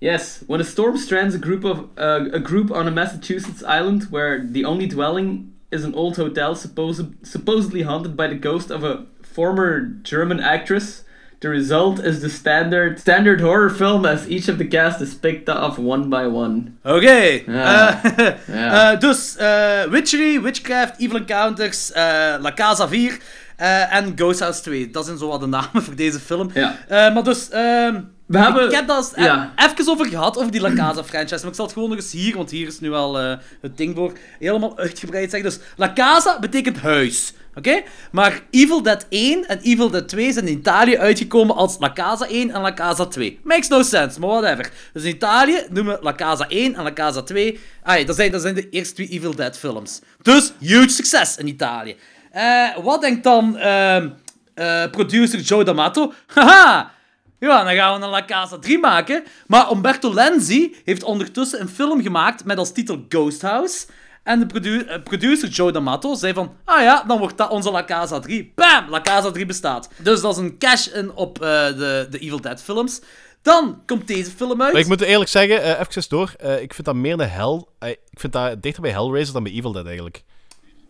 Yes, 0.05 0.43
when 0.47 0.61
a 0.61 0.63
storm 0.63 0.97
strands 0.97 1.33
a 1.35 1.39
group 1.39 1.63
of 1.65 1.77
uh, 1.97 2.29
a 2.33 2.39
group 2.39 2.69
on 2.71 2.87
a 2.87 2.91
Massachusetts 2.91 3.63
island 3.63 4.03
where 4.11 4.45
the 4.51 4.63
only 4.65 4.85
dwelling 4.87 5.51
is 5.71 5.83
an 5.83 5.93
old 5.95 6.15
hotel 6.17 6.55
supposed, 6.55 7.05
supposedly 7.23 7.81
haunted 7.81 8.15
by 8.15 8.27
the 8.27 8.35
ghost 8.39 8.69
of 8.71 8.83
a 8.83 9.05
former 9.35 9.81
German 10.03 10.39
actress, 10.39 11.03
the 11.39 11.49
result 11.49 11.99
is 12.05 12.19
the 12.21 12.29
standard 12.29 12.99
standard 12.99 13.41
horror 13.41 13.69
film 13.69 14.05
as 14.05 14.27
each 14.29 14.47
of 14.51 14.57
the 14.57 14.67
cast 14.67 15.01
is 15.01 15.13
picked 15.15 15.49
off 15.49 15.79
one 15.79 16.09
by 16.09 16.25
one. 16.27 16.73
Oké. 16.83 17.41
Ja. 17.47 18.03
Eh, 18.03 18.27
Ja. 18.47 18.91
eh, 18.93 18.99
dus 18.99 19.35
eh, 19.37 19.83
Witchery, 19.89 20.41
Witchcraft, 20.41 20.99
Evil 20.99 21.17
Encounters, 21.17 21.91
eh, 21.91 22.03
La 22.41 22.51
Casa 22.55 22.87
4 22.87 23.17
eh, 23.57 23.93
en 23.95 24.13
Ghost 24.15 24.39
House 24.39 24.61
2. 24.61 24.89
Dat 24.91 25.05
zijn 25.05 25.17
zo 25.17 25.27
wat 25.27 25.39
de 25.39 25.47
namen 25.47 25.81
voor 25.85 25.95
deze 25.95 26.19
film. 26.19 26.49
Ja. 26.53 26.75
Maar 26.89 27.23
dus, 27.23 27.49
ehm, 27.49 27.99
We 28.25 28.37
hebben... 28.37 28.65
ik 28.65 28.71
heb 28.71 28.87
dat 28.87 28.97
eens 28.97 29.25
ja. 29.25 29.53
e- 29.55 29.65
even 29.65 29.91
over 29.91 30.05
gehad, 30.05 30.37
over 30.37 30.51
die 30.51 30.61
La 30.61 30.73
Casa 30.73 31.03
franchise. 31.03 31.39
Maar 31.39 31.49
ik 31.49 31.55
zal 31.55 31.65
het 31.65 31.73
gewoon 31.73 31.89
nog 31.89 31.97
eens 31.97 32.11
hier, 32.11 32.35
want 32.35 32.51
hier 32.51 32.67
is 32.67 32.79
nu 32.79 32.93
al 32.93 33.19
eh, 33.19 33.37
het 33.61 33.77
ding 33.77 33.95
voor, 33.95 34.11
helemaal 34.39 34.77
uitgebreid 34.77 35.29
zeggen. 35.29 35.49
Dus 35.49 35.59
La 35.75 35.93
Casa 35.93 36.39
betekent 36.39 36.77
huis. 36.77 37.33
Oké? 37.55 37.83
Maar 38.11 38.41
Evil 38.49 38.81
Dead 38.81 39.05
1 39.09 39.47
en 39.47 39.59
Evil 39.59 39.89
Dead 39.89 40.07
2 40.07 40.33
zijn 40.33 40.47
in 40.47 40.57
Italië 40.57 40.97
uitgekomen 40.97 41.55
als 41.55 41.75
La 41.79 41.93
Casa 41.93 42.27
1 42.27 42.51
en 42.51 42.61
La 42.61 42.73
Casa 42.73 43.05
2. 43.05 43.39
Makes 43.43 43.67
no 43.67 43.83
sense, 43.83 44.19
maar 44.19 44.29
whatever. 44.29 44.71
Dus 44.93 45.03
in 45.03 45.09
Italië 45.09 45.65
noemen 45.69 45.95
we 45.95 46.03
La 46.03 46.13
Casa 46.13 46.47
1 46.47 46.75
en 46.75 46.83
La 46.83 46.93
Casa 46.93 47.21
2. 47.21 47.59
Ah, 47.83 48.05
dat, 48.05 48.15
zijn, 48.15 48.31
dat 48.31 48.41
zijn 48.41 48.55
de 48.55 48.69
eerste 48.69 48.93
twee 48.93 49.07
Evil 49.07 49.35
Dead 49.35 49.57
films. 49.57 50.01
Dus 50.21 50.53
huge 50.59 50.89
succes 50.89 51.37
in 51.37 51.47
Italië. 51.47 51.95
Eh, 52.31 52.77
wat 52.83 53.01
denkt 53.01 53.23
dan 53.23 53.57
ehm, 53.57 54.09
eh, 54.53 54.89
producer 54.91 55.39
Joe 55.39 55.63
D'Amato? 55.63 56.13
Haha! 56.35 56.93
Ja, 57.39 57.63
dan 57.63 57.73
gaan 57.75 57.99
we 57.99 58.05
een 58.05 58.11
La 58.11 58.25
Casa 58.25 58.57
3 58.57 58.79
maken. 58.79 59.23
Maar 59.47 59.71
Umberto 59.71 60.13
Lenzi 60.13 60.75
heeft 60.85 61.03
ondertussen 61.03 61.61
een 61.61 61.69
film 61.69 62.01
gemaakt 62.01 62.45
met 62.45 62.57
als 62.57 62.71
titel 62.71 63.05
Ghost 63.09 63.41
House. 63.41 63.85
En 64.23 64.39
de 64.39 64.45
produ- 64.45 64.79
eh, 64.81 65.03
producer 65.03 65.49
Joe 65.49 65.71
D'Amato 65.71 66.13
zei 66.15 66.33
van... 66.33 66.55
Ah 66.65 66.81
ja, 66.81 67.03
dan 67.07 67.19
wordt 67.19 67.37
dat 67.37 67.49
onze 67.49 67.71
La 67.71 67.83
Casa 67.83 68.19
3. 68.19 68.51
Bam! 68.55 68.89
La 68.89 69.01
Casa 69.01 69.31
3 69.31 69.45
bestaat. 69.45 69.89
Dus 69.97 70.21
dat 70.21 70.31
is 70.31 70.41
een 70.43 70.57
cash-in 70.57 71.11
op 71.13 71.41
eh, 71.41 71.65
de, 71.67 72.07
de 72.09 72.17
Evil 72.19 72.41
Dead 72.41 72.61
films. 72.61 73.01
Dan 73.41 73.81
komt 73.85 74.07
deze 74.07 74.31
film 74.31 74.61
uit. 74.61 74.71
Maar 74.73 74.81
ik 74.81 74.87
moet 74.87 75.01
eerlijk 75.01 75.29
zeggen, 75.29 75.63
eh 75.63 75.79
even 75.79 76.09
door, 76.09 76.33
ik 76.61 76.73
vind 76.73 76.85
dat 76.85 76.95
meer 76.95 77.17
de 77.17 77.23
Hell... 77.25 77.63
eh, 77.79 77.89
ik 77.89 78.19
vind 78.19 78.33
dat 78.33 78.61
dichter 78.61 78.81
bij 78.81 78.91
Hellraiser 78.91 79.33
dan 79.33 79.43
bij 79.43 79.51
Evil 79.51 79.71
Dead 79.71 79.85
eigenlijk. 79.85 80.23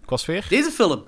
Qua 0.05 0.17
sfeer? 0.17 0.45
Deze 0.49 0.71
film. 0.71 1.03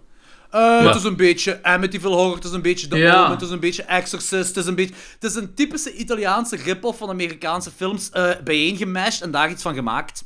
Eh, 0.51 0.85
Het 0.85 0.95
is 0.95 1.03
een 1.03 1.15
beetje 1.15 1.63
Amityville 1.63 2.15
Horror, 2.15 2.35
het 2.35 2.43
is 2.43 2.51
een 2.51 2.61
beetje 2.61 2.87
The 2.87 2.97
Ja. 2.97 3.19
Omen, 3.19 3.31
het 3.31 3.41
is 3.41 3.49
een 3.49 3.59
beetje 3.59 3.83
Exorcist, 3.83 4.47
het 4.47 4.57
is 4.57 4.65
een 4.65 4.75
beetje... 4.75 4.95
Het 5.19 5.23
is 5.31 5.35
een 5.35 5.53
typische 5.53 5.93
Italiaanse 5.95 6.55
rip-off 6.55 6.97
van 6.97 7.09
Amerikaanse 7.09 7.71
films 7.75 8.09
eh 8.09 8.29
bijeengemashed 8.43 9.21
en 9.21 9.31
daar 9.31 9.49
iets 9.49 9.61
van 9.61 9.73
gemaakt. 9.73 10.23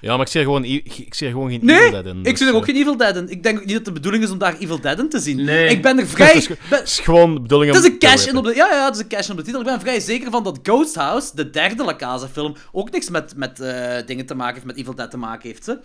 Ja, 0.00 0.12
maar 0.16 0.20
ik 0.26 0.28
zie 0.32 0.40
er 0.40 0.46
gewoon, 0.46 0.64
ik 0.64 1.14
zie 1.14 1.26
er 1.26 1.32
gewoon 1.32 1.50
geen 1.50 1.60
Nee, 1.62 1.76
Evil 1.78 1.90
Dead 1.90 2.04
in. 2.04 2.18
ik 2.18 2.24
dus, 2.24 2.38
zie 2.38 2.46
er 2.48 2.54
ook 2.54 2.60
eh, 2.60 2.66
geen 2.66 2.76
Evil 2.80 2.96
Dead 2.96 3.16
in. 3.16 3.28
Ik 3.28 3.42
denk 3.42 3.64
niet 3.64 3.74
dat 3.74 3.84
de 3.84 3.92
bedoeling 3.92 4.24
is 4.24 4.30
om 4.30 4.38
daar 4.38 4.56
Evil 4.58 4.80
Dead 4.80 4.98
in 4.98 5.08
te 5.08 5.18
zien. 5.18 5.44
Nee. 5.44 5.66
Ik 5.68 5.82
ben 5.82 5.98
er 5.98 6.06
vrij... 6.16 6.26
Het 6.26 6.36
is, 6.36 6.46
ben- 6.48 6.56
het 6.68 6.86
is 6.88 7.00
gewoon 7.00 7.34
de 7.34 7.40
bedoeling 7.40 7.70
om 7.70 7.76
het 7.76 7.86
is 7.86 7.92
een 7.92 7.98
cash 7.98 8.26
in 8.26 8.36
op 8.36 8.44
de... 8.44 8.54
Ja, 8.54 8.68
ja, 8.72 8.84
het 8.84 8.94
is 8.94 9.00
een 9.00 9.08
cash 9.08 9.24
in 9.26 9.30
op 9.32 9.36
de 9.36 9.42
titel. 9.44 9.60
Ik 9.60 9.66
ben 9.66 9.80
vrij 9.80 10.00
zeker 10.00 10.30
van 10.30 10.42
dat 10.44 10.58
Ghost 10.62 10.94
House, 10.94 11.30
de 11.34 11.50
derde 11.50 11.84
La 11.84 11.96
Casa 11.96 12.28
film, 12.32 12.54
ook 12.72 12.90
niks 12.90 13.10
met, 13.10 13.36
met 13.36 13.56
dingen 14.06 14.26
te 14.26 14.34
maken 14.34 14.54
heeft, 14.54 14.66
met 14.66 14.76
Evil 14.76 14.94
Dead 14.94 15.10
te 15.10 15.16
maken 15.16 15.48
heeft. 15.48 15.76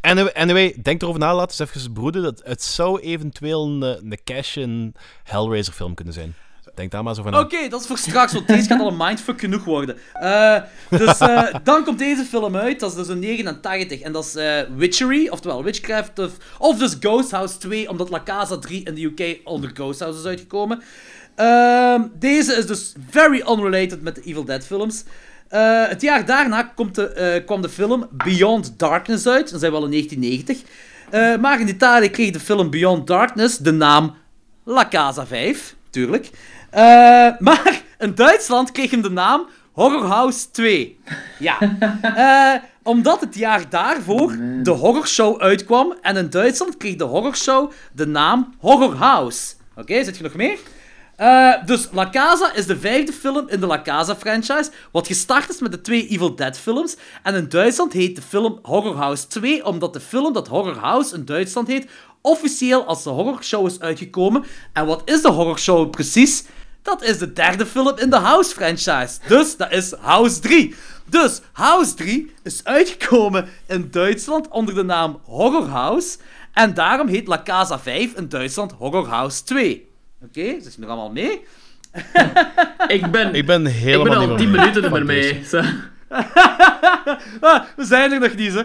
Anyway, 0.00 0.32
anyway, 0.32 0.76
denk 0.82 1.02
erover 1.02 1.20
na, 1.20 1.34
laat 1.34 1.48
eens 1.48 1.70
even 1.70 1.92
broeden. 1.92 2.22
Dat 2.22 2.40
het 2.44 2.62
zou 2.62 3.00
eventueel 3.00 3.66
een, 3.66 3.82
een 3.82 4.18
cash-in 4.24 4.94
Hellraiser 5.24 5.72
film 5.72 5.94
kunnen 5.94 6.14
zijn. 6.14 6.34
Denk 6.76 6.90
daar 6.90 7.02
maar 7.02 7.14
zo 7.14 7.22
van. 7.22 7.38
Oké, 7.38 7.68
dat 7.68 7.80
is 7.80 7.86
voor 7.86 7.98
straks, 7.98 8.32
want 8.32 8.46
deze 8.46 8.68
gaat 8.68 8.80
al 8.80 8.88
een 8.88 8.96
mindfuck 8.96 9.40
genoeg 9.40 9.64
worden. 9.64 9.96
Eh, 10.12 10.56
dus 10.90 11.18
eh, 11.18 11.54
dan 11.64 11.84
komt 11.84 11.98
deze 11.98 12.24
film 12.24 12.56
uit, 12.56 12.80
dat 12.80 12.90
is 12.90 12.96
dus 12.96 13.08
een 13.08 13.18
89, 13.18 14.00
en 14.00 14.12
dat 14.12 14.24
is 14.24 14.34
eh, 14.34 14.60
Witchery, 14.76 15.28
oftewel 15.28 15.64
Witchcraft, 15.64 16.18
of, 16.18 16.32
of 16.58 16.78
dus 16.78 16.96
Ghost 17.00 17.30
House 17.30 17.58
2, 17.58 17.88
omdat 17.88 18.10
La 18.10 18.22
Casa 18.22 18.58
3 18.58 18.84
in 18.84 18.94
de 18.94 19.02
UK 19.02 19.40
onder 19.44 19.70
Ghost 19.74 20.00
House 20.00 20.18
is 20.18 20.24
uitgekomen. 20.24 20.82
Ehm, 21.34 22.02
deze 22.18 22.54
is 22.54 22.66
dus 22.66 22.92
very 23.10 23.44
unrelated 23.48 24.02
met 24.02 24.14
de 24.14 24.22
Evil 24.22 24.44
Dead 24.44 24.64
films. 24.64 25.04
Eh, 25.48 25.88
het 25.88 26.00
jaar 26.00 26.26
daarna 26.26 26.62
komt 26.62 26.94
de, 26.94 27.08
eh, 27.08 27.44
kwam 27.44 27.62
de 27.62 27.68
film 27.68 28.08
Beyond 28.10 28.78
Darkness 28.78 29.26
uit, 29.26 29.50
dan 29.50 29.58
zijn 29.58 29.72
we 29.72 29.78
al 29.78 29.84
in 29.84 29.90
1990. 29.90 30.62
Eh, 31.10 31.36
maar 31.36 31.60
in 31.60 31.68
Italië 31.68 32.10
kreeg 32.10 32.30
de 32.30 32.40
film 32.40 32.70
Beyond 32.70 33.06
Darkness 33.06 33.58
de 33.58 33.72
naam 33.72 34.14
La 34.64 34.88
Casa 34.88 35.26
5, 35.26 35.74
tuurlijk. 35.90 36.30
Maar 37.38 37.82
in 37.98 38.14
Duitsland 38.14 38.72
kreeg 38.72 38.90
hem 38.90 39.02
de 39.02 39.10
naam 39.10 39.46
Horror 39.72 40.04
House 40.04 40.50
2. 40.50 40.98
Ja. 41.38 41.58
Omdat 42.82 43.20
het 43.20 43.34
jaar 43.34 43.68
daarvoor 43.68 44.36
de 44.62 44.70
horrorshow 44.70 45.40
uitkwam 45.40 45.94
en 46.00 46.16
in 46.16 46.30
Duitsland 46.30 46.76
kreeg 46.76 46.96
de 46.96 47.04
horrorshow 47.04 47.70
de 47.92 48.06
naam 48.06 48.54
Horror 48.58 48.94
House. 48.94 49.54
Oké, 49.76 50.04
zit 50.04 50.16
je 50.16 50.22
nog 50.22 50.34
mee? 50.34 50.58
Eh, 51.16 51.52
dus 51.66 51.88
La 51.92 52.10
Casa 52.10 52.54
is 52.54 52.66
de 52.66 52.78
vijfde 52.78 53.12
film 53.12 53.48
in 53.48 53.60
de 53.60 53.66
La 53.66 53.82
Casa 53.82 54.16
franchise, 54.16 54.70
wat 54.92 55.06
gestart 55.06 55.48
is 55.48 55.60
met 55.60 55.72
de 55.72 55.80
twee 55.80 56.08
Evil 56.08 56.34
Dead 56.34 56.58
films. 56.58 56.96
En 57.22 57.34
in 57.34 57.48
Duitsland 57.48 57.92
heet 57.92 58.16
de 58.16 58.22
film 58.22 58.58
Horror 58.62 58.96
House 58.96 59.26
2, 59.26 59.64
omdat 59.64 59.92
de 59.92 60.00
film 60.00 60.32
dat 60.32 60.48
Horror 60.48 60.78
House 60.78 61.14
in 61.14 61.24
Duitsland 61.24 61.68
heet, 61.68 61.86
officieel 62.20 62.84
als 62.84 63.02
de 63.02 63.10
horrorshow 63.10 63.66
is 63.66 63.80
uitgekomen. 63.80 64.44
En 64.72 64.86
wat 64.86 65.02
is 65.04 65.22
de 65.22 65.30
horrorshow 65.30 65.90
precies? 65.90 66.44
Dat 66.82 67.02
is 67.02 67.18
de 67.18 67.32
derde 67.32 67.66
film 67.66 67.98
in 67.98 68.10
de 68.10 68.16
House 68.16 68.54
franchise. 68.54 69.18
Dus 69.28 69.56
dat 69.56 69.72
is 69.72 69.92
House 70.00 70.40
3. 70.40 70.74
Dus 71.04 71.40
House 71.52 71.94
3 71.94 72.32
is 72.42 72.64
uitgekomen 72.64 73.48
in 73.66 73.88
Duitsland 73.90 74.48
onder 74.48 74.74
de 74.74 74.84
naam 74.84 75.20
Horror 75.24 75.68
House. 75.68 76.18
En 76.52 76.74
daarom 76.74 77.08
heet 77.08 77.26
La 77.26 77.42
Casa 77.42 77.78
5 77.78 78.12
in 78.12 78.28
Duitsland 78.28 78.72
Horror 78.72 79.06
House 79.06 79.44
2. 79.44 79.85
Oké, 80.22 80.60
zit 80.60 80.74
je 80.74 80.80
nog 80.80 80.88
allemaal 80.90 81.12
mee? 81.12 81.40
Ik 82.96 83.10
ben, 83.10 83.34
Ik 83.34 83.46
ben 83.46 83.66
ik 83.66 83.72
helemaal 83.72 84.04
ben 84.04 84.18
niet 84.18 84.28
al 84.28 84.28
meer 84.28 84.36
10 84.36 84.50
mee 84.50 84.60
minuten 84.60 84.84
er 84.94 85.04
mee. 85.04 85.44
Ah, 87.40 87.64
we 87.76 87.84
zijn 87.84 88.12
er 88.12 88.20
nog 88.20 88.34
niet, 88.34 88.54
hè. 88.54 88.62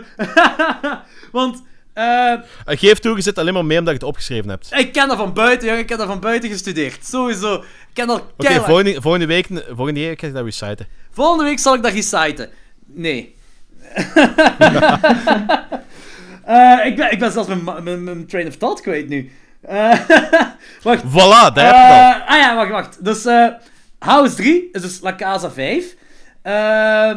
Want 1.31 1.63
eh, 1.93 2.31
Eh, 2.31 2.39
Geef 2.65 2.99
toe, 2.99 3.15
je 3.15 3.21
zit 3.21 3.37
alleen 3.37 3.53
maar 3.53 3.65
mee 3.65 3.77
omdat 3.77 3.93
je 3.93 3.99
het 3.99 4.07
opgeschreven 4.07 4.49
hebt. 4.49 4.71
ik 4.77 4.91
ken 4.93 5.07
dat 5.07 5.17
van 5.17 5.33
buiten, 5.33 5.67
jongen. 5.67 5.81
Ik 5.83 5.89
heb 5.89 5.97
dat 5.97 6.07
van 6.07 6.19
buiten 6.19 6.49
gestudeerd. 6.49 7.05
Sowieso. 7.05 7.53
Ik 7.55 7.63
ken 7.93 8.07
dat 8.07 8.23
Oké, 8.37 8.53
volgende, 8.61 9.01
volgende 9.01 9.25
week 9.25 9.47
volgende 9.69 9.99
week 9.99 10.19
ga 10.19 10.27
ik 10.27 10.33
dat 10.33 10.43
reciten. 10.43 10.87
Volgende 11.11 11.43
week 11.43 11.59
zal 11.59 11.73
ik 11.75 11.83
dat 11.83 11.91
reciten. 11.91 12.49
Nee. 12.85 13.35
Eh, 16.45 16.85
ik, 16.85 16.95
ben, 16.95 17.11
ik 17.11 17.19
ben 17.19 17.31
zelfs 17.31 17.47
mijn, 17.47 18.03
mijn 18.03 18.25
train 18.25 18.47
of 18.47 18.55
thought 18.57 18.81
kwijt 18.81 19.07
nu. 19.09 19.31
Eh, 19.61 19.99
wacht. 20.83 21.03
Voilà, 21.03 21.53
daar 21.53 21.65
heb 21.65 21.75
je 21.75 21.81
het 21.81 21.91
al. 21.91 22.21
Eh, 22.21 22.27
ah 22.27 22.37
ja, 22.37 22.55
wacht, 22.55 22.71
wacht. 22.71 23.05
Dus 23.05 23.25
eh, 23.25 23.47
House 23.99 24.35
3 24.35 24.69
is 24.71 24.81
dus 24.81 25.01
La 25.01 25.15
Casa 25.15 25.51
5. 25.51 25.95
Eh, 26.41 27.13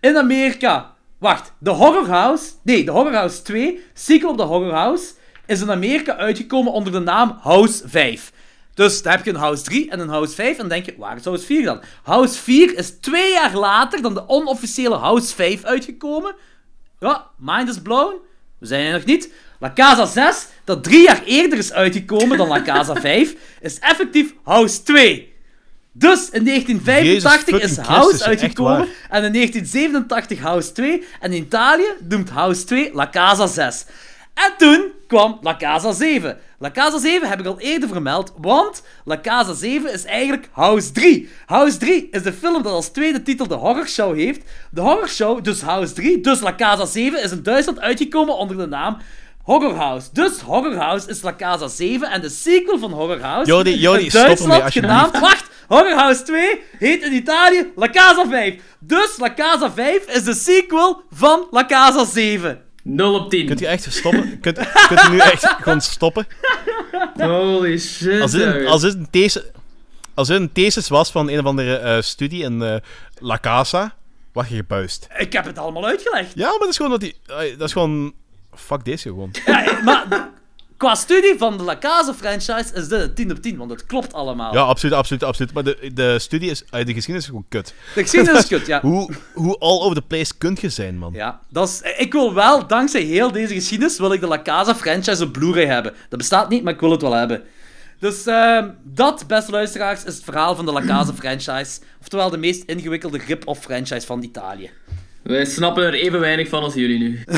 in 0.00 0.16
Amerika. 0.16 0.94
Wacht, 1.18 1.52
de 1.58 1.70
Horror 1.70 2.08
House. 2.08 2.50
Nee, 2.62 2.84
de 2.84 2.90
Horror 2.90 3.14
House 3.14 3.42
2, 3.42 3.80
sequel 3.94 4.30
op 4.30 4.36
de 4.36 4.42
Horror 4.42 4.72
House, 4.72 5.12
is 5.46 5.60
in 5.60 5.70
Amerika 5.70 6.16
uitgekomen 6.16 6.72
onder 6.72 6.92
de 6.92 6.98
naam 6.98 7.38
House 7.40 7.88
5. 7.88 8.32
Dus 8.74 9.02
dan 9.02 9.12
heb 9.12 9.24
je 9.24 9.30
een 9.30 9.36
House 9.36 9.62
3 9.62 9.90
en 9.90 10.00
een 10.00 10.08
House 10.08 10.34
5 10.34 10.50
en 10.50 10.56
dan 10.56 10.68
denk 10.68 10.84
je, 10.86 10.94
waar 10.98 11.16
is 11.16 11.24
House 11.24 11.44
4 11.46 11.64
dan? 11.64 11.80
House 12.02 12.40
4 12.40 12.76
is 12.78 12.90
twee 12.90 13.32
jaar 13.32 13.54
later 13.54 14.02
dan 14.02 14.14
de 14.14 14.28
onofficiële 14.28 14.96
House 14.96 15.34
5 15.34 15.64
uitgekomen. 15.64 16.34
Ja, 16.98 17.26
mind 17.38 17.68
is 17.68 17.82
blown. 17.82 18.14
We 18.58 18.66
zijn 18.66 18.86
er 18.86 18.92
nog 18.92 19.04
niet. 19.04 19.32
La 19.60 19.72
Casa 19.72 20.06
6, 20.06 20.46
dat 20.64 20.84
drie 20.84 21.02
jaar 21.02 21.22
eerder 21.24 21.58
is 21.58 21.72
uitgekomen 21.72 22.38
dan 22.38 22.48
La 22.48 22.62
Casa 22.62 22.94
5, 23.00 23.34
is 23.60 23.78
effectief 23.78 24.34
House 24.44 24.82
2. 24.82 25.32
Dus 25.92 26.30
in 26.30 26.44
1985 26.44 27.54
Jezus 27.54 27.70
is 27.70 27.76
House 27.76 28.08
Christus, 28.08 28.26
uitgekomen 28.26 28.88
en 29.08 29.24
in 29.24 29.32
1987 29.32 30.38
House 30.38 30.72
2 30.72 31.04
en 31.20 31.32
in 31.32 31.42
Italië 31.42 31.88
noemt 32.08 32.30
House 32.30 32.64
2 32.64 32.90
La 32.94 33.10
Casa 33.10 33.46
6. 33.46 33.84
En 34.34 34.52
toen 34.56 34.84
kwam 35.06 35.38
La 35.42 35.56
Casa 35.56 35.92
7. 35.92 36.38
La 36.58 36.70
Casa 36.70 36.98
7 36.98 37.28
heb 37.28 37.40
ik 37.40 37.46
al 37.46 37.60
eerder 37.60 37.88
vermeld, 37.88 38.32
want 38.36 38.82
La 39.04 39.20
Casa 39.20 39.54
7 39.54 39.92
is 39.92 40.04
eigenlijk 40.04 40.48
House 40.52 40.92
3. 40.92 41.28
House 41.46 41.76
3 41.76 42.08
is 42.10 42.22
de 42.22 42.32
film 42.32 42.62
dat 42.62 42.72
als 42.72 42.88
tweede 42.88 43.22
titel 43.22 43.46
de 43.46 43.54
horrorshow 43.54 44.14
heeft. 44.16 44.40
De 44.70 44.80
horrorshow, 44.80 45.44
dus 45.44 45.60
House 45.62 45.92
3, 45.92 46.20
dus 46.20 46.40
La 46.40 46.54
Casa 46.54 46.84
7 46.84 47.22
is 47.22 47.30
in 47.30 47.42
Duitsland 47.42 47.80
uitgekomen 47.80 48.36
onder 48.36 48.56
de 48.56 48.66
naam 48.66 48.96
Horror 49.50 49.74
House. 49.74 50.08
Dus 50.12 50.40
Horror 50.40 50.76
House 50.76 51.08
is 51.08 51.22
La 51.22 51.34
Casa 51.36 51.68
7 51.68 52.10
en 52.10 52.20
de 52.20 52.28
sequel 52.28 52.78
van 52.78 52.92
Horror 52.92 53.20
House 53.20 53.50
Jordi, 53.50 54.04
in 54.04 54.10
stop 54.10 54.38
ermee, 54.38 54.70
genaamd... 54.70 55.18
Wacht, 55.20 55.44
Horror 55.68 55.94
House 55.98 56.22
2 56.22 56.60
heet 56.78 57.02
in 57.02 57.12
Italië 57.12 57.66
La 57.76 57.90
Casa 57.90 58.26
5. 58.28 58.54
Dus 58.78 59.16
La 59.18 59.34
Casa 59.34 59.70
5 59.72 60.06
is 60.06 60.22
de 60.24 60.34
sequel 60.34 61.02
van 61.10 61.46
La 61.50 61.66
Casa 61.66 62.04
7. 62.04 62.60
0 62.82 63.14
op 63.14 63.30
10. 63.30 63.46
Kunt 63.46 63.58
je 63.58 63.66
echt 63.66 63.92
stoppen? 63.92 64.40
Kunt, 64.40 64.58
kunt 64.88 65.00
je 65.00 65.08
nu 65.10 65.18
echt 65.18 65.44
gewoon 65.60 65.80
stoppen? 65.80 66.26
Holy 67.18 67.78
shit. 67.78 68.20
Als 68.20 68.30
dit, 68.30 68.40
een- 68.42 68.52
jongen. 68.52 68.66
als 68.70 68.82
dit 68.82 68.94
een 68.94 69.10
thesis, 69.10 69.42
als 70.14 70.28
dit 70.28 70.36
een 70.40 70.52
thesis 70.52 70.88
was 70.88 71.10
van 71.10 71.28
een 71.30 71.38
of 71.38 71.44
andere 71.44 71.76
eh, 71.76 72.00
studie 72.00 72.42
in 72.42 72.62
eh, 72.62 72.74
La 73.18 73.38
Casa, 73.40 73.94
was 74.32 74.48
je 74.48 74.54
gebuist. 74.56 75.08
Ik 75.18 75.32
heb 75.32 75.44
het 75.44 75.58
allemaal 75.58 75.86
uitgelegd. 75.86 76.32
Ja, 76.34 76.48
maar 76.48 76.58
dat 76.58 76.68
is 76.68 76.76
gewoon 76.76 76.90
dat 76.90 77.00
die... 77.00 77.16
eh, 77.26 77.36
Dat 77.58 77.66
is 77.66 77.72
gewoon... 77.72 78.12
Fuck 78.54 78.84
deze 78.84 79.08
gewoon. 79.08 79.30
Ja, 79.46 79.80
maar 79.84 80.28
qua 80.76 80.94
studie 80.94 81.34
van 81.38 81.56
de 81.56 81.62
La 81.62 81.78
Casa 81.78 82.14
franchise 82.14 82.74
is 82.74 82.88
dit 82.88 83.00
een 83.00 83.14
10 83.14 83.30
op 83.30 83.42
10, 83.42 83.56
want 83.56 83.70
het 83.70 83.86
klopt 83.86 84.12
allemaal. 84.12 84.54
Ja, 84.54 84.60
absoluut, 84.60 84.94
absoluut, 84.94 85.24
absoluut. 85.24 85.52
Maar 85.52 85.62
de, 85.62 85.90
de 85.94 86.18
studie 86.18 86.50
is... 86.50 86.64
eh, 86.64 86.70
de 86.70 86.92
geschiedenis 86.92 87.22
is 87.22 87.26
gewoon 87.26 87.44
kut. 87.48 87.74
De 87.94 88.02
geschiedenis 88.02 88.40
is 88.42 88.48
kut, 88.48 88.66
ja. 88.66 88.80
Hoe, 88.90 89.10
hoe 89.34 89.58
all 89.58 89.80
over 89.80 89.94
the 89.94 90.02
place 90.02 90.32
kunt 90.38 90.60
je 90.60 90.68
zijn, 90.68 90.98
man? 90.98 91.12
Ja, 91.12 91.40
dat 91.48 91.68
is, 91.68 91.80
ik 91.96 92.12
wil 92.12 92.34
wel, 92.34 92.66
dankzij 92.66 93.00
heel 93.02 93.32
deze 93.32 93.54
geschiedenis, 93.54 93.98
wil 93.98 94.12
ik 94.12 94.20
de 94.20 94.26
La 94.26 94.42
Casa 94.42 94.74
franchise 94.74 95.24
op 95.24 95.32
Blu-ray 95.32 95.66
hebben. 95.66 95.94
Dat 96.08 96.18
bestaat 96.18 96.48
niet, 96.48 96.62
maar 96.62 96.72
ik 96.72 96.80
wil 96.80 96.90
het 96.90 97.02
wel 97.02 97.12
hebben. 97.12 97.42
Dus 97.98 98.26
ehm, 98.26 98.68
dat, 98.82 99.24
beste 99.26 99.50
luisteraars, 99.50 100.04
is 100.04 100.14
het 100.14 100.24
verhaal 100.24 100.54
van 100.54 100.66
de 100.66 100.72
La 100.72 100.82
Casa 100.82 101.12
franchise. 101.12 101.80
Oftewel 102.00 102.30
de 102.30 102.36
meest 102.36 102.62
ingewikkelde 102.62 103.18
rip-off 103.26 103.60
franchise 103.62 104.06
van 104.06 104.22
Italië. 104.22 104.70
Wij 105.22 105.44
snappen 105.44 105.84
er 105.84 105.94
even 105.94 106.20
weinig 106.20 106.48
van 106.48 106.62
als 106.62 106.74
jullie 106.74 106.98
nu. 106.98 107.24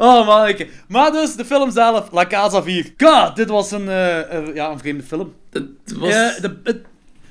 Oh 0.00 0.26
manneke. 0.26 0.68
Maar 0.88 1.12
dus, 1.12 1.34
de 1.34 1.44
film 1.44 1.70
zelf, 1.70 2.10
La 2.12 2.26
Casa 2.26 2.62
4. 2.62 2.92
God, 2.96 3.36
dit 3.36 3.48
was 3.48 3.70
een, 3.70 3.88
eh, 3.88 4.18
eh, 4.18 4.54
ja, 4.54 4.70
een 4.70 4.78
vreemde 4.78 5.02
film. 5.02 5.34
Het 5.52 5.64
was... 5.96 6.10
Eh, 6.10 6.40
de, 6.40 6.60
het, 6.64 6.78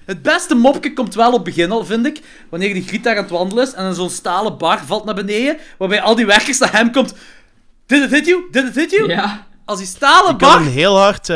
het 0.06 0.22
beste 0.22 0.56
mopje 0.56 0.94
komt 0.94 1.16
wel 1.16 1.28
op 1.28 1.34
het 1.34 1.44
begin 1.44 1.72
al, 1.72 1.86
vind 1.86 2.06
ik. 2.06 2.22
Wanneer 2.50 2.74
die 2.74 2.84
Griet 2.84 3.04
daar 3.04 3.16
aan 3.16 3.22
het 3.22 3.32
wandelen 3.32 3.64
is 3.64 3.74
en 3.74 3.84
dan 3.84 3.96
zo'n 3.96 4.10
stalen 4.10 4.58
bar 4.58 4.86
valt 4.86 5.06
naar 5.06 5.16
beneden, 5.16 5.58
waarbij 5.78 6.02
al 6.02 6.16
die 6.16 6.26
werkers 6.26 6.58
naar 6.58 6.72
hem 6.72 6.92
komt. 6.92 7.14
Did 7.86 8.04
it 8.04 8.10
hit 8.10 8.26
you? 8.26 8.48
Did 8.52 8.68
it 8.68 8.76
hit 8.76 8.92
you? 8.92 9.08
Ja. 9.08 9.48
Als 9.66 9.78
die 9.78 9.88
stalen 9.88 10.34
Ik 10.34 10.42
had 10.42 10.52
bar... 10.52 10.62
een 10.62 10.72
heel 10.72 10.98
hard... 10.98 11.30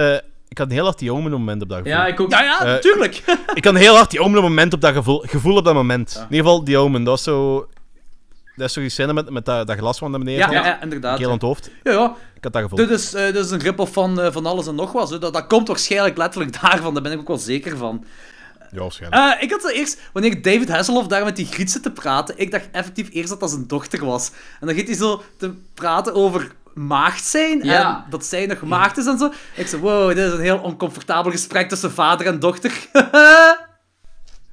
ik 0.54 0.60
had 0.60 0.68
een 0.68 0.74
heel 0.74 0.84
hard 0.84 1.00
die 1.00 1.12
Omen 1.14 1.32
moment 1.32 1.62
op 1.62 1.70
dat 1.70 1.78
gevoel. 1.78 1.94
Ja, 1.94 2.06
ik 2.08 2.20
ook. 2.20 2.32
Ja, 2.32 2.42
ja, 2.44 2.60
Eh, 2.60 2.66
natuurlijk. 2.66 3.16
Ik 3.54 3.64
had 3.66 3.74
een 3.74 3.80
heel 3.80 3.96
hard 3.96 4.12
die 4.12 4.20
Omen 4.22 4.42
moment 4.42 4.74
op 4.74 4.82
dat 4.82 4.94
gevoel, 4.94 5.24
gevoel 5.26 5.58
op 5.58 5.66
dat 5.66 5.74
moment. 5.74 6.16
In 6.16 6.22
ieder 6.36 6.46
geval 6.46 6.64
die 6.64 6.78
Omen, 6.78 7.04
dat 7.04 7.14
was 7.14 7.24
zo... 7.24 7.68
Dat 8.56 8.68
is 8.68 8.74
zo 8.74 8.80
die 8.80 8.90
scène 8.90 9.14
met, 9.14 9.30
met 9.30 9.46
dat, 9.46 9.68
dat 9.68 9.78
glas 9.78 9.98
van 9.98 10.12
naar 10.12 10.20
beneden. 10.20 10.40
ja, 10.52 10.52
ja, 10.52 10.66
ja, 10.66 10.82
inderdaad. 10.82 11.18
Keel 11.18 11.28
aan 11.28 11.34
het 11.34 11.42
hoofd. 11.42 11.70
Ja, 11.84 11.92
ja. 11.92 12.16
Ik 12.36 12.44
had 12.44 12.54
dat 12.54 12.62
gevoel. 12.62 12.78
Dit 12.78 12.90
is, 12.90 13.14
eh, 13.14 13.26
dit 13.26 13.36
is 13.46 13.52
een 13.52 13.60
rip-off 13.60 13.94
van, 13.94 14.22
eh, 14.22 14.32
van 14.32 14.46
alles 14.46 14.68
en 14.68 14.76
nog 14.76 14.92
wat. 14.92 15.10
hè. 15.10 15.20
Dat, 15.20 15.34
dat 15.34 15.48
komt 15.48 15.68
waarschijnlijk 15.68 16.18
letterlijk 16.18 16.58
daarvan, 16.62 16.94
daar 16.94 17.04
ben 17.04 17.12
ik 17.12 17.20
ook 17.20 17.28
wel 17.28 17.38
zeker 17.38 17.78
van. 17.78 18.06
Ja, 18.72 18.80
waarschijnlijk. 18.80 19.22
Eh, 19.38 19.44
ik 19.44 19.52
had 19.52 19.62
zo 19.62 19.68
eerst, 19.68 20.00
wanneer 20.14 20.42
David 20.42 20.70
Hasselhoff 20.70 21.08
daar 21.08 21.24
met 21.24 21.36
die 21.36 21.46
Griet 21.46 21.72
zit 21.72 21.84
te 21.84 21.92
praten, 21.92 22.36
ik 22.38 22.52
dacht 22.52 22.68
effectief 22.72 23.10
eerst 23.12 23.30
dat 23.30 23.40
dat 23.40 23.50
zijn 23.50 23.68
dochter 23.68 24.06
was. 24.06 24.32
En 24.60 24.68
dan 24.68 24.76
gaat 24.76 24.88
hij 24.88 24.96
zo 24.96 25.22
te 25.38 25.54
praten 25.74 26.14
over 26.14 26.52
maagd 26.74 27.24
zijn 27.26 27.64
Ja. 27.64 27.96
en 27.96 28.10
dat 28.10 28.26
zij 28.26 28.46
nog 28.46 28.62
maagd 28.62 28.98
is 28.98 29.06
en 29.06 29.18
zo. 29.18 29.32
Ik 29.56 29.68
zei, 29.68 29.82
wow, 29.82 30.08
dit 30.08 30.18
is 30.18 30.34
een 30.34 30.40
heel 30.40 30.58
oncomfortabel 30.58 31.32
gesprek 31.32 31.70
tussen 31.70 31.92
vader 31.92 32.26
en 32.28 32.40
dochter. 32.40 32.72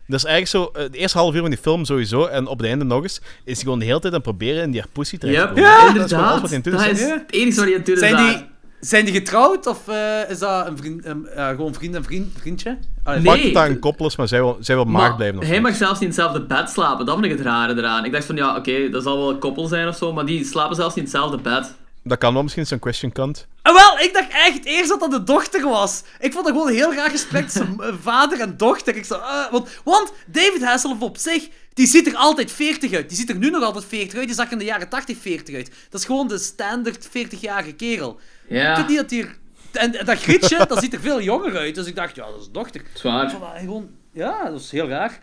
Dat 0.06 0.18
is 0.18 0.24
eigenlijk 0.24 0.72
zo, 0.74 0.80
eh, 0.80 0.90
de 0.90 0.98
eerste 0.98 1.18
half 1.18 1.34
uur 1.34 1.40
van 1.40 1.50
die 1.50 1.58
film 1.58 1.84
sowieso, 1.84 2.24
en 2.26 2.46
op 2.46 2.58
het 2.58 2.66
einde 2.66 2.84
nog 2.84 3.02
eens, 3.02 3.20
is 3.44 3.54
hij 3.54 3.62
gewoon 3.62 3.78
de 3.78 3.84
hele 3.84 4.00
tijd 4.00 4.12
aan 4.12 4.20
het 4.20 4.28
proberen 4.28 4.62
in 4.62 4.70
die 4.70 4.80
haar 4.80 4.88
pussy 4.92 5.18
terecht 5.18 5.38
te 5.38 5.42
Yep, 5.44 5.48
komen. 5.54 5.70
ja, 5.70 5.76
Dat 5.76 5.84
is 5.86 5.90
inderdaad. 6.02 6.40
wat 6.40 6.50
hij 6.50 6.60
Dat 6.60 6.74
aan 6.74 6.88
is 6.88 7.00
is. 7.00 7.08
Het 7.10 7.22
enige 7.32 7.56
wat 7.60 7.68
je 7.68 7.72
aan 7.74 7.76
het 7.76 7.86
doen 7.86 7.94
is 7.94 8.00
zijn, 8.00 8.16
die, 8.16 8.46
zijn 8.80 9.04
die 9.04 9.14
getrouwd 9.14 9.66
of 9.66 9.88
eh, 9.88 10.30
is 10.30 10.38
dat 10.38 10.66
een 10.66 10.76
vriend, 10.76 11.04
een- 11.06 11.26
eh, 11.26 11.48
gewoon 11.48 11.74
vriend 11.74 11.94
en 11.94 12.04
vriend, 12.04 12.38
vriendje? 12.40 12.78
Allee, 13.04 13.20
Nee. 13.20 13.32
Pakt 13.32 13.42
het 13.44 13.54
dat 13.54 13.66
een 13.66 13.78
koppel 13.78 14.06
is, 14.06 14.16
maar 14.16 14.28
zij 14.28 14.38
wil, 14.40 14.56
zij 14.60 14.74
wil 14.74 14.84
maagd 14.84 15.16
blijven. 15.16 15.38
of 15.38 15.46
hij 15.46 15.60
mag 15.60 15.74
zelfs 15.74 15.92
niet 16.00 16.02
in 16.02 16.06
hetzelfde 16.06 16.40
bed 16.46 16.70
slapen. 16.70 17.06
Dat 17.06 17.14
vind 17.18 17.32
ik 17.32 17.38
het 17.38 17.46
rare 17.46 17.76
eraan. 17.76 18.04
Ik 18.04 18.12
dacht 18.12 18.24
van, 18.24 18.36
ja, 18.36 18.56
oké, 18.56 18.88
dat 18.90 19.02
zal 19.02 19.16
wel 19.18 19.30
een 19.30 19.38
koppel 19.38 19.66
zijn 19.66 19.88
of 19.88 19.96
zo, 19.96 20.12
maar 20.12 20.26
die 20.26 20.44
slapen 20.44 20.76
zelfs 20.76 20.94
niet 20.94 21.04
in 21.04 21.10
hetzelfde 21.10 21.36
bed. 21.50 21.74
Dat 22.10 22.18
kan 22.18 22.32
wel 22.32 22.42
misschien 22.42 22.66
zo'n 22.66 22.78
question 22.78 23.12
kant. 23.12 23.46
Ah, 23.62 23.74
wel, 23.74 23.98
ik 23.98 24.12
dacht 24.12 24.28
echt 24.32 24.64
eerst 24.64 24.88
dat 24.88 25.00
dat 25.00 25.10
de 25.10 25.22
dochter 25.22 25.68
was. 25.68 26.02
Ik 26.18 26.32
vond 26.32 26.44
dat 26.44 26.54
gewoon 26.54 26.68
een 26.68 26.74
heel 26.74 26.94
raar 26.94 27.10
gesprek 27.10 27.44
tussen 27.44 27.76
eh, 27.80 27.94
vader 28.00 28.40
en 28.40 28.56
dochter. 28.56 28.96
Ik 28.96 29.04
zo, 29.04 29.14
eh, 29.14 29.50
want, 29.50 29.68
want 29.84 30.12
David 30.26 30.64
Hasselhoff 30.64 31.00
op 31.02 31.16
zich, 31.16 31.48
die 31.74 31.86
ziet 31.86 32.06
er 32.06 32.14
altijd 32.16 32.52
40 32.52 32.92
uit. 32.92 33.08
Die 33.08 33.18
ziet 33.18 33.28
er 33.30 33.36
nu 33.36 33.50
nog 33.50 33.62
altijd 33.62 33.84
40 33.84 34.18
uit. 34.18 34.26
Die 34.26 34.34
zag 34.36 34.50
in 34.50 34.58
de 34.58 34.64
jaren 34.64 34.88
80 34.88 35.16
40 35.18 35.54
uit. 35.54 35.70
Dat 35.90 36.00
is 36.00 36.06
gewoon 36.06 36.28
de 36.28 36.38
standaard 36.38 37.08
40-jarige 37.08 37.72
kerel. 37.72 38.20
Ik 38.46 38.56
Ja, 38.56 38.76
weet 38.76 38.88
niet 38.88 38.96
dat 38.96 39.10
hier... 39.10 39.36
En, 39.72 39.98
en 39.98 40.04
dat 40.06 40.18
Grietje, 40.18 40.64
dat 40.68 40.80
ziet 40.82 40.94
er 40.94 41.00
veel 41.00 41.20
jonger 41.20 41.56
uit. 41.56 41.74
Dus 41.74 41.86
ik 41.86 41.96
dacht, 41.96 42.16
ja, 42.16 42.26
dat 42.30 42.40
is 42.40 42.48
dochter. 42.52 42.80
Ik 42.80 42.86
zwaar. 42.94 43.30
vond 43.30 43.42
dat 43.42 43.52
gewoon... 43.58 43.90
Ja, 44.12 44.50
dat 44.50 44.60
is 44.60 44.70
heel 44.70 44.88
raar. 44.88 45.20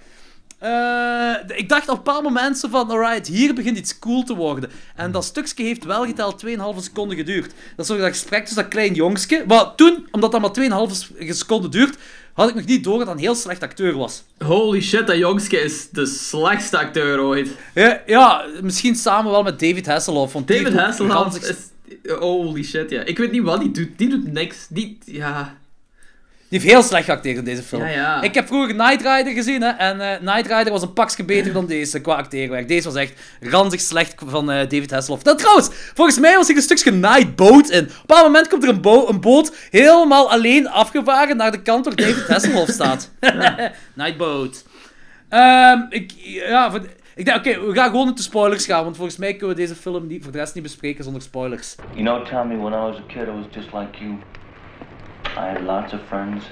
Eh, 0.59 1.57
ik 1.57 1.69
dacht 1.69 1.89
op 1.89 1.97
een 1.97 2.03
bepaald 2.03 2.23
moment 2.23 2.57
zo 2.57 2.67
van, 2.67 2.89
alright, 2.89 3.27
hier 3.27 3.53
begint 3.53 3.77
iets 3.77 3.99
cool 3.99 4.23
te 4.23 4.35
worden. 4.35 4.69
En 4.95 5.11
dat 5.11 5.25
stukje 5.25 5.63
heeft 5.63 5.83
wel 5.83 6.05
geteld 6.05 6.45
2,5 6.45 6.83
seconden 6.83 7.17
geduurd. 7.17 7.53
Dat 7.75 7.85
is 7.85 7.87
zo 7.87 7.97
dat 7.97 8.07
gesprek 8.07 8.39
tussen 8.39 8.61
dat 8.63 8.71
klein 8.71 8.93
jongske. 8.93 9.43
Maar 9.47 9.75
toen, 9.75 10.07
omdat 10.11 10.31
dat 10.31 10.41
maar 10.41 10.87
2,5 11.19 11.27
seconden 11.29 11.71
duurt, 11.71 11.97
had 12.33 12.49
ik 12.49 12.55
nog 12.55 12.65
niet 12.65 12.83
door 12.83 12.97
dat 12.97 13.07
dat 13.07 13.15
een 13.15 13.21
heel 13.21 13.35
slecht 13.35 13.63
acteur 13.63 13.97
was. 13.97 14.23
Holy 14.45 14.81
shit, 14.81 15.07
dat 15.07 15.17
jongske 15.17 15.59
is 15.59 15.89
de 15.89 16.05
slechtste 16.05 16.77
acteur 16.77 17.21
ooit. 17.21 17.49
Ja, 17.73 18.01
ja 18.05 18.45
misschien 18.61 18.95
samen 18.95 19.31
wel 19.31 19.43
met 19.43 19.59
David 19.59 19.85
Hasselhoff. 19.85 20.33
Want 20.33 20.47
David 20.47 20.67
ook 20.67 20.73
Hasselhoff 20.73 21.49
is... 21.49 21.55
Holy 22.19 22.63
shit, 22.63 22.89
ja. 22.89 23.01
Ik 23.01 23.17
weet 23.17 23.31
niet 23.31 23.43
wat 23.43 23.59
die 23.59 23.71
doet. 23.71 23.97
Die 23.97 24.09
doet 24.09 24.31
niks. 24.31 24.65
Die... 24.69 24.97
Ja... 25.05 25.57
Die 26.49 26.59
heeft 26.59 26.71
heel 26.71 26.83
slecht 26.83 27.05
geacteerd 27.05 27.37
in 27.37 27.43
deze 27.43 27.61
film. 27.63 27.81
Ja, 27.81 27.87
ja. 27.89 28.21
Ik 28.21 28.33
heb 28.33 28.47
vroeger 28.47 28.73
Knight 28.75 29.01
Rider 29.01 29.33
gezien, 29.33 29.61
hè, 29.61 29.69
en 29.69 30.01
eh 30.01 30.17
Knight 30.17 30.47
Rider 30.51 30.71
was 30.71 30.81
een 30.81 30.93
pakje 30.93 31.23
beter 31.23 31.53
dan 31.53 31.65
deze 31.65 32.01
qua 32.01 32.15
acteerwerk. 32.15 32.67
Deze 32.67 32.83
was 32.91 32.95
echt 32.95 33.13
ranzig 33.41 33.79
slecht 33.79 34.13
van 34.25 34.51
eh, 34.51 34.57
David 34.57 34.91
Hasselhoff. 34.91 35.23
Dat 35.23 35.37
trouwens, 35.37 35.69
volgens 35.93 36.19
mij 36.19 36.35
was 36.35 36.49
er 36.49 36.55
een 36.55 36.61
stukje 36.61 36.91
Nightboat 36.91 37.69
in. 37.69 37.83
Op 37.83 37.89
een 37.89 37.93
bepaald 38.05 38.25
moment 38.25 38.47
komt 38.47 38.63
er 38.63 38.69
een, 38.69 38.81
bo- 38.81 39.07
een 39.07 39.21
boot 39.21 39.55
helemaal 39.71 40.31
alleen 40.31 40.69
afgevaren 40.69 41.37
naar 41.37 41.51
de 41.51 41.61
kant 41.61 41.85
waar 41.85 41.95
David 41.95 42.27
Hasselhoff 42.27 42.71
staat. 42.71 43.11
Nightboat. 43.95 44.63
Ehm 45.29 45.79
ik, 45.89 46.11
ja, 46.17 46.71
voor, 46.71 46.81
ik 47.15 47.25
denk, 47.25 47.37
oké, 47.37 47.65
we 47.65 47.73
gaan 47.73 47.89
gewoon 47.89 48.07
into 48.07 48.21
spoilers 48.21 48.65
gaan, 48.65 48.83
want 48.83 48.95
volgens 48.95 49.17
mij 49.17 49.35
kunnen 49.35 49.55
we 49.55 49.61
deze 49.61 49.75
film 49.75 50.07
niet, 50.07 50.23
voor 50.23 50.31
de 50.31 50.37
rest 50.37 50.53
niet 50.53 50.63
bespreken 50.63 51.03
zonder 51.03 51.21
spoilers. 51.21 51.75
You 51.95 52.03
know, 52.03 52.25
Tommy, 52.27 52.55
when 52.55 52.73
I 52.73 52.75
was 52.75 52.95
a 52.95 53.03
kid, 53.07 53.27
I 53.27 53.31
was 53.31 53.45
just 53.51 53.67
like 53.73 53.97
you. 54.03 54.17
I 55.35 55.47
had 55.47 55.63
lots 55.63 55.93
of 55.93 56.01
friends, 56.03 56.43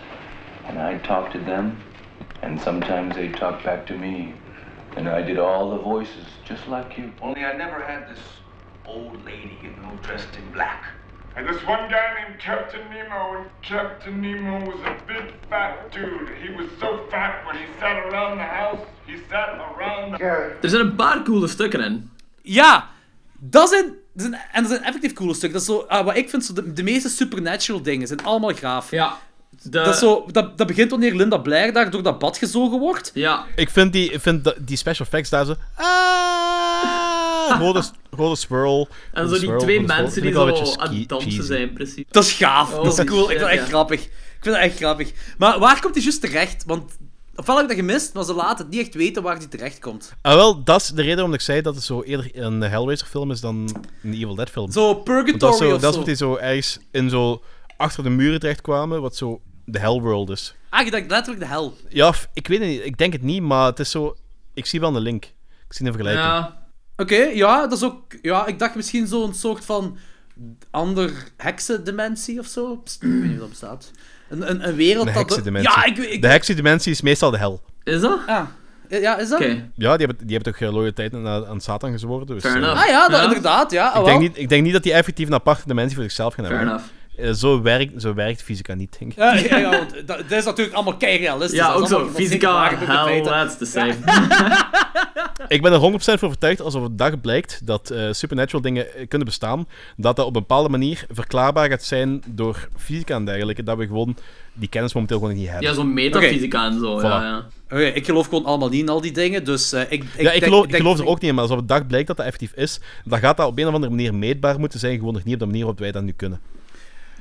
and 0.65 0.79
I'd 0.79 1.03
talk 1.03 1.31
to 1.31 1.39
them, 1.39 1.77
and 2.41 2.59
sometimes 2.59 3.15
they'd 3.15 3.35
talk 3.35 3.63
back 3.63 3.85
to 3.87 3.97
me. 3.97 4.33
And 4.95 5.09
I 5.09 5.21
did 5.21 5.37
all 5.37 5.71
the 5.71 5.83
voices, 5.83 6.25
just 6.45 6.67
like 6.67 6.97
you. 6.97 7.11
Only 7.21 7.43
I 7.43 7.55
never 7.57 7.81
had 7.83 8.07
this 8.07 8.19
old 8.85 9.23
lady, 9.25 9.57
you 9.61 9.69
know, 9.81 9.91
dressed 10.01 10.35
in 10.37 10.51
black. 10.53 10.83
And 11.35 11.45
this 11.47 11.61
one 11.65 11.89
guy 11.89 12.13
named 12.23 12.39
Captain 12.39 12.89
Nemo, 12.89 13.35
and 13.35 13.49
Captain 13.61 14.21
Nemo 14.21 14.65
was 14.65 14.79
a 14.85 14.95
big 15.05 15.33
fat 15.49 15.91
dude. 15.91 16.29
He 16.41 16.49
was 16.55 16.69
so 16.79 17.05
fat 17.09 17.45
when 17.45 17.57
he 17.57 17.65
sat 17.77 17.97
around 18.05 18.37
the 18.37 18.43
house, 18.43 18.79
he 19.05 19.17
sat 19.29 19.49
around 19.49 20.13
the... 20.13 20.23
Er 20.61 20.69
zijn 20.69 20.81
een 20.81 20.95
paar 20.95 21.23
coole 21.23 21.47
stukken 21.47 21.81
in. 21.81 22.11
Ja, 22.41 22.87
dat 23.33 23.69
zijn, 23.69 23.95
dat 24.15 24.27
zijn, 24.27 24.41
en 24.51 24.61
dat 24.61 24.71
zijn 24.71 24.83
effectief 24.83 25.13
coole 25.13 25.33
stukken. 25.33 25.59
Dat 25.59 25.69
is 25.69 25.75
zo, 25.75 25.85
ah, 25.87 26.05
wat 26.05 26.15
ik 26.15 26.29
vind, 26.29 26.45
zo 26.45 26.53
de, 26.53 26.73
de 26.73 26.83
meeste 26.83 27.09
supernatural 27.09 27.81
dingen 27.81 28.07
zijn 28.07 28.23
allemaal 28.23 28.53
gaaf. 28.53 28.91
Ja. 28.91 29.17
De... 29.61 29.69
Dat, 29.69 29.93
is 29.93 29.99
zo, 29.99 30.25
dat, 30.31 30.57
dat 30.57 30.67
begint 30.67 30.91
wanneer 30.91 31.15
Linda 31.15 31.37
Blair 31.37 31.73
daar 31.73 31.89
door 31.91 32.03
dat 32.03 32.19
bad 32.19 32.37
gezogen 32.37 32.79
wordt. 32.79 33.11
Ja. 33.13 33.45
Ik 33.55 33.69
vind 33.69 33.93
die, 33.93 34.11
ik 34.11 34.21
vind 34.21 34.43
dat- 34.43 34.55
die 34.59 34.77
special 34.77 35.05
effects 35.05 35.29
daar 35.29 35.45
zo... 35.45 35.55
Ah, 35.75 37.59
rode, 37.59 37.83
rode 38.09 38.35
swirl. 38.35 38.87
En 39.13 39.27
zo 39.27 39.33
die 39.33 39.43
swirl, 39.43 39.59
twee 39.59 39.81
mensen 39.81 40.21
die 40.21 40.33
zo 40.33 40.75
aan 40.77 40.95
het 40.95 41.09
dansen 41.09 41.31
cheesy. 41.31 41.45
zijn, 41.45 41.73
precies. 41.73 42.03
Dat 42.09 42.23
is 42.23 42.31
gaaf, 42.31 42.69
dat 42.71 42.99
is 42.99 43.05
cool. 43.05 43.21
Ik 43.21 43.27
vind 43.27 43.39
dat 43.39 43.49
echt 43.49 43.61
ja. 43.61 43.67
grappig. 43.67 44.03
Ik 44.03 44.41
vind 44.41 44.55
dat 44.55 44.63
echt 44.63 44.75
grappig. 44.75 45.11
Maar 45.37 45.59
waar 45.59 45.81
komt 45.81 45.95
hij 45.95 46.03
juist 46.03 46.21
terecht? 46.21 46.63
Want 46.65 46.91
ofwel 47.35 47.55
heb 47.55 47.63
ik 47.63 47.69
dat 47.69 47.85
gemist, 47.85 48.13
maar 48.13 48.23
ze 48.23 48.33
laten 48.33 48.65
het 48.65 48.75
niet 48.75 48.85
echt 48.85 48.95
weten 48.95 49.23
waar 49.23 49.37
hij 49.37 49.47
terecht 49.47 49.79
komt. 49.79 50.13
Ah, 50.21 50.33
wel, 50.33 50.63
dat 50.63 50.81
is 50.81 50.87
de 50.87 51.01
reden 51.01 51.15
waarom 51.15 51.33
ik 51.33 51.41
zei 51.41 51.61
dat 51.61 51.75
het 51.75 51.83
zo 51.83 52.01
eerder 52.01 52.29
een 52.33 52.61
Hellraiser 52.61 53.07
film 53.07 53.31
is 53.31 53.41
dan 53.41 53.69
een 54.03 54.13
Evil 54.13 54.35
Dead 54.35 54.49
film. 54.49 54.71
Zo 54.71 54.93
Purgatory 54.93 55.37
dat 55.37 55.53
is, 55.53 55.57
zo, 55.57 55.73
of 55.73 55.81
dat 55.81 55.89
is 55.89 55.91
zo. 55.91 55.97
wat 55.97 56.05
die 56.05 56.15
zo 56.15 56.35
ergens 56.35 56.79
in 56.91 57.09
zo 57.09 57.43
achter 57.77 58.03
de 58.03 58.09
muren 58.09 58.39
terecht 58.39 58.61
kwamen, 58.61 59.01
wat 59.01 59.15
zo 59.15 59.41
de 59.65 59.79
Hellworld 59.79 60.29
is. 60.29 60.55
Ah, 60.69 60.85
je 60.85 60.91
dacht 60.91 61.09
letterlijk 61.09 61.39
de 61.39 61.49
hel. 61.49 61.73
Ja, 61.89 62.13
ik 62.33 62.47
weet 62.47 62.59
het 62.59 62.67
niet, 62.67 62.85
ik 62.85 62.97
denk 62.97 63.13
het 63.13 63.21
niet, 63.21 63.41
maar 63.41 63.65
het 63.65 63.79
is 63.79 63.91
zo... 63.91 64.15
Ik 64.53 64.65
zie 64.65 64.79
wel 64.79 64.95
een 64.95 65.01
link. 65.01 65.25
Ik 65.67 65.73
zie 65.73 65.85
een 65.85 65.93
vergelijking. 65.93 66.25
Ja. 66.25 66.63
Oké, 66.97 67.15
ja, 67.15 67.61
dat 67.61 67.77
is 67.77 67.83
ook... 67.83 68.03
Ja, 68.21 68.45
ik 68.45 68.59
dacht 68.59 68.75
misschien 68.75 69.07
zo'n 69.07 69.33
soort 69.33 69.65
van 69.65 69.97
ander 70.71 71.11
heksendimensie 71.37 72.39
of 72.39 72.45
zo. 72.45 72.75
Pst, 72.77 73.03
ik 73.03 73.09
weet 73.09 73.21
niet 73.23 73.31
of 73.33 73.39
dat 73.39 73.49
bestaat. 73.49 73.91
Een, 74.29 74.49
een, 74.49 74.67
een 74.67 74.75
wereld 74.75 75.07
Een 75.07 75.13
dat... 75.13 75.21
heksendimensie. 75.21 75.71
Ja, 75.75 75.85
ik... 75.85 75.97
ik 75.97 76.21
De 76.21 76.27
heksendimensie 76.27 76.91
is 76.91 77.01
meestal 77.01 77.31
de 77.31 77.37
hel. 77.37 77.61
Is 77.83 78.01
dat? 78.01 78.19
ah, 78.27 78.47
ja, 78.89 79.17
is 79.17 79.29
dat? 79.29 79.39
Ja, 79.75 79.97
die 79.97 80.05
hebben, 80.07 80.17
die 80.27 80.35
hebben 80.35 80.53
toch 80.53 80.61
eh, 80.61 80.73
loyaliteit 80.73 81.13
aan, 81.13 81.27
aan 81.27 81.61
Satan 81.61 81.91
gezworen. 81.91 82.27
Dus, 82.27 82.41
Fair 82.41 82.55
eh, 82.55 82.61
enough. 82.61 82.81
Ah 82.81 82.87
ja, 82.87 83.07
dat, 83.07 83.19
Ja. 83.19 83.23
inderdaad, 83.23 83.71
ja. 83.71 83.89
ik, 83.89 83.95
ah, 83.95 84.05
denk 84.05 84.19
wel. 84.19 84.27
niet, 84.27 84.37
ik 84.37 84.49
denk 84.49 84.63
niet 84.63 84.73
dat 84.73 84.83
die 84.83 84.93
effectief 84.93 85.27
een 85.27 85.33
aparte 85.33 85.67
dimensie 85.67 85.95
voor 85.95 86.03
zichzelf 86.03 86.33
gaan 86.33 86.45
Fair 86.45 86.57
hebben. 86.57 86.75
enough. 86.75 86.93
Eh, 87.17 87.31
zo, 87.31 87.61
werkt, 87.61 88.01
zo 88.01 88.13
werkt 88.13 88.43
fysica 88.43 88.73
niet, 88.73 88.95
denk 88.99 89.11
ik. 89.11 89.17
Ja, 89.17 89.33
ja, 89.33 89.57
ja, 89.57 89.69
want 89.69 89.93
dat, 90.07 90.17
dat 90.29 90.31
is 90.39 90.45
natuurlijk 90.45 90.75
allemaal 90.75 90.97
kei 90.97 91.17
realistisch. 91.17 91.57
Ja, 91.59 91.67
Dat 91.67 91.75
ook 91.77 91.83
is 91.83 91.89
zo. 91.89 92.09
Fysica, 92.13 92.69
hell, 92.75 93.21
that's 93.21 93.57
the 93.57 93.65
same. 93.65 93.93
Ik 95.47 95.61
ben 95.61 95.71
er 95.73 95.79
100% 95.79 95.81
voor 95.97 96.17
overtuigd, 96.27 96.61
als 96.61 96.75
op 96.75 96.83
een 96.83 96.95
dag 96.95 97.21
blijkt 97.21 97.61
dat 97.65 97.89
eh, 97.89 98.07
supernatural 98.11 98.61
dingen 98.61 98.95
eh, 98.95 99.07
kunnen 99.07 99.27
bestaan, 99.27 99.67
dat 99.97 100.15
dat 100.15 100.25
op 100.25 100.35
een 100.35 100.41
bepaalde 100.41 100.69
manier 100.69 101.05
verklaarbaar 101.09 101.69
gaat 101.69 101.83
zijn 101.83 102.23
door 102.27 102.67
fysica 102.77 103.15
en 103.15 103.25
dergelijke, 103.25 103.63
dat 103.63 103.77
we 103.77 103.85
gewoon 103.87 104.15
die 104.53 104.69
kennis 104.69 104.93
momenteel 104.93 105.19
gewoon 105.19 105.35
niet 105.35 105.47
hebben. 105.49 105.67
Ja, 105.69 105.73
zo'n 105.73 105.93
metafysica 105.93 106.65
en 106.65 106.79
zo. 106.79 106.99
Voilà. 106.99 107.03
Ja, 107.03 107.21
ja. 107.23 107.45
Oké, 107.65 107.83
ik 107.85 108.05
geloof 108.05 108.27
gewoon 108.27 108.45
allemaal 108.45 108.69
niet 108.69 108.81
in 108.81 108.89
al 108.89 109.01
die 109.01 109.11
dingen, 109.11 109.43
dus 109.43 109.73
eh, 109.73 109.81
ik, 109.81 109.89
ik, 109.91 110.03
ja, 110.03 110.17
ik 110.17 110.23
denk- 110.23 110.43
geloof, 110.43 110.63
ik 110.63 110.69
denk- 110.71 110.83
geloof 110.83 110.99
er 110.99 111.05
ook 111.05 111.19
niet 111.21 111.29
in, 111.29 111.33
maar 111.35 111.43
als 111.43 111.53
op 111.53 111.59
een 111.59 111.67
dag 111.67 111.87
blijkt 111.87 112.07
dat 112.07 112.17
dat 112.17 112.25
effectief 112.25 112.51
is, 112.55 112.79
dan 113.05 113.19
gaat 113.19 113.37
dat 113.37 113.47
op 113.47 113.57
een 113.59 113.67
of 113.67 113.73
andere 113.73 113.91
manier 113.93 114.15
meetbaar 114.15 114.59
moeten 114.59 114.79
zijn, 114.79 114.97
gewoon 114.97 115.13
nog 115.13 115.23
niet 115.23 115.33
op 115.33 115.39
de 115.39 115.45
manier 115.45 115.61
waarop 115.61 115.79
wij 115.79 115.91
dat 115.91 116.03
nu 116.03 116.11
kunnen. 116.15 116.39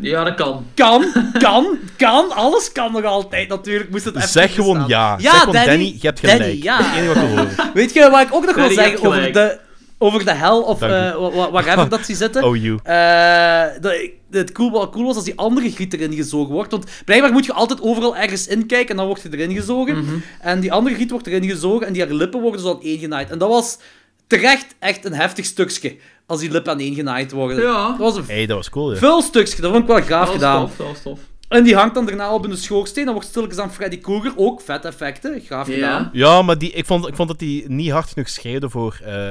Ja, 0.01 0.25
dat 0.25 0.35
kan. 0.35 0.67
Kan, 0.75 1.05
kan, 1.39 1.79
kan, 1.97 2.31
alles 2.33 2.73
kan 2.73 2.93
nog 2.93 3.05
altijd 3.05 3.49
natuurlijk, 3.49 3.91
moest 3.91 4.05
het 4.05 4.17
even 4.17 4.29
Zeg 4.29 4.55
gewoon 4.55 4.85
ja. 4.87 5.17
Ja, 5.19 5.31
zeg 5.31 5.39
gewoon 5.39 5.55
Danny, 5.55 5.69
Danny, 5.71 5.97
je 6.01 6.07
hebt 6.07 6.21
gelijk. 6.21 6.39
Danny, 6.39 6.63
ja. 6.63 6.77
Dat 6.79 6.87
is 6.87 6.93
het 6.93 7.01
enige 7.03 7.35
wat 7.35 7.67
ik. 7.67 7.71
Weet 7.75 7.93
je 7.93 8.11
wat 8.11 8.21
ik 8.21 8.35
ook 8.35 8.47
nog 8.47 8.55
wil 8.55 8.71
zeggen 8.71 9.07
over 9.09 9.33
de, 9.33 9.59
over 9.99 10.25
de 10.25 10.33
hel 10.35 10.63
of 10.63 10.79
Dank 10.79 10.93
u. 10.93 10.97
eh, 10.97 11.15
wa- 11.17 11.31
wa- 11.31 11.51
whatever 11.51 11.89
dat 11.89 12.05
ze 12.05 12.15
zitten? 12.15 12.45
Oh, 12.49 12.57
you. 12.57 12.79
Eh, 12.83 13.65
dat 13.81 13.93
het 14.31 14.53
cool, 14.53 14.71
wat 14.71 14.91
cool 14.91 15.05
was 15.07 15.15
als 15.17 15.25
die 15.25 15.39
andere 15.39 15.71
giet 15.71 15.93
erin 15.95 16.13
gezogen 16.15 16.53
wordt. 16.53 16.71
Want 16.71 16.85
blijkbaar 17.05 17.33
moet 17.33 17.45
je 17.47 17.53
altijd 17.53 17.83
overal 17.83 18.17
ergens 18.17 18.47
inkijken 18.47 18.89
en 18.91 18.97
dan 18.97 19.07
wordt 19.07 19.23
je 19.23 19.29
erin 19.33 19.55
gezogen. 19.55 19.99
Mhm. 19.99 20.15
En 20.41 20.61
die 20.61 20.73
andere 20.73 20.97
giet 20.97 21.11
wordt 21.11 21.27
erin 21.27 21.49
gezogen 21.49 21.87
en 21.87 21.93
die 21.93 22.03
haar 22.03 22.13
lippen 22.13 22.41
worden 22.41 22.61
zo 22.61 22.71
aan 22.71 22.83
één 22.83 22.99
genaaid. 22.99 23.31
En 23.31 23.39
dat 23.39 23.49
was 23.49 23.79
terecht 24.27 24.67
echt 24.79 25.05
een 25.05 25.15
heftig 25.15 25.45
stukje. 25.45 25.97
Als 26.27 26.41
die 26.41 26.51
lippen 26.51 26.73
aan 26.73 26.79
één 26.81 26.95
genaaid 26.95 27.33
worden. 27.33 27.63
Ja. 27.63 27.89
Dat 27.89 27.99
was 27.99 28.17
een 28.17 28.25
Hey, 28.27 28.47
dat 28.47 28.57
was 28.57 28.71
cool, 28.71 28.93
ja. 28.93 28.99
veel 28.99 29.23
stukje. 29.23 29.61
Dat 29.63 29.71
vond 29.71 29.83
ik 29.83 29.89
wel 29.89 30.03
gaaf 30.03 30.25
Dat 30.27 30.35
gedaan. 30.35 30.61
tof, 30.67 30.77
dat 30.77 30.87
was 30.87 31.03
tof. 31.03 31.19
En 31.49 31.65
die 31.65 31.75
hangt 31.77 31.95
dan 31.95 32.07
daarna 32.07 32.35
op 32.35 32.45
in 32.45 32.51
de 32.51 32.57
schoorsteen. 32.57 33.05
Dan 33.05 33.15
wordt 33.15 33.29
stilletjes 33.29 33.59
aan 33.59 33.73
Freddy 33.73 33.99
Krueger. 33.99 34.33
Ook 34.37 34.61
vet 34.61 34.85
effecten. 34.85 35.41
Gaaf 35.41 35.67
Ja. 35.69 35.75
gedaan. 35.75 36.11
Ja, 36.13 36.43
maar 36.43 36.59
die, 36.59 36.71
ik, 36.71 36.87
vond, 36.87 37.09
ik 37.09 37.15
vond 37.15 37.29
dat 37.29 37.39
die 37.39 37.69
niet 37.69 37.91
hard 37.91 38.09
genoeg 38.09 38.29
schreeuwde 38.29 38.71
voor 38.71 39.01
eh, 39.05 39.31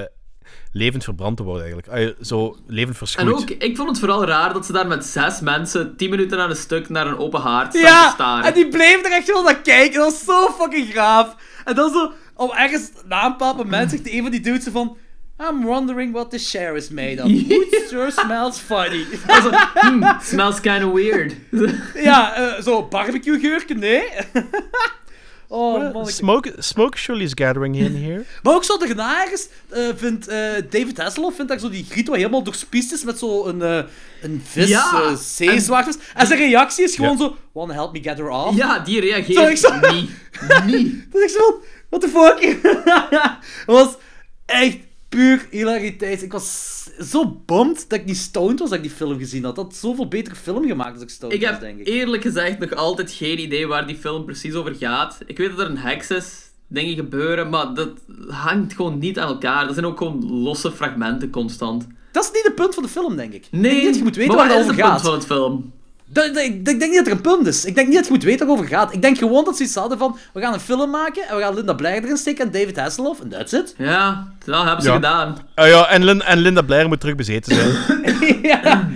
levend 0.72 1.04
verbrand 1.04 1.38
te 1.38 1.44
worden, 1.44 1.64
eigenlijk. 1.74 2.16
Zo 2.22 2.58
levend 2.68 2.98
verschroeid. 2.98 3.30
En 3.36 3.42
ook, 3.42 3.50
ik 3.50 3.76
vond 3.76 3.90
het 3.90 4.00
vooral 4.00 4.26
raar 4.26 4.54
dat 4.54 4.66
ze 4.66 4.72
daar 4.72 4.88
met 4.88 5.06
zes 5.06 5.40
mensen 5.40 5.96
10 5.98 6.10
minuten 6.10 6.40
aan 6.40 6.50
een 6.50 6.56
stuk 6.56 6.90
naar 6.90 7.08
een 7.08 7.18
open 7.18 7.42
haard 7.42 7.70
staan 7.74 7.82
te 7.82 7.88
Ja, 7.88 8.10
staren. 8.10 8.46
en 8.46 8.54
die 8.54 8.68
bleef 8.68 9.06
er 9.06 9.12
echt 9.12 9.28
wel 9.28 9.44
naar 9.44 9.62
kijken. 9.62 10.00
Dat 10.00 10.12
was 10.12 10.24
zo 10.26 10.52
fucking 10.60 10.94
gaaf. 10.94 11.36
En 11.66 11.76
dan 11.76 11.92
zo, 11.92 12.12
op 12.36 12.52
ergens 12.54 12.92
na 13.08 13.26
een 13.26 13.32
bepaald 13.32 13.58
moment 13.58 13.90
zegt 13.92 14.10
een 14.12 14.22
van 14.22 14.32
die 14.32 14.40
dudes 14.42 14.68
van... 14.72 14.98
I'm 15.40 15.64
wondering 15.64 16.14
what 16.14 16.30
this 16.32 16.50
chair 16.52 16.76
is 16.76 16.90
made 16.90 17.20
of. 17.20 17.28
It 17.32 17.90
sure 17.90 18.12
smells 18.12 18.60
funny. 18.60 19.06
Dat 19.28 19.44
zo, 19.44 19.50
hmm, 19.74 20.18
smells 20.22 20.60
kinda 20.60 20.92
weird. 20.92 21.34
ja, 22.10 22.36
eh, 22.36 22.62
zo 22.62 22.84
barbecue 22.84 23.40
geurken, 23.40 23.80
nee. 23.80 24.04
oh 25.48 25.94
man. 25.94 26.08
Smoke, 26.08 26.54
smoke 26.58 26.98
surely 26.98 27.24
is 27.24 27.32
gathering 27.36 27.76
in 27.76 27.96
here. 27.96 28.24
Maar 28.44 28.54
ook 28.54 28.64
zo 28.64 28.78
daarna 28.78 29.24
ergens 29.24 29.48
eh, 29.70 29.88
vindt 29.96 30.28
eh, 30.28 30.38
David 30.70 30.98
Hasselhoff 30.98 31.36
vindt 31.36 31.52
daar 31.52 31.60
zo 31.60 31.70
die 31.70 31.86
griet 31.90 32.08
wat 32.08 32.18
helemaal 32.18 32.44
doorspiest 32.44 32.92
is 32.92 33.04
met 33.04 33.20
zo 33.20 33.46
een, 33.46 33.62
een 34.22 34.42
vis, 34.46 34.68
Ja, 34.70 35.16
zeezwaardvis. 35.16 35.98
En, 36.14 36.28
zijn 36.28 36.40
reactie 36.40 36.84
is 36.84 36.96
gewoon 36.96 37.18
zo, 37.18 37.38
wanna 37.54 37.74
help 37.74 37.94
me 37.94 38.04
get 38.04 38.18
her 38.18 38.30
off? 38.30 38.58
Ja, 38.58 38.80
die 38.80 39.02
Zo, 39.02 39.08
reageert 39.08 39.50
ik 39.50 39.58
zo- 39.58 39.92
niet. 39.92 40.10
Niet. 40.66 41.12
Dat 41.12 41.22
is 41.22 41.34
echt 41.36 41.44
zo 41.44 41.62
what 41.90 42.02
the 42.02 42.08
fuck? 42.10 42.58
Het 43.40 43.66
was 43.66 43.96
echt 44.46 44.78
puur 45.16 45.48
hilariteit. 45.50 46.22
Ik 46.24 46.32
was 46.32 46.72
zo 47.12 47.42
bummed 47.46 47.86
dat 47.88 48.00
ik 48.00 48.06
niet 48.06 48.18
stoned 48.18 48.60
was 48.60 48.70
dat 48.70 48.78
ik 48.78 48.84
die 48.84 48.94
film 48.94 49.18
gezien 49.18 49.44
had. 49.44 49.56
Dat 49.56 49.66
had 49.66 49.76
zoveel 49.76 50.08
betere 50.08 50.36
film 50.36 50.68
gemaakt 50.68 50.94
als 50.94 51.04
ik 51.04 51.10
stoned 51.10 51.34
Ik 51.36 51.42
was, 51.42 51.50
heb 51.50 51.60
denk 51.60 51.80
ik. 51.80 51.88
eerlijk 51.88 52.22
gezegd 52.24 52.60
nog 52.60 52.74
altijd 52.76 53.12
geen 53.12 53.40
idee 53.40 53.68
waar 53.68 53.88
die 53.88 53.96
film 53.96 54.26
precies 54.26 54.54
over 54.54 54.76
gaat. 54.76 55.18
Ik 55.26 55.38
weet 55.38 55.50
dat 55.50 55.60
er 55.60 55.66
een 55.66 55.78
heks 55.78 56.10
is, 56.10 56.50
dingen 56.68 56.96
gebeuren, 56.96 57.50
maar 57.50 57.74
dat 57.74 57.90
hangt 58.28 58.74
gewoon 58.74 59.00
niet 59.00 59.20
aan 59.20 59.28
elkaar. 59.28 59.66
Dat 59.66 59.74
zijn 59.74 59.86
ook 59.86 59.98
gewoon 59.98 60.26
losse 60.44 60.72
fragmenten 60.72 61.30
constant. 61.30 61.88
Dat 62.12 62.24
is 62.24 62.32
niet 62.34 62.44
het 62.44 62.56
punt 62.56 62.74
van 62.74 62.84
de 62.84 62.90
film, 62.90 63.16
denk 63.16 63.34
ik. 63.34 63.46
Ik 63.46 63.52
denk 63.52 63.64
Nee, 63.64 63.86
dat 63.86 63.96
je 63.96 64.04
moet 64.04 64.16
weten 64.16 64.36
maar 64.36 64.48
waar 64.48 64.56
het 64.58 64.66
is 64.66 64.70
over 64.72 64.82
het 64.84 64.92
punt 64.92 65.02
gaat. 65.02 65.06
van 65.10 65.14
het 65.14 65.26
film? 65.26 65.72
Dat, 66.14 66.34
dat- 66.34 66.44
ik, 66.44 66.54
ik 66.54 66.66
denk 66.66 66.82
niet 66.82 66.96
dat 66.96 67.06
er 67.06 67.12
een 67.12 67.22
punt 67.22 67.48
is. 67.48 67.66
Ik 67.66 67.76
denk 67.76 67.88
niet 67.88 67.96
dat 67.96 68.06
je 68.06 68.12
moet 68.12 68.24
weten 68.24 68.48
waarover 68.48 68.72
het 68.72 68.80
gaat. 68.80 68.94
Ik 68.94 69.02
denk 69.02 69.18
gewoon 69.18 69.46
dat 69.46 69.58
ze 69.58 69.64
iets 69.64 69.76
hadden 69.76 69.98
van, 69.98 70.18
we 70.34 70.42
gaan 70.42 70.54
een 70.54 70.60
film 70.60 70.90
maken 70.90 71.28
en 71.28 71.36
we 71.36 71.42
gaan 71.42 71.54
Linda 71.56 71.74
Blair 71.74 72.04
erin 72.04 72.18
steken 72.18 72.46
en 72.46 72.52
David 72.52 72.78
Hasselhoff 72.80 73.22
en 73.22 73.30
that's 73.30 73.54
it. 73.54 73.76
Ja, 73.78 74.28
dat 74.46 74.64
hebben 74.64 74.82
ze 74.82 74.88
Ja. 74.90 74.96
gedaan. 74.96 75.38
Ah 75.56 75.68
ja, 75.68 75.88
en, 75.90 76.04
Lin- 76.04 76.22
en 76.22 76.38
Linda 76.38 76.62
Blair 76.62 76.88
moet 76.88 77.00
terug 77.00 77.16
bezeten 77.16 77.56
zijn. 77.56 77.74
ja, 78.42 78.88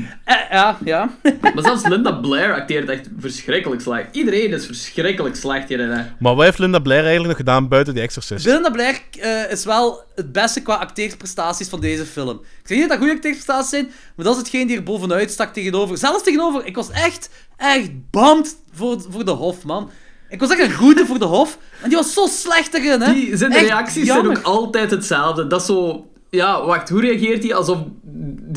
ja, 0.51 0.77
ja. 0.83 1.09
Maar 1.53 1.63
zelfs 1.63 1.87
Linda 1.87 2.11
Blair 2.11 2.53
acteert 2.53 2.89
echt 2.89 3.07
verschrikkelijk 3.19 3.81
slecht. 3.81 4.07
Iedereen 4.11 4.51
is 4.51 4.65
verschrikkelijk 4.65 5.35
slecht 5.35 5.69
hierin. 5.69 5.89
Hè. 5.89 6.03
maar 6.19 6.35
wat 6.35 6.45
heeft 6.45 6.59
Linda 6.59 6.79
Blair 6.79 6.99
eigenlijk 6.99 7.27
nog 7.27 7.37
gedaan 7.37 7.67
buiten 7.67 7.93
die 7.93 8.03
Exorcist? 8.03 8.45
Linda 8.45 8.69
Blair 8.69 9.01
eh, 9.19 9.51
is 9.51 9.65
wel 9.65 10.03
het 10.15 10.31
beste 10.31 10.61
qua 10.61 10.75
acteerprestaties 10.75 11.69
van 11.69 11.79
deze 11.79 12.05
film. 12.05 12.39
Ik 12.61 12.67
zeg 12.67 12.77
niet 12.77 12.79
dat 12.79 12.89
dat 12.89 12.97
goede 12.97 13.13
acteerprestaties 13.13 13.69
zijn, 13.69 13.91
maar 14.15 14.25
dat 14.25 14.33
is 14.33 14.41
hetgeen 14.41 14.67
die 14.67 14.77
er 14.77 14.83
bovenuit 14.83 15.31
stak 15.31 15.53
tegenover. 15.53 15.97
Zelfs 15.97 16.23
tegenover, 16.23 16.65
ik 16.65 16.75
was 16.75 16.89
echt, 16.89 17.29
echt 17.57 17.89
bamd 18.11 18.55
voor, 18.73 19.01
voor 19.09 19.25
de 19.25 19.31
Hof, 19.31 19.63
man. 19.63 19.89
Ik 20.29 20.39
was 20.39 20.49
echt 20.49 20.61
een 20.61 20.73
goede 20.73 21.05
voor 21.05 21.19
de 21.19 21.25
Hof, 21.25 21.57
en 21.81 21.89
die 21.89 21.97
was 21.97 22.13
zo 22.13 22.25
slecht 22.27 22.73
erin, 22.73 23.01
hè. 23.01 23.13
Die, 23.13 23.37
zijn 23.37 23.51
Echt 23.51 23.67
reacties 23.67 24.05
jammer. 24.05 24.25
zijn 24.25 24.37
ook 24.37 24.43
altijd 24.43 24.91
hetzelfde. 24.91 25.47
Dat 25.47 25.59
is 25.61 25.65
zo... 25.65 26.07
Ja, 26.29 26.65
wacht, 26.65 26.89
hoe 26.89 27.01
reageert 27.01 27.43
hij 27.43 27.53
alsof 27.53 27.77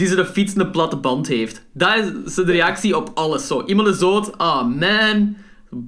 die 0.01 0.09
zijn 0.09 0.27
fiets 0.27 0.57
een 0.57 0.71
platte 0.71 0.97
band 0.97 1.27
heeft? 1.29 1.63
Dat 1.73 1.97
is 1.97 2.35
zijn 2.35 2.47
reactie 2.47 2.97
op 2.97 3.11
alles 3.15 3.47
zo. 3.47 3.63
Iemand 3.67 3.89
is 3.89 3.99
dood, 3.99 4.39
ah 4.39 4.67
man. 4.67 5.37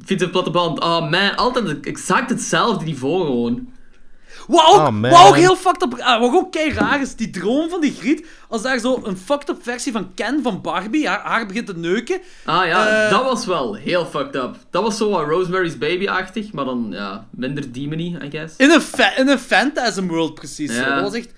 Fiets 0.04 0.22
een 0.22 0.30
platte 0.30 0.50
band, 0.50 0.80
ah 0.80 1.10
man. 1.10 1.36
Altijd 1.36 1.80
exact 1.80 2.30
hetzelfde 2.30 2.84
niveau 2.84 3.24
gewoon. 3.24 3.68
Wat 4.46 4.66
ook, 4.68 4.74
Oh, 4.88 5.00
wat 5.00 5.28
ook 5.28 5.36
heel 5.36 5.56
fucked 5.56 5.82
up, 5.82 5.98
ah, 6.00 6.20
wat 6.20 6.32
ook 6.34 6.52
kei 6.52 6.72
raar 6.72 7.00
is, 7.00 7.14
die 7.16 7.30
droom 7.30 7.68
van 7.70 7.80
die 7.80 7.92
Griet, 8.00 8.26
als 8.48 8.62
daar 8.62 8.78
zo 8.78 9.00
een 9.04 9.16
fucked 9.16 9.48
up 9.48 9.62
versie 9.62 9.92
van 9.92 10.14
Ken 10.14 10.42
van 10.42 10.60
Barbie, 10.60 11.08
haar, 11.08 11.20
haar 11.24 11.46
begint 11.46 11.66
te 11.66 11.76
neuken. 11.76 12.20
Ah 12.44 12.66
ja, 12.66 12.86
Eh. 13.04 13.10
dat 13.10 13.22
was 13.24 13.46
wel 13.46 13.74
heel 13.74 14.06
fucked 14.06 14.34
up. 14.34 14.56
Dat 14.70 14.82
was 14.82 14.96
zo 14.96 15.10
wat 15.10 15.26
Rosemary's 15.28 15.78
Baby-achtig, 15.78 16.52
maar 16.52 16.64
dan 16.64 16.86
ja, 16.90 17.26
minder 17.30 17.72
demony, 17.72 18.16
I 18.24 18.30
guess. 18.30 18.54
In 18.56 18.70
een, 18.70 18.80
fa- 18.80 19.16
in 19.16 19.28
een 19.28 19.38
Phantasm 19.38 20.06
world, 20.06 20.34
precies. 20.34 20.76
Ja. 20.76 20.94
Dat 20.94 21.02
was 21.02 21.14
echt... 21.14 21.30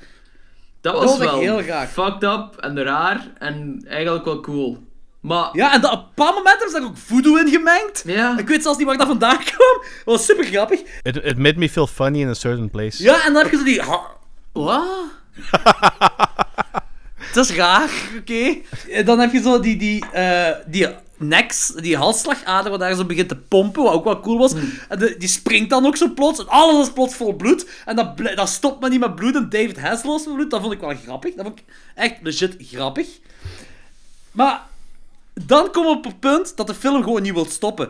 Dat 0.93 1.03
was 1.03 1.19
wel 1.19 1.39
heel 1.39 1.63
raar. 1.63 1.87
fucked 1.87 2.23
up 2.23 2.57
en 2.57 2.83
raar 2.83 3.27
en 3.39 3.85
eigenlijk 3.89 4.25
wel 4.25 4.41
cool. 4.41 4.79
Maar 5.21 5.49
Ja, 5.53 5.73
en 5.73 5.81
dat, 5.81 5.93
op 5.93 5.99
een 5.99 6.05
bepaald 6.15 6.35
moment 6.37 6.49
hebben 6.59 6.71
ze 6.75 6.81
daar 6.81 6.89
ook 6.89 6.97
voodoo 6.97 7.37
in 7.37 7.49
gemengd. 7.49 8.03
ja, 8.07 8.39
Ik 8.39 8.49
weet 8.49 8.63
zelfs 8.63 8.79
niet 8.79 8.87
waar 8.87 8.97
dat 8.97 9.07
vandaan 9.07 9.39
kwam. 9.45 9.83
Dat 9.83 10.05
was 10.05 10.25
super 10.25 10.45
grappig. 10.45 10.81
It, 11.03 11.17
it 11.17 11.39
made 11.39 11.59
me 11.59 11.69
feel 11.69 11.87
funny 11.87 12.21
in 12.21 12.29
a 12.29 12.35
certain 12.35 12.71
place. 12.71 13.03
Ja, 13.03 13.25
en 13.27 13.33
dan 13.33 13.43
heb 13.43 13.51
je 13.51 13.57
zo 13.59 13.65
die... 13.65 13.83
Wat? 14.53 14.85
Dat 17.35 17.45
is 17.49 17.55
raar, 17.57 17.91
oké. 18.19 18.57
En 18.91 19.05
Dan 19.05 19.19
heb 19.19 19.33
je 19.33 19.41
zo 19.41 19.61
die, 19.61 19.77
die, 19.77 20.05
eh, 20.13 20.57
die 20.67 20.87
necks, 21.17 21.67
die 21.77 21.97
halsslagader, 21.97 22.71
wat 22.71 22.81
daar 22.81 22.95
zo 22.95 23.05
begint 23.05 23.29
te 23.29 23.37
pompen, 23.37 23.83
wat 23.83 23.93
ook 23.93 24.05
wel 24.05 24.21
cool 24.21 24.39
was. 24.39 24.53
En 24.89 24.99
de- 24.99 25.15
die 25.19 25.29
springt 25.29 25.71
dan 25.71 25.87
ook 25.87 25.97
zo 25.97 26.09
plots, 26.15 26.39
en 26.39 26.49
alles 26.49 26.87
is 26.87 26.93
plots 26.93 27.15
vol 27.15 27.33
bloed. 27.35 27.67
En 27.85 27.97
dat, 28.35 28.49
stopt 28.49 28.81
maar 28.81 28.91
niet 28.91 29.01
met 29.01 29.15
bloed, 29.15 29.35
en 29.35 29.49
David 29.49 29.81
Hasselhoff 29.81 30.27
met 30.27 30.35
bloed. 30.35 30.51
Dat 30.51 30.61
vond 30.61 30.73
ik 30.73 30.81
wel 30.81 30.95
grappig. 31.05 31.35
Dat 31.35 31.45
vond 31.45 31.59
ik 31.59 31.65
echt 31.95 32.15
legit 32.23 32.57
grappig. 32.59 33.09
Maar 34.33 34.63
dan 35.35 35.71
komen 35.71 35.91
we 35.91 35.97
op 35.97 36.05
het 36.05 36.21
punt 36.21 36.57
dat 36.57 36.67
de 36.67 36.75
film 36.75 37.03
gewoon 37.03 37.23
niet 37.23 37.33
wil 37.35 37.47
stoppen. 37.47 37.87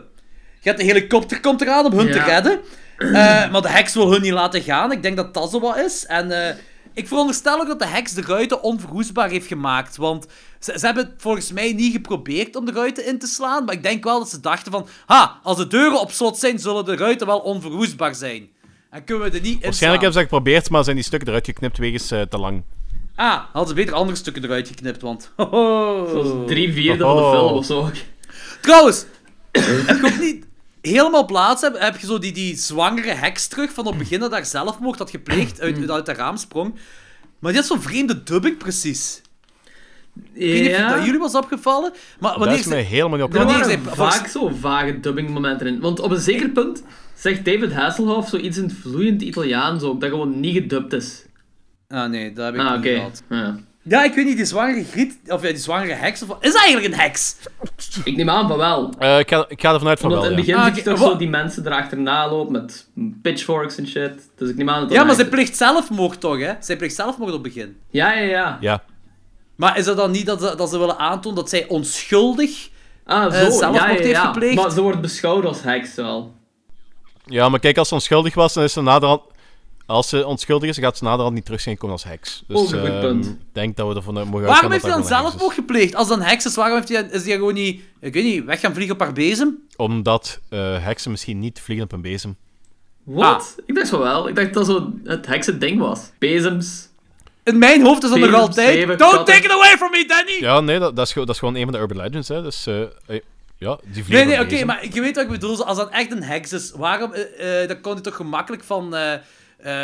Je 0.61 0.69
hebt 0.71 0.79
de 0.79 0.87
helikopter 0.87 1.41
komt 1.41 1.61
eraan 1.61 1.85
om 1.87 1.99
hun 1.99 2.13
te 2.13 2.19
redden. 2.23 2.61
Eh, 2.99 3.51
maar 3.51 3.63
de 3.63 3.69
heks 3.69 3.95
wil 3.95 4.11
hun 4.13 4.23
niet 4.23 4.33
laten 4.33 4.63
gaan. 4.63 4.93
Ik 4.93 5.03
denk 5.03 5.17
dat 5.17 5.35
dat 5.35 5.51
zo 5.51 5.61
wat 5.61 5.77
is. 5.77 6.07
En 6.07 6.49
eh, 6.49 6.55
ik 6.93 7.09
veronderstel 7.09 7.61
ook 7.61 7.67
dat 7.67 7.79
de 7.79 7.87
heks 7.87 8.13
de 8.13 8.23
ruiten 8.23 8.63
onverwoestbaar 8.63 9.29
heeft 9.29 9.47
gemaakt. 9.47 9.97
Want 9.97 10.27
ze, 10.65 10.79
ze 10.79 10.87
hebben 10.87 11.05
het 11.05 11.13
volgens 11.17 11.53
mij 11.53 11.73
niet 11.73 11.93
geprobeerd 11.93 12.57
om 12.57 12.65
de 12.65 12.73
ruiten 12.73 13.07
in 13.07 13.19
te 13.19 13.27
slaan. 13.27 13.65
Maar 13.65 13.75
ik 13.75 13.83
denk 13.83 14.05
wel 14.05 14.19
dat 14.19 14.29
ze 14.29 14.41
dachten 14.41 14.73
van... 14.73 14.87
Ha, 15.07 15.41
als 15.43 15.57
de 15.57 15.67
deuren 15.67 16.01
op 16.01 16.11
slot 16.11 16.39
zijn, 16.39 16.59
zullen 16.59 16.85
de 16.85 16.97
ruiten 16.97 17.27
wel 17.27 17.39
onverwoestbaar 17.39 18.15
zijn. 18.15 18.49
En 18.91 19.05
kunnen 19.05 19.31
we 19.31 19.37
er 19.37 19.43
niet 19.43 19.55
in 19.55 19.61
Waarschijnlijk 19.61 20.03
hebben 20.03 20.21
ze 20.21 20.27
dat 20.27 20.35
geprobeerd, 20.35 20.71
maar 20.71 20.85
zijn 20.85 20.97
die 20.97 21.05
stukken 21.05 21.29
eruit 21.29 21.47
geknipt 21.47 21.79
wegens 21.79 22.11
eh, 22.11 22.21
te 22.21 22.39
lang. 22.39 22.63
Ah, 23.15 23.41
hadden 23.53 23.69
ze 23.69 23.75
beter 23.75 23.95
andere 23.95 24.17
stukken 24.17 24.45
eruit 24.45 24.69
geknipt, 24.69 25.03
want... 25.03 25.33
Hoho. 25.37 26.09
zoals 26.11 26.47
drie 26.47 26.73
vierde 26.73 27.05
van 27.05 27.17
de 27.17 27.23
film 27.23 27.53
of 27.53 27.65
zo. 27.65 27.91
Trouwens, 28.61 29.07
heb 29.87 30.01
je 30.01 30.11
ook 30.13 30.21
niet 30.21 30.47
helemaal 30.81 31.25
plaats 31.25 31.63
heb, 31.63 31.79
heb 31.79 31.97
je 31.97 32.07
zo 32.07 32.19
die, 32.19 32.33
die 32.33 32.57
zwangere 32.57 33.13
heks 33.13 33.47
terug 33.47 33.73
van 33.73 33.85
op 33.87 33.93
het 33.93 34.03
begin 34.03 34.21
dat 34.21 34.31
daar 34.31 34.47
zelfmoord 34.47 34.99
had 34.99 35.11
gepleegd, 35.11 35.61
uit, 35.61 35.91
uit 35.91 36.07
het 36.07 36.17
raam 36.17 36.37
sprong. 36.37 36.75
Maar 37.39 37.53
die 37.53 37.61
had 37.61 37.71
zo'n 37.71 37.83
vreemde 37.83 38.23
dubbing 38.23 38.59
precies. 38.59 39.23
Ik 40.33 40.41
weet 40.53 40.61
niet 40.63 40.71
of 40.71 40.77
Ja, 40.77 40.95
dat 40.97 41.05
jullie 41.05 41.21
was 41.21 41.35
opgevallen, 41.35 41.93
maar 42.21 42.31
Dat 42.31 42.39
wanneer 42.41 42.57
is 42.59 42.63
ze... 42.65 42.69
mij 42.69 42.83
helemaal 42.83 43.11
niet 43.11 43.21
er 43.21 43.25
opgevallen. 43.25 43.59
wanneer 43.59 43.79
waren 43.85 43.97
vaak 44.11 44.27
zo 44.27 44.51
vage 44.61 45.01
dubbingmomenten 45.01 45.67
in. 45.67 45.81
Want 45.81 46.01
op 46.01 46.11
een 46.11 46.21
zeker 46.21 46.49
punt 46.49 46.83
zegt 47.15 47.45
David 47.45 47.73
Hasselhoff 47.73 48.29
zoiets 48.29 48.59
in 48.59 48.71
vloeiend 48.71 49.23
Italiaans 49.23 49.83
ook, 49.83 50.01
dat 50.01 50.11
gewoon 50.11 50.41
niet 50.41 50.55
gedubt 50.55 50.93
is. 50.93 51.25
Ah 51.89 52.11
nee, 52.11 52.33
dat 52.33 52.45
heb 52.45 52.55
ik 52.55 52.61
Ah, 52.61 52.71
niet 52.71 52.79
oké. 52.79 52.95
gehad. 52.95 53.23
Ja. 53.31 53.57
Ja, 53.89 54.05
ik 54.05 54.15
weet 54.15 54.25
niet, 54.25 54.37
die 54.37 54.45
zwangere 54.45 54.85
griet, 54.85 55.19
of 55.27 55.43
ja, 55.43 55.49
die 55.49 55.57
zwangere 55.57 55.93
heks, 55.93 56.23
of 56.23 56.37
is 56.41 56.53
dat 56.53 56.63
eigenlijk 56.63 56.95
een 56.95 57.01
heks? 57.01 57.37
Ik 58.05 58.17
neem 58.17 58.31
aan 58.31 58.49
van 58.49 58.57
wel. 58.57 58.93
Eh, 58.99 59.19
ik, 59.19 59.29
ga, 59.29 59.45
ik 59.49 59.61
ga 59.61 59.73
ervan 59.73 59.89
uit 59.89 60.01
van 60.01 60.09
Omdat 60.11 60.25
wel, 60.25 60.33
in 60.33 60.39
het 60.39 60.47
ja. 60.47 60.55
begin 60.55 60.71
Ah, 60.71 60.75
zie 60.77 60.85
je 60.93 60.99
toch 60.99 61.11
zo 61.11 61.17
die 61.17 61.29
mensen 61.29 61.67
erachterna 61.67 62.29
lopen 62.31 62.53
met 62.53 62.89
pitchforks 63.23 63.77
en 63.77 63.87
shit. 63.87 64.31
Dus 64.37 64.49
ik 64.51 64.57
neem 64.57 64.69
aan 64.69 64.81
dat 64.81 64.89
dat 64.89 64.99
Ja, 64.99 65.05
maar 65.05 65.15
zij 65.15 65.25
is. 65.25 65.31
pleegt 65.31 65.57
zelfmoord 65.57 66.21
toch, 66.21 66.39
hè? 66.41 66.53
Zij 66.61 66.77
pleegt 66.77 66.95
zelfmoord 66.95 67.33
op 67.33 67.45
het 67.45 67.55
begin. 67.55 67.77
Ja, 67.91 68.13
ja, 68.13 68.23
ja. 68.29 68.59
Ja. 68.61 68.83
Maar 69.57 69.79
is 69.79 69.85
dat 69.85 69.97
dan 69.97 70.11
niet 70.11 70.27
dat 70.27 70.43
ze, 70.43 70.55
dat 70.57 70.71
ze 70.71 70.79
willen 70.79 70.99
aantonen 70.99 71.37
dat 71.37 71.49
zij 71.49 71.69
onschuldig... 71.69 72.69
Ah, 73.05 73.25
Eh, 73.25 73.45
zo. 73.45 73.51
zelfmoord 73.51 73.75
ja, 73.75 73.91
ja, 73.91 73.97
heeft 73.97 74.11
ja. 74.11 74.33
gepleegd? 74.33 74.55
Maar 74.55 74.71
ze 74.71 74.83
wordt 74.83 75.01
beschouwd 75.01 75.45
als 75.45 75.63
heks 75.63 75.95
wel. 75.95 76.35
ja, 77.25 77.49
maar 77.49 77.61
kijk, 77.61 77.79
als 77.79 77.89
ze 77.89 77.95
onschuldig 77.95 78.35
was, 78.35 78.53
dan 78.55 78.65
is 78.65 78.73
ze 78.73 78.81
naderhand... 78.81 79.21
Als 79.87 80.09
ze 80.09 80.27
onschuldig 80.27 80.69
is, 80.69 80.75
dan 80.77 80.85
gaat 80.85 80.97
ze 80.97 81.05
naderhand 81.05 81.35
niet 81.35 81.45
terug 81.45 81.61
zijn 81.61 81.77
komen 81.77 81.95
als 81.95 82.05
heks. 82.05 82.45
Dus 82.47 82.61
een 82.61 82.67
goed 82.67 82.89
ehm, 82.89 83.01
punt. 83.01 83.27
ik 83.27 83.37
denk 83.53 83.77
dat 83.77 83.89
we 83.89 83.95
ervan 83.95 84.19
uit 84.19 84.31
mogen 84.31 84.47
Waarom 84.47 84.71
heeft 84.71 84.85
hij 84.85 84.93
dan 84.93 85.05
zelfmoord 85.05 85.55
gepleegd? 85.55 85.95
Als 85.95 86.09
dan 86.09 86.21
heks 86.21 86.45
is, 86.45 86.55
waarom 86.55 86.77
heeft 86.77 86.89
hij, 86.89 87.03
is 87.11 87.25
hij 87.25 87.35
gewoon 87.35 87.55
niet, 87.55 87.81
ik 88.01 88.13
weet 88.15 88.25
niet, 88.25 88.45
weg 88.45 88.61
gaan 88.61 88.75
vliegen 88.75 88.95
op 88.95 89.01
haar 89.01 89.13
bezem? 89.13 89.59
Omdat 89.77 90.41
eh, 90.49 90.85
heksen 90.85 91.11
misschien 91.11 91.39
niet 91.39 91.61
vliegen 91.61 91.85
op 91.87 91.93
een 91.93 92.01
bezem. 92.01 92.37
Wat? 93.03 93.57
Ik 93.67 93.75
dacht 93.75 93.89
van 93.89 93.99
wel. 93.99 94.29
Ik 94.29 94.35
dacht 94.35 94.55
dat 94.55 94.67
zo 94.67 94.93
het 95.05 95.27
heksen 95.27 95.59
ding 95.59 95.79
was. 95.81 96.01
Bezems. 96.19 96.89
In 97.45 97.59
mijn 97.59 97.83
hoofd 97.83 98.03
is 98.03 98.11
dat 98.11 98.19
nog 98.19 98.35
altijd... 98.35 98.87
Don't 98.87 98.99
katten. 98.99 99.25
take 99.25 99.45
it 99.47 99.51
away 99.51 99.77
from 99.77 99.91
me, 99.91 100.05
Danny! 100.07 100.37
Ja, 100.41 100.61
nee, 100.61 100.79
dat, 100.79 100.97
dat, 100.97 101.07
is, 101.07 101.13
gewoon- 101.13 101.27
dat 101.27 101.35
is 101.35 101.41
gewoon 101.41 101.57
een 101.57 101.63
van 101.65 101.73
de 101.73 101.79
urban 101.79 101.97
legends, 101.97 102.29
hè. 102.29 102.43
Dus, 102.43 102.67
eh, 102.67 102.81
eh, 102.83 103.21
ja, 103.59 103.79
die 103.85 104.05
vliegen 104.05 104.27
Nee, 104.29 104.37
nee, 104.37 104.47
oké, 104.57 104.65
maar 104.65 104.85
je 104.93 105.01
weet 105.01 105.15
wat 105.15 105.25
ik 105.25 105.31
bedoel. 105.31 105.65
Als 105.65 105.77
dat 105.77 105.91
echt 105.91 106.13
een 106.13 106.23
heks 106.23 106.53
is, 106.53 106.73
waarom... 106.77 107.13
eh, 107.13 107.63
eh, 107.63 107.69
dan 107.69 107.81
kon 107.81 107.93
hij 107.93 108.03
toch 108.03 108.17
gemakkelijk 108.17 108.65
van, 108.65 108.95
eh, 108.95 109.13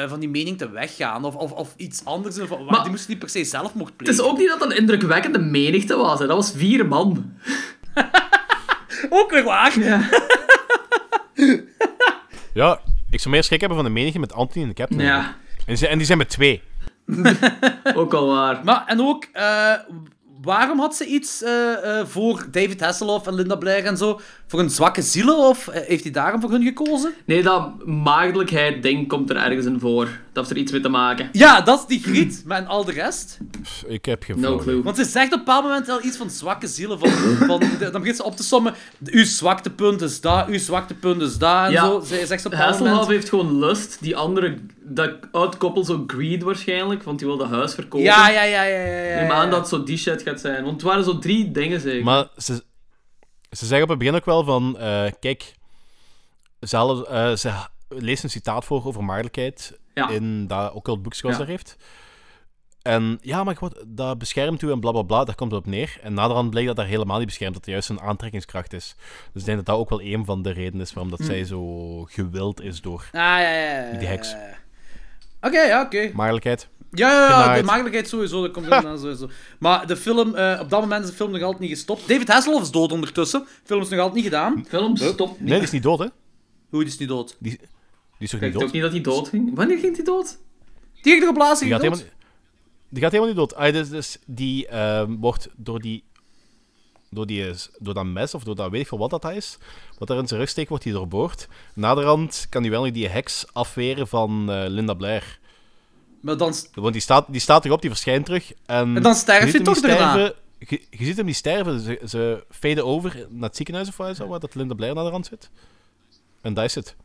eh, 0.02 0.08
van 0.08 0.20
die 0.20 0.28
mening 0.28 0.58
te 0.58 0.70
weggaan? 0.70 1.24
Of, 1.24 1.34
of, 1.34 1.52
of 1.52 1.74
iets 1.76 2.04
anders? 2.04 2.36
Van, 2.42 2.64
Maar- 2.64 2.80
die 2.82 2.90
moest 2.90 3.08
niet 3.08 3.18
per 3.18 3.28
se 3.28 3.44
zelfmoord 3.44 3.88
Het 3.88 3.96
plegen. 3.96 4.14
is 4.24 4.30
ook 4.30 4.38
niet 4.38 4.48
dat 4.48 4.58
dat 4.60 4.70
een 4.70 4.76
indrukwekkende 4.76 5.38
menigte 5.38 5.96
was. 5.96 6.18
Hè. 6.18 6.26
Dat 6.26 6.36
was 6.36 6.52
vier 6.56 6.86
man. 6.86 7.32
Ook 9.10 9.30
weer 9.30 9.44
waar. 9.44 9.72
Ja, 12.54 12.80
ik 13.10 13.20
zou 13.20 13.34
meer 13.34 13.44
schrik 13.44 13.60
hebben 13.60 13.78
van 13.78 13.86
de 13.86 13.92
menigte 13.92 14.18
met 14.18 14.32
Anthony 14.32 14.62
en 14.62 14.68
de 14.68 14.74
Captain. 14.74 15.02
Ja, 15.02 15.18
En 15.56 15.64
die, 15.66 15.76
zijn, 15.76 15.90
en 15.90 15.96
die 15.96 16.06
zijn 16.06 16.18
met 16.18 16.28
twee. 16.28 16.62
ook 18.00 18.14
al 18.14 18.26
waar. 18.26 18.60
Maar, 18.64 18.82
en 18.86 19.00
ook, 19.00 19.24
eh, 19.32 19.74
waarom 20.42 20.78
had 20.78 20.96
ze 20.96 21.06
iets 21.06 21.42
eh, 21.42 21.98
eh, 22.00 22.06
voor 22.06 22.46
David 22.50 22.80
Hasselhoff 22.80 23.26
en 23.26 23.34
Linda 23.34 23.56
Blair 23.56 23.84
en 23.84 23.96
zo? 23.96 24.20
Voor 24.50 24.60
een 24.60 24.70
zwakke 24.70 25.02
zielen? 25.02 25.36
Of 25.38 25.68
eh, 25.68 25.80
heeft 25.86 26.02
hij 26.02 26.12
daarom 26.12 26.40
voor 26.40 26.50
hun 26.50 26.62
gekozen? 26.62 27.12
Nee, 27.24 27.42
dat 27.42 27.86
maagdelijkheid 27.86 28.82
ding 28.82 29.08
komt 29.08 29.30
er 29.30 29.36
ergens 29.36 29.66
in 29.66 29.80
voor. 29.80 30.04
Dat 30.04 30.44
heeft 30.44 30.50
er 30.50 30.56
iets 30.56 30.72
mee 30.72 30.80
te 30.80 30.88
maken. 30.88 31.28
Ja, 31.32 31.60
dat 31.60 31.78
is 31.78 31.86
die 31.86 32.02
griet, 32.12 32.42
maar 32.46 32.58
en 32.58 32.66
al 32.66 32.84
de 32.84 32.92
rest. 32.92 33.38
Pff, 33.62 33.84
Ik 33.86 34.04
heb 34.04 34.22
geen 34.22 34.40
No 34.40 34.56
clue. 34.56 34.82
Want 34.82 34.96
ze 34.96 35.04
zegt 35.04 35.26
op 35.26 35.32
een 35.32 35.38
bepaald 35.38 35.64
moment 35.64 35.86
wel 35.86 36.04
iets 36.04 36.16
van 36.16 36.30
zwakke 36.30 36.66
zielen. 36.66 36.98
Van, 36.98 37.10
dan 37.78 37.92
begint 38.00 38.16
ze 38.16 38.24
op 38.24 38.36
te 38.36 38.42
sommen. 38.42 38.74
Uw 39.04 39.24
zwaktepunt 39.24 40.02
is 40.02 40.20
dat, 40.20 40.46
uw 40.48 40.58
zwaktepunt 40.58 41.20
is 41.22 41.38
dat 41.38 41.64
en 41.66 41.72
Ja, 41.72 41.84
zo. 41.84 42.00
Ze 42.00 42.26
zegt 42.26 42.42
ze 42.42 42.48
op 42.48 42.54
Hasselhoff 42.54 42.90
moment. 42.90 43.08
heeft 43.08 43.28
gewoon 43.28 43.58
lust. 43.58 43.98
Die 44.00 44.16
andere, 44.16 44.58
dat 44.80 45.12
oud 45.32 45.56
koppel 45.56 45.84
zo 45.84 46.04
greed 46.06 46.42
waarschijnlijk, 46.42 47.02
want 47.02 47.18
die 47.18 47.28
wil 47.28 47.36
dat 47.36 47.48
huis 47.48 47.74
verkopen. 47.74 48.06
Ja, 48.06 48.28
ja, 48.30 48.42
ja, 48.42 48.62
ja, 48.62 48.78
ja. 48.78 49.02
ja, 49.02 49.20
neem 49.20 49.30
aan 49.30 49.50
dat 49.50 49.68
zo 49.68 49.82
die 49.82 49.96
shit 49.98 50.22
gaat 50.22 50.40
zijn. 50.40 50.62
Want 50.62 50.72
het 50.74 50.82
waren 50.82 51.04
zo 51.04 51.18
drie 51.18 51.50
dingen 51.50 51.80
zeker. 51.80 52.04
Maar 52.04 52.26
ze, 52.36 52.62
ze 53.50 53.66
zeggen 53.66 53.82
op 53.82 53.88
het 53.88 53.98
begin 53.98 54.14
ook 54.14 54.24
wel 54.24 54.44
van... 54.44 54.78
eh, 54.78 55.06
kijk, 55.20 55.54
zelf, 56.60 57.02
eh, 57.02 57.32
ze 57.36 57.52
leest 57.88 58.22
een 58.24 58.30
citaat 58.30 58.64
voor 58.64 58.84
over 58.86 59.04
maagdelijkheid 59.04 59.78
Ja. 59.94 60.08
in 60.08 60.46
dat 60.46 60.72
occult 60.72 61.02
boek 61.02 61.14
zoals 61.14 61.34
Ja. 61.36 61.40
daar 61.42 61.50
heeft. 61.50 61.76
En 62.82 63.18
ja, 63.22 63.44
maar 63.44 63.56
goed, 63.56 63.82
dat 63.86 64.18
beschermt 64.18 64.62
u 64.62 64.70
en 64.72 64.80
bla 64.80 64.90
bla 64.90 65.02
bla, 65.02 65.24
daar 65.24 65.34
komt 65.34 65.50
het 65.52 65.60
op 65.60 65.66
neer. 65.66 65.98
En 66.02 66.14
naderhand 66.14 66.50
blijkt 66.50 66.68
dat 66.68 66.76
dat 66.76 66.86
helemaal 66.86 67.16
niet 67.18 67.26
beschermt, 67.26 67.54
dat 67.54 67.64
het 67.64 67.72
juist 67.74 67.88
een 67.88 68.00
aantrekkingskracht 68.00 68.72
is. 68.72 68.94
Dus 69.32 69.40
ik 69.42 69.44
denk 69.46 69.56
dat 69.56 69.66
dat 69.66 69.76
ook 69.76 69.88
wel 69.90 70.02
een 70.02 70.24
van 70.24 70.42
de 70.42 70.50
redenen 70.50 70.80
is 70.86 70.92
waarom 70.92 71.10
dat 71.16 71.20
zij 71.26 71.44
zo 71.44 72.04
gewild 72.04 72.60
is 72.60 72.80
door 72.80 73.00
Ah, 73.12 73.20
ja, 73.20 73.38
ja, 73.38 73.50
ja, 73.50 73.90
ja. 73.92 73.98
die 73.98 74.08
heks. 74.08 74.34
Oké, 75.40 75.60
ja, 75.60 75.82
oké. 75.82 76.10
maagdelijkheid. 76.14 76.68
Ja, 76.92 77.10
ja, 77.12 77.28
ja, 77.28 77.56
de 77.56 77.62
maagdelijkheid 77.62 78.08
sowieso, 78.08 78.42
dat 78.42 78.50
komt 78.50 78.64
inderdaad 78.64 79.00
sowieso. 79.00 79.28
Maar 79.58 79.86
de 79.86 79.96
film, 79.96 80.34
eh, 80.34 80.58
op 80.60 80.70
dat 80.70 80.80
moment 80.80 81.04
is 81.04 81.10
de 81.10 81.16
film 81.16 81.30
nog 81.30 81.40
altijd 81.42 81.60
niet 81.60 81.70
gestopt. 81.70 82.08
David 82.08 82.28
Hasselhoff 82.28 82.64
is 82.64 82.70
dood 82.70 82.92
ondertussen. 82.92 83.40
De 83.40 83.46
film 83.64 83.80
is 83.82 83.88
nog 83.88 83.98
altijd 83.98 84.14
niet 84.16 84.24
gedaan. 84.24 84.64
Film 84.68 84.96
stopt 84.96 85.30
niet. 85.40 85.48
Nee, 85.48 85.54
die 85.58 85.62
is 85.66 85.70
niet 85.70 85.82
dood, 85.82 85.98
hè? 85.98 86.06
Hoe, 86.70 86.80
die 86.84 86.92
is 86.92 86.98
niet 86.98 87.08
dood? 87.08 87.36
Die, 87.38 87.58
die 87.58 87.60
is 88.18 88.30
toch 88.30 88.40
Ik 88.40 88.46
niet 88.46 88.52
dacht 88.52 88.54
ook 88.54 88.60
dood? 88.62 88.72
niet 88.72 88.82
dat 88.82 88.90
hij 88.92 89.00
dood 89.00 89.28
ging. 89.28 89.54
Wanneer 89.54 89.78
ging 89.78 89.96
hij 89.96 90.04
dood? 90.04 90.38
Die 91.02 91.12
ging 91.12 91.22
er 91.22 91.28
op 91.28 91.36
laatst 91.36 91.62
Die 91.62 91.70
gaat, 91.72 91.80
dood? 91.82 91.90
helemaal, 91.92 92.12
die 92.88 93.02
gaat 93.02 93.12
helemaal 93.12 93.34
niet 93.34 93.40
dood. 93.48 93.54
Ah, 93.54 93.72
dus, 93.72 93.88
dus 93.88 94.18
die 94.26 94.66
ehm, 94.66 95.16
wordt 95.16 95.48
door 95.56 95.80
die, 95.80 96.04
door 97.10 97.26
die... 97.26 97.48
eh, 97.48 97.54
Door 97.78 97.94
dat 97.94 98.04
mes, 98.04 98.34
of 98.34 98.44
door 98.44 98.54
dat 98.56 98.70
weet 98.70 98.80
ik 98.80 98.88
veel 98.88 98.98
wat 98.98 99.10
dat 99.10 99.30
is, 99.30 99.58
wat 99.98 100.10
er 100.10 100.18
in 100.18 100.28
zijn 100.28 100.40
rug 100.40 100.48
steekt, 100.48 100.68
wordt 100.68 100.84
hij 100.84 100.92
doorboord. 100.92 101.48
Naderhand 101.74 102.46
kan 102.50 102.62
hij 102.62 102.70
wel 102.70 102.82
nog 102.84 102.92
die 102.92 103.08
heks 103.08 103.44
afweren 103.52 104.08
van 104.08 104.50
eh, 104.50 104.64
Linda 104.68 104.94
Blair. 104.94 105.38
Maar 106.20 106.36
dan, 106.36 106.54
Want 106.74 106.92
die 106.92 107.02
staat, 107.02 107.26
die 107.28 107.40
staat 107.40 107.64
erop, 107.64 107.80
die 107.80 107.90
verschijnt 107.90 108.24
terug. 108.24 108.52
En, 108.66 108.96
en 108.96 109.02
dan 109.02 109.14
sterf 109.14 109.42
ziet 109.42 109.50
je 109.52 109.56
hem 109.56 109.66
toch 109.66 109.80
daarna. 109.80 110.10
sterven. 110.10 110.34
Je, 110.58 110.82
je 110.90 111.04
ziet 111.04 111.16
hem 111.16 111.26
niet 111.26 111.36
sterven. 111.36 111.80
Ze, 111.80 112.00
ze 112.08 112.44
faden 112.50 112.84
over 112.86 113.26
naar 113.30 113.48
het 113.48 113.56
ziekenhuis 113.56 113.88
of 113.88 113.96
wat, 113.96 114.16
zo, 114.16 114.26
waar 114.26 114.40
dat 114.40 114.54
Linda 114.54 114.74
Blair 114.74 114.94
naar 114.94 115.04
de 115.04 115.10
rand 115.10 115.26
zit. 115.26 115.50
En 116.40 116.54
dat 116.54 116.64
is 116.64 116.74
het. 116.74 116.96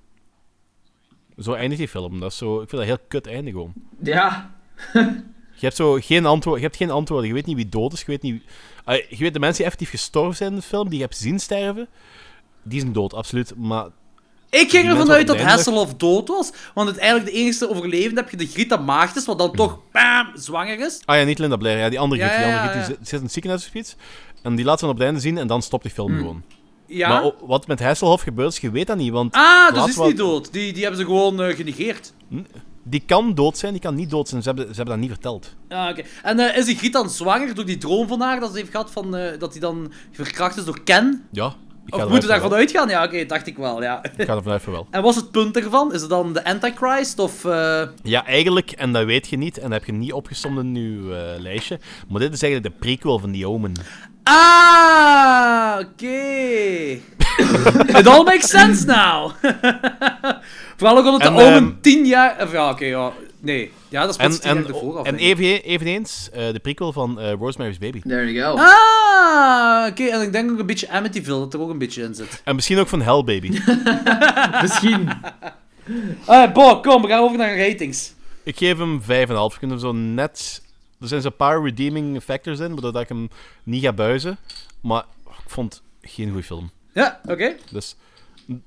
Zo 1.38 1.53
eindigt 1.53 1.80
die 1.80 1.89
film. 1.89 2.20
Dat 2.20 2.32
is 2.32 2.38
zo, 2.38 2.53
ik 2.53 2.70
vind 2.70 2.72
dat 2.72 2.80
een 2.82 2.88
heel 2.88 3.05
kut 3.07 3.28
einde 3.28 3.51
gewoon. 3.51 3.74
Ja. 4.01 4.55
Je 4.93 5.61
hebt 5.66 5.76
zo 5.76 5.97
geen 6.01 6.26
antwoord, 6.26 6.57
je 6.57 6.66
hebt 6.66 6.78
geen 6.78 6.91
antwoorden. 6.91 7.28
Je 7.28 7.34
weet 7.34 7.45
niet 7.45 7.55
wie 7.55 7.70
dood 7.70 7.93
is. 7.93 7.99
Je 7.99 8.05
weet, 8.05 8.22
niet, 8.22 8.43
Ah, 8.84 8.95
je 9.09 9.18
weet 9.18 9.34
de 9.34 9.39
mensen 9.39 9.57
die 9.57 9.66
effectief 9.66 9.89
gestorven 9.89 10.36
zijn 10.36 10.49
in 10.49 10.55
de 10.55 10.61
film, 10.61 10.89
die 10.89 10.97
je 10.97 11.03
hebt 11.03 11.18
zien 11.18 11.39
sterven, 11.39 11.88
die 12.63 12.80
zijn 12.80 12.93
dood, 12.93 13.13
absoluut. 13.13 13.55
Maar 13.55 13.88
Ik 14.62 14.70
ging 14.70 14.84
Die 14.84 14.91
ervan 14.91 15.12
uit 15.12 15.28
dat 15.28 15.38
het 15.38 15.45
Hasselhoff 15.45 15.93
dood 15.93 16.28
was, 16.28 16.51
want 16.74 16.88
uiteindelijk 16.88 17.26
de 17.26 17.32
enige 17.32 17.70
overlevende 17.70 18.22
heb 18.22 18.30
je 18.30 18.38
de 18.38 18.47
Griet 18.47 18.70
dat 18.70 18.86
maagd 18.86 19.16
is, 19.16 19.26
wat 19.26 19.38
dan 19.38 19.51
toch, 19.51 19.80
bam, 19.91 20.28
zwanger 20.34 20.80
is. 20.80 21.01
Ah 21.06 21.18
ja, 21.18 21.24
niet 21.24 21.39
Linda 21.39 21.56
Blair. 21.58 21.78
Ja, 21.78 21.89
die 21.89 21.99
andere 21.99 22.22
Ja, 22.22 22.28
Griet. 22.28 22.39
Die 22.39 22.47
ja, 22.47 22.60
andere 22.62 22.74
Griet, 22.74 22.88
ja. 22.88 22.95
die 22.97 23.06
zit, 23.08 23.18
in 23.20 23.24
het 23.24 23.34
ziekenhuis 23.34 23.68
of 23.68 23.74
iets. 23.74 23.95
En 24.41 24.56
die 24.56 24.66
laat 24.66 24.80
ze 24.80 24.86
dan 24.86 24.93
op 24.93 24.99
het 24.99 25.06
einde 25.08 25.22
zien 25.22 25.38
en 25.38 25.47
dan 25.47 25.62
stopt 25.62 25.84
die 25.84 25.91
film 25.91 26.18
gewoon. 26.18 26.43
Ja. 26.88 27.10
Maar 27.10 27.32
wat 27.45 27.68
met 27.68 27.80
Hasselhoff 27.80 28.24
gebeurt, 28.24 28.51
is, 28.51 28.60
je 28.60 28.72
weet 28.72 28.88
dat 28.88 28.97
niet. 28.97 29.12
Want 29.12 29.34
ah, 29.34 29.74
dus 29.74 29.86
is 29.88 29.95
wat- 29.95 30.08
niet 30.08 30.18
dood. 30.18 30.51
Die, 30.53 30.74
die 30.74 30.82
hebben 30.82 30.99
ze 30.99 31.06
gewoon 31.06 31.41
eh, 31.41 31.56
genegeerd. 31.56 32.14
die 32.84 33.03
kan 33.06 33.34
dood 33.34 33.58
zijn, 33.58 33.72
die 33.72 33.82
kan 33.82 33.95
niet 33.95 34.10
dood 34.10 34.28
zijn. 34.30 34.41
Ze 34.41 34.47
hebben, 34.47 34.66
ze 34.68 34.74
hebben 34.76 34.93
dat 34.93 35.03
niet 35.03 35.12
verteld. 35.14 35.56
Ah, 35.70 35.89
oké. 35.89 36.03
En 36.24 36.39
eh, 36.39 36.58
is 36.58 36.66
die 36.66 36.76
Griet 36.78 36.93
dan 36.93 37.10
zwanger 37.10 37.56
door 37.56 37.66
die 37.66 37.78
droom 37.78 38.08
van 38.08 38.22
haar 38.22 38.39
dat 38.39 38.51
ze 38.51 38.58
heeft 38.58 38.72
gehad 38.72 38.91
van, 38.91 39.16
eh, 39.16 39.39
dat 39.39 39.51
hij 39.51 39.62
dan 39.62 39.91
verkracht 40.12 40.58
is 40.58 40.66
door 40.66 40.84
Ken? 40.84 41.28
Ja, 41.32 41.53
Of 41.89 41.99
er 42.01 42.09
moeten 42.09 42.29
we 42.29 42.36
vanuit 42.36 42.51
daarvan 42.51 42.53
uitgaan? 42.57 42.89
Ja, 42.89 43.03
oké, 43.03 43.25
dacht 43.25 43.47
ik 43.47 43.57
wel, 43.57 43.81
ja. 43.83 44.03
Ik 44.17 44.25
ga 44.25 44.36
er 44.36 44.43
vanuit 44.43 44.61
van 44.61 44.73
wel. 44.73 44.88
En 44.91 45.01
was 45.01 45.15
het 45.15 45.31
punt 45.31 45.57
ervan? 45.57 45.93
Is 45.93 46.01
het 46.01 46.09
dan 46.09 46.33
de 46.33 46.43
Antichrist 46.45 47.19
of... 47.19 47.45
eh, 47.45 47.81
Ja, 48.03 48.25
eigenlijk, 48.25 48.71
en 48.71 48.93
dat 48.93 49.05
weet 49.05 49.27
je 49.27 49.38
niet, 49.38 49.57
en 49.57 49.63
dat 49.63 49.71
heb 49.71 49.86
je 49.86 49.91
niet 49.91 50.13
opgesomd 50.13 50.59
in 50.59 50.75
je 50.75 51.15
eh, 51.36 51.41
lijstje. 51.41 51.79
Maar 52.09 52.19
dit 52.19 52.33
is 52.33 52.41
eigenlijk 52.41 52.73
de 52.73 52.79
prequel 52.79 53.19
van 53.19 53.31
The 53.33 53.47
Omen. 53.47 53.71
Ah, 54.23 55.79
oké. 55.79 56.05
It 57.99 58.07
all 58.07 58.23
makes 58.23 58.49
sense 58.49 58.86
now. 58.86 59.31
Vooral 60.77 60.97
ook 60.97 61.05
omdat 61.05 61.21
de 61.21 61.27
En, 61.27 61.33
Omen 61.33 61.53
ehm, 61.53 61.71
tien 61.81 62.05
jaar... 62.05 62.51
Ja, 62.51 62.69
oké, 62.69 62.86
ja. 62.86 63.11
Nee. 63.39 63.71
Ja, 63.95 64.01
dat 64.01 64.09
is 64.09 64.15
pas 64.17 64.39
En, 64.39 64.57
en, 64.57 64.67
ervoor 64.67 64.97
af. 64.97 65.05
en 65.05 65.15
even, 65.15 65.63
eveneens 65.63 66.29
eh, 66.33 66.51
de 66.51 66.59
prequel 66.59 66.91
van 66.93 67.19
eh, 67.19 67.31
Rosemary's 67.31 67.77
Baby. 67.77 68.01
There 68.01 68.31
you 68.31 68.45
go. 68.45 68.61
Ah, 68.61 69.87
oké. 69.89 70.03
En 70.03 70.21
ik 70.21 70.31
denk 70.31 70.51
ook 70.51 70.59
een 70.59 70.65
beetje 70.65 70.89
Amityville, 70.89 71.39
dat 71.39 71.53
er 71.53 71.59
ook 71.59 71.69
een 71.69 71.77
beetje 71.77 72.03
in 72.03 72.15
zit. 72.15 72.41
En 72.43 72.55
misschien 72.55 72.77
ook 72.77 72.87
van 72.87 73.01
Hell 73.01 73.23
Baby. 73.23 73.49
Misschien. 74.61 75.09
Ah, 76.25 76.51
Bo, 76.53 76.79
kom, 76.79 77.01
we 77.01 77.07
gaan 77.07 77.23
over 77.23 77.37
naar 77.37 77.57
ratings. 77.57 78.13
ik 78.43 78.57
geef 78.57 78.77
hem 78.77 79.01
5,5. 79.01 79.05
Ik 79.07 79.59
vind 79.59 79.72
hem 79.72 79.80
zo 79.80 79.91
net... 79.91 80.61
Er 81.01 81.07
zijn 81.07 81.22
zo'n 81.22 81.35
paar 81.35 81.63
redeeming 81.63 82.23
factors 82.23 82.59
in, 82.59 82.72
waardoor 82.72 82.91
dat 82.91 83.01
ik 83.01 83.09
hem 83.09 83.30
niet 83.63 83.84
ga 83.84 83.93
buizen. 83.93 84.38
Maar 84.81 85.03
ik 85.27 85.49
vond 85.49 85.73
het 85.73 86.11
geen 86.11 86.27
goede 86.27 86.43
film. 86.43 86.69
Ja, 86.93 87.19
oké. 87.26 87.55
Dus 87.72 87.95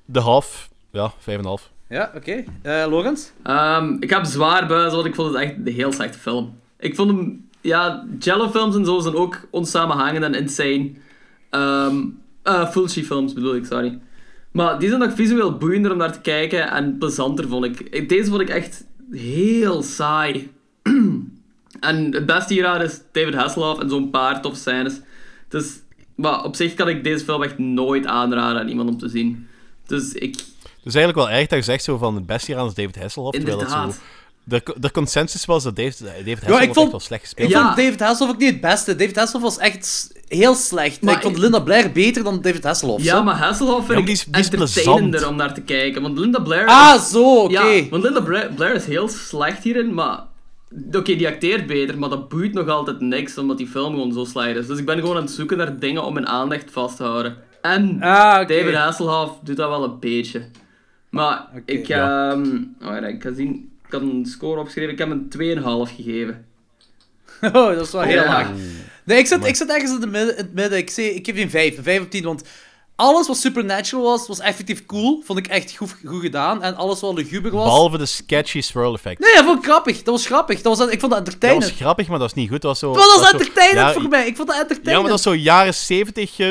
de 0.05 0.19
half, 0.19 0.69
ja, 0.91 1.13
5,5. 1.19 1.78
Ja, 1.89 2.11
oké. 2.15 2.43
Eh, 2.61 2.85
Lorenz? 2.89 3.29
Ehm, 3.43 3.95
ik 3.99 4.09
heb 4.09 4.25
zwaar 4.25 4.67
buizen, 4.67 4.95
want 4.95 5.05
ik 5.05 5.15
vond 5.15 5.33
het 5.33 5.41
echt 5.43 5.55
een 5.65 5.73
heel 5.73 5.91
slechte 5.91 6.19
film. 6.19 6.59
Ik 6.79 6.95
vond 6.95 7.09
hem... 7.09 7.47
Ja, 7.61 8.05
Jello-films 8.19 8.75
en 8.75 8.85
zo 8.85 8.99
zijn 8.99 9.15
ook 9.15 9.47
onsamenhangend 9.51 10.23
en 10.23 10.33
insane. 10.33 10.91
Ehm 11.49 11.97
eh 12.43 12.69
Fulci 12.69 13.05
films 13.05 13.33
bedoel 13.33 13.55
ik, 13.55 13.65
sorry. 13.65 13.99
Maar 14.51 14.79
die 14.79 14.87
zijn 14.87 14.99
nog 14.99 15.13
visueel 15.13 15.57
boeiender 15.57 15.91
om 15.91 15.97
naar 15.97 16.11
te 16.11 16.21
kijken 16.21 16.71
en 16.71 16.97
plezanter, 16.97 17.47
vond 17.47 17.65
ik. 17.65 18.09
Deze 18.09 18.29
vond 18.29 18.41
ik 18.41 18.49
echt 18.49 18.85
heel 19.11 19.83
saai. 19.83 20.51
en 21.79 22.13
het 22.13 22.25
beste 22.25 22.53
hieraan 22.53 22.81
is 22.81 23.01
David 23.11 23.33
Hasselhoff 23.33 23.81
en 23.81 23.89
zo'n 23.89 24.09
paar 24.09 24.41
toffe 24.41 24.59
scènes. 24.59 25.01
Dus, 25.47 25.79
maar 26.15 26.43
op 26.43 26.55
zich 26.55 26.73
kan 26.73 26.87
ik 26.87 27.03
deze 27.03 27.23
film 27.23 27.43
echt 27.43 27.57
nooit 27.57 28.05
aanraden 28.05 28.61
aan 28.61 28.67
iemand 28.67 28.89
om 28.89 28.97
te 28.97 29.09
zien. 29.09 29.47
Dus 29.87 30.13
ik... 30.13 30.35
Is 30.83 30.95
eigenlijk 30.95 31.27
wel 31.27 31.37
erg 31.37 31.47
dat 31.47 31.57
je 31.59 31.63
zegt 31.65 31.83
zo 31.83 31.97
van 31.97 32.15
het 32.15 32.25
beste 32.25 32.45
hieraan 32.45 32.67
is 32.67 32.73
David 32.73 32.95
Hasselhoff. 32.99 33.37
Terwijl 33.37 33.57
dat 33.59 33.69
zo. 33.71 33.93
De, 34.43 34.63
de 34.79 34.91
consensus 34.91 35.45
was 35.45 35.63
dat 35.63 35.75
David, 35.75 35.99
David 35.99 36.25
Ja, 36.25 36.33
Hasselhoff 36.33 36.61
ik 36.63 36.73
vond, 36.73 36.77
echt 36.81 36.91
wel 36.91 36.99
slecht 36.99 37.21
ik 37.21 37.27
gespeeld. 37.27 37.49
Ja. 37.49 37.63
vond 37.65 37.77
David 37.77 37.99
Hasselhoff 37.99 38.33
ook 38.35 38.41
niet 38.41 38.51
het 38.51 38.61
beste. 38.61 38.95
David 38.95 39.15
Hasselhoff 39.15 39.55
was 39.55 39.65
echt 39.65 40.11
heel 40.27 40.55
slecht. 40.55 41.01
Maar 41.01 41.15
ik 41.15 41.21
vond 41.21 41.35
ik- 41.35 41.41
Linda 41.41 41.59
Blair 41.59 41.91
beter 41.91 42.23
dan 42.23 42.41
David 42.41 42.63
Hasselhoff. 42.63 43.03
Ja, 43.03 43.15
zo. 43.15 43.23
maar 43.23 43.35
Hasselhoff 43.35 43.79
Ja, 43.79 43.93
vind 43.93 43.99
maar 43.99 43.99
ik 43.99 44.05
die 44.05 44.15
is- 44.15 44.23
die 44.23 44.41
is 44.41 44.49
entertainender 44.49 45.09
plezant. 45.09 45.31
om 45.31 45.37
naar 45.37 45.53
te 45.53 45.61
kijken. 45.61 46.01
Want 46.01 46.17
Linda 46.17 46.39
Blair... 46.39 46.65
Ah, 46.67 47.01
zo, 47.01 47.35
oké. 47.43 47.51
Ja, 47.67 47.89
want 47.89 48.03
Linda 48.03 48.21
Bla- 48.21 48.49
Blair 48.55 48.75
is 48.75 48.85
heel 48.85 49.07
slecht 49.07 49.63
hierin, 49.63 49.93
maar... 49.93 50.19
Oké, 50.91 51.15
die 51.15 51.27
acteert 51.27 51.67
beter, 51.67 51.97
maar 51.97 52.09
dat 52.09 52.29
boeit 52.29 52.53
nog 52.53 52.67
altijd 52.67 52.99
niks, 52.99 53.37
omdat 53.37 53.57
die 53.57 53.67
film 53.67 53.91
gewoon 53.93 54.13
zo 54.13 54.23
slecht 54.25 54.55
is. 54.55 54.67
Dus 54.67 54.77
ik 54.79 54.85
ben 54.85 54.99
gewoon 54.99 55.15
aan 55.15 55.21
het 55.23 55.31
zoeken 55.31 55.57
naar 55.57 55.79
dingen 55.79 56.03
om 56.03 56.13
mijn 56.13 56.27
aandacht 56.27 56.71
vast 56.71 56.97
te 56.97 57.03
houden. 57.03 57.37
En 57.61 57.97
Ah, 58.01 58.41
oké. 58.41 58.53
David 58.57 58.73
Hasselhoff 58.75 59.31
doet 59.43 59.57
dat 59.57 59.69
wel 59.69 59.83
een 59.83 59.99
beetje. 59.99 60.41
Maar 61.09 61.47
ik, 61.65 61.89
ehm 61.89 62.57
oh, 62.81 63.07
ik 63.07 63.21
ga 63.23 63.33
zien... 63.33 63.71
Ik 63.85 63.91
had 63.95 64.01
een 64.01 64.25
score 64.25 64.59
opgeschreven, 64.59 64.91
ik 64.93 64.99
heb 64.99 65.09
hem 65.09 65.27
een 65.29 65.87
2,5 65.89 65.95
gegeven. 65.95 66.45
Oh, 67.41 67.51
dat 67.75 67.85
is 67.85 67.91
wel 67.91 68.01
heel 68.01 68.15
Ja. 68.23 68.25
laag. 68.25 68.49
Nee, 69.03 69.17
ik 69.17 69.25
zit, 69.25 69.45
ik 69.45 69.55
zit 69.55 69.69
ergens 69.69 69.91
in, 69.91 69.99
de 69.99 70.07
midden, 70.07 70.37
in 70.37 70.43
het 70.43 70.53
midden. 70.53 70.77
Ik, 70.77 70.89
zeg, 70.89 71.05
ik 71.05 71.25
geef 71.25 71.35
die 71.35 71.43
een 71.43 71.49
5. 71.49 71.77
Een 71.77 71.83
5 71.83 72.01
op 72.01 72.09
10, 72.11 72.23
want 72.23 72.43
alles 72.99 73.27
wat 73.27 73.37
supernatural 73.37 74.03
was, 74.03 74.27
was 74.27 74.39
effectief 74.39 74.85
cool. 74.85 75.21
Vond 75.25 75.39
ik 75.39 75.47
echt 75.47 75.75
goed, 75.75 75.95
goed 76.05 76.21
gedaan. 76.21 76.63
En 76.63 76.75
alles 76.75 76.99
wat 76.99 77.13
luguber 77.13 77.51
was... 77.51 77.63
Behalve 77.63 77.97
de 77.97 78.05
sketchy 78.05 78.61
swirl 78.61 78.93
effect. 78.93 79.19
Nee, 79.19 79.33
dat 79.35 79.43
vond 79.45 79.57
ik 79.57 79.63
grappig. 79.63 79.95
Dat 80.03 80.13
was 80.15 80.25
grappig. 80.25 80.61
Dat 80.61 80.77
was, 80.77 80.87
ik 80.87 80.99
vond 80.99 81.11
dat 81.11 81.25
dat 81.25 81.33
entertainend. 81.33 81.63
was 81.63 81.79
grappig, 81.79 82.07
maar 82.07 82.19
dat 82.19 82.27
was 82.27 82.37
niet 82.41 82.49
goed. 82.49 82.61
Dat 82.61 82.71
was 82.71 82.79
zo... 82.79 82.91
Maar 82.91 82.99
dat 83.07 83.19
was 83.19 83.29
zo- 83.29 83.37
entertainend 83.37 83.77
ja, 83.87 83.93
voor 83.93 84.09
mij. 84.09 84.27
Ik 84.27 84.35
vond 84.35 84.47
dat 84.47 84.57
entertainend. 84.57 84.95
Ja, 84.95 84.99
maar 85.01 85.09
dat 85.09 85.17
is 85.19 85.23
zo 85.25 85.35
jaren 85.35 85.73
70. 85.73 86.39
eh, 86.39 86.47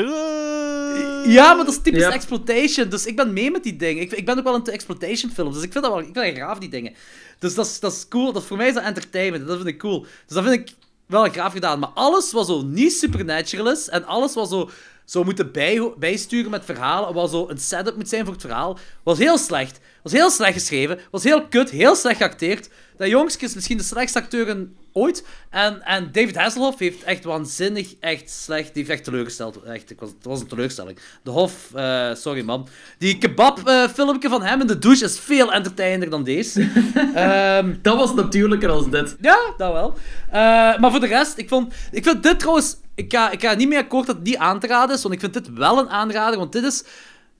Ja, 1.25 1.53
maar 1.53 1.65
dat 1.65 1.73
is 1.73 1.81
typisch 1.81 2.01
Ja. 2.01 2.11
exploitation. 2.11 2.89
Dus 2.89 3.05
ik 3.05 3.15
ben 3.15 3.33
mee 3.33 3.51
met 3.51 3.63
die 3.63 3.75
dingen. 3.75 4.01
Ik, 4.03 4.11
ik 4.11 4.25
ben 4.25 4.37
ook 4.37 4.43
wel 4.43 4.55
into 4.55 4.71
exploitation 4.71 5.31
films. 5.31 5.53
Dus 5.55 5.63
ik 5.63 5.71
vind 5.71 5.83
dat 5.83 5.93
wel 5.93 6.01
ik 6.03 6.09
vind 6.13 6.25
dat 6.25 6.35
graaf, 6.43 6.57
die 6.57 6.69
dingen. 6.69 6.93
Dus 7.39 7.55
dat 7.55 7.65
is, 7.65 7.79
dat 7.79 7.91
is 7.93 8.05
cool. 8.09 8.31
Dat, 8.31 8.43
voor 8.43 8.57
mij 8.57 8.67
is 8.67 8.73
dat 8.73 8.83
entertainment. 8.83 9.47
Dat 9.47 9.55
vind 9.55 9.67
ik 9.67 9.77
cool. 9.77 9.99
Dus 10.01 10.35
dat 10.35 10.43
vind 10.43 10.55
ik 10.69 10.75
wel 11.05 11.29
graaf 11.29 11.53
gedaan. 11.53 11.79
Maar 11.79 11.89
alles 11.93 12.31
wat 12.31 12.45
zo 12.47 12.61
niet 12.61 12.93
supernatural 12.93 13.71
is. 13.71 13.89
En 13.89 14.05
alles 14.05 14.33
wat 14.33 14.49
zo 14.49 14.69
zou 15.09 15.25
moeten 15.25 15.51
bij, 15.51 15.91
bijsturen 15.97 16.51
met 16.51 16.65
verhalen. 16.65 17.13
Wat 17.13 17.29
zo 17.29 17.47
een 17.49 17.57
setup 17.57 17.95
moet 17.95 18.09
zijn 18.09 18.23
voor 18.23 18.33
het 18.33 18.41
verhaal. 18.41 18.77
Was 19.03 19.17
heel 19.17 19.37
slecht. 19.37 19.79
Was 20.03 20.11
heel 20.11 20.29
slecht 20.29 20.53
geschreven. 20.53 20.99
Was 21.11 21.23
heel 21.23 21.47
kut. 21.47 21.69
Heel 21.69 21.95
slecht 21.95 22.17
geacteerd. 22.17 22.69
Dat 22.97 23.07
jongske 23.07 23.45
is 23.45 23.55
misschien 23.55 23.77
de 23.77 23.83
slechtste 23.83 24.19
acteur 24.19 24.67
ooit. 24.93 25.25
En, 25.49 25.81
en 25.85 26.09
David 26.11 26.35
Hasselhoff 26.35 26.79
heeft 26.79 27.03
echt 27.03 27.23
waanzinnig, 27.23 27.95
echt 27.99 28.29
slecht. 28.29 28.73
Die 28.73 28.83
heeft 28.83 28.89
echt 28.89 29.03
teleurgesteld. 29.03 29.63
Echt, 29.63 29.93
was, 29.97 30.09
het 30.09 30.25
was 30.25 30.39
een 30.39 30.47
teleurstelling. 30.47 30.99
De 31.23 31.31
Hof, 31.31 31.73
eh, 31.73 32.13
sorry 32.13 32.41
man. 32.41 32.67
Die 32.97 33.17
kebab-filmpje 33.17 34.29
van 34.29 34.43
hem 34.43 34.61
in 34.61 34.67
de 34.67 34.79
douche 34.79 35.05
is 35.05 35.19
veel 35.19 35.53
entertainender 35.53 36.09
dan 36.09 36.23
deze. 36.23 36.61
Ehm, 37.13 37.75
Dat 37.81 37.95
was 37.95 38.13
natuurlijker 38.13 38.69
als 38.69 38.89
dit. 38.89 39.15
ja, 39.21 39.53
dat 39.57 39.73
wel. 39.73 39.93
Eh, 40.27 40.33
maar 40.79 40.91
voor 40.91 40.99
de 40.99 41.07
rest, 41.07 41.37
ik, 41.37 41.47
vond, 41.49 41.73
ik 41.91 42.03
vind 42.03 42.23
dit 42.23 42.39
trouwens... 42.39 42.77
Ik 42.99 43.11
ga, 43.13 43.31
ik 43.31 43.41
ga 43.41 43.53
niet 43.53 43.67
meer 43.67 43.77
akkoord 43.79 44.05
dat 44.07 44.15
het 44.15 44.25
niet 44.25 44.37
aan 44.37 44.59
te 44.59 44.67
raden 44.67 44.95
is, 44.95 45.01
want 45.01 45.13
ik 45.13 45.19
vind 45.19 45.33
dit 45.33 45.53
wel 45.53 45.79
een 45.79 45.89
aanrader, 45.89 46.39
want 46.39 46.51
dit 46.51 46.63
is 46.63 46.83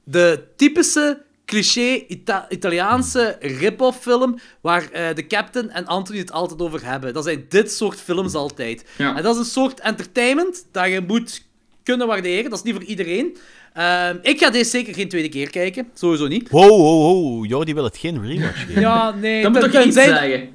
de 0.04 0.44
typische 0.56 1.22
cliché 1.46 2.04
Ita- 2.08 2.46
Italiaanse 2.50 3.38
rip-off 3.40 4.02
film 4.02 4.40
waar 4.62 4.92
eh, 4.92 5.16
de 5.16 5.28
captain 5.28 5.70
en 5.70 5.86
Anthony 5.86 6.18
het 6.20 6.32
altijd 6.32 6.62
over 6.62 6.86
hebben. 6.86 7.14
Dat 7.14 7.24
zijn 7.24 7.46
dit 7.50 7.72
soort 7.72 8.00
films 8.00 8.34
altijd. 8.34 8.86
Ja. 8.98 9.16
En 9.18 9.24
dat 9.24 9.34
is 9.34 9.40
een 9.40 9.46
soort 9.46 9.80
entertainment 9.80 10.66
dat 10.72 10.88
je 10.88 11.02
moet 11.08 11.46
kunnen 11.84 12.08
waarderen. 12.08 12.50
Dat 12.50 12.60
is 12.60 12.64
niet 12.66 12.76
voor 12.76 12.84
iedereen. 12.84 13.38
Ehm, 13.74 14.18
ik 14.22 14.40
ga 14.40 14.50
deze 14.50 14.70
zeker 14.70 14.94
geen 14.94 15.10
tweede 15.10 15.30
keer 15.30 15.50
kijken. 15.50 15.88
Sowieso 15.94 16.28
niet. 16.28 16.50
Wow, 16.50 16.68
wow, 16.70 16.80
wow. 17.02 17.46
Jordi 17.46 17.74
wil 17.74 17.84
het 17.84 17.98
geen 17.98 18.26
rewatch 18.28 18.60
geven. 18.66 18.82
Ja, 18.82 19.12
nee. 19.12 19.42
Dan 19.42 19.52
moet 19.52 19.64
ik 19.64 19.86
iets 19.86 19.96
zeggen. 19.96 20.50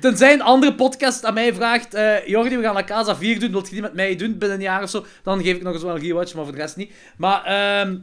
Tenzij 0.00 0.32
een 0.32 0.42
andere 0.42 0.74
podcast 0.74 1.24
aan 1.24 1.34
mij 1.34 1.54
vraagt: 1.54 1.94
eh 1.94 2.26
Jordi, 2.26 2.56
we 2.56 2.62
gaan 2.62 2.74
La 2.74 2.84
Casa 2.84 3.16
4 3.16 3.40
doen. 3.40 3.50
Wilt 3.50 3.66
je 3.66 3.72
die 3.72 3.82
met 3.82 3.94
mij 3.94 4.16
doen 4.16 4.38
binnen 4.38 4.58
een 4.58 4.64
jaar 4.64 4.82
of 4.82 4.90
zo? 4.90 5.04
Dan 5.22 5.42
geef 5.42 5.56
ik 5.56 5.62
nog 5.62 5.74
eens 5.74 5.82
wel 5.82 5.94
een 5.94 6.00
rewatch, 6.00 6.34
maar 6.34 6.44
voor 6.44 6.52
de 6.52 6.60
rest 6.60 6.76
niet. 6.76 6.92
Maar 7.16 7.44
ehm, 7.44 7.96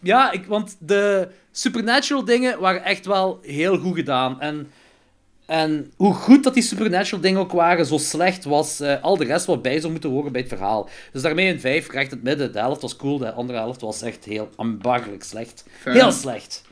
ja, 0.00 0.32
ik, 0.32 0.46
want 0.46 0.76
de 0.78 1.28
supernatural 1.50 2.24
dingen 2.24 2.60
waren 2.60 2.84
echt 2.84 3.06
wel 3.06 3.38
heel 3.42 3.78
goed 3.78 3.94
gedaan. 3.94 4.40
En, 4.40 4.70
en 5.46 5.92
hoe 5.96 6.14
goed 6.14 6.44
dat 6.44 6.54
die 6.54 6.62
supernatural 6.62 7.20
dingen 7.20 7.40
ook 7.40 7.52
waren, 7.52 7.86
zo 7.86 7.98
slecht 7.98 8.44
was 8.44 8.80
eh, 8.80 9.02
al 9.02 9.16
de 9.16 9.24
rest 9.24 9.46
wat 9.46 9.62
bij 9.62 9.80
zou 9.80 9.92
moeten 9.92 10.10
horen 10.10 10.32
bij 10.32 10.40
het 10.40 10.50
verhaal. 10.50 10.88
Dus 11.12 11.22
daarmee 11.22 11.52
een 11.52 11.60
5, 11.60 11.90
recht 11.90 12.10
in 12.10 12.16
het 12.16 12.26
midden. 12.26 12.52
De 12.52 12.58
helft 12.58 12.82
was 12.82 12.96
cool, 12.96 13.18
de 13.18 13.32
andere 13.32 13.58
helft 13.58 13.80
was 13.80 14.02
echt 14.02 14.24
heel 14.24 14.48
ambargelijk 14.56 15.24
slecht. 15.24 15.64
Fair 15.80 15.94
heel 15.94 16.12
slecht. 16.12 16.62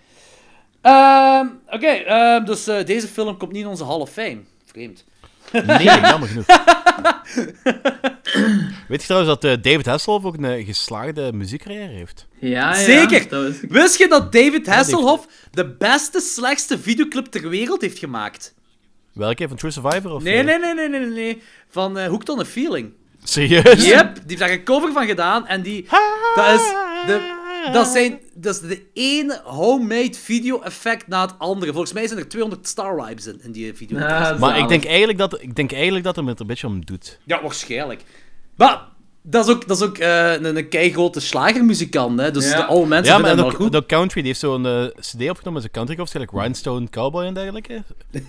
Ehm, 0.85 1.47
Oké, 1.71 1.87
ehm, 1.87 2.45
dus 2.45 2.67
eh, 2.67 2.85
deze 2.85 3.09
film 3.09 3.37
komt 3.37 3.53
niet 3.53 3.63
in 3.63 3.69
onze 3.69 3.85
Hall 3.85 4.01
of 4.01 4.11
Fame. 4.11 4.39
Vreemd. 4.65 5.05
Nee, 5.53 5.85
jammer 6.11 6.29
genoeg. 6.29 6.47
Weet 8.89 9.01
je 9.01 9.07
trouwens 9.07 9.41
dat 9.41 9.45
eh, 9.45 9.63
David 9.63 9.87
Hasselhoff 9.87 10.25
ook 10.25 10.37
een 10.37 10.45
eh, 10.45 10.67
geslaagde 10.67 11.33
muziekcarrière 11.33 11.93
heeft? 11.93 12.27
Ja, 12.39 12.49
ja, 12.51 12.75
Zeker. 12.75 13.29
dat 13.29 13.43
wist 13.43 13.63
ik. 13.63 13.71
Wist 13.71 13.99
je 13.99 14.09
dat 14.09 14.33
David 14.33 14.67
Hasselhoff 14.67 15.27
de 15.51 15.67
beste, 15.75 16.21
slechtste 16.21 16.79
videoclip 16.79 17.27
ter 17.27 17.49
wereld 17.49 17.81
heeft 17.81 17.99
gemaakt? 17.99 18.55
Welke? 19.13 19.49
Van 19.49 19.57
True 19.57 19.71
Survivor? 19.71 20.13
Of, 20.13 20.23
Nee, 20.23 20.43
nee, 20.43 20.59
nee, 20.59 20.75
nee, 20.75 20.89
nee, 20.89 21.01
nee. 21.07 21.43
Van 21.69 21.99
eh 21.99 22.07
Hooked 22.07 22.29
on 22.29 22.41
a 22.41 22.45
Feeling. 22.45 22.93
Serieus? 23.23 23.85
Yep, 23.87 24.15
die 24.15 24.23
heeft 24.27 24.39
daar 24.39 24.51
een 24.51 24.65
cover 24.65 24.93
van 24.93 25.07
gedaan 25.07 25.47
en 25.47 25.63
die... 25.63 25.87
Dat 26.35 26.61
is 26.61 26.67
de... 27.07 27.43
Dat, 27.73 27.87
zijn, 27.87 28.21
dat 28.35 28.55
is 28.55 28.61
de 28.61 28.83
ene 28.93 29.41
homemade 29.45 30.15
video-effect 30.15 31.09
na 31.09 31.21
het 31.21 31.35
andere. 31.39 31.71
Volgens 31.73 31.93
mij 31.93 32.07
zijn 32.07 32.19
er 32.19 32.29
200 32.29 32.69
star 32.69 33.05
vibes 33.07 33.27
in, 33.27 33.41
in 33.43 33.53
die 33.53 33.75
video. 33.75 33.99
Ah, 33.99 34.39
Maar 34.39 34.59
ik 34.59 34.69
denk, 34.69 34.85
eigenlijk 34.85 35.19
dat, 35.19 35.43
ik 35.43 35.55
denk 35.57 35.73
eigenlijk 35.73 36.05
dat 36.05 36.17
hem 36.17 36.27
het 36.27 36.35
er 36.35 36.41
een 36.41 36.47
beetje 36.47 36.67
om 36.67 36.85
doet. 36.85 37.19
Ja, 37.25 37.43
waarschijnlijk. 37.43 38.03
Maar 38.57 38.83
dat 39.23 39.47
is 39.49 39.55
ook, 39.55 39.69
dat 39.69 39.77
is 39.77 39.83
ook 39.83 39.99
eh, 39.99 40.33
een, 40.33 40.57
een 40.57 40.69
keigrote 40.69 41.21
slagermuzikant, 41.21 42.21
hè. 42.21 42.31
Dus 42.31 42.51
Ja. 42.51 42.57
de 42.57 42.65
oude 42.65 42.87
mensen 42.89 43.15
Ja, 43.15 43.21
maar 43.21 43.45
ook, 43.45 43.55
goed. 43.55 43.73
de 43.73 43.87
Country 43.87 44.21
die 44.21 44.29
heeft 44.29 44.41
zo'n 44.41 44.67
eh, 44.67 44.85
CD 45.01 45.31
opgenomen, 45.31 45.61
zijn 45.61 45.73
country 45.73 45.97
waarschijnlijk 45.97 46.37
Rhinestone 46.37 46.89
Cowboy 46.91 47.25
en 47.25 47.35
dergelijke. 47.35 47.83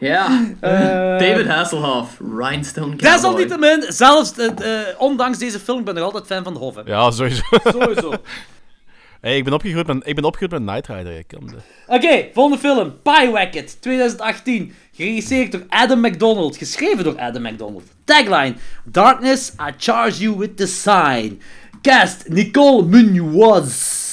Ja. 0.00 0.44
David 1.18 1.46
Hasselhoff, 1.46 2.20
Rhinestone 2.38 2.96
Cowboy. 2.96 3.12
Desalniettemin, 3.12 3.84
zelfs 3.88 4.36
eh, 4.36 4.46
eh, 4.46 4.86
ondanks 4.98 5.38
deze 5.38 5.60
film, 5.60 5.78
ik 5.78 5.84
ben 5.84 5.94
nog 5.94 6.04
altijd 6.04 6.26
fan 6.26 6.44
van 6.44 6.52
de 6.52 6.58
Hof. 6.58 6.74
hè. 6.74 6.82
Ja, 6.84 7.10
sowieso. 7.10 7.42
Sowieso. 7.64 8.12
hey, 9.20 9.36
ik, 9.36 9.44
ben 9.44 9.52
opgegroeid 9.52 9.86
met, 9.86 9.96
ik 10.04 10.14
ben 10.14 10.24
opgegroeid 10.24 10.62
met 10.62 10.72
Knight 10.72 10.86
Rider. 10.86 11.18
Ik. 11.18 11.32
Oké, 11.86 12.28
volgende 12.32 12.58
film. 12.58 12.94
Piewacket, 13.02 13.82
2018. 13.82 14.74
Geregisseerd 14.92 15.52
door 15.52 15.64
Adam 15.68 16.00
McDonald. 16.00 16.56
Geschreven 16.56 17.04
door 17.04 17.18
Adam 17.18 17.42
McDonald. 17.42 17.84
Tagline. 18.04 18.54
Darkness, 18.84 19.52
I 19.60 19.72
charge 19.76 20.22
you 20.22 20.36
with 20.36 20.56
the 20.56 20.66
sign. 20.66 21.40
Cast. 21.82 22.28
Nicole 22.28 22.82
Munoz. 22.82 24.04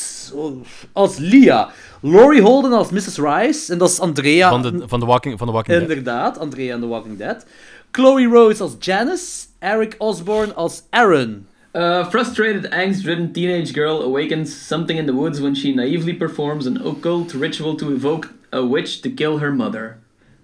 Als 0.93 1.17
Lia. 1.17 1.71
Laurie 2.05 2.41
Holden 2.41 2.73
als 2.73 2.91
Mrs. 2.91 3.17
Rice. 3.17 3.71
En 3.71 3.77
dat 3.77 3.89
is 3.89 3.99
Andrea. 3.99 4.49
Van 4.49 4.61
de, 4.61 4.83
van 4.87 4.99
de 4.99 5.05
Walking, 5.05 5.37
van 5.37 5.47
de 5.47 5.53
walking 5.53 5.77
Dead. 5.77 5.89
Inderdaad, 5.89 6.37
Andrea 6.37 6.75
in 6.75 6.81
The 6.81 6.87
Walking 6.87 7.17
Dead. 7.17 7.45
Chloe 7.91 8.27
Rose 8.27 8.63
als 8.63 8.75
Janice. 8.79 9.45
Eric 9.59 9.95
Osborne 9.97 10.53
als 10.53 10.83
Aaron. 10.89 11.47
A 11.75 12.05
frustrated, 12.09 12.69
angst-ridden 12.71 13.31
teenage 13.31 13.73
girl 13.73 14.03
awakens 14.03 14.67
something 14.67 14.99
in 14.99 15.05
the 15.05 15.13
woods 15.13 15.39
when 15.39 15.55
she 15.55 15.73
naively 15.73 16.13
performs 16.13 16.65
an 16.65 16.85
occult 16.85 17.33
ritual 17.33 17.75
to 17.75 17.91
evoke 17.91 18.29
a 18.51 18.61
witch 18.61 19.01
to 19.01 19.09
kill 19.09 19.39
her 19.39 19.51
mother. 19.51 19.97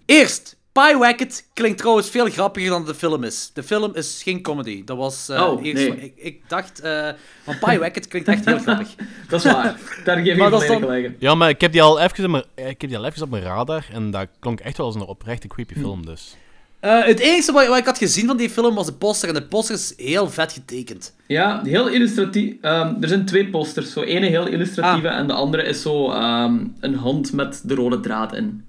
Eerst, 0.05 0.55
Piewacket 0.87 1.47
klinkt 1.53 1.77
trouwens 1.77 2.09
veel 2.09 2.25
grappiger 2.29 2.69
dan 2.69 2.85
de 2.85 2.95
film 2.95 3.23
is. 3.23 3.51
De 3.53 3.63
film 3.63 3.91
is 3.95 4.21
geen 4.23 4.41
comedy. 4.41 4.83
Dat 4.85 4.97
was 4.97 5.29
eh, 5.29 5.41
Oh, 5.41 5.65
eerst... 5.65 5.87
nee. 5.87 5.97
Ik, 5.99 6.13
ik 6.15 6.41
dacht, 6.47 6.79
eh 6.79 7.07
van 7.43 7.55
Piewacket 7.59 8.07
klinkt 8.07 8.27
echt 8.27 8.45
heel 8.45 8.59
grappig. 8.59 8.87
Dat 9.29 9.45
is 9.45 9.51
waar. 9.51 9.79
Daar 10.03 10.17
geef 10.17 10.27
ik 10.33 10.37
Maar 10.37 10.61
je 10.63 10.79
dan-. 10.79 11.15
Ja, 11.19 11.35
maar 11.35 11.49
ik 11.49 11.61
heb 11.61 11.71
die 11.71 11.81
al 11.81 11.99
even, 11.99 12.23
op 12.25 12.31
mijn- 12.31 12.43
ik 12.69 12.81
heb 12.81 12.89
die 12.89 12.97
al 12.97 13.05
even 13.05 13.21
op 13.23 13.29
mijn 13.29 13.43
radar 13.43 13.85
en 13.93 14.11
dat 14.11 14.27
klonk 14.39 14.59
echt 14.59 14.77
wel 14.77 14.85
als 14.85 14.95
een 14.95 15.01
oprechte 15.01 15.47
creepy 15.47 15.73
Hm. 15.73 15.79
film, 15.79 16.05
dus. 16.05 16.35
Eh, 16.79 17.03
het 17.05 17.19
enige 17.19 17.51
wat, 17.51 17.67
wat 17.67 17.77
ik 17.77 17.85
had 17.85 17.97
gezien 17.97 18.27
van 18.27 18.37
die 18.37 18.49
film 18.49 18.75
was 18.75 18.85
de 18.85 18.93
poster. 18.93 19.27
En 19.29 19.33
de 19.35 19.43
poster 19.43 19.75
is 19.75 19.93
heel 19.97 20.29
vet 20.29 20.51
getekend. 20.53 21.15
Ja, 21.27 21.61
heel 21.63 21.87
illustratief. 21.87 22.53
Ehm, 22.61 22.93
er 23.01 23.07
zijn 23.07 23.25
twee 23.25 23.47
posters. 23.49 23.91
Zo 23.91 24.01
ene 24.01 24.25
heel 24.27 24.47
illustratieve 24.47 25.09
Ah. 25.09 25.17
en 25.17 25.27
de 25.27 25.33
andere 25.33 25.63
is 25.63 25.81
zo 25.81 26.11
ehm, 26.11 26.57
een 26.79 26.95
hand 26.95 27.33
met 27.33 27.61
de 27.63 27.75
rode 27.75 27.99
draad 27.99 28.33
in. 28.35 28.63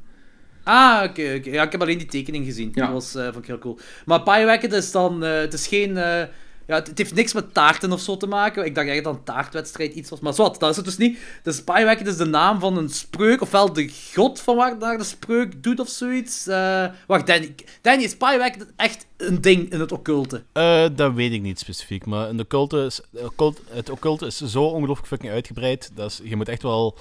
Ah, 0.71 1.03
oké, 1.05 1.35
oké. 1.39 1.51
Ja, 1.51 1.63
ik 1.63 1.73
heb 1.73 1.81
alleen 1.81 1.99
die 1.99 2.07
tekening 2.07 2.45
gezien. 2.45 2.71
Ja. 2.75 2.85
Dat 2.85 2.93
was, 2.93 3.15
eh, 3.15 3.25
vond 3.25 3.37
ik 3.37 3.47
heel 3.47 3.59
cool. 3.59 3.79
Maar 4.05 4.23
Piewacket 4.23 4.73
is 4.73 4.91
dan... 4.93 5.25
eh, 5.25 5.39
het 5.39 5.53
is 5.53 5.67
geen... 5.67 5.97
eh, 5.97 6.23
ja, 6.67 6.77
het, 6.77 6.87
het 6.87 6.99
heeft 6.99 7.15
niks 7.15 7.33
met 7.33 7.55
taarten 7.55 7.93
of 7.93 8.01
zo 8.01 8.17
te 8.17 8.27
maken. 8.27 8.65
Ik 8.65 8.75
dacht 8.75 8.89
echt 8.89 9.05
dat 9.05 9.15
een 9.15 9.23
taartwedstrijd 9.25 9.95
iets 9.95 10.11
was. 10.11 10.21
Maar 10.21 10.35
zwart, 10.35 10.61
dat 10.61 10.71
is 10.71 10.77
het 10.77 10.85
dus 10.85 10.97
niet. 10.97 11.19
Dus 11.43 11.63
Piewacket 11.65 12.07
is 12.07 12.17
de 12.17 12.25
naam 12.25 12.61
van 12.61 12.77
een 12.77 12.89
spreuk. 12.89 13.41
Ofwel 13.41 13.73
de 13.73 13.93
god 14.15 14.41
van 14.41 14.57
waar 14.57 14.79
daar 14.79 14.99
de 14.99 15.05
spreuk 15.05 15.63
doet 15.63 15.81
of 15.81 15.89
zoiets. 15.89 16.47
Eh, 16.47 16.85
wacht, 17.07 17.27
Danny. 17.27 17.55
Danny, 17.83 18.03
is 18.05 18.17
Piewacket 18.17 18.67
echt 18.77 19.07
een 19.17 19.41
ding 19.41 19.73
in 19.73 19.81
het 19.81 19.93
occulte? 19.93 20.43
Eh, 20.53 20.85
dat 20.97 21.13
weet 21.13 21.33
ik 21.33 21.43
niet 21.43 21.59
specifiek, 21.59 22.07
maar 22.07 22.29
in 22.29 22.37
de 22.37 22.43
occulte 22.43 22.85
is, 22.85 23.01
de 23.11 23.25
occult- 23.25 23.61
het 23.71 23.91
occulte 23.91 24.27
is 24.27 24.37
zo 24.41 24.63
ongelooflijk 24.63 25.09
fucking 25.09 25.33
uitgebreid, 25.33 25.91
dat 25.95 26.11
is, 26.11 26.21
je 26.25 26.37
moet 26.37 26.49
echt 26.49 26.63
wel 26.63 26.99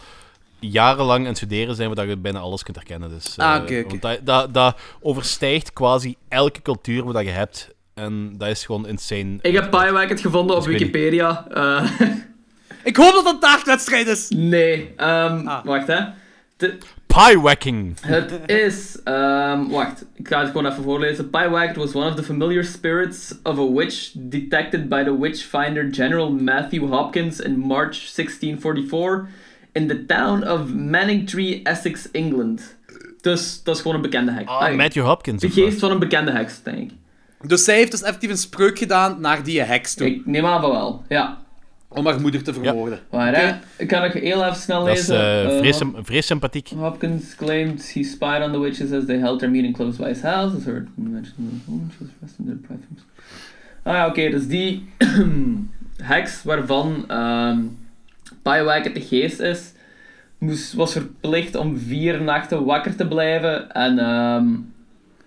jarenlang 0.60 1.20
aan 1.20 1.26
het 1.26 1.38
studeren 1.38 1.76
zijn, 1.76 1.94
waar 1.94 2.08
je 2.08 2.18
bijna 2.18 2.40
alles 2.40 2.64
kunt 2.64 2.76
herkennen. 2.78 3.10
Dus, 3.10 3.36
eh, 3.38 3.46
Ah. 3.54 3.68
Want 3.88 4.02
dat, 4.02 4.20
dat, 4.24 4.54
dat 4.54 4.78
overstijgt 5.02 5.74
quasi 5.74 6.16
elke 6.28 6.62
cultuur 6.62 7.04
wat 7.04 7.24
je 7.24 7.30
hebt. 7.30 7.74
En 7.94 8.34
dat 8.38 8.48
is 8.50 8.66
gewoon 8.66 8.88
insane. 8.88 9.38
Ik 9.42 9.54
heb 9.54 9.70
Piewacket 9.72 10.22
gevonden 10.22 10.56
op 10.56 10.64
Dus. 10.64 10.72
Wikipedia. 10.72 11.46
Eh, 11.52 11.92
Ik 12.84 12.96
hoop 12.98 13.14
dat 13.14 13.24
dat 13.24 13.34
een 13.34 13.40
dagwedstrijd 13.40 14.08
is. 14.08 14.30
nee, 14.30 14.94
ehm, 14.96 15.48
Ah. 15.48 15.66
wacht 15.66 15.88
hè. 15.88 16.00
De- 16.58 16.78
Piewacking! 17.08 17.98
Het 18.02 18.40
is. 18.46 19.00
ehm, 19.04 19.68
wacht, 19.68 20.06
ik 20.16 20.28
ga 20.28 20.40
het 20.40 20.48
gewoon 20.48 20.66
even 20.72 20.84
voorlezen. 20.84 21.30
Piewacket 21.30 21.76
was 21.76 21.94
one 21.96 22.10
of 22.10 22.16
the 22.16 22.24
familiar 22.24 22.64
spirits 22.64 23.34
of 23.44 23.58
a 23.60 23.72
witch 23.74 24.10
detected 24.14 24.90
by 24.90 25.04
the 25.04 25.20
witchfinder 25.20 25.88
General 25.92 26.32
Matthew 26.32 26.90
Hopkins 26.92 27.40
in 27.40 27.58
March 27.60 27.96
1644 28.16 29.28
in 29.72 29.88
the 29.88 30.06
town 30.06 30.48
of 30.48 30.74
Manningtree, 30.74 31.64
Essex, 31.64 32.12
England. 32.12 32.78
Dus 33.22 33.64
dat 33.64 33.76
is 33.76 33.82
gewoon 33.82 33.96
een 33.96 34.04
bekende 34.04 34.32
heks. 34.32 34.50
Ah, 34.50 34.76
Matthew 34.76 35.06
Hopkins. 35.06 35.42
de 35.42 35.50
geest 35.50 35.80
van 35.80 35.92
een 35.92 36.00
bekende 36.00 36.32
heks, 36.32 36.64
denk 36.64 36.92
ik. 36.92 36.98
Dus 37.48 37.64
zij 37.64 37.76
heeft 37.76 37.92
dus 37.92 38.02
effectief 38.02 38.30
een 38.30 38.38
spreuk 38.38 38.78
gedaan 38.78 39.22
naar 39.22 39.44
die 39.44 39.62
heks 39.62 39.94
toe. 39.94 40.08
Ik 40.08 40.26
neem 40.26 40.46
aan 40.46 40.62
van 40.62 40.72
wel, 40.72 41.04
ja. 41.10 41.38
Om 41.88 42.06
haar 42.06 42.22
moeder 42.22 42.44
te 42.44 42.54
vermoorden. 42.54 43.00
Maar 43.12 43.36
hè, 43.36 43.56
ik 43.78 43.88
kan 43.88 44.02
nog 44.02 44.14
heel 44.14 44.44
even 44.44 44.56
snel 44.56 44.86
Dat 44.86 44.98
is 44.98 45.08
lezen. 45.08 45.50
Eh, 45.52 45.58
vrees, 45.58 45.82
vrees 46.02 46.26
sympathiek. 46.26 46.70
Hopkins 46.70 47.36
claimed 47.36 47.94
he 47.94 48.04
spied 48.04 48.42
on 48.42 48.52
the 48.52 48.60
witches 48.60 48.92
as 48.92 49.06
they 49.06 49.18
held 49.18 49.40
their 49.40 49.52
meeting 49.52 49.76
close 49.76 50.02
by 50.02 50.08
his 50.08 50.22
house. 50.22 50.56
As 50.56 50.64
heard 50.64 50.88
mentioned 50.96 51.62
she 51.98 52.06
was 52.20 52.32
their 52.46 52.56
private 52.56 53.02
Ah 53.84 53.94
ja, 53.94 54.08
oké, 54.08 54.30
dus 54.30 54.48
die 54.48 54.90
heks 56.14 56.44
waarvan 56.44 57.04
ehm 57.08 57.60
Piewacket 58.54 58.94
de 58.94 59.02
geest 59.02 59.40
is, 59.40 59.72
moest, 60.38 60.74
was 60.74 60.92
verplicht 60.92 61.56
om 61.56 61.78
vier 61.78 62.22
nachten 62.22 62.66
wakker 62.66 62.96
te 62.96 63.08
blijven. 63.08 63.72
En 63.72 64.00
ehm, 64.00 64.46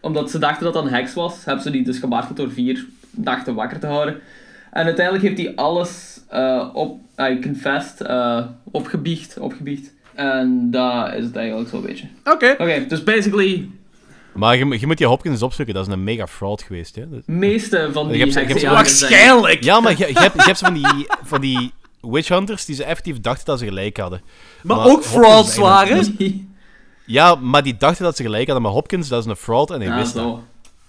omdat 0.01 0.31
ze 0.31 0.39
dachten 0.39 0.65
dat 0.65 0.73
dat 0.75 0.85
een 0.85 0.93
heks 0.93 1.15
was, 1.15 1.45
hebben 1.45 1.63
ze 1.65 1.71
die 1.71 1.83
dus 1.85 1.99
gemarteld 1.99 2.37
door 2.37 2.51
vier 2.51 2.87
nachten 3.11 3.55
wakker 3.55 3.79
te 3.79 3.87
houden. 3.87 4.21
En 4.73 4.85
uiteindelijk 4.85 5.25
heeft 5.25 5.39
hij 5.39 5.55
alles 5.57 6.21
eh, 6.29 6.69
op, 6.73 7.01
hij 7.15 7.39
confessed, 7.43 8.01
eh, 8.01 8.45
opgebiecht, 8.71 9.39
opgebiecht. 9.39 9.93
En 10.15 10.71
dat 10.71 11.15
is 11.15 11.25
het 11.25 11.37
eigenlijk 11.37 11.69
zo'n 11.69 11.83
beetje. 11.83 12.07
Oké. 12.25 12.51
Oké, 12.59 12.85
dus 12.89 13.05
basically, 13.05 13.69
Maar 14.33 14.57
je, 14.57 14.79
je 14.81 14.87
moet 14.87 14.99
die 14.99 15.07
Hopkins 15.07 15.35
eens 15.35 15.43
opzoeken, 15.43 15.75
dat 15.75 15.87
is 15.87 15.93
een 15.93 16.05
mega 16.05 16.27
fraud 16.27 16.63
geweest. 16.63 16.95
Hè? 16.97 17.05
Meeste 17.27 17.89
van 17.93 18.07
Je 18.07 18.13
die 18.13 18.21
hebt 18.21 18.33
ze- 18.33 18.41
je 18.41 18.47
hebt 18.47 18.61
ze- 18.61 18.69
Waarschijnlijk. 18.69 19.63
Ja, 19.65 19.81
maar 19.81 19.93
je, 19.99 20.07
je, 20.07 20.19
hebt, 20.19 20.35
je 20.35 20.43
hebt 20.43 20.59
van 20.59 20.75
die, 20.75 21.07
van 21.23 21.41
die 21.41 21.73
witch 22.03 22.29
hunters 22.29 22.65
die 22.65 22.75
ze 22.75 22.85
effectief 22.85 23.21
dachten 23.21 23.45
dat 23.47 23.59
ze 23.59 23.65
gelijk 23.65 23.97
hadden. 23.97 24.21
Maar 24.63 24.77
Maar 24.77 24.87
ook 24.87 25.05
frauds 25.05 25.57
waren. 25.57 26.17
Ja, 27.07 27.35
maar 27.35 27.63
die 27.63 27.77
dachten 27.77 28.05
dat 28.05 28.17
ze 28.17 28.23
gelijk 28.23 28.45
hadden, 28.47 28.63
maar 28.63 28.73
Hopkins, 28.73 29.09
dat 29.09 29.25
is 29.25 29.31
een 29.31 29.37
fraud 29.37 29.71
en 29.71 29.81
hij 29.81 29.89
Ja, 29.89 29.97
wist 29.97 30.15
dat. 30.15 30.39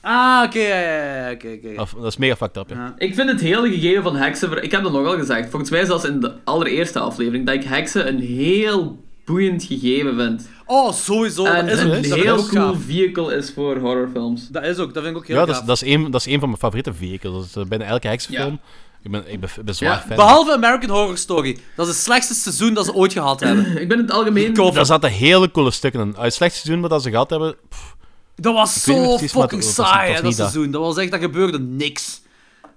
Ah, 0.02 0.44
oké, 0.46 0.60
ja, 0.60 0.80
ja, 0.80 1.26
ja, 1.28 1.32
oké, 1.32 1.48
oké. 1.58 1.74
Dat, 1.76 1.90
dat 1.96 2.06
is 2.06 2.18
mega 2.18 2.36
fucked 2.36 2.58
up, 2.58 2.70
ja. 2.70 2.76
Ja. 2.76 2.94
Ik 2.98 3.16
vind 3.16 3.30
het 3.32 3.42
hele 3.42 3.70
gegeven 3.72 4.04
van 4.04 4.16
heksen... 4.16 4.64
Ik 4.64 4.72
heb 4.72 4.84
dat 4.84 4.92
nogal 4.92 5.18
gezegd, 5.18 5.50
volgens 5.50 5.72
mij 5.72 5.86
zelfs 5.86 6.04
in 6.06 6.20
de 6.20 6.34
allereerste 6.44 7.00
aflevering, 7.00 7.46
dat 7.46 7.56
ik 7.56 7.64
heksen 7.64 8.08
een 8.08 8.20
heel 8.20 9.04
boeiend 9.26 9.64
gegeven 9.64 10.16
vind. 10.16 10.50
Oh, 10.66 10.92
sowieso. 10.92 11.46
en 11.46 11.66
dat 11.68 11.78
is 11.78 11.82
een 11.84 11.90
dat 12.10 12.20
heel 12.20 12.36
cool 12.48 12.74
gaaf. 12.74 12.82
vehicle 12.86 13.36
is 13.36 13.52
voor 13.54 13.78
horrorfilms. 13.78 14.48
Dat 14.50 14.64
is 14.64 14.78
ook, 14.78 14.94
dat 14.94 15.04
vind 15.04 15.16
ik 15.16 15.22
ook 15.22 15.28
heel 15.28 15.38
Ja, 15.38 15.46
dat 15.46 15.56
gaaf. 15.56 15.62
is, 15.64 15.68
dat, 15.68 15.82
is 15.82 15.94
een, 15.94 16.12
dat 16.12 16.22
is 16.26 16.34
een 16.34 16.40
van 16.40 16.48
mijn 16.48 16.60
favoriete 16.62 16.94
vehicles. 16.94 17.34
Dat 17.34 17.44
is 17.46 17.56
eh, 17.56 17.64
bijna 17.66 17.86
elke 17.86 18.08
heksenfilm. 18.08 18.60
Ik 19.04 19.12
ben, 19.12 19.32
ik 19.32 19.40
ben, 19.40 19.50
ik 19.58 19.66
ben 19.66 19.76
zwaar 19.76 19.90
Ja, 19.92 20.04
fan. 20.08 20.16
Behalve 20.16 20.54
American 20.54 20.90
Horror 20.90 21.18
Story. 21.18 21.58
Dat 21.76 21.88
is 21.88 21.94
het 21.94 22.04
slechtste 22.04 22.34
seizoen 22.34 22.74
dat 22.74 22.86
ze 22.86 22.94
ooit 22.94 23.14
gehad 23.14 23.40
hebben. 23.46 23.82
Ik 23.82 23.88
ben 23.88 23.98
in 23.98 24.04
het 24.04 24.14
algemeen... 24.14 24.54
Daar 24.54 24.86
zaten 24.86 25.10
hele 25.12 25.52
coole 25.52 25.72
stukken 25.72 26.02
in. 26.02 26.08
Uit 26.16 26.26
het 26.26 26.34
slechtste 26.34 26.62
seizoen 26.66 26.90
wat 26.90 27.02
ze 27.02 27.10
gehad 27.10 27.30
hebben... 27.30 27.56
pff, 27.70 27.96
Dat 28.36 28.54
was 28.54 28.84
zo 28.84 29.08
precies, 29.08 29.32
fucking 29.32 29.64
saai, 29.64 30.12
was 30.12 30.22
dat 30.22 30.24
dat. 30.24 30.34
seizoen. 30.36 30.72
Dat 30.72 30.82
was 30.82 30.98
echt, 30.98 31.12
dat 31.12 31.20
gebeurde 31.20 31.60
niks. 31.60 32.22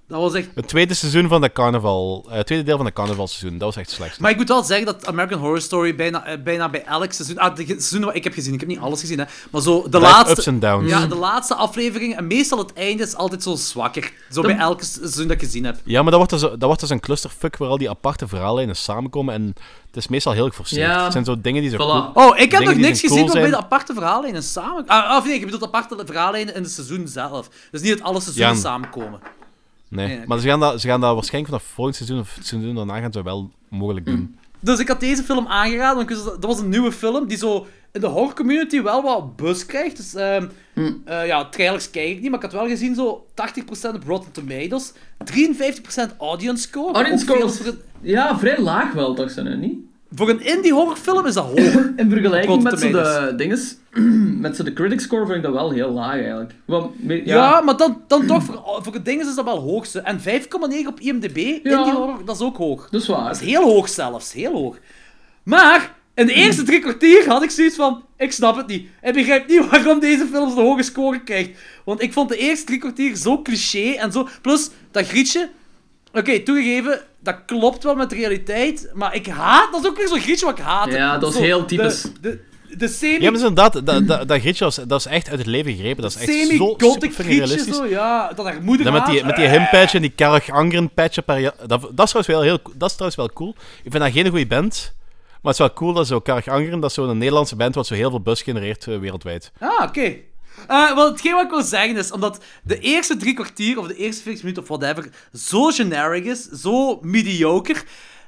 Dat 0.08 0.20
was 0.20 0.34
echt... 0.34 0.48
het 0.54 0.68
tweede 0.68 0.94
seizoen 0.94 1.28
van 1.28 1.40
de 1.40 1.52
carnaval... 1.52 2.26
eh, 2.28 2.36
het 2.36 2.46
tweede 2.46 2.64
deel 2.64 2.76
van 2.76 2.86
de 2.86 2.92
carnavalseizoen, 2.92 3.58
dat 3.58 3.74
was 3.74 3.76
echt 3.76 3.90
slecht. 3.90 4.20
Maar 4.20 4.30
ik 4.30 4.36
moet 4.36 4.48
wel 4.48 4.62
zeggen 4.62 4.86
dat 4.86 5.06
American 5.06 5.38
Horror 5.38 5.60
Story 5.60 5.94
bijna, 5.94 6.24
eh, 6.26 6.42
bijna 6.42 6.68
bij 6.68 6.84
elk 6.84 7.12
seizoen... 7.12 7.38
Ah, 7.38 7.56
de 7.56 7.64
seizoenen 7.66 8.08
wat 8.08 8.16
ik 8.16 8.24
heb 8.24 8.32
gezien, 8.32 8.54
ik 8.54 8.60
heb 8.60 8.68
niet 8.68 8.78
alles 8.78 9.00
gezien, 9.00 9.18
hè. 9.18 9.24
Maar 9.50 9.62
zo, 9.62 9.82
de 9.82 9.88
Dat 9.88 10.02
laatste... 10.02 10.30
ups 10.30 10.46
en 10.46 10.58
downs. 10.60 10.90
Ja, 10.90 11.06
de 11.06 11.14
laatste 11.14 11.54
aflevering, 11.54 12.16
en 12.16 12.26
meestal 12.26 12.58
het 12.58 12.72
einde 12.72 13.02
is 13.02 13.14
altijd 13.14 13.42
zo 13.42 13.54
zwakker. 13.54 14.12
Zo 14.30 14.42
bij 14.42 14.56
elk 14.56 14.82
seizoen 14.82 15.26
dat 15.26 15.36
ik 15.36 15.42
gezien 15.42 15.64
heb. 15.64 15.76
Ja, 15.84 16.02
maar 16.02 16.10
dat 16.10 16.28
wordt, 16.28 16.30
dus, 16.30 16.40
dat 16.40 16.62
wordt 16.62 16.80
dus 16.80 16.90
een 16.90 17.00
clusterfuck 17.00 17.56
waar 17.56 17.68
al 17.68 17.78
die 17.78 17.90
aparte 17.90 18.28
verhaallijnen 18.28 18.76
samenkomen 18.76 19.34
en 19.34 19.54
het 19.86 19.96
is 19.96 20.08
meestal 20.08 20.32
heel 20.32 20.48
geforceerd. 20.48 20.86
Ja. 20.90 21.02
Het 21.04 21.12
zijn 21.12 21.24
zo 21.24 21.40
dingen 21.40 21.62
die 21.62 21.70
zo 21.70 21.76
Voilà. 21.76 22.12
cool... 22.14 22.28
Oh, 22.30 22.38
ik 22.38 22.50
heb 22.52 22.62
nog 22.64 22.74
niks 22.74 23.00
cool 23.00 23.12
gezien 23.12 23.24
van 23.30 23.40
bij 23.40 23.48
zijn. 23.48 23.50
de 23.50 23.56
aparte 23.64 23.94
verhaallijnen 23.94 24.42
samen... 24.42 24.86
Ah, 24.86 25.16
of 25.16 25.24
nee, 25.26 25.38
je 25.38 25.44
bedoelt 25.44 25.62
aparte 25.64 26.02
verhaallijnen 26.06 26.54
in 26.54 26.62
het 26.62 26.72
seizoen 26.72 27.08
zelf. 27.08 27.48
Dus 27.70 27.80
niet 27.80 27.90
dat 27.98 28.02
alle 28.06 28.20
seizoenen 28.20 28.54
Ja. 28.54 28.60
samenkomen. 28.60 29.20
Nee, 29.88 30.20
maar 30.26 30.38
ze 30.38 30.48
gaan, 30.48 30.60
dat, 30.60 30.80
ze 30.80 30.88
gaan 30.88 31.00
dat 31.00 31.14
waarschijnlijk 31.14 31.54
vanaf 31.54 31.70
volgend 31.72 31.96
seizoen 31.96 32.18
of 32.18 32.34
het 32.34 32.46
seizoen 32.46 32.74
daarna 32.74 33.00
gaan 33.00 33.12
ze 33.12 33.22
wel 33.22 33.50
mogelijk 33.68 34.06
doen. 34.06 34.36
Dus 34.60 34.78
ik 34.78 34.88
had 34.88 35.00
deze 35.00 35.22
film 35.22 35.46
aangeraden, 35.46 36.06
want 36.06 36.24
dat 36.24 36.44
was 36.44 36.60
een 36.60 36.68
nieuwe 36.68 36.92
film 36.92 37.26
die 37.26 37.36
zo 37.38 37.66
in 37.92 38.00
de 38.00 38.06
horror 38.06 38.34
community 38.34 38.82
wel 38.82 39.02
wat 39.02 39.36
buzz 39.36 39.66
krijgt. 39.66 39.96
Dus 39.96 40.14
ehm 40.14 40.46
eh, 41.04 41.26
ja, 41.26 41.48
trailers 41.48 41.90
kijk 41.90 42.08
ik 42.08 42.20
niet, 42.20 42.30
maar 42.30 42.44
ik 42.44 42.50
had 42.50 42.60
wel 42.60 42.68
gezien 42.68 42.94
zo 42.94 43.26
80% 43.30 43.94
op 43.94 44.02
Rotten 44.06 44.32
Tomatoes, 44.32 44.92
53% 44.92 46.16
audience 46.18 46.62
score. 46.62 46.92
Audience 46.94 47.24
veel 47.24 47.48
score 47.48 47.76
Ja, 48.00 48.38
vrij 48.38 48.60
laag 48.60 48.92
wel, 48.92 49.14
toch, 49.14 49.30
zijn 49.30 49.46
er 49.46 49.56
niet? 49.56 49.78
Voor 50.14 50.28
een 50.28 50.40
indie 50.40 50.72
horrorfilm 50.72 51.26
is 51.26 51.34
dat 51.34 51.44
hoog. 51.44 51.74
In 51.96 52.10
vergelijking 52.10 52.62
met 52.62 52.80
zo 52.80 52.90
de 52.90 53.32
dinges, 53.36 53.76
met 54.44 54.56
zo 54.56 54.62
de 54.62 54.72
critic 54.72 55.00
score 55.00 55.24
vind 55.24 55.36
ik 55.36 55.42
dat 55.42 55.52
wel 55.52 55.70
heel 55.70 55.90
laag 55.90 56.12
eigenlijk. 56.12 56.52
Want, 56.64 56.94
ja. 57.06 57.20
ja, 57.24 57.60
maar 57.60 57.76
dan, 57.76 58.02
dan 58.06 58.26
toch, 58.26 58.42
voor, 58.42 58.62
voor 58.82 58.92
het 58.92 59.04
ding 59.04 59.20
is 59.20 59.34
dat 59.34 59.44
wel 59.44 59.58
hoog. 59.58 59.86
zo. 59.86 59.98
En 59.98 60.20
5,9 60.20 60.24
op 60.86 61.00
IMDb, 61.00 61.36
indie 61.36 61.74
horror, 61.74 62.24
dat 62.24 62.34
is 62.34 62.42
ook 62.42 62.56
hoog. 62.56 62.88
dat 62.90 63.00
is 63.00 63.08
waar. 63.08 63.26
Dat 63.26 63.40
is 63.40 63.48
heel 63.48 63.62
hoog 63.62 63.88
zelfs, 63.88 64.32
heel 64.32 64.52
hoog. 64.52 64.76
Maar, 65.42 65.94
in 66.14 66.26
de 66.26 66.32
eerste 66.32 66.62
drie 66.62 66.80
kwartier 66.80 67.28
had 67.28 67.42
ik 67.42 67.50
zoiets 67.50 67.76
van, 67.76 68.04
ik 68.16 68.32
snap 68.32 68.56
het 68.56 68.66
niet. 68.66 68.88
Ik 69.02 69.12
begrijp 69.12 69.48
niet 69.48 69.68
waarom 69.70 70.00
deze 70.00 70.26
film 70.26 70.50
zo'n 70.50 70.64
hoge 70.64 70.82
score 70.82 71.22
krijgt. 71.22 71.50
Want 71.84 72.02
ik 72.02 72.12
vond 72.12 72.28
de 72.28 72.36
eerste 72.36 72.66
drie 72.66 72.78
kwartier 72.78 73.16
zo 73.16 73.42
cliché 73.42 73.92
en 73.92 74.12
zo... 74.12 74.28
Plus, 74.42 74.70
dat 74.90 75.06
grietje... 75.06 75.48
Oké, 76.12 76.40
toegegeven, 76.40 77.00
dat 77.26 77.36
klopt 77.46 77.84
wel 77.84 77.94
met 77.94 78.10
de 78.10 78.16
realiteit, 78.16 78.90
maar 78.94 79.14
ik 79.14 79.26
haat... 79.26 79.72
Dat 79.72 79.84
is 79.84 79.90
ook 79.90 79.96
weer 79.96 80.08
zo'n 80.08 80.20
grietje 80.20 80.46
wat 80.46 80.58
ik 80.58 80.64
haat. 80.64 80.92
Ja, 80.92 81.18
dat 81.18 81.30
is 81.30 81.36
Zo, 81.36 81.42
heel 81.42 81.64
typisch. 81.64 82.02
De, 82.02 82.10
de, 82.20 82.76
de 82.76 82.88
semi... 82.88 83.20
Ja, 83.20 83.30
maar 83.30 83.40
inderdaad, 83.40 83.86
dat, 83.86 84.06
dat, 84.06 84.28
dat 84.28 84.40
grietje 84.40 84.64
was, 84.64 84.74
dat 84.76 85.00
is 85.00 85.06
echt 85.06 85.28
uit 85.28 85.38
het 85.38 85.46
leven 85.46 85.72
gegrepen. 85.72 86.02
Dat 86.02 86.10
is 86.10 86.16
echt 86.16 86.56
zo 86.56 86.76
super 86.78 87.24
realistisch. 87.24 87.76
zo, 87.76 87.86
ja. 87.86 88.32
Dat 88.32 88.46
haar 88.46 88.62
moeder 88.62 88.84
Dan 88.84 88.94
met 88.94 89.06
die, 89.06 89.24
met 89.24 89.36
die 89.36 89.48
himpatch 89.48 89.94
en 89.94 90.02
die 90.02 90.10
Karag 90.10 90.50
Angren 90.50 90.90
patch 90.90 91.24
per 91.24 91.38
jaar. 91.38 91.54
Dat, 91.66 91.68
dat, 91.68 92.06
is 92.06 92.12
trouwens 92.12 92.26
wel 92.26 92.40
heel, 92.40 92.58
dat 92.74 92.88
is 92.88 92.94
trouwens 92.94 93.16
wel 93.16 93.32
cool. 93.32 93.54
Ik 93.82 93.90
vind 93.90 94.02
dat 94.02 94.12
geen 94.12 94.28
goede 94.28 94.46
band. 94.46 94.94
Maar 95.42 95.54
het 95.54 95.60
is 95.60 95.66
wel 95.66 95.72
cool 95.76 95.92
dat 95.92 96.06
zo 96.06 96.20
Karag 96.20 96.48
Angren, 96.48 96.80
dat 96.80 96.90
is 96.90 96.96
zo'n 96.96 97.18
Nederlandse 97.18 97.56
band 97.56 97.74
wat 97.74 97.86
zo 97.86 97.94
heel 97.94 98.10
veel 98.10 98.20
buzz 98.20 98.42
genereert 98.42 98.86
eh, 98.86 98.98
wereldwijd. 98.98 99.52
Ah, 99.58 99.82
oké. 99.88 100.16
Eh, 100.68 100.94
wel, 100.94 101.10
hetgeen 101.10 101.32
wat 101.32 101.44
ik 101.44 101.50
wil 101.50 101.62
zeggen 101.62 101.96
is, 101.96 102.12
omdat 102.12 102.44
de 102.64 102.78
eerste 102.78 103.16
drie 103.16 103.34
kwartier 103.34 103.78
of 103.78 103.86
de 103.86 103.96
eerste 103.96 104.22
40 104.22 104.42
minuten 104.42 104.62
of 104.62 104.68
whatever 104.68 105.10
zo 105.32 105.64
generic 105.70 106.24
is, 106.24 106.42
zo 106.42 106.98
mediocre. 107.02 107.82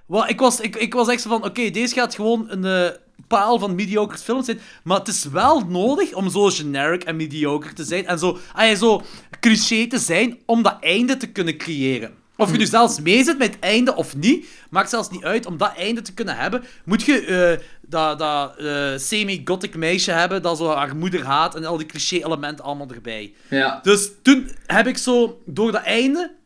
Wel, 0.07 0.29
ik, 0.29 0.41
was, 0.41 0.61
ik, 0.61 0.77
ik 0.77 0.95
was 0.95 1.09
echt 1.09 1.23
zo 1.23 1.29
van, 1.29 1.45
oké, 1.45 1.71
deze 1.71 1.95
gaat 1.95 2.15
gewoon 2.15 2.47
een 2.49 2.65
eh, 2.65 2.97
paal 3.27 3.59
van 3.59 3.75
mediocre 3.75 4.19
films 4.19 4.47
zijn, 4.47 4.61
maar 4.85 4.99
het 4.99 5.09
is 5.09 5.25
wel 5.25 5.61
nodig 5.61 6.15
om 6.15 6.31
zo 6.31 6.49
generic 6.49 7.05
en 7.05 7.17
mediocre 7.17 7.73
te 7.73 7.85
zijn 7.85 8.07
en 8.07 8.19
zo, 8.19 8.39
ah, 8.53 8.77
zo 8.77 9.03
cliché 9.41 9.87
te 9.87 9.99
zijn 9.99 10.39
om 10.47 10.63
dat 10.63 10.77
einde 10.81 11.17
te 11.17 11.27
kunnen 11.27 11.57
creëren. 11.57 12.15
Of 12.41 12.51
je 12.51 12.59
nu 12.59 12.67
zelfs 12.67 13.01
mee 13.01 13.25
zit 13.25 13.39
met 13.39 13.55
het 13.55 13.61
einde 13.61 13.95
of 13.95 14.17
niet, 14.17 14.47
maakt 14.71 14.91
zelfs 14.91 15.11
niet 15.11 15.25
uit. 15.25 15.47
Om 15.47 15.57
dat 15.57 15.77
einde 15.77 16.03
te 16.03 16.15
kunnen 16.15 16.37
hebben, 16.37 16.65
moet 16.85 17.03
je 17.03 17.25
eh, 17.25 17.65
dat, 17.81 18.19
dat 18.19 18.57
eh, 18.57 18.93
semi-gothic 18.97 19.77
meisje 19.77 20.11
hebben 20.11 20.43
dat 20.43 20.57
zo 20.57 20.69
haar 20.71 20.97
moeder 20.97 21.25
haat 21.25 21.55
en 21.55 21.65
al 21.65 21.77
die 21.77 21.87
cliché-elementen 21.87 22.65
allemaal 22.65 22.89
erbij. 22.91 23.33
Ja. 23.51 23.81
Dus 23.83 24.11
toen 24.23 24.51
heb 24.67 24.87
ik 24.87 24.99
zo, 24.99 25.43
door 25.45 25.73
dat 25.73 25.83
einde... 25.83 26.37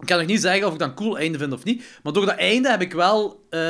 Ik 0.00 0.06
kan 0.06 0.18
nog 0.18 0.26
niet 0.26 0.40
zeggen 0.40 0.66
of 0.66 0.72
ik 0.72 0.78
dat 0.78 0.88
een 0.88 0.94
cool 0.94 1.18
einde 1.18 1.38
vind 1.38 1.52
of 1.52 1.64
niet, 1.64 1.84
maar 2.02 2.12
door 2.12 2.26
dat 2.26 2.36
einde 2.36 2.70
heb 2.70 2.80
ik 2.80 2.92
wel 2.92 3.46
eh, 3.50 3.60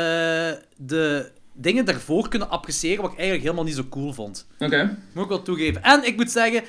de 0.77 1.31
dingen 1.53 1.85
daarvoor 1.85 2.29
kunnen 2.29 2.51
appreciëren 2.51 3.03
wat 3.03 3.13
ik 3.13 3.19
eigenlijk 3.19 3.45
helemaal 3.45 3.65
niet 3.65 3.75
zo 3.75 3.87
cool 3.91 4.13
vond. 4.13 4.47
Oké. 4.59 4.99
Moet 5.13 5.23
ik 5.23 5.29
wel 5.29 5.43
toegeven. 5.43 5.83
En 5.83 6.07
ik 6.07 6.17
moet 6.17 6.31
zeggen, 6.31 6.63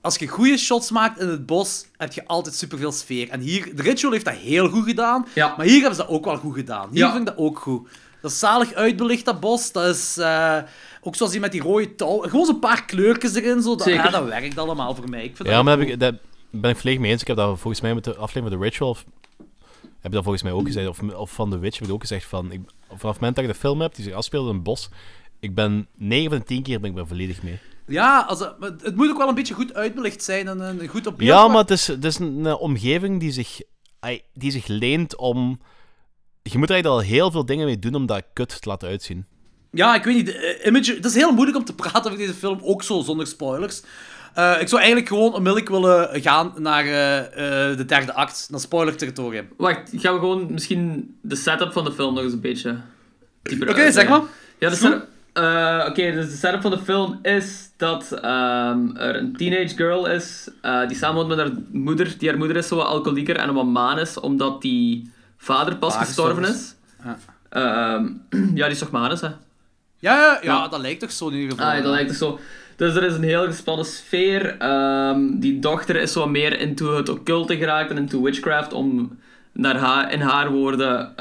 als 0.00 0.16
je 0.16 0.28
goede 0.28 0.56
shots 0.56 0.90
maakt 0.90 1.20
in 1.20 1.28
het 1.28 1.46
bos, 1.46 1.86
heb 1.96 2.12
je 2.12 2.26
altijd 2.26 2.54
superveel 2.54 2.92
sfeer. 2.92 3.28
En 3.28 3.40
hier, 3.40 3.76
de 3.76 3.82
Ritual 3.82 4.12
heeft 4.12 4.24
dat 4.24 4.34
heel 4.34 4.68
goed 4.68 4.84
gedaan, 4.84 5.26
Ja. 5.34 5.54
maar 5.56 5.66
hier 5.66 5.78
hebben 5.80 5.94
ze 5.96 6.00
dat 6.02 6.10
ook 6.10 6.24
wel 6.24 6.36
goed 6.36 6.54
gedaan. 6.54 6.88
Hier 6.90 6.98
Ja. 6.98 7.08
vind 7.12 7.28
ik 7.28 7.36
dat 7.36 7.44
ook 7.44 7.58
goed. 7.58 7.88
Dat 8.22 8.30
is 8.30 8.38
zalig 8.38 8.72
uitbelicht, 8.74 9.24
dat 9.24 9.40
bos. 9.40 9.72
Dat 9.72 9.94
is 9.94 10.16
eh, 10.16 10.58
ook 11.00 11.16
zoals 11.16 11.32
die 11.32 11.40
met 11.40 11.52
die 11.52 11.60
rode 11.62 11.94
touw. 11.94 12.18
Gewoon 12.20 12.46
zo'n 12.46 12.58
paar 12.58 12.84
kleurtjes 12.84 13.34
erin. 13.34 13.62
Zo. 13.62 13.68
Dat, 13.76 13.82
Zeker. 13.82 14.04
ja, 14.04 14.10
dat 14.10 14.24
werkt 14.24 14.58
allemaal 14.58 14.94
voor 14.94 15.08
mij. 15.08 15.24
Ik 15.24 15.36
vind 15.36 15.48
Ja, 15.48 15.54
dat 15.54 15.64
maar 15.64 15.78
heb 15.78 15.88
ik, 15.88 16.00
daar 16.00 16.18
ben 16.50 16.70
ik 16.70 16.76
volledig 16.76 17.00
mee 17.00 17.10
eens. 17.10 17.20
Ik 17.20 17.26
heb 17.26 17.36
dat 17.36 17.58
volgens 17.58 17.80
mij 17.82 17.94
met 17.94 18.04
de 18.04 18.10
aflevering 18.16 18.48
van 18.50 18.58
The 18.58 18.64
Ritual 18.64 18.96
heb 20.00 20.10
je 20.10 20.10
dat 20.10 20.22
volgens 20.22 20.42
mij 20.42 20.52
ook 20.52 20.66
gezegd. 20.66 20.88
Of, 20.88 21.00
of 21.14 21.30
van 21.30 21.50
The 21.50 21.58
Witch 21.58 21.78
heb 21.78 21.86
je 21.88 21.92
ook 21.94 22.00
gezegd 22.00 22.24
van... 22.26 22.52
Ik, 22.52 22.60
vanaf 22.86 23.00
het 23.00 23.14
moment 23.20 23.34
dat 23.36 23.44
ik 23.44 23.50
de 23.50 23.58
film 23.58 23.80
heb, 23.80 23.94
die 23.94 24.04
zich 24.04 24.14
afspeelt 24.14 24.48
in 24.48 24.54
een 24.54 24.62
bos... 24.62 24.88
Ik 25.40 25.54
ben 25.54 25.86
9 25.96 26.30
van 26.30 26.38
de 26.38 26.44
10 26.44 26.62
keer 26.62 26.80
ben 26.80 26.90
ik 26.90 26.98
er 26.98 27.06
volledig 27.06 27.42
mee. 27.42 27.58
Ja, 27.90 28.20
als, 28.28 28.38
het- 28.60 28.96
moet 28.96 29.10
ook 29.10 29.18
wel 29.18 29.28
een 29.28 29.34
beetje 29.34 29.54
goed 29.54 29.74
uitbelicht 29.74 30.22
zijn 30.22 30.48
en 30.48 30.60
een 30.60 30.88
goed 30.88 31.06
op 31.06 31.18
beeld. 31.18 31.30
Ja, 31.30 31.48
maar 31.48 31.58
het 31.60 31.70
is, 31.70 31.86
het 31.86 32.04
is 32.04 32.18
een, 32.18 32.46
eh, 32.46 32.60
omgeving 32.60 33.20
die 33.20 33.30
zich, 33.32 33.60
die 34.34 34.50
zich 34.50 34.66
leent 34.66 35.16
om... 35.16 35.60
Je 36.42 36.58
moet 36.58 36.68
er 36.68 36.74
eigenlijk 36.74 37.02
al 37.02 37.10
heel 37.14 37.30
veel 37.30 37.46
dingen 37.46 37.66
mee 37.66 37.78
doen 37.78 37.94
om 37.94 38.06
dat 38.06 38.22
kut 38.32 38.62
te 38.62 38.68
laten 38.68 38.88
uitzien. 38.88 39.26
Ja, 39.72 39.94
ik 39.94 40.04
weet 40.04 40.14
niet. 40.16 40.34
eh, 40.34 40.66
Image, 40.66 40.94
het 40.94 41.04
is 41.04 41.14
heel 41.14 41.32
moeilijk 41.32 41.56
om 41.58 41.64
te 41.64 41.74
praten 41.74 42.04
over 42.04 42.18
deze 42.18 42.34
film, 42.34 42.58
ook 42.62 42.82
zo 42.82 43.00
zonder 43.02 43.26
spoilers. 43.26 43.82
Eh, 44.34 44.56
ik 44.60 44.68
zou 44.68 44.80
eigenlijk 44.80 45.08
gewoon 45.08 45.32
onmiddellijk 45.34 45.68
willen 45.68 46.20
gaan 46.22 46.52
naar 46.58 46.84
eh, 46.84 47.18
eh, 47.70 47.76
de 47.76 47.84
derde 47.84 48.14
act, 48.14 48.46
naar 48.50 48.60
spoiler-territorium. 48.60 49.48
Wacht, 49.56 49.90
gaan 49.92 50.14
we 50.14 50.20
gewoon 50.20 50.52
misschien 50.52 51.14
de 51.22 51.36
setup 51.36 51.72
van 51.72 51.84
de 51.84 51.92
film 51.92 52.14
nog 52.14 52.22
eens 52.22 52.32
een 52.32 52.40
beetje 52.40 52.80
dieper 53.42 53.68
Oké, 53.68 53.90
zeg 53.92 54.08
maar. 54.08 54.20
Ja, 54.58 54.68
de 54.68 54.76
setup, 54.76 55.08
eh, 55.32 55.86
Oké, 55.88 56.12
dus 56.12 56.30
de 56.30 56.36
setup 56.36 56.62
van 56.62 56.70
de 56.70 56.78
film 56.78 57.18
is 57.22 57.70
dat 57.76 58.12
ehm, 58.12 58.96
er 58.96 59.16
een 59.16 59.36
teenage 59.36 59.76
girl 59.76 60.06
is 60.06 60.48
eh, 60.60 60.88
die 60.88 60.96
samenwoont 60.96 61.28
met 61.28 61.38
haar 61.38 61.50
moeder. 61.72 62.14
Die 62.18 62.28
haar 62.28 62.38
moeder 62.38 62.56
is 62.56 62.68
zo 62.68 62.76
wat 62.76 62.86
alcoholieker 62.86 63.36
en 63.36 63.48
een 63.48 63.54
wat 63.54 63.66
maan 63.66 63.98
is, 63.98 64.20
omdat 64.20 64.62
die 64.62 65.12
vader 65.36 65.76
pas 65.76 65.94
Pa 65.94 66.04
gestorven 66.04 66.44
is. 66.44 66.74
Ja. 67.04 67.18
Ehm, 67.48 68.06
ja, 68.58 68.64
die 68.64 68.72
is 68.72 68.78
toch 68.78 68.90
manus, 68.90 69.20
hè? 69.20 69.28
Ja, 69.98 70.16
ja, 70.16 70.38
ja, 70.42 70.68
dat 70.68 70.80
lijkt 70.80 71.00
toch 71.00 71.12
zo 71.12 71.28
in 71.28 71.34
ieder 71.34 71.50
geval. 71.50 71.66
Ah, 71.66 71.76
ja, 71.76 71.82
dat 71.82 71.92
lijkt 71.92 72.08
het 72.08 72.18
zo. 72.18 72.38
Dus 72.76 72.94
er 72.94 73.02
is 73.02 73.14
een 73.14 73.22
heel 73.22 73.44
gespannen 73.44 73.86
sfeer. 73.86 74.58
Ehm, 74.58 75.38
die 75.38 75.58
dochter 75.58 75.96
is 75.96 76.12
zo 76.12 76.26
meer 76.26 76.58
into 76.58 76.96
het 76.96 77.08
occulte 77.08 77.56
geraakt 77.56 77.90
en 77.90 77.96
into 77.96 78.22
witchcraft, 78.22 78.72
om 78.72 79.18
naar 79.52 79.76
haar, 79.76 80.12
in 80.12 80.20
haar 80.20 80.50
woorden... 80.50 81.12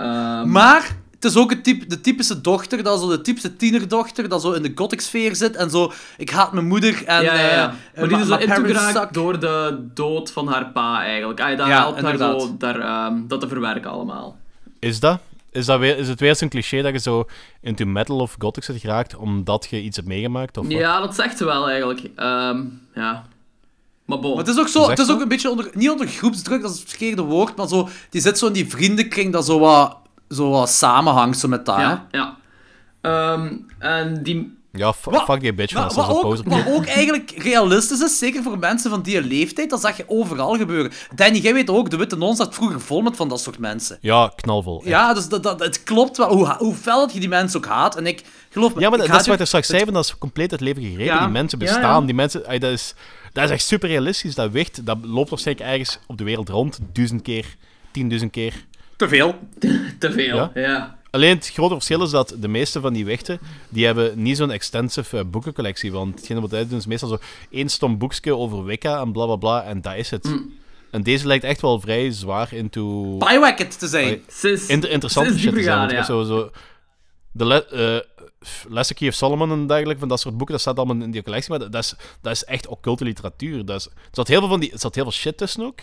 Maar 0.51 0.95
het 1.19 1.31
is 1.31 1.37
ook 1.37 1.49
het 1.49 1.63
type, 1.63 1.85
de 1.87 2.01
typische 2.01 2.41
dochter, 2.41 2.83
dat 2.83 2.99
zo 2.99 3.09
de 3.09 3.21
typische 3.21 3.55
tienerdochter, 3.55 4.29
dat 4.29 4.41
zo 4.41 4.51
in 4.51 4.61
de 4.61 4.71
gothic 4.75 5.01
sfeer 5.01 5.35
zit 5.35 5.55
en 5.55 5.69
zo, 5.69 5.91
ik 6.17 6.29
haat 6.29 6.53
mijn 6.53 6.67
moeder 6.67 7.03
en... 7.05 7.23
ja, 7.23 7.33
ja, 7.33 7.41
ja. 7.49 7.75
eh, 7.93 7.99
Maar 7.99 8.07
die 8.07 8.17
my- 8.17 8.23
is 8.23 8.27
zo 8.29 8.37
parents 8.37 8.71
geraakt 8.79 8.97
suck. 8.97 9.13
door 9.13 9.39
de 9.39 9.87
dood 9.93 10.31
van 10.31 10.47
haar 10.47 10.65
pa, 10.71 11.03
eigenlijk. 11.03 11.37
Dat 11.57 11.67
Ja, 11.67 11.67
helpt 11.67 12.01
haar 12.01 12.17
zo 12.17 12.55
daar, 12.57 12.79
ehm, 12.79 13.27
dat 13.27 13.39
te 13.39 13.47
verwerken 13.47 13.91
allemaal. 13.91 14.37
Is 14.79 14.99
dat? 14.99 15.19
Is, 15.51 15.65
dat 15.65 15.79
weer, 15.79 15.97
is 15.97 16.07
het 16.07 16.19
weer 16.19 16.35
zo'n 16.35 16.49
cliché 16.49 16.81
dat 16.81 16.91
je 16.93 16.99
zo 16.99 17.25
into 17.61 17.85
metal 17.85 18.17
of 18.19 18.35
gothic 18.39 18.63
zit 18.63 18.79
geraakt 18.79 19.15
omdat 19.15 19.67
je 19.69 19.81
iets 19.81 19.95
hebt 19.95 20.07
meegemaakt? 20.07 20.57
Of 20.57 20.63
wat? 20.67 20.73
Ja, 20.77 20.99
dat 20.99 21.15
zegt 21.15 21.37
ze 21.37 21.45
wel, 21.45 21.69
eigenlijk. 21.69 22.01
Ehm, 22.15 22.61
ja. 22.95 23.25
Maar 24.05 24.19
bon. 24.19 24.29
Maar 24.35 24.45
het 24.45 24.47
is 24.55 24.59
ook, 24.59 24.67
zo, 24.67 24.89
het 24.89 24.99
is 24.99 25.05
zo? 25.05 25.13
ook 25.13 25.21
een 25.21 25.27
beetje 25.27 25.49
onder, 25.49 25.69
niet 25.73 25.89
onder 25.89 26.07
groepsdruk, 26.07 26.61
dat 26.61 26.71
is 26.73 26.79
het 26.79 26.89
verkeerde 26.89 27.21
woord, 27.21 27.55
maar 27.55 27.67
zo, 27.67 27.89
die 28.09 28.21
zit 28.21 28.37
zo 28.37 28.47
in 28.47 28.53
die 28.53 28.69
vriendenkring 28.69 29.33
dat 29.33 29.45
zo 29.45 29.59
wat, 29.59 29.97
zo 30.29 30.49
wat 30.49 30.69
samenhangt 30.69 31.39
zo 31.39 31.47
met 31.47 31.65
dat. 31.65 31.75
hè. 31.75 31.81
Ja, 31.81 32.07
ja. 32.11 32.37
Ehm, 33.01 33.53
en 33.79 34.23
die... 34.23 34.57
Ja, 34.71 34.93
Wat- 35.03 35.23
fuck 35.23 35.39
die 35.41 35.53
bitch 35.53 35.73
van 35.73 35.83
Wat, 35.95 36.09
ook, 36.09 36.43
wat 36.45 36.67
ook 36.67 36.85
eigenlijk 36.85 37.31
realistisch 37.37 37.99
is, 38.01 38.17
zeker 38.17 38.43
voor 38.43 38.59
mensen 38.59 38.89
van 38.89 39.01
die 39.01 39.21
leeftijd, 39.23 39.69
dat 39.69 39.81
zag 39.81 39.97
je 39.97 40.03
overal 40.07 40.55
gebeuren. 40.57 40.91
Danny, 41.15 41.37
jij 41.37 41.53
weet 41.53 41.69
ook, 41.69 41.89
de 41.89 41.97
Witte 41.97 42.15
Non 42.17 42.35
zat 42.35 42.55
vroeger 42.55 42.81
vol 42.81 43.01
met 43.01 43.15
van 43.15 43.27
dat 43.29 43.39
soort 43.41 43.57
mensen. 43.57 43.97
Ja, 44.01 44.31
knalvol. 44.35 44.79
echt. 44.79 44.87
Ja, 44.89 45.13
dus 45.13 45.27
dat, 45.27 45.43
dat, 45.43 45.59
het 45.59 45.83
klopt 45.83 46.17
wel, 46.17 46.33
hoe, 46.35 46.55
hoe 46.57 46.75
fel 46.75 46.99
dat 46.99 47.13
je 47.13 47.19
die 47.19 47.29
mensen 47.29 47.59
ook 47.59 47.65
haat. 47.65 47.95
En 47.95 48.05
ik 48.07 48.23
geloof 48.49 48.73
me, 48.75 48.81
Ja, 48.81 48.89
maar 48.89 48.99
ik 48.99 49.05
dat, 49.05 49.11
dat 49.13 49.21
is 49.21 49.27
wat 49.27 49.39
ik 49.39 49.45
straks 49.45 49.67
zei, 49.67 49.83
van 49.83 49.93
dat 49.93 50.03
is 50.05 50.17
compleet 50.17 50.51
het 50.51 50.61
leven 50.61 50.81
gegrepen. 50.81 51.05
Ja. 51.05 51.19
Die 51.19 51.27
mensen 51.27 51.59
Ja, 51.59 51.65
bestaan, 51.65 51.99
ja. 51.99 52.05
die 52.05 52.15
mensen... 52.15 52.45
ay, 52.47 52.59
dat, 52.59 52.71
is, 52.71 52.93
dat 53.33 53.43
is 53.43 53.49
echt 53.49 53.63
super 53.65 53.89
realistisch. 53.89 54.35
Dat 54.35 54.51
wicht, 54.51 54.85
dat 54.85 54.97
loopt 55.01 55.29
waarschijnlijk 55.29 55.69
ergens 55.69 55.99
op 56.07 56.17
de 56.17 56.23
wereld 56.23 56.49
rond. 56.49 56.79
Duizend 56.93 57.21
keer, 57.21 57.55
tienduizend 57.91 58.31
keer. 58.31 58.65
Te 58.99 59.07
veel. 59.07 59.35
Te 59.99 60.11
veel, 60.11 60.35
Ja? 60.35 60.51
ja. 60.53 60.97
Alleen 61.11 61.35
het 61.35 61.49
grote 61.49 61.73
verschil 61.73 62.03
is 62.03 62.09
dat 62.09 62.35
de 62.39 62.47
meeste 62.47 62.79
van 62.81 62.93
die 62.93 63.05
wichten, 63.05 63.39
die 63.69 63.85
hebben 63.85 64.21
niet 64.21 64.37
zo'n 64.37 64.51
extensive 64.51 65.17
eh, 65.17 65.25
boekencollectie. 65.25 65.91
Want 65.91 66.15
hetgene 66.15 66.41
wat 66.41 66.49
wij 66.49 66.67
doen 66.67 66.77
is 66.77 66.85
meestal 66.85 67.09
zo 67.09 67.17
één 67.51 67.69
stom 67.69 67.97
boekje 67.97 68.35
over 68.35 68.63
Wicca 68.63 69.01
en 69.01 69.11
bla 69.11 69.25
bla 69.25 69.35
bla, 69.35 69.63
en 69.63 69.81
dat 69.81 69.95
is 69.95 70.09
het. 70.09 70.23
Mm. 70.23 70.53
En 70.91 71.03
deze 71.03 71.27
lijkt 71.27 71.43
echt 71.43 71.61
wel 71.61 71.79
vrij 71.79 72.11
zwaar 72.11 72.53
into... 72.53 73.15
Piewacket 73.17 73.79
te 73.79 73.87
zijn. 73.87 74.21
Inter- 74.67 74.89
interessante 74.89 75.39
shit 75.39 75.53
te 75.53 75.63
zijn. 75.63 76.05
Zo, 76.05 76.23
zo, 76.23 76.51
de 77.31 77.45
le 77.45 77.65
eh, 77.65 78.25
Lesser 78.67 78.95
Key 78.95 79.07
of 79.07 79.13
Solomon 79.13 79.51
en 79.51 79.67
dergelijke, 79.67 79.99
van 79.99 80.09
dat 80.09 80.19
soort 80.19 80.37
boeken, 80.37 80.53
dat 80.53 80.61
staat 80.61 80.77
allemaal 80.77 81.03
in 81.03 81.11
die 81.11 81.23
collectie, 81.23 81.49
maar 81.49 81.59
dat, 81.59 81.71
dat 81.71 81.83
is, 81.83 81.95
dat 82.21 82.31
is 82.33 82.43
echt 82.43 82.67
occulte 82.67 83.03
literatuur. 83.03 83.65
Dat 83.65 83.79
is, 83.79 83.85
er, 83.85 83.91
zat 84.11 84.27
heel 84.27 84.39
veel 84.39 84.49
van 84.49 84.59
die, 84.59 84.71
er 84.71 84.79
zat 84.79 84.95
heel 84.95 85.03
veel 85.03 85.13
shit 85.13 85.37
tussen 85.37 85.63
ook, 85.63 85.79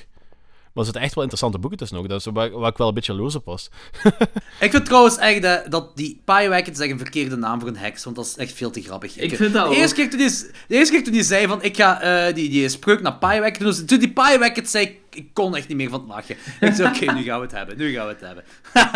maar 0.77 0.85
er 0.85 0.93
zitten 0.93 1.03
echt 1.03 1.15
wel 1.15 1.25
interessante 1.25 1.59
boeken 1.59 1.79
tussen 1.79 1.99
ook. 1.99 2.09
Dat 2.09 2.19
is 2.19 2.27
waar, 2.33 2.51
waar 2.51 2.71
ik 2.71 2.77
wel 2.77 2.89
een 2.89 2.95
beetje 2.95 3.15
loos 3.15 3.35
op 3.35 3.45
was. 3.45 3.71
Ik 4.61 4.71
vind 4.71 4.85
trouwens 4.85 5.17
echt 5.17 5.43
dat, 5.43 5.71
dat 5.71 5.97
die 5.97 6.21
Piewacket 6.25 6.75
is 6.75 6.79
echt 6.79 6.91
een 6.91 6.99
verkeerde 6.99 7.37
naam 7.37 7.61
voor 7.61 7.69
een 7.69 7.77
heks, 7.77 8.05
want 8.05 8.17
dat 8.17 8.25
is 8.27 8.37
echt 8.37 8.53
veel 8.53 8.71
te 8.71 8.83
grappig. 8.83 9.17
Ik 9.19 9.37
vind 9.37 9.53
dat 9.53 9.69
de 9.69 9.77
eerste, 9.77 10.03
ook. 10.03 10.09
keer 10.09 10.19
toen 10.19 10.29
die, 10.29 10.51
de 10.69 10.75
eerste 10.75 10.95
keer 10.95 11.05
toen 11.05 11.13
die 11.13 11.23
zei 11.23 11.47
van, 11.47 11.63
ik 11.63 11.77
ga 11.77 12.01
eh, 12.01 12.35
die, 12.35 12.49
die 12.51 12.69
spreuk 12.69 13.01
naar 13.01 13.15
Piewacket 13.15 13.59
doen, 13.59 13.69
dus 13.69 13.85
toen 13.85 13.99
die 13.99 14.13
Piewacket 14.13 14.71
zei, 14.71 14.85
ik, 14.85 14.99
ik 15.11 15.29
kon 15.33 15.57
echt 15.57 15.69
niet 15.69 15.77
meer 15.77 15.91
van 15.91 16.01
het 16.01 16.09
lachen. 16.09 16.37
Ik 16.61 16.75
zei, 16.75 16.89
oké, 16.89 17.13
nu 17.13 17.23
gaan 17.23 17.39
we 17.39 17.45
het 17.45 17.55
hebben, 17.55 17.77
nu 17.77 17.93
gaan 17.93 18.07
we 18.07 18.13
het 18.13 18.21
hebben. 18.21 18.45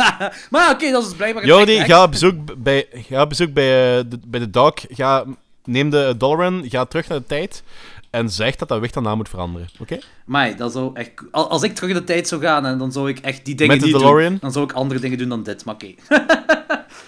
maar 0.51 0.70
oké, 0.70 0.90
dat 0.90 1.07
is 1.07 1.15
blijkbaar 1.15 1.43
een 1.43 1.48
Jordi, 1.48 1.77
ga 1.77 1.81
heks. 1.81 2.02
op 2.05 2.11
bezoek 2.11 2.62
bij, 2.62 2.86
ga 2.93 3.23
op 3.23 3.28
bezoek 3.28 3.52
bij, 3.52 3.98
eh, 3.98 4.05
de, 4.09 4.19
bij 4.27 4.40
de 4.40 4.51
dog, 4.51 4.74
ga, 4.89 5.24
neem 5.65 5.90
de 5.90 6.15
Doloran, 6.19 6.65
ga 6.69 6.85
terug 6.85 7.09
naar 7.09 7.19
de 7.19 7.27
tijd 7.27 7.62
en 8.11 8.31
zeg 8.31 8.57
dat 8.57 8.69
dat 8.69 8.81
wicht 8.81 8.97
aan 8.97 9.03
naam 9.03 9.16
moet 9.16 9.28
veranderen. 9.28 9.69
Oké? 9.81 9.99
Maar 10.24 10.57
dat 10.57 10.73
zou 10.73 10.91
echt... 10.95 11.11
Als 11.31 11.49
als 11.49 11.62
ik 11.62 11.74
terug 11.74 11.91
in 11.91 11.97
de 11.97 12.05
tijd 12.05 12.28
zou 12.28 12.41
gaan, 12.43 12.66
en 12.66 12.78
dan 12.78 12.93
zou 12.93 13.09
ik 13.09 13.19
echt 13.19 13.45
die 13.45 13.55
dingen 13.55 13.73
Met 13.73 13.82
de 13.85 13.91
niet 13.91 13.99
DeLorean? 14.01 14.31
doen. 14.31 14.39
Dan 14.41 14.53
zou 14.53 14.65
ik 14.65 14.73
andere 14.73 15.01
dingen 15.01 15.19
doen 15.19 15.28
dan 15.28 15.43
dit, 15.43 15.65
maar 15.65 15.74
oké. 15.74 15.95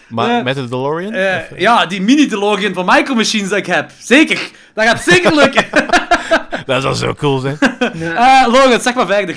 Maar 0.09 0.43
met 0.43 0.55
de 0.55 0.69
DeLorean? 0.69 1.12
Eh, 1.12 1.37
Of- 1.53 1.59
ja, 1.59 1.87
die 1.87 2.03
mini-DeLorean 2.03 2.74
van 2.74 2.87
Micro 2.87 3.15
Machines 3.15 3.49
dat 3.49 3.59
ik 3.59 3.66
heb. 3.66 3.91
Zeker. 3.99 4.51
Dat 4.74 4.85
gaat 4.85 5.03
zeker 5.03 5.35
lukken. 5.35 5.65
Dat 6.66 6.83
zou 6.83 6.95
zo 6.95 7.15
cool 7.15 7.39
zijn. 7.39 7.59
Eh 8.16 8.45
Logan, 8.47 8.81
zeg 8.81 8.95
maar 8.95 9.07
verder. 9.07 9.37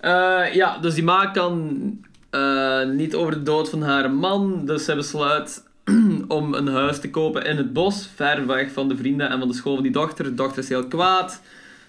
Eh, 0.00 0.54
ja, 0.54 0.78
dus 0.78 0.94
die 0.94 1.04
ma 1.04 1.26
kan 1.26 1.70
eh, 2.30 2.84
niet 2.86 3.14
over 3.14 3.32
de 3.32 3.42
dood 3.42 3.70
van 3.70 3.82
haar 3.82 4.10
man. 4.10 4.62
Dus 4.66 4.84
zij 4.84 4.96
besluit 4.96 5.62
om 6.28 6.54
een 6.54 6.68
huis 6.68 7.00
te 7.00 7.10
kopen 7.10 7.44
in 7.44 7.56
het 7.56 7.72
bos, 7.72 8.08
ver 8.14 8.46
weg 8.46 8.72
van 8.72 8.88
de 8.88 8.96
vrienden 8.96 9.30
en 9.30 9.38
van 9.38 9.48
de 9.48 9.54
school 9.54 9.74
van 9.74 9.82
die 9.82 9.92
dochter. 9.92 10.24
De 10.24 10.34
dochter 10.34 10.62
is 10.62 10.68
heel 10.68 10.86
kwaad. 10.86 11.40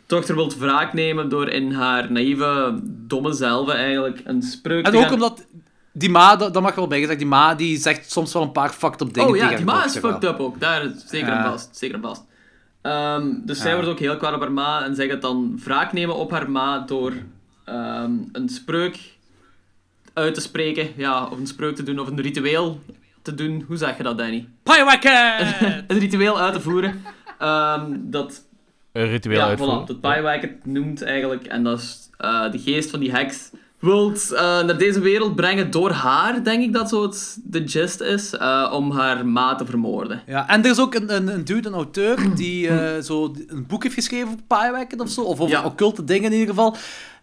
De 0.06 0.16
dochter 0.16 0.36
wil 0.36 0.52
wraak 0.58 0.94
nemen 0.94 1.30
door 1.30 1.50
in 1.50 1.72
haar 1.72 2.12
naïeve, 2.12 2.80
domme 2.84 3.34
zelve 3.34 3.72
eigenlijk 3.72 4.22
een 4.24 4.42
spreuk 4.42 4.86
En 4.86 4.92
te 4.92 4.98
ook 4.98 5.04
gaan... 5.04 5.14
omdat 5.14 5.46
die 5.92 6.10
ma, 6.10 6.36
dat, 6.36 6.54
dat 6.54 6.64
mag 6.64 6.76
wel 6.76 6.88
bijgezegd, 6.88 7.20
die 7.20 7.28
ma 7.28 7.56
die 7.56 7.78
zegt 7.78 8.12
soms 8.12 8.34
wel 8.34 8.42
een 8.42 8.52
paar 8.52 8.70
fucked 8.70 9.02
up 9.02 9.14
dingen 9.14 9.30
Oh 9.30 9.36
ja, 9.36 9.56
die 9.56 9.66
ma 9.66 9.86
is 9.86 9.98
fucked 9.98 10.24
up 10.24 10.40
ook. 10.40 10.60
Daar 10.60 10.86
is 10.86 10.92
zeker 11.06 11.28
Ja. 11.28 11.44
en 11.44 11.52
vast. 11.52 11.78
Zeker 11.78 11.96
en 11.96 12.02
vast. 12.02 12.24
Ehm, 12.82 13.32
dus 13.46 13.62
zij 13.62 13.74
wordt 13.74 13.90
ook 13.90 14.00
heel 14.00 14.18
kwaad 14.18 14.34
op 14.34 14.40
haar 14.40 14.52
ma 14.52 14.84
en 14.86 14.96
zij 14.96 15.08
gaat 15.08 15.22
dan 15.22 15.60
wraak 15.64 15.94
nemen 15.94 16.16
op 16.16 16.32
haar 16.32 16.52
ma 16.52 16.80
door 16.80 17.14
ehm, 17.66 18.12
een 18.32 18.50
spreuk 18.50 19.00
uit 20.14 20.34
te 20.34 20.42
spreken. 20.42 20.90
Ja, 20.96 21.26
of 21.26 21.38
een 21.38 21.48
spreuk 21.48 21.76
te 21.76 21.84
doen, 21.84 22.00
of 22.00 22.08
een 22.08 22.22
ritueel 22.22 22.80
te 23.28 23.36
doen. 23.36 23.64
Hoe 23.68 23.78
zeg 23.78 23.98
je 23.98 24.04
dat, 24.04 24.18
Danny? 24.18 24.48
Piewacket! 24.64 25.56
een 25.88 26.00
ritueel 26.00 26.40
uit 26.40 26.54
te 26.54 26.62
voeren. 26.62 27.02
ehm, 27.40 27.96
dat 28.00 28.46
Een 28.92 29.08
ritueel 29.10 29.40
ja, 29.40 29.46
uitvoeren. 29.48 29.84
voilà, 29.84 30.42
dat 30.42 30.50
noemt 30.64 31.02
eigenlijk. 31.04 31.46
En 31.46 31.64
dat 31.64 31.80
is 31.80 32.10
eh, 32.18 32.52
de 32.52 32.60
geest 32.60 32.90
van 32.90 33.00
die 33.00 33.12
heks. 33.12 33.50
Wilt 33.80 34.32
eh, 34.32 34.40
naar 34.42 34.78
deze 34.78 35.00
wereld 35.00 35.36
brengen 35.36 35.72
door 35.72 35.92
haar, 35.92 36.44
denk 36.44 36.64
ik 36.64 36.74
dat 36.74 36.90
zo 36.90 37.02
het, 37.02 37.38
de 37.44 37.68
gist 37.68 38.02
is. 38.02 38.34
eh, 38.34 38.72
om 38.74 38.92
haar 38.92 39.26
ma 39.26 39.56
te 39.56 39.66
vermoorden. 39.66 40.22
Ja, 40.26 40.48
en 40.50 40.64
er 40.64 40.70
is 40.72 40.80
ook 40.80 40.94
een, 40.96 41.16
een, 41.16 41.28
een 41.28 41.46
dude, 41.46 41.68
een 41.68 41.74
auteur, 41.74 42.36
die 42.36 42.68
eh, 42.68 43.02
zo 43.02 43.34
een 43.48 43.66
boek 43.68 43.84
heeft 43.84 43.96
geschreven 43.96 44.28
over 44.28 44.40
Piewacket 44.48 45.00
of 45.00 45.10
zo. 45.10 45.22
Of 45.22 45.40
over 45.40 45.58
Ja. 45.58 45.64
occulte 45.64 46.04
dingen 46.04 46.32
in 46.32 46.40
ieder 46.40 46.48
geval. 46.56 46.76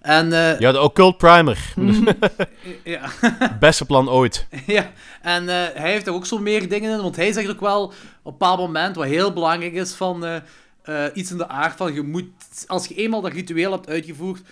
En, 0.05 0.33
eh, 0.33 0.59
Ja, 0.59 0.73
de 0.73 0.81
Occult 0.81 1.17
Primer. 1.17 1.59
ja. 2.85 3.11
Beste 3.61 3.85
plan 3.85 4.09
ooit. 4.09 4.47
Ja, 4.67 4.93
en 5.23 5.49
eh, 5.49 5.57
hij 5.75 5.91
heeft 5.91 6.07
er 6.07 6.13
ook 6.13 6.27
zo 6.27 6.39
meer 6.39 6.69
dingen 6.69 6.93
in, 6.93 7.03
want 7.03 7.17
hij 7.17 7.33
zegt 7.33 7.51
ook 7.51 7.61
wel 7.61 7.83
op 7.85 7.93
een 7.93 7.99
bepaald 8.23 8.59
moment, 8.59 8.97
wat 8.97 9.07
heel 9.07 9.33
belangrijk 9.33 9.73
is, 9.73 9.93
van 9.93 10.25
eh, 10.25 10.37
eh, 10.83 11.11
iets 11.15 11.31
in 11.31 11.37
de 11.37 11.49
aard 11.49 11.77
van, 11.77 11.95
je 11.95 12.03
moet, 12.03 12.27
als 12.67 12.87
je 12.87 12.95
eenmaal 12.95 13.21
dat 13.21 13.33
ritueel 13.33 13.73
hebt 13.73 13.89
uitgevoerd, 13.89 14.43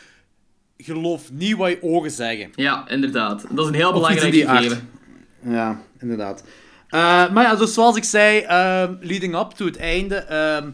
geloof 0.77 1.33
niet 1.33 1.57
wat 1.57 1.71
je 1.71 1.83
ogen 1.83 2.11
zeggen. 2.11 2.51
Ja, 2.55 2.89
inderdaad. 2.89 3.45
Dat 3.51 3.65
is 3.65 3.71
een 3.71 3.75
heel 3.75 3.89
Of 3.89 3.95
belangrijk 3.95 4.35
gegeven. 4.35 4.89
Ja, 5.43 5.81
inderdaad. 6.01 6.45
Eh, 6.89 7.33
maar 7.33 7.43
ja, 7.45 7.55
dus 7.55 7.75
zoals 7.75 7.97
ik 7.97 8.05
zei, 8.05 8.41
ehm, 8.41 8.95
leading 9.01 9.39
up 9.39 9.51
to 9.51 9.65
het 9.65 9.77
einde, 9.77 10.17
ehm, 10.17 10.71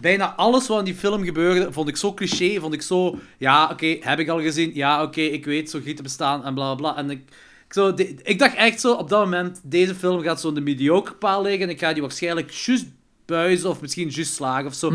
bijna 0.00 0.34
alles 0.34 0.66
wat 0.68 0.78
in 0.78 0.84
die 0.84 0.94
film 0.94 1.24
gebeurde, 1.24 1.72
vond 1.72 1.88
ik 1.88 1.96
zo 1.96 2.14
cliché, 2.14 2.60
vond 2.60 2.74
ik 2.74 2.82
zo, 2.82 3.18
ja, 3.38 3.68
oké, 3.72 3.96
heb 4.00 4.18
ik 4.18 4.28
al 4.28 4.40
gezien, 4.40 4.70
ja, 4.74 5.02
oké, 5.02 5.20
ik 5.20 5.44
weet, 5.44 5.70
zo 5.70 5.80
gieten 5.84 6.04
bestaan 6.04 6.44
en 6.44 6.54
bla 6.54 6.74
bla. 6.74 6.96
En 6.96 7.10
ik, 7.10 7.18
ik, 7.66 7.72
zo, 7.72 7.94
de- 7.94 8.14
ik 8.22 8.38
dacht 8.38 8.54
echt 8.56 8.80
zo, 8.80 8.92
op 8.92 9.08
dat 9.08 9.24
moment, 9.24 9.60
deze 9.64 9.94
film 9.94 10.22
gaat 10.22 10.40
zo 10.40 10.48
in 10.48 10.54
de 10.54 10.60
mediocre 10.60 11.14
paal 11.14 11.42
liggen 11.42 11.62
en 11.62 11.68
ik 11.68 11.78
ga 11.80 11.92
die 11.92 12.02
waarschijnlijk 12.02 12.50
juist 12.50 12.86
buizen 13.26 13.70
of 13.70 13.80
misschien 13.80 14.08
juist 14.08 14.34
slagen 14.34 14.66
of 14.66 14.74
zo. 14.74 14.92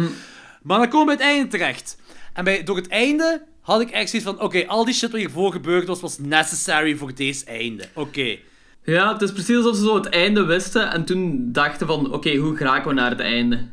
Maar 0.64 0.78
dan 0.80 0.90
komen 0.90 1.08
we 1.08 1.18
bij 1.18 1.26
het 1.28 1.36
einde 1.36 1.50
terecht. 1.58 1.98
En 2.34 2.44
bij, 2.44 2.64
door 2.64 2.76
het 2.76 2.88
einde 2.88 3.44
had 3.62 3.82
ik 3.82 3.90
echt 3.90 4.10
zoiets 4.10 4.30
van, 4.30 4.42
oké, 4.42 4.68
al 4.68 4.86
die 4.86 4.94
shit 4.94 5.12
wat 5.12 5.20
hiervoor 5.20 5.52
gebeurd 5.52 5.88
was, 5.88 6.02
was 6.02 6.18
necessary 6.20 6.96
voor 6.96 7.14
deze 7.16 7.46
einde. 7.46 7.84
Oké. 7.94 8.38
Ja, 8.84 9.14
het 9.14 9.22
is 9.22 9.32
precies 9.32 9.56
alsof 9.56 9.76
ze 9.76 9.82
zo 9.84 9.96
het 9.96 10.06
einde 10.10 10.44
wisten 10.44 10.92
en 10.92 11.06
toen 11.06 11.52
dachten 11.52 11.88
van, 11.88 12.14
oké, 12.14 12.36
hoe 12.36 12.56
geraken 12.58 12.88
we 12.88 12.94
naar 12.94 13.10
het 13.10 13.20
einde? 13.20 13.68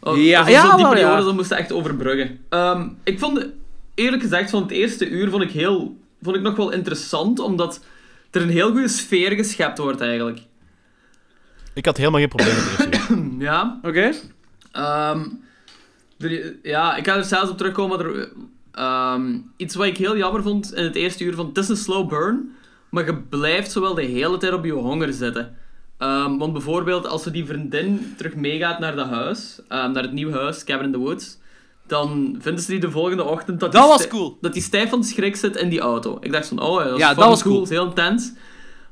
Of, 0.00 0.16
Ja, 0.16 0.48
ja, 0.48 0.70
ze 0.70 0.76
die 0.76 0.84
wel, 0.84 0.96
ja. 0.96 1.00
periode 1.00 1.22
zo 1.22 1.34
moesten 1.34 1.56
echt 1.56 1.72
overbruggen. 1.72 2.38
Ehm, 2.48 2.88
ik 3.04 3.18
vond, 3.18 3.46
eerlijk 3.94 4.22
gezegd, 4.22 4.50
van 4.50 4.62
het 4.62 4.70
eerste 4.70 5.08
uur 5.08 5.30
vond 5.30 5.42
ik, 5.42 5.50
heel, 5.50 5.96
vond 6.22 6.36
ik 6.36 6.42
nog 6.42 6.56
wel 6.56 6.70
interessant, 6.72 7.38
omdat 7.38 7.84
er 8.30 8.42
een 8.42 8.50
heel 8.50 8.70
goede 8.70 8.88
sfeer 8.88 9.30
geschept 9.32 9.78
wordt 9.78 10.00
eigenlijk. 10.00 10.38
Ik 11.74 11.84
had 11.84 11.96
helemaal 11.96 12.20
geen 12.20 12.28
probleem 12.28 12.54
met 12.54 12.64
het 12.78 12.94
eerste 12.94 13.12
uur. 13.14 13.28
Ja, 13.38 13.78
Oké. 13.82 14.12
Ehm, 14.72 15.20
er- 16.18 16.54
ja, 16.62 16.96
ik 16.96 17.06
ga 17.06 17.16
er 17.16 17.24
zelfs 17.24 17.50
op 17.50 17.56
terugkomen. 17.56 17.96
maar 17.98 18.06
Er, 18.06 18.32
ehm, 18.72 19.38
iets 19.56 19.74
wat 19.74 19.86
ik 19.86 19.96
heel 19.96 20.16
jammer 20.16 20.42
vond 20.42 20.74
in 20.74 20.84
het 20.84 20.94
eerste 20.94 21.24
uur 21.24 21.34
van 21.34 21.46
het 21.46 21.56
is 21.58 21.68
een 21.68 21.76
slow 21.76 22.08
burn, 22.08 22.54
maar 22.90 23.04
je 23.06 23.16
blijft 23.16 23.70
zowel 23.70 23.94
de 23.94 24.02
hele 24.02 24.36
tijd 24.36 24.52
op 24.52 24.64
je 24.64 24.72
honger 24.72 25.12
zitten. 25.12 25.56
Ehm, 26.00 26.36
want 26.38 26.52
bijvoorbeeld 26.52 27.06
als 27.08 27.22
ze 27.22 27.30
die 27.30 27.46
vriendin 27.46 28.14
terug 28.16 28.34
meegaat 28.34 28.78
naar 28.78 28.96
dat 28.96 29.06
huis, 29.08 29.60
ehm, 29.68 29.92
naar 29.92 30.02
het 30.02 30.12
nieuwe 30.12 30.32
huis, 30.38 30.64
Cabin 30.64 30.84
in 30.86 30.92
the 30.92 30.98
Woods, 30.98 31.38
dan 31.86 32.36
vinden 32.38 32.62
ze 32.62 32.70
die 32.70 32.80
de 32.80 32.90
volgende 32.90 33.24
ochtend 33.24 33.60
dat, 33.60 33.72
Dat 33.72 33.82
die 33.82 33.90
was 33.90 34.08
cool. 34.08 34.38
dat 34.40 34.52
die 34.52 34.62
stijf 34.62 34.90
van 34.90 35.00
de 35.00 35.06
schrik 35.06 35.36
zit 35.36 35.56
in 35.56 35.68
die 35.68 35.80
auto. 35.80 36.18
Ik 36.20 36.32
dacht 36.32 36.48
van, 36.48 36.60
oh 36.60 36.78
ja, 36.78 36.84
dat 36.84 36.92
is, 36.94 36.98
Ja, 36.98 37.14
dat 37.14 37.24
was 37.28 37.42
cool. 37.42 37.62
is 37.62 37.68
heel 37.68 37.84
intens. 37.86 38.32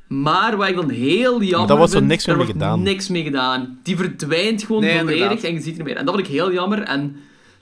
Maar 0.08 0.56
wat 0.56 0.68
ik 0.68 0.74
dan 0.76 0.90
heel 0.90 1.42
jammer 1.42 1.68
daar 1.68 1.76
wordt 1.76 1.92
zo 1.92 1.98
vind, 1.98 2.10
niks 2.10 2.26
mee 2.26 2.46
gedaan. 2.46 2.82
niks 2.82 3.08
mee 3.08 3.22
gedaan. 3.22 3.78
Die 3.82 3.96
verdwijnt 3.96 4.62
gewoon 4.64 4.80
Nee, 4.82 4.98
volledig 4.98 5.20
inderdaad. 5.22 5.44
en 5.44 5.52
je 5.54 5.60
ziet 5.60 5.76
niet 5.76 5.84
meer. 5.86 5.96
En 5.96 6.04
dat 6.04 6.14
vond 6.14 6.26
ik 6.26 6.32
heel 6.32 6.52
jammer. 6.52 6.82
En 6.82 7.16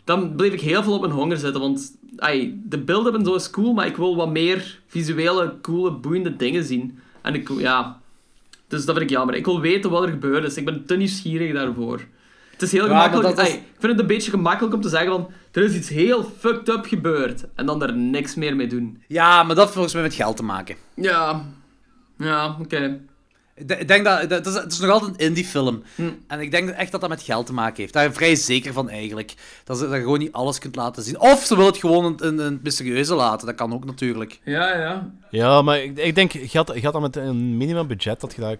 dan 0.05 0.36
bleef 0.36 0.52
ik 0.52 0.60
heel 0.60 0.82
veel 0.82 0.93
op 0.94 1.01
mijn 1.01 1.12
honger 1.12 1.36
zitten. 1.36 1.60
Want 1.60 1.97
ai, 2.16 2.60
de 2.64 2.78
beelden 2.78 3.14
en 3.14 3.24
zo 3.24 3.35
is 3.35 3.51
cool, 3.51 3.73
maar 3.73 3.86
ik 3.86 3.97
wil 3.97 4.16
wat 4.16 4.31
meer 4.31 4.81
visuele, 4.86 5.55
coole, 5.62 5.90
boeiende 5.93 6.36
dingen 6.36 6.64
zien. 6.64 6.98
En 7.23 7.35
ik, 7.35 7.48
ja... 7.59 8.01
Dus 8.68 8.84
dat 8.84 8.97
vind 8.97 9.10
ik 9.10 9.16
jammer. 9.16 9.34
Ik 9.34 9.44
wil 9.44 9.60
weten 9.60 9.90
wat 9.90 10.02
er 10.02 10.09
gebeurd 10.09 10.44
is. 10.44 10.56
Ik 10.56 10.64
ben 10.64 10.84
te 10.86 10.97
nieuwsgierig 10.97 11.52
daarvoor. 11.52 12.01
Het 12.52 12.62
is 12.62 12.72
heel 12.72 12.88
Ja, 12.88 13.02
gemakkelijk... 13.09 13.38
is- 13.40 13.55
ik 13.55 13.60
vind 13.78 13.93
het 13.93 14.01
een 14.01 14.06
beetje 14.06 14.30
gemakkelijk 14.30 14.74
om 14.74 14.80
te 14.80 14.88
zeggen 14.88 15.10
van... 15.10 15.30
Er 15.52 15.62
is 15.62 15.74
iets 15.74 15.88
heel 15.88 16.24
fucked 16.38 16.68
up 16.68 16.84
gebeurd. 16.86 17.44
En 17.55 17.66
dan 17.66 17.78
daar 17.78 17.97
niks 17.97 18.34
meer 18.34 18.56
mee 18.56 18.66
doen. 18.66 19.02
Ja, 19.09 19.36
maar 19.43 19.48
dat 19.55 19.59
heeft 19.59 19.72
volgens 19.72 19.94
mij 19.94 20.02
met 20.02 20.14
geld 20.14 20.36
te 20.36 20.43
maken. 20.43 20.76
Ja... 20.94 21.44
Ja, 22.18 22.56
oké. 22.60 23.01
Ik 23.57 23.89
denk 23.89 24.05
dat, 24.05 24.20
dat, 24.20 24.31
het, 24.31 24.47
is, 24.47 24.55
het 24.55 24.73
is 24.73 24.78
nog 24.78 24.91
altijd 24.91 25.12
een 25.12 25.27
indie-film. 25.27 25.83
Hm. 25.95 26.11
En 26.27 26.41
ik 26.41 26.51
denk 26.51 26.69
echt 26.69 26.93
dat 26.93 27.01
dat 27.01 27.11
met 27.11 27.23
geld 27.23 27.47
te 27.47 27.53
maken 27.53 27.77
heeft. 27.77 27.93
Daar 27.93 28.03
ben 28.03 28.12
ik 28.12 28.19
vrij 28.19 28.35
zeker 28.35 28.73
van 28.73 28.89
eigenlijk. 28.91 29.35
Dat, 29.65 29.78
ze, 29.78 29.85
dat 29.85 29.95
je 29.95 30.01
gewoon 30.01 30.19
niet 30.19 30.33
alles 30.33 30.59
kunt 30.59 30.77
laten 30.77 31.03
zien. 31.03 31.20
Of 31.20 31.45
ze 31.45 31.57
willen 31.57 31.70
het 31.70 31.81
gewoon 31.81 32.05
een, 32.05 32.27
een, 32.27 32.39
een 32.39 32.61
mysterieuze 32.62 33.15
laten. 33.15 33.47
Dat 33.47 33.57
kan 33.57 33.73
ook 33.73 33.85
natuurlijk. 33.85 34.41
Ja, 34.45 34.78
ja. 34.78 35.11
Ja, 35.31 35.62
maar 35.62 35.83
ik, 35.83 35.99
ik 35.99 36.15
denk, 36.15 36.33
je 36.33 36.49
had, 36.53 36.73
je 36.74 36.81
had 36.83 36.93
dan 36.93 37.03
met 37.03 37.16
een 37.16 37.57
minimum 37.57 37.87
budget 37.87 38.20
dat 38.20 38.35
je 38.35 38.41
daar... 38.41 38.57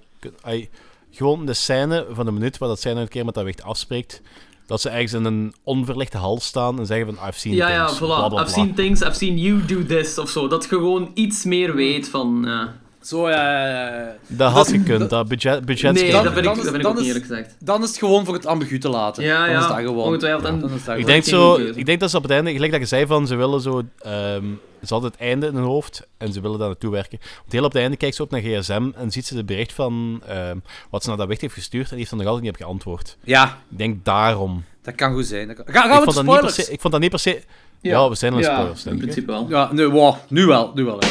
gewoon 1.10 1.47
de 1.47 1.55
scène 1.55 2.06
van 2.10 2.24
de 2.24 2.32
minuut 2.32 2.59
waar 2.59 2.68
dat 2.68 2.81
scène 2.81 3.01
een 3.01 3.09
keer 3.09 3.24
met 3.24 3.35
dat 3.35 3.44
wicht 3.44 3.62
afspreekt, 3.62 4.23
dat 4.66 4.81
ze 4.81 4.89
ergens 4.89 5.12
in 5.12 5.24
een 5.24 5.55
onverlichte 5.62 6.18
hal 6.18 6.40
staan 6.40 6.78
en 6.78 6.86
zeggen 6.86 7.14
van 7.14 7.28
I've 7.28 7.39
seen 7.39 7.55
Ja, 7.55 7.70
ja, 7.70 7.85
things, 7.86 7.98
voilà. 7.98 8.05
bla, 8.05 8.18
bla, 8.18 8.28
bla. 8.28 8.43
I've 8.43 8.52
seen 8.52 8.74
things, 8.74 9.01
I've 9.01 9.14
seen 9.14 9.39
you 9.39 9.64
do 9.64 9.85
this, 9.86 10.18
of 10.18 10.31
zo. 10.31 10.48
Dat 10.48 10.62
je 10.62 10.68
gewoon 10.68 11.10
iets 11.14 11.44
meer 11.44 11.74
weet 11.74 12.09
van... 12.09 12.43
ja. 12.47 12.85
Zo, 13.06 13.30
ja. 13.30 14.16
Dat 14.26 14.52
had 14.52 14.68
gekund, 14.68 15.10
dat 15.10 15.28
budget, 15.28 15.64
budget 15.64 15.94
Nee, 15.94 16.10
dan- 16.12 16.24
dat 16.24 16.32
vind 16.32 16.44
dan 16.44 16.52
ik, 16.54 16.58
is- 16.58 16.64
dat 16.64 16.72
vind 16.74 16.76
ik 16.76 16.82
dan 16.82 16.90
ook 16.92 16.98
is- 16.98 17.04
niet 17.06 17.14
eerlijk 17.14 17.26
gezegd. 17.26 17.56
dan 17.58 17.82
is 17.82 17.88
het 17.88 17.98
gewoon 17.98 18.24
voor 18.24 18.34
het 18.34 18.46
ambigu 18.46 18.78
te 18.78 18.88
laten. 18.88 19.24
Ja, 19.24 19.38
dan 19.40 19.50
ja. 19.50 19.58
is 19.60 19.66
dat 19.66 19.76
gewoon. 19.76 20.04
Ongetwijfeld. 20.06 20.42
Dan 20.42 20.54
is 20.54 20.60
dat 20.70 20.72
Ik 20.78 20.84
gewoon. 20.84 21.04
denk, 21.04 21.24
zo, 21.24 21.54
ik 21.54 21.86
denk 21.86 22.00
dat 22.00 22.10
ze 22.10 22.16
op 22.16 22.22
het 22.22 22.32
einde, 22.32 22.52
gelijk 22.52 22.72
dat 22.72 22.80
je 22.80 22.86
zei 22.86 23.06
van 23.06 23.26
ze 23.26 23.34
willen 23.36 23.60
zo, 23.60 23.82
ehm, 23.98 24.44
ze 24.82 24.92
hadden 24.92 25.10
het 25.10 25.20
einde 25.20 25.46
in 25.46 25.54
hun 25.54 25.64
hoofd 25.64 26.06
en 26.18 26.32
ze 26.32 26.40
willen 26.40 26.58
daar 26.58 26.68
naartoe 26.68 26.90
werken. 26.90 27.18
Want 27.20 27.52
heel 27.52 27.64
op 27.64 27.72
het 27.72 27.82
einde 27.82 27.96
kijkt 27.96 28.16
ze 28.16 28.22
op 28.22 28.30
naar 28.30 28.40
gsm 28.40 28.90
en 28.96 29.10
ziet 29.10 29.26
ze 29.26 29.36
het 29.36 29.46
bericht 29.46 29.72
van 29.72 30.22
ehm, 30.26 30.56
wat 30.90 31.02
ze 31.02 31.08
naar 31.08 31.18
dat 31.18 31.28
wicht 31.28 31.40
heeft 31.40 31.54
gestuurd 31.54 31.84
en 31.84 31.90
die 31.90 31.98
heeft 31.98 32.10
er 32.10 32.16
nog 32.16 32.26
altijd 32.26 32.44
niet 32.44 32.54
op 32.54 32.60
geantwoord. 32.60 33.16
Ja, 33.24 33.44
Ik 33.70 33.78
denk 33.78 34.04
daarom. 34.04 34.64
dat 34.82 34.94
kan 34.94 35.12
goed 35.12 35.26
zijn. 35.26 35.46
Dat 35.46 35.56
kan... 35.56 35.64
Ga, 35.66 35.72
gaan 35.80 35.90
ik, 35.90 35.96
we 35.98 36.12
vond 36.12 36.14
dat 36.16 36.24
niet 36.24 36.32
per 36.34 36.38
spoilers? 36.38 36.66
se, 36.66 36.72
ik 36.72 36.80
vond 36.80 36.92
dat 36.92 37.02
niet 37.02 37.10
per 37.10 37.18
se... 37.20 37.42
Ja, 37.80 38.08
we 38.08 38.14
zijn 38.14 38.32
al 38.32 38.38
in 38.38 38.44
ja, 38.44 38.52
spoilers, 38.54 38.78
in 38.84 38.90
denk 38.90 38.96
ik. 38.96 39.02
principe 39.08 39.32
wel. 39.32 39.46
Ja, 39.48 39.72
nu, 39.72 39.88
wow, 39.88 40.14
nu 40.28 40.46
wel. 40.46 40.70
Nu 40.74 40.84
wel. 40.84 40.98
hè. 40.98 41.06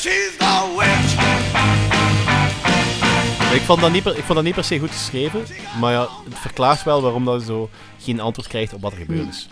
She's 0.00 0.36
the 0.38 0.74
witch. 0.78 1.12
Ik 3.54 3.60
vond, 3.60 3.80
dat 3.80 3.92
niet 3.92 4.02
per, 4.02 4.16
ik 4.16 4.22
vond 4.24 4.34
dat 4.34 4.44
niet 4.44 4.54
per 4.54 4.64
se 4.64 4.78
goed 4.78 4.90
geschreven, 4.90 5.42
maar 5.80 5.92
ja, 5.92 6.08
het 6.28 6.38
verklaart 6.38 6.82
wel 6.82 7.02
waarom 7.02 7.24
dat 7.24 7.42
zo 7.42 7.70
geen 7.98 8.20
antwoord 8.20 8.48
krijgt 8.48 8.74
op 8.74 8.80
wat 8.80 8.92
er 8.92 8.98
gebeurd 8.98 9.28
is. 9.28 9.48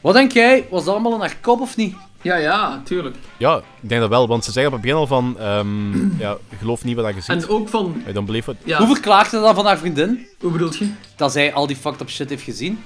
Wat 0.00 0.14
denk 0.14 0.32
jij? 0.32 0.66
Was 0.70 0.84
dat 0.84 0.94
allemaal 0.94 1.14
in 1.14 1.20
haar 1.20 1.36
kop 1.40 1.60
of 1.60 1.76
niet? 1.76 1.94
Ja, 2.22 2.36
ja, 2.36 2.80
tuurlijk. 2.84 3.16
Ja, 3.36 3.56
ik 3.80 3.88
denk 3.88 4.00
dat 4.00 4.10
wel, 4.10 4.28
want 4.28 4.44
ze 4.44 4.52
zeggen 4.52 4.72
op 4.72 4.78
het 4.78 4.86
begin 4.86 4.98
al 4.98 5.06
van, 5.06 5.38
ehm, 5.38 6.06
ja, 6.24 6.36
geloof 6.58 6.84
niet 6.84 6.96
wat 6.96 7.14
je 7.14 7.20
ziet. 7.20 7.28
En 7.28 7.48
ook 7.48 7.68
van... 7.68 8.02
I 8.08 8.12
don't 8.12 8.26
believe 8.26 8.50
it. 8.50 8.56
Ja, 8.64 8.78
Hoe 8.78 8.86
verklaart 8.86 9.28
ze 9.30 9.40
dat 9.40 9.54
van 9.54 9.66
haar 9.66 9.78
vriendin? 9.78 10.26
hoe 10.40 10.50
bedoel 10.50 10.72
je? 10.78 10.90
Dat 11.16 11.32
zij 11.32 11.52
al 11.52 11.66
die 11.66 11.76
fucked 11.76 12.00
up 12.00 12.10
shit 12.10 12.28
heeft 12.28 12.42
gezien? 12.42 12.82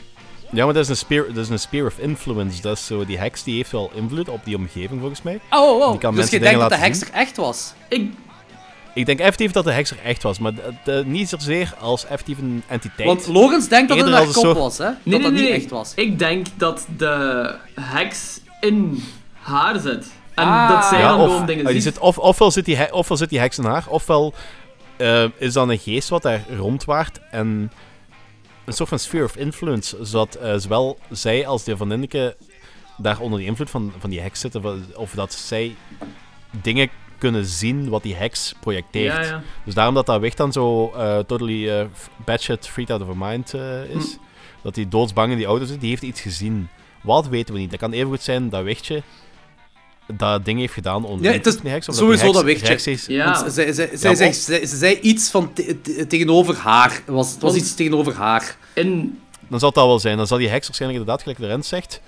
Ja, 0.51 0.65
maar 0.65 0.75
dat 0.75 0.83
is 0.83 0.89
een 0.89 0.97
spear, 0.97 1.27
dat 1.27 1.37
is 1.37 1.49
een 1.49 1.59
spear 1.59 1.87
of 1.87 1.99
influence. 1.99 2.61
Dat 2.63 2.77
is 2.77 2.87
zo, 2.87 3.05
die 3.05 3.19
heks 3.19 3.43
die 3.43 3.57
heeft 3.57 3.71
wel 3.73 3.91
invloed 3.95 4.29
op 4.29 4.45
die 4.45 4.57
omgeving 4.57 5.01
volgens 5.01 5.23
mij. 5.23 5.41
Oh, 5.51 5.61
oh, 5.71 5.81
oh. 5.81 5.91
Die 5.91 6.01
kan 6.01 6.15
Dus 6.15 6.31
je 6.31 6.41
denkt 6.41 6.61
dat 6.61 6.69
de 6.71 6.77
heks 6.77 7.01
er 7.01 7.11
echt 7.13 7.37
was? 7.37 7.73
Ik... 7.89 8.13
Ik 8.95 9.07
denk 9.07 9.19
effectief 9.19 9.51
dat 9.53 9.65
de 9.65 9.73
heks 9.73 9.91
er 9.91 9.99
echt 10.05 10.23
was, 10.23 10.39
maar 10.39 10.53
niet 11.05 11.29
zozeer 11.29 11.75
als 11.81 12.05
effectief 12.05 12.39
een 12.39 12.63
entiteit. 12.67 13.09
Want 13.09 13.27
Logans 13.27 13.69
denkt 13.69 13.89
dat 13.89 13.99
het 13.99 14.07
kop 14.17 14.27
een 14.27 14.33
soort- 14.33 14.57
was, 14.59 14.79
hè? 14.79 14.85
Nee, 14.85 14.95
dat 15.03 15.05
nee, 15.05 15.21
dat 15.23 15.33
nee. 15.33 15.43
niet 15.43 15.51
echt 15.63 15.71
was. 15.71 15.93
Ik 15.95 16.19
denk 16.19 16.47
dat 16.57 16.87
de 16.97 17.55
heks 17.81 18.41
in 18.61 19.03
haar 19.33 19.79
zit. 19.81 20.07
En 20.35 20.45
Ah. 20.47 20.69
dat 20.69 20.85
zij 20.85 20.99
ja, 20.99 21.09
dan 21.09 21.21
of, 21.21 21.31
gewoon 21.31 21.47
dingen 21.47 21.65
die 21.65 21.75
ziet. 21.75 21.83
zit, 21.83 21.99
of, 21.99 22.19
ofwel, 22.19 22.51
zit 22.51 22.65
die, 22.65 22.93
ofwel 22.93 23.17
zit 23.17 23.29
die 23.29 23.39
heks 23.39 23.59
in 23.59 23.65
haar, 23.65 23.85
ofwel 23.89 24.35
eh, 24.97 25.25
is 25.39 25.53
dan 25.53 25.69
een 25.71 25.79
geest 25.79 26.09
wat 26.09 26.23
daar 26.23 26.45
rondwaart 26.57 27.21
en 27.31 27.73
een 28.65 28.73
soort 28.73 28.89
van 28.89 28.99
sphere 28.99 29.25
of 29.25 29.37
influence, 29.37 29.97
zodat 30.01 30.35
eh, 30.35 30.55
zowel 30.57 30.99
zij 31.11 31.47
als 31.47 31.65
de 31.65 31.77
vriendinneke 31.77 32.37
daar 32.97 33.21
onder 33.21 33.39
de 33.39 33.45
invloed 33.45 33.71
van, 33.71 33.93
van 33.99 34.11
die 34.11 34.21
heks 34.21 34.41
zitten, 34.41 34.85
of 34.97 35.11
dat 35.11 35.33
zij 35.33 35.75
dingen 36.51 36.89
kunnen 37.19 37.45
zien 37.47 37.89
wat 37.89 38.03
die 38.03 38.15
heks 38.15 38.55
projecteert. 38.61 39.15
Ja, 39.15 39.23
ja. 39.23 39.43
Dus 39.65 39.75
daarom 39.75 39.95
dat 39.95 40.07
dat 40.07 40.21
weg 40.21 40.35
dan 40.35 40.53
zo 40.53 40.91
eh, 40.97 41.19
totally 41.19 41.69
eh, 41.71 41.87
f- 41.95 42.11
batshit 42.25 42.69
freaked 42.69 42.91
out 42.93 43.01
of 43.01 43.07
her 43.17 43.29
mind 43.29 43.55
eh, 43.55 43.85
is. 43.85 44.13
Hm. 44.13 44.19
Dat 44.63 44.77
hij 44.77 44.89
doodsbang 44.89 45.31
in 45.31 45.37
die 45.37 45.47
auto 45.47 45.65
zit, 45.65 45.81
die 45.81 45.89
heeft 45.89 46.03
iets 46.03 46.21
gezien. 46.21 46.69
Wat 47.03 47.29
weten 47.29 47.55
we 47.55 47.61
niet. 47.61 47.71
Dat 47.71 47.79
kan 47.81 47.93
even 47.93 48.09
goed 48.09 48.23
zijn 48.23 48.49
dat 48.49 48.63
wichtje 48.63 49.03
dat 50.07 50.45
ding 50.45 50.59
heeft 50.59 50.73
gedaan 50.73 51.05
onder 51.05 51.25
Ja, 51.25 51.31
de 51.31 51.37
het 51.37 51.47
is 51.47 51.71
heks, 51.71 51.87
sowieso 51.87 52.25
dat 52.25 52.35
heks 52.35 52.45
wichtje. 52.47 52.67
rechtstreeks- 52.67 53.07
Ja. 53.07 53.25
Want 53.41 53.53
zij, 53.53 53.73
zij, 53.73 53.91
zij, 53.93 54.11
Ja, 54.11 54.17
zij- 54.17 54.29
of- 54.29 54.35
zij- 54.35 54.67
ze 54.67 54.77
zei 54.77 54.99
iets 55.01 55.31
van 55.31 55.53
te- 55.53 55.81
te- 55.81 56.07
tegenover 56.07 56.57
haar. 56.57 56.91
Het 56.93 57.03
was, 57.07 57.33
het 57.33 57.43
was 57.43 57.55
iets 57.55 57.75
tegenover 57.75 58.15
haar. 58.15 58.57
In... 58.75 59.19
Dan 59.49 59.59
zal 59.59 59.73
dat 59.73 59.87
wel 59.87 59.99
zijn. 59.99 60.17
Dan 60.17 60.27
zal 60.27 60.39
die 60.39 60.49
heks 60.49 60.67
waarschijnlijk 60.67 61.01
inderdaad, 61.01 61.23
gelijk 61.23 61.41
de 61.43 61.55
Rens 61.55 61.69
zegt, 61.69 62.01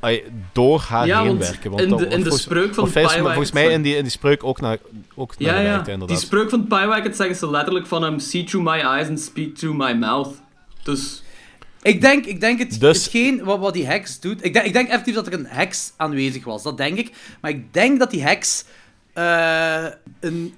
ai, 0.00 0.22
door 0.52 0.80
haar 0.88 1.06
Ja, 1.06 1.22
heen 1.22 1.38
werken. 1.38 1.70
Want 1.70 1.82
in 1.82 1.88
dat- 1.88 1.98
de- 1.98 2.04
in 2.04 2.10
de 2.10 2.20
volgens- 2.20 2.42
spreuk 2.42 2.74
van 2.74 2.84
of 2.84 2.92
volgens, 2.92 3.52
mij 3.52 3.62
zeggen- 3.62 3.70
in 3.72 3.82
die, 3.82 3.96
in 3.96 4.02
die 4.02 4.10
spreuk 4.12 4.44
ook 4.44 4.60
naar, 4.60 4.78
ook 5.14 5.38
naar 5.38 5.48
Ja, 5.48 5.54
ja. 5.54 5.60
gewerkt, 5.64 5.84
Die 5.84 5.92
inderdaad. 5.94 6.20
spreuk 6.20 6.50
van 6.50 6.66
Pyewacket 6.66 7.16
zeggen 7.16 7.36
ze 7.36 7.50
letterlijk 7.50 7.86
van 7.86 8.02
hem... 8.02 8.18
See 8.18 8.44
through 8.44 8.70
my 8.70 8.78
eyes 8.80 9.08
and 9.08 9.20
speak 9.20 9.54
through 9.54 9.78
my 9.78 9.92
mouth. 9.92 10.28
Dus... 10.82 11.22
Ik 11.84 12.00
denk, 12.00 12.24
ik 12.24 12.40
denk 12.40 12.58
het, 12.58 12.80
Dus- 12.80 13.02
hetgeen 13.02 13.44
wat, 13.44 13.58
wat 13.58 13.74
die 13.74 13.86
heks 13.86 14.20
doet... 14.20 14.44
Ik 14.44 14.52
denk, 14.52 14.66
ik 14.66 14.72
denk 14.72 14.88
effectief 14.88 15.14
dat 15.14 15.26
er 15.26 15.32
een 15.32 15.46
heks 15.46 15.92
aanwezig 15.96 16.44
was. 16.44 16.62
Dat 16.62 16.76
denk 16.76 16.98
ik. 16.98 17.10
Maar 17.40 17.50
ik 17.50 17.72
denk 17.72 17.98
dat 17.98 18.10
die 18.10 18.22
heks... 18.22 18.64
eh, 19.12 19.86
een, 20.20 20.54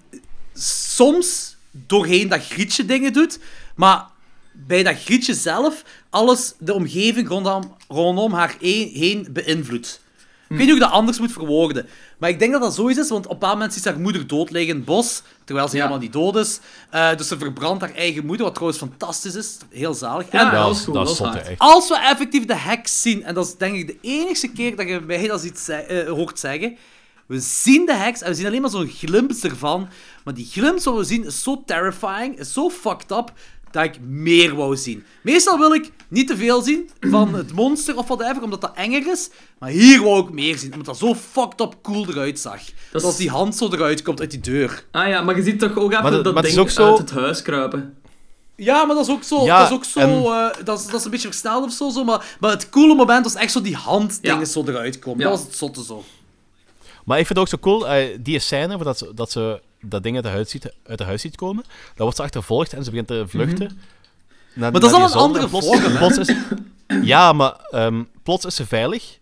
soms 0.95 1.57
doorheen 1.71 2.29
dat 2.29 2.47
grietje 2.47 2.85
dingen 2.85 3.13
doet. 3.13 3.39
Maar 3.75 4.07
bij 4.53 4.83
dat 4.83 5.03
grietje 5.03 5.35
zelf... 5.35 5.85
Alles, 6.11 6.55
de 6.59 6.75
omgeving 6.75 7.29
rondom, 7.29 7.77
rondom 7.89 8.33
haar 8.33 8.57
heen, 8.61 8.91
heen 8.95 9.27
beïnvloedt. 9.31 10.01
Ik 10.49 10.57
weet 10.57 10.59
niet 10.59 10.69
hoe 10.69 10.77
ik 10.77 10.83
dat 10.83 10.93
anders 10.93 11.19
moet 11.19 11.33
verwoorden. 11.33 11.87
Maar 12.19 12.31
ik 12.31 12.39
denk 12.39 12.53
dat 12.53 12.61
dat 12.61 12.75
zoiets 12.75 12.99
is, 12.99 13.09
want 13.09 13.25
op 13.25 13.31
een 13.33 13.39
bepaald 13.39 13.55
moment 13.55 13.73
ziet 13.75 13.83
ze 13.83 13.89
haar 13.89 14.01
moeder 14.01 14.27
dood 14.27 14.51
liggen 14.51 14.71
in 14.71 14.77
het 14.77 14.85
bos, 14.85 15.23
terwijl 15.45 15.69
ze 15.69 15.75
Ja. 15.77 15.83
helemaal 15.83 16.03
niet 16.03 16.13
dood 16.13 16.37
is. 16.37 16.61
Eh, 16.91 17.17
dus 17.17 17.29
ze 17.29 17.39
verbrandt 17.39 17.81
haar 17.83 17.95
eigen 17.95 18.27
moeder, 18.27 18.45
wat 18.45 18.55
trouwens 18.55 18.81
fantastisch 18.83 19.35
is. 19.35 19.57
Heel 19.71 19.95
zalig. 19.95 20.27
Ja, 20.33 20.39
En 20.39 20.45
dat 20.45 20.63
dat 20.65 20.71
is 20.73 20.79
is, 20.79 20.85
cool, 20.85 20.97
dat 21.05 21.35
is 21.35 21.49
echt. 21.49 21.59
als 21.59 21.89
we 21.89 21.97
effectief 21.99 22.45
de 22.45 22.57
heks 22.57 23.03
zien, 23.03 23.25
en 23.25 23.35
dat 23.35 23.47
is 23.47 23.57
denk 23.57 23.77
ik 23.77 23.87
de 23.87 23.97
enige 24.01 24.49
keer 24.49 24.77
dat 24.77 24.89
je 24.89 25.01
mij 25.01 25.27
dat 25.27 25.41
ziet 25.41 25.59
ze- 25.59 25.73
eh, 25.75 26.09
hoort 26.11 26.39
zeggen, 26.39 26.77
we 27.27 27.41
zien 27.41 27.87
de 27.87 27.95
heks 27.95 28.21
en 28.23 28.29
we 28.29 28.35
zien 28.35 28.47
alleen 28.47 28.61
maar 28.61 28.71
zo'n 28.71 28.89
glimps 28.97 29.43
ervan, 29.43 29.89
maar 30.25 30.35
die 30.35 30.47
glimps 30.53 30.85
wat 30.85 30.97
we 30.97 31.05
zien 31.05 31.25
is 31.27 31.43
zo 31.43 31.63
terrifying, 31.67 32.39
is 32.39 32.53
zo 32.53 32.71
fucked 32.71 33.11
up, 33.11 33.33
dat 33.71 33.85
ik 33.85 34.01
meer 34.01 34.55
wou 34.55 34.77
zien. 34.77 35.05
Meestal 35.23 35.59
wil 35.59 35.73
ik 35.75 35.91
niet 36.09 36.27
te 36.29 36.37
veel 36.37 36.63
zien 36.63 36.91
van 37.01 37.35
het 37.35 37.53
monster 37.53 37.97
of 37.97 38.07
whatever, 38.07 38.43
omdat 38.43 38.61
dat 38.61 38.73
enger 38.75 39.07
is, 39.13 39.31
maar 39.59 39.71
hier 39.71 40.03
wou 40.03 40.23
ik 40.27 40.31
meer 40.33 40.59
zien, 40.59 40.71
omdat 40.71 40.87
dat 40.87 40.99
zo 40.99 41.15
fucked 41.15 41.61
up 41.61 41.75
cool 41.83 42.09
eruit 42.09 42.39
zag. 42.39 42.61
Dat 42.93 43.01
is- 43.01 43.07
als 43.07 43.17
die 43.17 43.31
hand 43.31 43.57
zo 43.57 43.69
eruit 43.73 44.03
komt 44.03 44.21
uit 44.21 44.31
die 44.31 44.41
deur. 44.41 44.85
Ah 44.91 45.09
ja, 45.09 45.21
maar 45.23 45.37
je 45.37 45.43
ziet 45.43 45.59
toch 45.59 45.77
ook 45.79 45.93
even 45.93 46.23
dat- 46.23 46.43
ding 46.43 46.71
zo- 46.71 46.89
uit 46.91 46.99
het 46.99 47.11
huis 47.11 47.43
kruipen. 47.43 47.95
Ja, 48.57 48.85
maar 48.85 48.97
dat 48.97 49.07
is 49.07 49.13
ook 49.13 49.23
zo. 49.23 49.45
Ja, 49.45 49.59
dat 49.59 49.69
is 49.71 49.75
ook 49.75 49.85
zo. 49.85 50.01
en- 50.01 50.09
eh, 50.25 50.65
dat, 50.65 50.79
is, 50.81 50.87
dat 50.87 50.95
is 50.95 51.05
een 51.05 51.11
beetje 51.11 51.29
versneld 51.29 51.65
of 51.65 51.73
zo. 51.73 51.91
zo 51.91 52.05
maar, 52.05 52.37
maar 52.41 52.51
het 52.51 52.69
coole 52.71 52.95
moment 52.95 53.25
was 53.25 53.35
echt 53.35 53.53
zo 53.53 53.61
die 53.61 53.77
handdingen 53.77 54.39
Ja. 54.39 54.45
zo 54.45 54.65
eruit 54.67 54.99
komen. 54.99 55.21
Ja. 55.21 55.29
Dat 55.29 55.39
was 55.39 55.47
het 55.47 55.57
zotte 55.57 55.85
zo. 55.85 56.05
Maar 57.05 57.19
ik 57.19 57.27
vind 57.27 57.39
het 57.39 57.49
ook 57.49 57.49
zo 57.49 57.59
cool, 57.71 57.89
eh, 57.89 58.19
die 58.21 58.39
scène, 58.39 58.79
dat 58.83 58.99
ze, 58.99 59.13
dat 59.15 59.31
ze 59.31 59.61
dat 59.81 60.03
ding 60.03 60.15
uit 60.15 60.25
de, 60.25 60.31
huis 60.31 60.51
ziet, 60.51 60.73
uit 60.87 60.99
de 60.99 61.05
huis 61.05 61.21
ziet 61.21 61.37
komen, 61.37 61.63
dan 61.67 61.93
wordt 61.97 62.17
ze 62.17 62.23
achtervolgd 62.23 62.73
en 62.73 62.85
ze 62.85 62.91
begint 62.91 63.09
te 63.09 63.25
vluchten. 63.29 63.59
Naar- 63.67 63.77
Maar 64.57 64.73
dat 64.73 64.85
is 64.85 64.93
al 64.93 65.05
een 65.05 65.13
andere 65.13 65.45
en 65.45 65.97
plots, 65.99 66.19
is, 66.19 66.35
Ja, 67.03 67.33
maar 67.33 67.57
ehm, 67.71 68.03
plots 68.23 68.45
is 68.45 68.55
ze 68.55 68.67
veilig. 68.67 69.19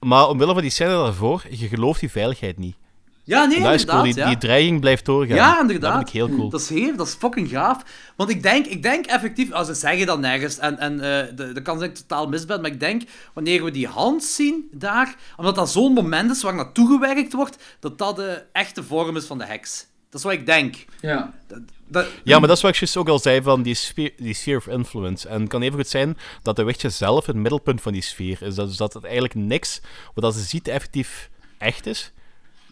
Maar 0.00 0.28
omwille 0.28 0.52
van 0.52 0.62
die 0.62 0.70
scène 0.70 0.90
daarvoor, 0.90 1.44
je 1.50 1.68
gelooft 1.68 2.00
die 2.00 2.10
veiligheid 2.10 2.58
niet. 2.58 2.76
Ja, 3.26 3.44
nee, 3.44 3.60
dat 3.60 3.74
is 3.74 3.80
inderdaad. 3.80 4.02
cool, 4.02 4.14
die, 4.14 4.22
ja. 4.22 4.28
die 4.28 4.38
dreiging 4.38 4.80
blijft 4.80 5.04
doorgaan. 5.04 5.36
Ja, 5.36 5.60
inderdaad. 5.60 5.92
Dat 5.92 5.96
vind 5.96 6.08
ik 6.08 6.14
heel 6.14 6.36
cool. 6.36 6.50
Dat 6.50 6.60
is 6.60 6.68
heel, 6.68 6.96
dat 6.96 7.06
is 7.06 7.14
fucking 7.14 7.48
gaaf. 7.48 7.82
Want 8.16 8.30
ik 8.30 8.42
denk, 8.42 8.66
ik 8.66 8.82
denk 8.82 9.06
effectief, 9.06 9.52
als 9.52 9.66
ze 9.66 9.74
zeggen 9.74 10.06
dat 10.06 10.18
nergens, 10.18 10.58
en, 10.58 10.78
en 10.78 10.92
eh, 10.92 11.36
de, 11.36 11.52
de 11.52 11.62
kans 11.62 11.80
dat 11.80 11.88
ik 11.88 11.94
totaal 11.94 12.28
mis 12.28 12.44
ben, 12.44 12.60
maar 12.60 12.70
ik 12.70 12.80
denk, 12.80 13.02
wanneer 13.32 13.64
we 13.64 13.70
die 13.70 13.86
hand 13.86 14.24
zien 14.24 14.68
daar, 14.72 15.14
omdat 15.36 15.54
dat 15.54 15.70
zo'n 15.70 15.92
moment 15.92 16.30
is 16.30 16.42
waar 16.42 16.54
naartoe 16.54 16.88
gewerkt 16.88 17.32
wordt, 17.32 17.56
dat 17.80 17.98
dat 17.98 18.16
de 18.16 18.42
echte 18.52 18.82
vorm 18.82 19.16
is 19.16 19.24
van 19.24 19.38
de 19.38 19.44
heks. 19.44 19.86
Dat 20.16 20.24
is 20.24 20.30
wat 20.30 20.40
ik 20.40 20.46
denk. 20.46 20.84
Ja. 21.00 21.34
Dat, 21.88 22.06
Ja, 22.24 22.38
maar 22.38 22.48
dat 22.48 22.56
is 22.56 22.62
wat 22.62 22.72
ik 22.72 22.78
juist 22.78 22.96
ook 22.96 23.08
al 23.08 23.18
zei 23.18 23.42
van 23.42 23.62
die, 23.62 23.74
sfeer, 23.74 24.12
die 24.16 24.34
sphere 24.34 24.56
of 24.56 24.66
influence. 24.66 25.28
En 25.28 25.40
het 25.40 25.48
kan 25.48 25.62
even 25.62 25.78
goed 25.78 25.88
zijn 25.88 26.16
dat 26.42 26.56
de 26.56 26.62
wichtje 26.62 26.90
zelf 26.90 27.26
het 27.26 27.36
middelpunt 27.36 27.80
van 27.80 27.92
die 27.92 28.02
sfeer 28.02 28.42
is. 28.42 28.54
Dat, 28.54 28.68
dus 28.68 28.76
dat 28.76 28.92
het 28.92 29.04
eigenlijk 29.04 29.34
niks 29.34 29.80
wat 30.14 30.34
ze 30.34 30.40
ziet 30.40 30.68
effectief 30.68 31.30
echt 31.58 31.86
is. 31.86 32.12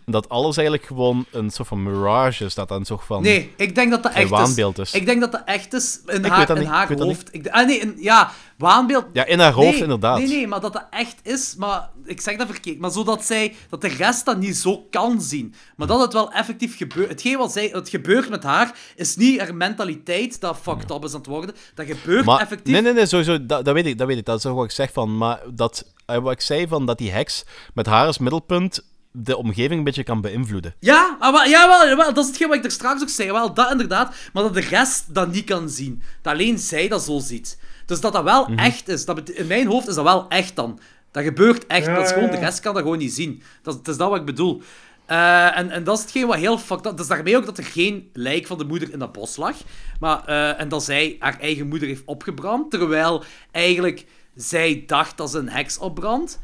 Dat 0.07 0.29
alles 0.29 0.57
eigenlijk 0.57 0.87
gewoon 0.87 1.25
een 1.31 1.51
soort 1.51 1.69
van 1.69 1.83
mirage 1.83 2.45
is. 2.45 2.55
Dat 2.55 2.69
dan 2.69 2.85
soort 2.85 3.05
van... 3.05 3.23
Nee, 3.23 3.53
ik 3.57 3.75
denk 3.75 3.91
dat 3.91 4.03
dat 4.03 4.13
echt 4.13 4.29
waanbeeld 4.29 4.79
is. 4.79 4.93
is. 4.93 5.01
Ik 5.01 5.07
denk 5.07 5.21
dat 5.21 5.33
dat 5.33 5.43
echt 5.45 5.73
is 5.73 6.01
in 6.07 6.25
Ik 6.25 6.31
haar, 6.31 6.51
in 6.51 6.59
niet, 6.59 6.69
haar 6.69 6.93
hoofd. 6.99 7.29
Ik, 7.35 7.49
ah, 7.49 7.67
nee, 7.67 7.79
in- 7.79 7.95
ja, 7.99 8.31
waanbeeld. 8.59 9.05
Ja, 9.13 9.25
in 9.25 9.39
haar 9.39 9.53
hoofd 9.53 9.71
nee, 9.73 9.83
inderdaad. 9.83 10.19
Nee, 10.19 10.27
nee, 10.29 10.47
maar 10.47 10.61
dat 10.61 10.73
dat 10.73 10.87
echt 10.91 11.17
is, 11.23 11.55
maar 11.57 11.89
ik 12.05 12.21
zeg 12.21 12.37
dat 12.37 12.47
verkeerd. 12.51 12.79
Maar 12.79 12.91
zodat 12.91 13.25
zij, 13.25 13.55
dat 13.69 13.81
de 13.81 13.89
rest 13.89 14.25
dat 14.25 14.39
niet 14.39 14.57
zo 14.57 14.87
kan 14.91 15.21
zien. 15.21 15.55
Maar 15.77 15.87
dat 15.87 16.01
het 16.01 16.13
wel 16.13 16.33
effectief 16.33 16.77
gebeurt. 16.77 17.09
Hetgeen 17.09 17.39
wat 17.39 17.53
zij, 17.53 17.69
het 17.73 17.89
gebeurt 17.89 18.29
met 18.29 18.43
haar, 18.43 18.79
is 18.97 19.17
niet 19.17 19.41
haar 19.41 19.55
mentaliteit 19.55 20.41
dat 20.41 20.59
fucked 20.63 20.91
up 20.91 21.05
is 21.05 21.11
aan 21.13 21.19
het 21.19 21.27
worden. 21.27 21.55
Dat 21.75 21.87
gebeurt 21.87 22.25
Maar, 22.25 22.41
effectief. 22.41 22.73
nee, 22.73 22.83
nee, 22.83 22.93
nee, 22.93 23.07
sowieso, 23.07 23.47
dat, 23.47 23.65
dat 23.65 23.75
weet 23.75 23.87
ik, 23.87 23.99
dat 23.99 24.07
weet 24.07 24.19
ik. 24.19 24.25
Dat 24.25 24.39
is 24.39 24.47
ook 24.47 24.57
wat 24.57 24.65
ik 24.65 24.71
zeg 24.71 24.93
van, 24.93 25.17
maar 25.17 25.41
dat, 25.55 25.87
eh, 26.07 26.19
wat 26.19 26.33
ik 26.33 26.41
zei 26.41 26.69
van 26.69 26.87
dat 26.87 26.99
die 26.99 27.11
heks 27.11 27.45
met 27.75 27.87
haar 27.87 28.07
als 28.07 28.19
middelpunt 28.19 28.85
de 29.17 29.37
omgeving 29.37 29.79
een 29.79 29.85
beetje 29.85 30.03
kan 30.03 30.21
beïnvloeden. 30.21 30.75
Ja, 30.81 31.17
maar, 31.21 31.33
wel- 31.33 31.45
ja 31.45 31.69
wel, 31.69 31.97
wel, 31.97 32.15
dat 32.15 32.25
is 32.25 32.31
hetgeen 32.31 32.49
wat 32.49 32.57
ik 32.57 32.65
er 32.65 32.71
straks 32.71 33.03
ook 33.03 33.09
zei. 33.09 33.33
Wel, 33.33 33.55
dat 33.55 33.71
inderdaad. 33.71 34.15
Maar 34.33 34.43
dat 34.43 34.55
de 34.55 34.61
rest 34.61 35.15
dat 35.15 35.33
niet 35.33 35.45
kan 35.45 35.69
zien. 35.69 36.03
Dat 36.23 36.33
alleen 36.33 36.59
zij 36.59 36.89
dat 36.89 37.03
zo 37.03 37.19
ziet. 37.19 37.59
Dus 37.87 38.01
dat 38.01 38.13
dat 38.13 38.23
wel 38.25 38.47
Mhm. 38.49 38.59
echt 38.59 38.89
is. 38.89 39.05
Dat 39.05 39.29
in 39.31 39.47
mijn 39.47 39.67
hoofd 39.67 39.89
is 39.89 39.95
dat 39.95 40.05
wel 40.05 40.29
echt 40.29 40.57
dan. 40.57 40.79
Dat 41.11 41.23
gebeurt 41.25 41.67
echt. 41.67 41.87
Ja, 41.87 41.95
dat 41.95 42.05
is 42.05 42.13
gewoon, 42.13 42.25
ja, 42.29 42.31
de 42.35 42.39
rest 42.39 42.61
kan 42.61 42.75
dat 42.75 42.83
gewoon 42.83 42.99
niet 42.99 43.13
zien. 43.13 43.43
Dat, 43.63 43.75
dat 43.85 43.89
is 43.89 43.97
dat 43.97 44.09
wat 44.11 44.19
ik 44.19 44.25
bedoel. 44.27 44.63
Eh, 45.07 45.57
en, 45.59 45.71
en 45.71 45.85
dat 45.85 45.97
is 45.97 46.03
hetgeen 46.03 46.27
wat 46.27 46.37
heel 46.37 46.59
fucked 46.59 46.87
up... 46.87 46.97
Dus 46.97 47.07
daarmee 47.07 47.37
ook 47.37 47.45
dat 47.45 47.59
er 47.59 47.65
geen 47.65 48.11
lijk 48.13 48.47
van 48.47 48.59
de 48.59 48.65
moeder 48.65 48.93
in 48.93 48.99
dat 48.99 49.13
bos 49.13 49.37
lag. 49.37 49.57
Maar, 50.01 50.25
eh, 50.25 50.61
en 50.61 50.69
dat 50.69 50.85
zij 50.85 51.17
haar 51.19 51.41
eigen 51.41 51.67
moeder 51.69 51.89
heeft 51.89 52.03
opgebrand. 52.05 52.71
Terwijl 52.71 53.25
eigenlijk 53.51 54.07
zij 54.35 54.83
dacht 54.87 55.17
dat 55.17 55.31
ze 55.31 55.39
een 55.39 55.49
heks 55.49 55.79
opbrandt. 55.79 56.41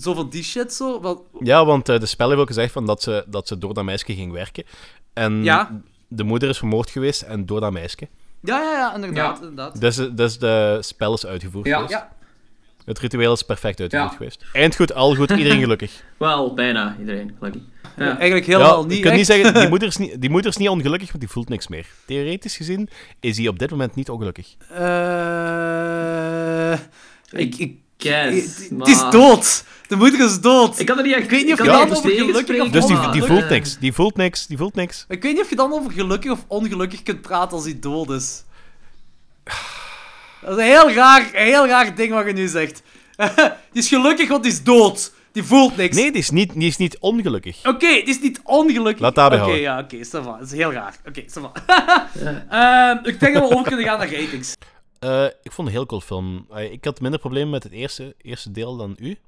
Zo 0.00 0.14
van 0.14 0.28
die 0.30 0.42
shit 0.42 0.72
zo. 0.72 1.24
Ja, 1.40 1.64
want 1.64 1.88
eh, 1.88 2.00
de 2.00 2.06
spel 2.06 2.28
heeft 2.28 2.40
ook 2.40 2.46
gezegd 2.46 2.72
van 2.72 2.86
dat, 2.86 3.02
ze, 3.02 3.24
dat 3.28 3.48
ze 3.48 3.58
door 3.58 3.74
dat 3.74 3.84
meisje 3.84 4.14
ging 4.14 4.32
werken. 4.32 4.64
En 5.12 5.44
Ja. 5.44 5.80
de 6.08 6.24
moeder 6.24 6.48
is 6.48 6.58
vermoord 6.58 6.90
geweest 6.90 7.22
en 7.22 7.46
door 7.46 7.60
dat 7.60 7.72
meisje. 7.72 8.08
ja, 8.42 8.62
ja, 8.62 8.72
ja, 8.72 8.94
inderdaad. 8.94 9.38
Ja. 9.40 9.48
inderdaad. 9.48 9.80
Dus, 9.80 9.96
dus 10.12 10.38
de 10.38 10.78
spel 10.80 11.14
is 11.14 11.26
uitgevoerd 11.26 11.66
Ja. 11.66 11.74
geweest. 11.74 11.92
Ja. 11.92 12.16
Het 12.84 12.98
ritueel 12.98 13.32
is 13.32 13.42
perfect 13.42 13.80
uitgevoerd 13.80 14.10
Ja. 14.10 14.16
geweest. 14.16 14.44
Eind 14.52 14.76
goed, 14.76 14.94
al 14.94 15.14
goed, 15.14 15.30
iedereen 15.30 15.60
gelukkig. 15.60 16.04
Wel, 16.18 16.54
bijna 16.54 16.96
iedereen, 16.98 17.34
gelukkig. 17.38 17.62
Ja. 17.96 18.16
Eigenlijk 18.18 18.46
helemaal 18.46 18.82
je 18.82 18.86
niet 18.88 19.00
kunt 19.00 19.14
niet 19.14 19.28
echt. 19.28 19.38
zeggen, 19.40 19.60
die 19.60 19.68
moeder, 19.74 19.88
is 19.88 19.96
niet, 19.96 20.20
die 20.20 20.30
moeder 20.30 20.50
is 20.50 20.56
niet 20.56 20.68
ongelukkig, 20.68 21.08
want 21.08 21.20
die 21.20 21.28
voelt 21.32 21.48
niks 21.48 21.68
meer. 21.68 21.86
Theoretisch 22.06 22.56
gezien 22.56 22.88
is 23.20 23.38
hij 23.38 23.48
op 23.48 23.58
dit 23.58 23.70
moment 23.70 23.94
niet 23.94 24.10
ongelukkig. 24.10 24.54
Eh, 24.68 24.78
ik, 27.40 27.54
ik, 27.56 27.76
Guess, 27.98 28.58
het 28.58 28.70
maar- 28.70 28.88
is 28.88 29.00
dood. 29.10 29.64
De 29.88 29.96
moeder 29.96 30.24
is 30.24 30.40
dood. 30.40 30.78
Ik 30.78 30.86
kan 30.86 30.98
er 30.98 31.04
niet 31.04 31.14
echt... 31.14 31.24
Ik 31.24 31.30
weet 31.30 31.44
niet 31.44 31.52
of 31.52 31.58
je 31.58 31.64
dan 31.64 31.88
niet 31.88 31.96
over 31.96 32.10
gelukkig 32.10 32.60
of 32.60 32.68
Dus 32.68 32.86
die, 32.86 33.10
die 33.10 33.22
voelt 33.22 33.48
niks, 33.48 33.78
die 33.78 33.92
voelt 33.92 34.16
niks, 34.16 34.46
die 34.46 34.56
voelt 34.56 34.74
niks. 34.74 35.04
Ik 35.08 35.22
weet 35.22 35.32
niet 35.32 35.42
of 35.42 35.50
je 35.50 35.56
dan 35.56 35.72
over 35.72 35.92
gelukkig 35.92 36.30
of 36.30 36.44
ongelukkig 36.46 37.02
kunt 37.02 37.20
praten 37.20 37.56
als 37.56 37.64
hij 37.64 37.78
dood 37.80 38.10
is. 38.10 38.44
Dat 40.40 40.50
is 40.50 40.56
een 40.56 40.70
heel 40.70 40.92
raar, 40.92 41.30
een 41.32 41.46
heel 41.46 41.66
raar 41.66 41.94
ding 41.94 42.12
wat 42.12 42.26
je 42.26 42.32
nu 42.32 42.48
zegt. 42.48 42.82
die 43.72 43.82
is 43.82 43.88
gelukkig, 43.88 44.28
want 44.28 44.42
die 44.42 44.52
is 44.52 44.62
dood. 44.62 45.12
Die 45.32 45.42
voelt 45.42 45.76
niks. 45.76 45.96
Nee, 45.96 46.10
die 46.10 46.20
is 46.20 46.30
niet, 46.30 46.52
die 46.52 46.68
is 46.68 46.76
niet 46.76 46.98
ongelukkig. 46.98 47.58
Oké, 47.66 47.88
die 47.88 48.04
is 48.04 48.20
niet 48.20 48.40
ongelukkig. 48.44 49.00
Laat 49.00 49.14
daarbij 49.14 49.42
Oké, 49.42 49.52
ja, 49.52 49.78
oké, 49.78 49.96
ça 49.96 50.22
va. 50.22 50.36
Dat 50.38 50.46
is 50.46 50.52
heel 50.52 50.72
raar. 50.72 50.96
Oké, 51.06 51.22
ça 51.22 51.40
va. 51.40 51.52
Ehm, 52.50 53.06
ik 53.06 53.20
denk 53.20 53.34
dat 53.34 53.48
we 53.48 53.54
over 53.54 53.68
kunnen 53.68 53.84
gaan 53.84 53.98
naar 53.98 54.12
ratings. 54.12 54.54
Eh, 54.98 55.24
ik 55.42 55.52
vond 55.52 55.68
een 55.68 55.74
heel 55.74 55.86
cool 55.86 56.00
film. 56.00 56.46
Ik 56.56 56.84
had 56.84 57.00
minder 57.00 57.20
problemen 57.20 57.50
met 57.50 57.62
het 57.62 57.72
eerste, 57.72 58.14
eerste 58.18 58.50
deel 58.50 58.76
dan 58.76 58.96
u. 58.98 59.18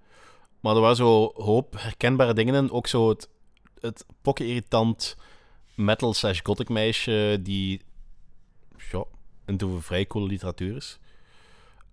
Maar 0.61 0.75
er 0.75 0.81
waren 0.81 0.97
zo 0.97 1.33
hoop 1.35 1.75
herkenbare 1.79 2.35
dingen 2.35 2.55
in. 2.55 2.71
Ook 2.71 2.87
zo 2.87 3.09
het, 3.09 3.29
het 3.81 4.05
pokken 4.23 4.47
irritant 4.47 5.17
metal 5.75 6.15
slash 6.15 6.41
gothic 6.43 6.69
meisje 6.69 7.39
die 7.43 7.81
ja, 8.91 9.05
into 9.47 9.79
vrij 9.81 10.07
coole 10.07 10.27
literatuur 10.27 10.77
is. 10.77 10.99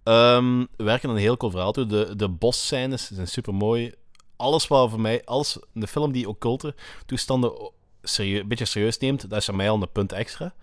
We 0.03 0.67
werken 0.77 1.09
een 1.09 1.15
heel 1.15 1.37
cool 1.37 1.51
verhaal 1.51 1.71
toe. 1.71 1.85
De, 1.85 2.15
de 2.15 2.29
bosscènes 2.29 3.11
zijn 3.11 3.27
super 3.27 3.53
mooi. 3.53 3.93
Alles 4.35 4.67
wat 4.67 4.89
voor 4.89 5.01
mij, 5.01 5.25
alles, 5.25 5.59
de 5.73 5.87
film 5.87 6.11
die 6.11 6.29
occulte 6.29 6.75
toestanden 7.05 7.71
serieus, 8.01 8.41
een 8.41 8.47
beetje 8.47 8.65
serieus 8.65 8.97
neemt, 8.97 9.29
dat 9.29 9.39
is 9.39 9.45
voor 9.45 9.55
mij 9.55 9.69
al 9.69 9.81
een 9.81 9.91
punt 9.91 10.11
extra. 10.11 10.53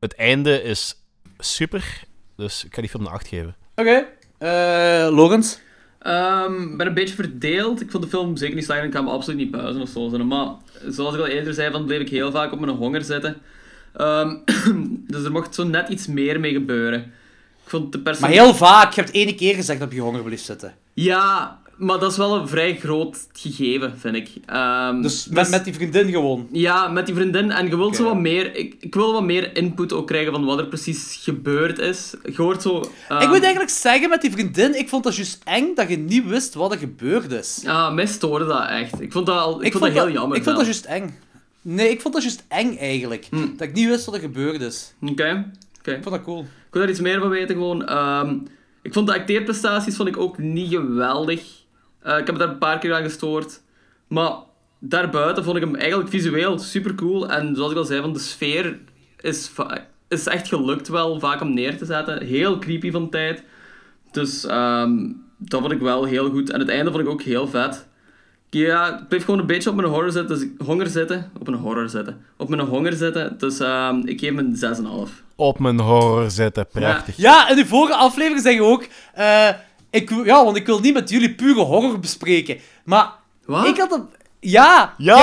Het 0.00 0.14
einde 0.14 0.62
is 0.62 1.03
super, 1.44 2.02
dus 2.36 2.64
ik 2.64 2.74
ga 2.74 2.80
die 2.80 2.90
film 2.90 3.06
een 3.06 3.12
8 3.12 3.28
geven. 3.28 3.54
Oké. 3.74 4.06
Eh, 4.38 5.08
Logans? 5.10 5.60
Ehm, 5.98 6.62
Ik 6.62 6.76
ben 6.76 6.86
een 6.86 6.94
beetje 6.94 7.14
verdeeld. 7.14 7.80
Ik 7.80 7.90
vond 7.90 8.02
de 8.02 8.08
film 8.08 8.36
zeker 8.36 8.54
niet 8.54 8.64
slecht 8.64 8.80
en 8.80 8.86
ik 8.86 8.92
kan 8.92 9.04
me 9.04 9.10
absoluut 9.10 9.38
niet 9.38 9.50
buizen 9.50 9.82
of 9.82 9.88
zo. 9.88 10.08
Maar 10.24 10.48
zoals 10.88 11.14
ik 11.14 11.20
al 11.20 11.26
eerder 11.26 11.54
zei, 11.54 11.70
van, 11.72 11.84
bleef 11.84 12.00
ik 12.00 12.08
heel 12.08 12.30
vaak 12.30 12.52
op 12.52 12.60
mijn 12.60 12.76
honger 12.76 13.02
zitten. 13.04 13.36
Ehm, 13.96 14.36
dus 15.12 15.24
er 15.24 15.32
mocht 15.32 15.54
zo 15.54 15.64
net 15.64 15.88
iets 15.88 16.06
meer 16.06 16.40
mee 16.40 16.52
gebeuren. 16.52 17.00
Ik 17.64 17.70
vond 17.70 17.92
de 17.92 17.98
Maar 17.98 18.04
personage... 18.04 18.32
heel 18.40 18.54
vaak. 18.54 18.92
Je 18.92 19.00
hebt 19.00 19.14
ene 19.14 19.34
keer 19.34 19.54
gezegd 19.54 19.80
dat 19.80 19.92
je 19.92 20.00
honger 20.00 20.22
blijft 20.22 20.44
zitten. 20.44 20.74
Ja, 20.94 21.60
maar 21.76 21.98
dat 21.98 22.10
is 22.10 22.16
wel 22.16 22.36
een 22.36 22.48
vrij 22.48 22.76
groot 22.76 23.28
gegeven, 23.32 23.98
vind 23.98 24.16
ik. 24.16 24.28
Ehm, 24.46 25.02
Dus 25.02 25.26
met, 25.28 25.50
met 25.50 25.64
die 25.64 25.74
vriendin 25.74 26.10
gewoon. 26.10 26.48
Ja, 26.52 26.88
met 26.88 27.06
die 27.06 27.14
vriendin. 27.14 27.50
En 27.50 27.68
je 27.68 27.76
wilt 27.76 27.96
zo 27.96 28.04
wat 28.04 28.18
meer... 28.18 28.54
Ik, 28.56 28.74
ik 28.80 28.94
wil 28.94 29.12
wat 29.12 29.22
meer 29.22 29.56
input 29.56 29.92
ook 29.92 30.06
krijgen 30.06 30.32
van 30.32 30.44
wat 30.44 30.58
er 30.58 30.66
precies 30.66 31.18
gebeurd 31.22 31.78
is. 31.78 32.14
Je 32.24 32.32
hoort 32.42 32.62
zo... 32.62 32.90
ehm, 33.08 33.20
Ik 33.22 33.28
moet 33.28 33.40
eigenlijk 33.40 33.70
zeggen, 33.72 34.08
met 34.08 34.20
die 34.20 34.30
vriendin, 34.30 34.78
ik 34.78 34.88
vond 34.88 35.04
dat 35.04 35.16
juist 35.16 35.40
eng 35.44 35.74
dat 35.74 35.88
je 35.88 35.96
niet 35.96 36.26
wist 36.26 36.54
wat 36.54 36.72
er 36.72 36.78
gebeurd 36.78 37.32
is. 37.32 37.60
Ja, 37.62 37.90
mij 37.90 38.06
stoorde 38.06 38.44
dat 38.46 38.68
echt. 38.68 39.00
Ik 39.00 39.12
vond 39.12 39.26
dat, 39.26 39.38
al, 39.38 39.64
ik 39.64 39.72
vond 39.72 39.84
dat 39.84 39.92
heel 39.92 40.10
jammer. 40.12 40.36
Ik 40.36 40.44
vond 40.44 40.56
dat 40.56 40.64
juist 40.64 40.84
eng. 40.84 41.14
Nee, 41.62 41.88
ik 41.88 42.00
vond 42.00 42.14
dat 42.14 42.22
juist 42.22 42.44
eng 42.48 42.76
eigenlijk. 42.76 43.26
Hm. 43.30 43.36
Dat 43.56 43.68
ik 43.68 43.74
niet 43.74 43.88
wist 43.88 44.04
wat 44.04 44.14
er 44.14 44.20
gebeurd 44.20 44.60
is. 44.60 44.94
Oké, 45.02 45.50
oké. 45.78 45.90
Ik 45.90 46.02
vond 46.02 46.14
dat 46.14 46.24
cool. 46.24 46.40
Ik 46.40 46.46
wil 46.70 46.80
daar 46.82 46.90
iets 46.90 47.00
meer 47.00 47.20
van 47.20 47.28
weten 47.28 47.54
gewoon. 47.54 47.86
Ehm, 47.86 48.36
ik 48.82 48.92
vond 48.92 49.06
de 49.06 49.14
acteerprestaties 49.14 49.96
vond 49.96 50.08
ik 50.08 50.16
ook 50.16 50.38
niet 50.38 50.68
geweldig. 50.70 51.42
Eh, 52.04 52.18
ik 52.18 52.26
heb 52.26 52.32
me 52.32 52.38
daar 52.38 52.48
een 52.48 52.58
paar 52.58 52.78
keer 52.78 52.94
aan 52.94 53.02
gestoord. 53.02 53.60
Maar 54.08 54.32
daarbuiten 54.78 55.44
vond 55.44 55.56
ik 55.56 55.62
hem 55.62 55.74
eigenlijk 55.74 56.10
visueel 56.10 56.58
super 56.58 56.94
cool. 56.94 57.30
En 57.30 57.54
zoals 57.56 57.70
ik 57.70 57.76
al 57.76 57.84
zei, 57.84 58.00
van 58.00 58.12
de 58.12 58.18
sfeer 58.18 58.78
is, 59.20 59.50
is 60.08 60.26
echt 60.26 60.48
gelukt 60.48 60.88
wel 60.88 61.18
vaak 61.20 61.40
om 61.40 61.54
neer 61.54 61.78
te 61.78 61.84
zetten. 61.84 62.22
Heel 62.26 62.58
creepy 62.58 62.90
van 62.90 63.10
tijd. 63.10 63.42
Dus 64.10 64.46
ehm, 64.46 65.08
dat 65.38 65.60
vond 65.60 65.72
ik 65.72 65.80
wel 65.80 66.04
heel 66.04 66.30
goed. 66.30 66.50
En 66.50 66.60
het 66.60 66.68
einde 66.68 66.90
vond 66.90 67.02
ik 67.02 67.08
ook 67.08 67.22
heel 67.22 67.48
vet. 67.48 67.86
Ik 68.50 68.60
Ja, 68.60 68.98
ik 68.98 69.08
blijf 69.08 69.24
gewoon 69.24 69.40
een 69.40 69.46
beetje 69.46 69.70
op 69.70 69.76
mijn 69.76 69.88
horror 69.88 70.12
zitten. 70.12 70.36
Dus 70.36 70.44
ik, 70.46 70.52
honger 70.58 70.86
zitten. 70.86 71.30
Op 71.40 71.48
een 71.48 71.54
horror 71.54 71.88
zitten. 71.88 72.24
Op 72.36 72.48
mijn 72.48 72.60
honger 72.60 72.92
zitten. 72.92 73.38
Dus 73.38 73.58
ehm, 73.60 74.00
ik 74.04 74.20
geef 74.20 74.34
hem 74.34 74.38
een 74.38 75.06
6,5. 75.08 75.22
Op 75.36 75.58
mijn 75.58 75.80
horror 75.80 76.30
zitten, 76.30 76.66
prachtig. 76.72 77.16
Ja, 77.16 77.48
in 77.50 77.56
de 77.56 77.66
vorige 77.66 77.94
aflevering 77.94 78.42
zeg 78.42 78.54
je 78.54 78.62
ook... 78.62 78.86
eh, 79.14 79.48
ik, 79.94 80.10
ja, 80.24 80.44
want 80.44 80.56
ik 80.56 80.66
wil 80.66 80.80
niet 80.80 80.94
met 80.94 81.10
jullie 81.10 81.34
pure 81.34 81.60
horror 81.60 81.98
bespreken. 81.98 82.58
Maar 82.84 83.12
Wat? 83.44 83.66
ik 83.66 83.76
had 83.76 83.92
een... 83.92 84.08
Ja! 84.50 84.94
Ja! 84.98 85.14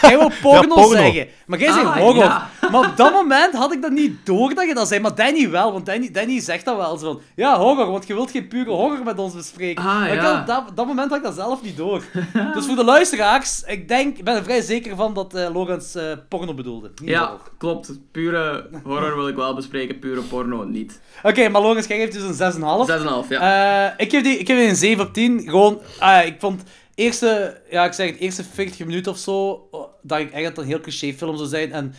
Jij 0.00 0.10
wil, 0.10 0.10
jij 0.10 0.18
wil 0.18 0.30
porno, 0.42 0.60
Ja, 0.74 0.82
porno. 0.82 0.96
zeggen. 1.02 1.26
Maar 1.46 1.58
jij 1.58 1.72
zegt 1.72 1.84
Ah, 1.86 2.16
ja. 2.16 2.48
Maar 2.70 2.90
op 2.90 2.96
dat 2.96 3.12
moment 3.12 3.54
had 3.54 3.72
ik 3.72 3.82
dat 3.82 3.90
niet 3.90 4.26
door 4.26 4.54
dat 4.54 4.66
je 4.68 4.74
dat 4.74 4.88
zei. 4.88 5.00
Maar 5.00 5.14
Danny 5.14 5.50
wel, 5.50 5.72
want 5.72 5.86
Danny, 5.86 6.10
Danny 6.10 6.40
zegt 6.40 6.64
dat 6.64 6.76
wel. 6.76 6.96
Zo 6.96 7.12
van, 7.12 7.20
ja, 7.36 7.58
horror, 7.58 7.90
want 7.90 8.06
je 8.06 8.14
wilt 8.14 8.30
geen 8.30 8.48
pure 8.48 8.70
horror 8.70 9.04
met 9.04 9.18
ons 9.18 9.34
bespreken. 9.34 9.84
Ah, 9.84 9.98
maar 10.00 10.14
ja. 10.14 10.40
op 10.40 10.46
dat, 10.46 10.64
dat 10.74 10.86
moment 10.86 11.08
had 11.08 11.18
ik 11.18 11.24
dat 11.24 11.34
zelf 11.34 11.62
niet 11.62 11.76
door. 11.76 12.02
dus 12.54 12.66
voor 12.66 12.76
de 12.76 12.84
luisteraars, 12.84 13.62
ik 13.66 13.88
denk, 13.88 14.18
ik 14.18 14.24
ben 14.24 14.34
er 14.36 14.42
vrij 14.44 14.60
zeker 14.60 14.96
van 14.96 15.14
dat 15.14 15.34
eh 15.34 15.52
Lorenz 15.52 15.94
eh, 15.94 16.02
porno 16.28 16.54
bedoelde. 16.54 16.90
Niet 17.00 17.10
Ja, 17.10 17.20
horror. 17.20 17.40
klopt. 17.58 17.90
Pure 18.12 18.66
horror 18.84 19.16
wil 19.16 19.28
ik 19.28 19.36
wel 19.36 19.54
bespreken, 19.54 19.98
pure 19.98 20.20
porno 20.20 20.64
niet. 20.64 20.92
6,5, 21.16 21.20
Oké, 21.22 21.48
maar 21.48 21.62
Lorenz, 21.62 21.86
jij 21.86 21.98
geeft 21.98 22.12
dus 22.12 22.38
een 22.38 22.52
6,5. 22.52 23.28
ja. 23.28 23.86
Eh, 23.86 23.92
ik, 24.06 24.10
geef 24.10 24.22
die, 24.22 24.38
ik 24.38 24.46
geef 24.46 24.58
die 24.58 24.68
een 24.68 24.76
7 24.76 25.04
op 25.06 25.12
10. 25.12 25.40
Gewoon, 25.44 25.80
ah, 25.98 26.26
ik 26.26 26.36
vond 26.38 26.62
eerste, 26.94 27.60
ja, 27.70 27.84
ik 27.84 27.92
zeg 27.92 28.10
het, 28.10 28.18
eerste 28.18 28.44
40 28.44 28.86
minuten 28.86 29.12
of 29.12 29.18
zo, 29.18 29.68
oh, 29.70 29.88
dat 30.02 30.18
ik 30.18 30.32
echt 30.32 30.44
dat 30.54 30.58
een 30.58 30.70
heel 30.70 30.80
cliché 30.80 31.12
film 31.12 31.36
zou 31.36 31.48
zijn. 31.48 31.72
En, 31.72 31.94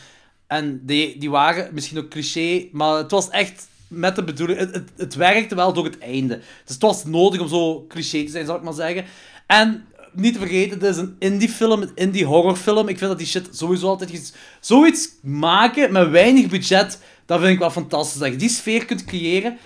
en 0.47 0.81
die, 0.85 1.17
die 1.17 1.30
waren 1.30 1.69
misschien 1.73 1.97
ook 1.97 2.09
cliché, 2.09 2.67
maar 2.72 2.97
het 2.97 3.11
was 3.11 3.30
echt 3.30 3.67
met 3.88 4.15
de 4.15 4.23
bedoeling, 4.23 4.59
het, 4.59 4.73
het, 4.73 4.89
het 4.97 5.15
werkte 5.15 5.55
wel 5.55 5.73
door 5.73 5.84
het 5.85 5.97
einde. 5.99 6.38
Dus 6.38 6.73
het 6.73 6.81
was 6.81 7.05
nodig 7.05 7.39
om 7.41 7.47
zo 7.47 7.85
cliché 7.88 8.23
te 8.26 8.31
zijn, 8.31 8.45
zal 8.45 8.55
ik 8.55 8.61
maar 8.63 8.73
zeggen. 8.73 9.05
En 9.47 9.85
niet 10.11 10.34
te 10.34 10.39
vergeten, 10.39 10.80
het 10.80 10.89
is 10.89 10.97
een 10.97 11.15
indie 11.19 11.49
film, 11.49 11.81
een 11.81 11.91
indie 11.95 12.26
horrorfilm. 12.26 12.88
Ik 12.88 12.97
vind 12.97 13.09
dat 13.09 13.17
die 13.19 13.27
shit 13.27 13.47
sowieso 13.51 13.88
altijd... 13.88 14.09
ges- 14.09 14.34
Zoiets 14.59 15.09
maken 15.22 15.91
met 15.91 16.09
weinig 16.09 16.47
budget, 16.47 16.99
dat 17.26 17.39
vind 17.39 17.51
ik 17.51 17.59
wel 17.59 17.72
fantastisch. 17.72 18.19
Dat 18.19 18.30
je 18.31 18.35
die 18.35 18.49
sfeer 18.49 18.85
kunt 18.85 19.05
creëren. 19.05 19.57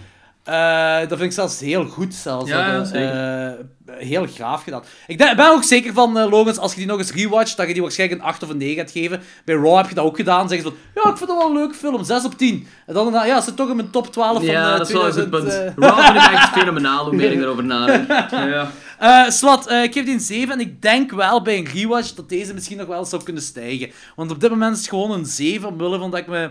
Eh, 0.43 0.99
dat 0.99 1.07
vind 1.07 1.21
ik 1.21 1.31
zelfs 1.31 1.59
heel 1.59 1.85
goed. 1.85 2.13
Zelfs. 2.13 2.49
Ja, 2.49 2.67
ja, 2.67 2.77
Dat, 2.77 2.91
eh, 2.91 3.49
heel 3.97 4.25
graaf 4.25 4.63
gedaan. 4.63 4.83
Ik 5.07 5.17
denk- 5.17 5.35
ben 5.35 5.51
ook 5.51 5.63
zeker 5.63 5.93
van, 5.93 6.17
eh 6.17 6.29
Logans, 6.29 6.57
als 6.57 6.71
je 6.71 6.77
die 6.77 6.87
nog 6.87 6.97
eens 6.97 7.11
rewatcht, 7.13 7.57
dat 7.57 7.67
je 7.67 7.73
die 7.73 7.81
waarschijnlijk 7.81 8.21
een 8.21 8.27
8 8.27 8.43
of 8.43 8.49
een 8.49 8.57
9 8.57 8.75
gaat 8.77 8.91
geven. 8.91 9.21
Bij 9.45 9.55
Raw 9.55 9.75
heb 9.77 9.89
je 9.89 9.95
dat 9.95 10.05
ook 10.05 10.15
gedaan. 10.15 10.49
Zeggen 10.49 10.67
ze 10.69 10.73
van, 10.93 11.03
ja, 11.03 11.09
ik 11.11 11.17
vind 11.17 11.29
dat 11.29 11.37
wel 11.39 11.47
een 11.49 11.53
leuke 11.57 11.73
film, 11.75 12.03
6 12.03 12.25
op 12.25 12.37
10. 12.37 12.67
En 12.85 12.93
dan, 12.93 13.11
ja, 13.25 13.41
ze 13.41 13.53
toch 13.53 13.69
in 13.69 13.75
mijn 13.75 13.89
top 13.89 14.11
12 14.11 14.37
van 14.37 14.45
ja, 14.45 14.71
eh, 14.71 14.77
dat 14.77 14.87
is 14.87 14.93
wel 14.93 15.05
een 15.05 15.11
2000. 15.11 15.35
goed 15.55 15.75
punt. 15.75 15.85
Raw 15.85 15.99
vind 16.05 16.25
ik 16.25 16.31
echt 16.31 16.49
fenomenaal, 16.49 17.05
hoe 17.05 17.15
meer 17.15 17.31
ik 17.31 17.41
erover 17.41 17.63
nadenk. 17.63 18.07
Ja. 18.31 18.71
Eh, 18.99 19.29
Swat, 19.29 19.67
eh, 19.67 19.83
ik 19.83 19.93
geef 19.93 20.03
die 20.05 20.13
een 20.13 20.19
7 20.19 20.53
en 20.53 20.59
ik 20.59 20.81
denk 20.81 21.11
wel 21.11 21.41
bij 21.41 21.57
een 21.57 21.67
rewatch 21.73 22.13
dat 22.13 22.29
deze 22.29 22.53
misschien 22.53 22.77
nog 22.77 22.87
wel 22.87 23.05
zou 23.05 23.23
kunnen 23.23 23.41
stijgen. 23.43 23.91
Want 24.15 24.31
op 24.31 24.39
dit 24.39 24.49
moment 24.49 24.73
is 24.73 24.79
het 24.79 24.89
gewoon 24.89 25.11
een 25.11 25.25
7, 25.25 25.67
omwille 25.69 25.97
van 25.99 26.11
dat 26.11 26.19
ik 26.19 26.27
me 26.27 26.49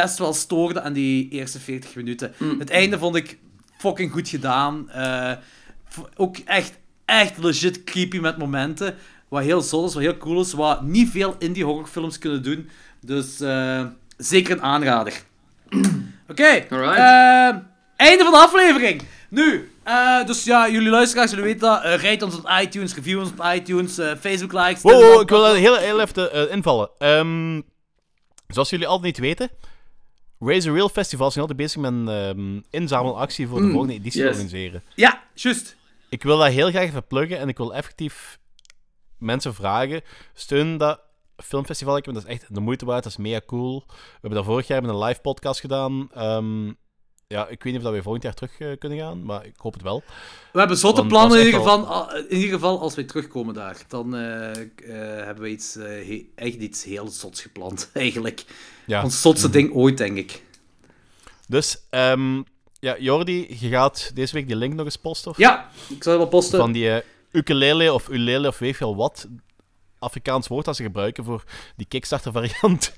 best 0.00 0.18
wel 0.18 0.32
stoorde 0.32 0.80
aan 0.80 0.92
die 0.92 1.28
eerste 1.28 1.60
40 1.60 1.94
minuten. 1.94 2.34
Het 2.58 2.70
einde 2.70 2.98
vond 2.98 3.16
ik 3.16 3.38
fucking 3.78 4.12
goed 4.12 4.28
gedaan. 4.28 4.90
Eh, 4.90 5.32
ook 6.16 6.36
echt, 6.38 6.78
echt 7.04 7.38
legit 7.38 7.84
creepy 7.84 8.18
met 8.18 8.38
momenten. 8.38 8.94
Wat 9.28 9.42
heel 9.42 9.60
zot 9.60 9.88
is, 9.88 9.94
wat 9.94 10.02
heel 10.02 10.16
cool 10.16 10.40
is. 10.40 10.52
Wat 10.52 10.82
niet 10.82 11.10
veel 11.10 11.34
indie 11.38 11.64
horrorfilms 11.64 12.18
kunnen 12.18 12.42
doen. 12.42 12.68
Dus 13.00 13.40
eh, 13.40 13.84
zeker 14.16 14.52
een 14.52 14.62
aanrader. 14.62 15.12
Oké. 16.30 16.44
Eh, 16.44 17.56
einde 17.96 18.22
van 18.22 18.32
de 18.32 18.38
aflevering. 18.38 19.02
Nu, 19.28 19.70
eh, 19.82 20.24
dus 20.24 20.44
ja, 20.44 20.68
jullie 20.68 20.90
luisteraars, 20.90 21.30
jullie 21.30 21.44
weten 21.44 21.60
dat. 21.60 21.82
rijd 22.00 22.22
ons 22.22 22.36
op 22.36 22.50
iTunes, 22.60 22.94
review 22.94 23.18
ons 23.18 23.30
op 23.30 23.44
iTunes, 23.54 23.94
Facebook 24.20 24.52
likes. 24.52 24.82
Wow, 24.82 25.20
ik 25.20 25.28
wil 25.28 25.54
heel, 25.54 25.76
heel 25.76 26.00
even 26.00 26.50
invallen. 26.50 26.90
Ehm, 26.98 27.60
zoals 28.48 28.70
jullie 28.70 28.86
altijd 28.86 29.04
niet 29.04 29.18
weten, 29.18 29.50
A 30.50 30.72
Real 30.72 30.88
Festival 30.88 31.26
is 31.28 31.34
nu 31.34 31.40
altijd 31.40 31.58
bezig 31.58 31.80
met 31.80 31.92
een 31.92 32.08
ehm, 32.08 32.60
inzamelactie 32.70 33.48
voor 33.48 33.58
de 33.58 33.64
Mm, 33.64 33.70
volgende 33.70 33.94
editie 33.94 34.20
yes. 34.20 34.30
organiseren. 34.30 34.82
Ja, 34.94 35.22
juist. 35.34 35.76
Ik 36.08 36.22
wil 36.22 36.38
dat 36.38 36.48
heel 36.52 36.70
graag 36.70 36.84
even 36.84 37.06
pluggen 37.06 37.38
en 37.38 37.48
ik 37.48 37.56
wil 37.56 37.74
effectief 37.74 38.38
mensen 39.18 39.54
vragen, 39.54 40.02
steun 40.34 40.76
dat 40.76 41.00
filmfestival. 41.36 41.96
Ik 41.96 42.04
vind 42.04 42.16
dat 42.16 42.24
is 42.24 42.30
echt 42.30 42.54
de 42.54 42.60
moeite 42.60 42.84
waard, 42.84 43.02
dat 43.02 43.12
is 43.12 43.18
mega 43.18 43.40
cool. 43.46 43.84
We 43.86 43.94
hebben 44.12 44.30
dat 44.30 44.44
vorig 44.44 44.66
jaar 44.66 44.82
met 44.82 44.90
een 44.90 44.98
live 45.04 45.20
podcast 45.20 45.60
gedaan. 45.60 46.08
Ehm, 46.12 46.72
ja, 47.34 47.42
ik 47.48 47.62
weet 47.62 47.72
niet 47.72 47.76
of 47.76 47.82
dat 47.82 47.92
we 47.92 48.02
volgend 48.02 48.22
jaar 48.24 48.34
terug 48.34 48.58
eh, 48.58 48.68
kunnen 48.78 48.98
gaan, 48.98 49.24
maar 49.24 49.46
ik 49.46 49.54
hoop 49.56 49.72
het 49.72 49.82
wel. 49.82 50.02
We 50.52 50.58
hebben 50.58 50.76
zotte 50.76 51.06
plannen 51.06 51.38
in 51.40 51.44
ieder, 51.46 51.60
geval, 51.60 51.86
al- 51.86 52.16
in 52.16 52.36
ieder 52.36 52.50
geval 52.54 52.80
als 52.80 52.94
wij 52.94 53.04
terugkomen 53.04 53.54
daar. 53.54 53.76
Dan 53.88 54.16
eh, 54.16 54.50
eh, 54.50 54.66
hebben 55.24 55.42
we 55.42 55.48
iets, 55.50 55.74
he- 55.74 56.26
echt 56.34 56.54
iets 56.54 56.84
heel 56.84 57.08
zots 57.08 57.40
gepland, 57.42 57.90
eigenlijk. 57.92 58.44
Ja. 58.86 59.02
Ons 59.02 59.20
zotste 59.20 59.50
ding 59.50 59.72
ooit, 59.74 59.98
denk 59.98 60.16
ik. 60.16 60.42
Dus, 61.48 61.78
ehm, 61.90 62.42
ja, 62.80 62.96
Jordi, 62.98 63.46
je 63.60 63.68
gaat 63.68 64.10
deze 64.14 64.34
week 64.34 64.46
die 64.46 64.56
link 64.56 64.74
nog 64.74 64.84
eens 64.84 64.96
posten? 64.96 65.30
Of? 65.30 65.38
Ja, 65.38 65.70
ik 65.88 66.02
zal 66.02 66.12
het 66.12 66.20
wel 66.22 66.26
posten. 66.30 66.58
Van 66.58 66.72
die 66.72 67.00
ukulele 67.32 67.92
of 67.92 68.08
ulele 68.08 68.48
of 68.48 68.58
weet 68.58 68.76
veel 68.76 68.96
wat 68.96 69.26
Afrikaans 70.04 70.48
woord 70.48 70.64
dat 70.64 70.76
ze 70.76 70.82
gebruiken 70.82 71.24
voor 71.24 71.44
die 71.76 71.86
Kickstarter 71.86 72.32
variant. 72.32 72.92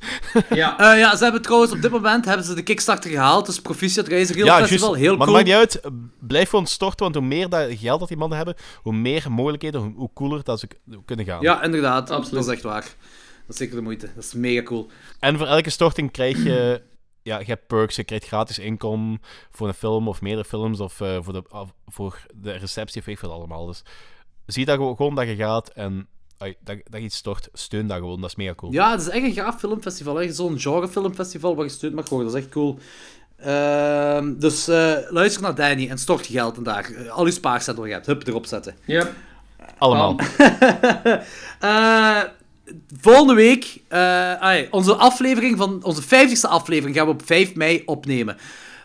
Ja. 0.51 0.75
Eh, 0.87 0.99
ja, 0.99 1.17
ze 1.17 1.23
hebben 1.23 1.43
trouwens 1.43 1.73
op 1.73 1.83
dit 1.83 1.91
moment 1.91 2.25
hebben 2.25 2.47
ze 2.47 2.55
de 2.55 2.63
Kickstarter 2.63 3.11
gehaald. 3.11 3.47
Dus 3.47 3.61
Proficiat 3.61 4.09
Reizen 4.09 4.35
Real 4.35 4.47
ja, 4.47 4.59
Festival, 4.59 4.89
juist. 4.89 5.03
heel 5.03 5.17
maar 5.17 5.27
cool. 5.27 5.37
dat 5.37 5.47
maakt 5.47 5.65
niet 5.65 5.83
uit. 5.85 5.93
Blijf 6.21 6.49
gewoon 6.49 6.67
storten, 6.67 6.99
want 6.99 7.15
hoe 7.15 7.25
meer 7.25 7.49
dat 7.49 7.69
geld 7.71 7.99
dat 7.99 8.09
die 8.09 8.17
mannen 8.17 8.37
hebben, 8.37 8.55
hoe 8.83 8.93
meer 8.93 9.33
mogelijkheden, 9.33 9.81
hoe, 9.81 9.93
hoe 9.97 10.11
cooler 10.15 10.45
dat 10.45 10.61
ze 10.61 10.69
kunnen 11.05 11.25
gaan. 11.25 11.43
Ja, 11.43 11.63
inderdaad. 11.63 12.11
Absoluut. 12.11 12.33
Dat 12.33 12.47
is 12.47 12.53
echt 12.53 12.63
waar. 12.63 12.83
Dat 13.47 13.55
is 13.55 13.57
zeker 13.57 13.77
de 13.77 13.83
moeite. 13.83 14.11
Dat 14.15 14.25
is 14.25 14.35
mega 14.35 14.63
cool. 14.63 14.91
En 15.21 15.39
voor 15.39 15.47
elke 15.47 15.71
storting 15.71 16.13
krijg 16.13 16.45
je... 16.45 16.83
Ja, 17.23 17.39
je 17.39 17.45
hebt 17.45 17.67
perks, 17.67 17.97
je 17.97 18.05
krijgt 18.05 18.27
gratis 18.27 18.59
inkom 18.59 19.21
voor 19.51 19.69
een 19.69 19.75
film 19.75 20.09
of 20.09 20.21
meerdere 20.21 20.45
films 20.49 20.81
of 20.81 21.01
eh, 21.01 21.19
voor, 21.21 21.33
de, 21.33 21.43
voor 21.87 22.27
de 22.35 22.53
receptie 22.53 23.01
of 23.01 23.07
weet 23.07 23.15
ik 23.15 23.21
veel 23.21 23.33
allemaal. 23.33 23.67
Dus 23.67 23.83
zie 24.47 24.65
dat 24.65 24.77
gewoon 24.77 25.15
dat 25.15 25.27
je 25.27 25.37
gaat 25.37 25.69
en 25.69 26.09
dat, 26.39 26.55
dat 26.65 26.81
je 26.91 27.01
iets 27.01 27.17
stort, 27.17 27.49
steun 27.53 27.87
dat 27.87 27.97
gewoon. 27.97 28.21
Dat 28.21 28.31
is 28.31 28.37
mega 28.37 28.55
cool. 28.55 28.73
Ja, 28.73 28.91
het 28.91 29.01
is 29.01 29.09
echt 29.09 29.25
een 29.25 29.33
gaaf 29.33 29.59
filmfestival. 29.59 30.17
hè. 30.17 30.33
Zo'n 30.33 30.61
genrefilmfestival 30.61 31.57
waar 31.57 31.65
je 31.65 31.71
steun 31.71 31.95
mag 31.95 32.09
worden. 32.09 32.29
Dat 32.29 32.37
is 32.37 32.43
echt 32.43 32.53
cool. 32.53 32.79
Ehm, 33.37 34.35
dus 34.39 34.69
eh, 34.69 34.95
luister 35.09 35.43
naar 35.43 35.55
Danny 35.55 35.89
en 35.89 35.99
stort 35.99 36.27
je 36.27 36.33
geld 36.33 36.57
en 36.57 36.63
daar. 36.63 36.91
Eh, 36.91 37.09
al 37.11 37.27
je 37.27 37.33
spaarcenten 37.33 37.77
wat 37.83 37.87
je 37.87 37.93
hebt. 37.95 38.07
Hup, 38.07 38.27
erop 38.27 38.47
zetten. 38.47 38.75
Yep. 38.85 39.13
Allemaal. 39.79 40.17
Eh, 41.61 42.21
volgende 43.01 43.35
week, 43.35 43.81
eh, 43.89 44.33
ai, 44.33 44.69
onze 44.71 44.95
aflevering 44.95 45.57
van 45.57 45.85
onze 45.85 46.03
50ste 46.03 46.49
aflevering 46.49 46.97
gaan 46.97 47.07
we 47.07 47.13
op 47.13 47.23
5 47.25 47.55
mei 47.55 47.83
opnemen. 47.85 48.37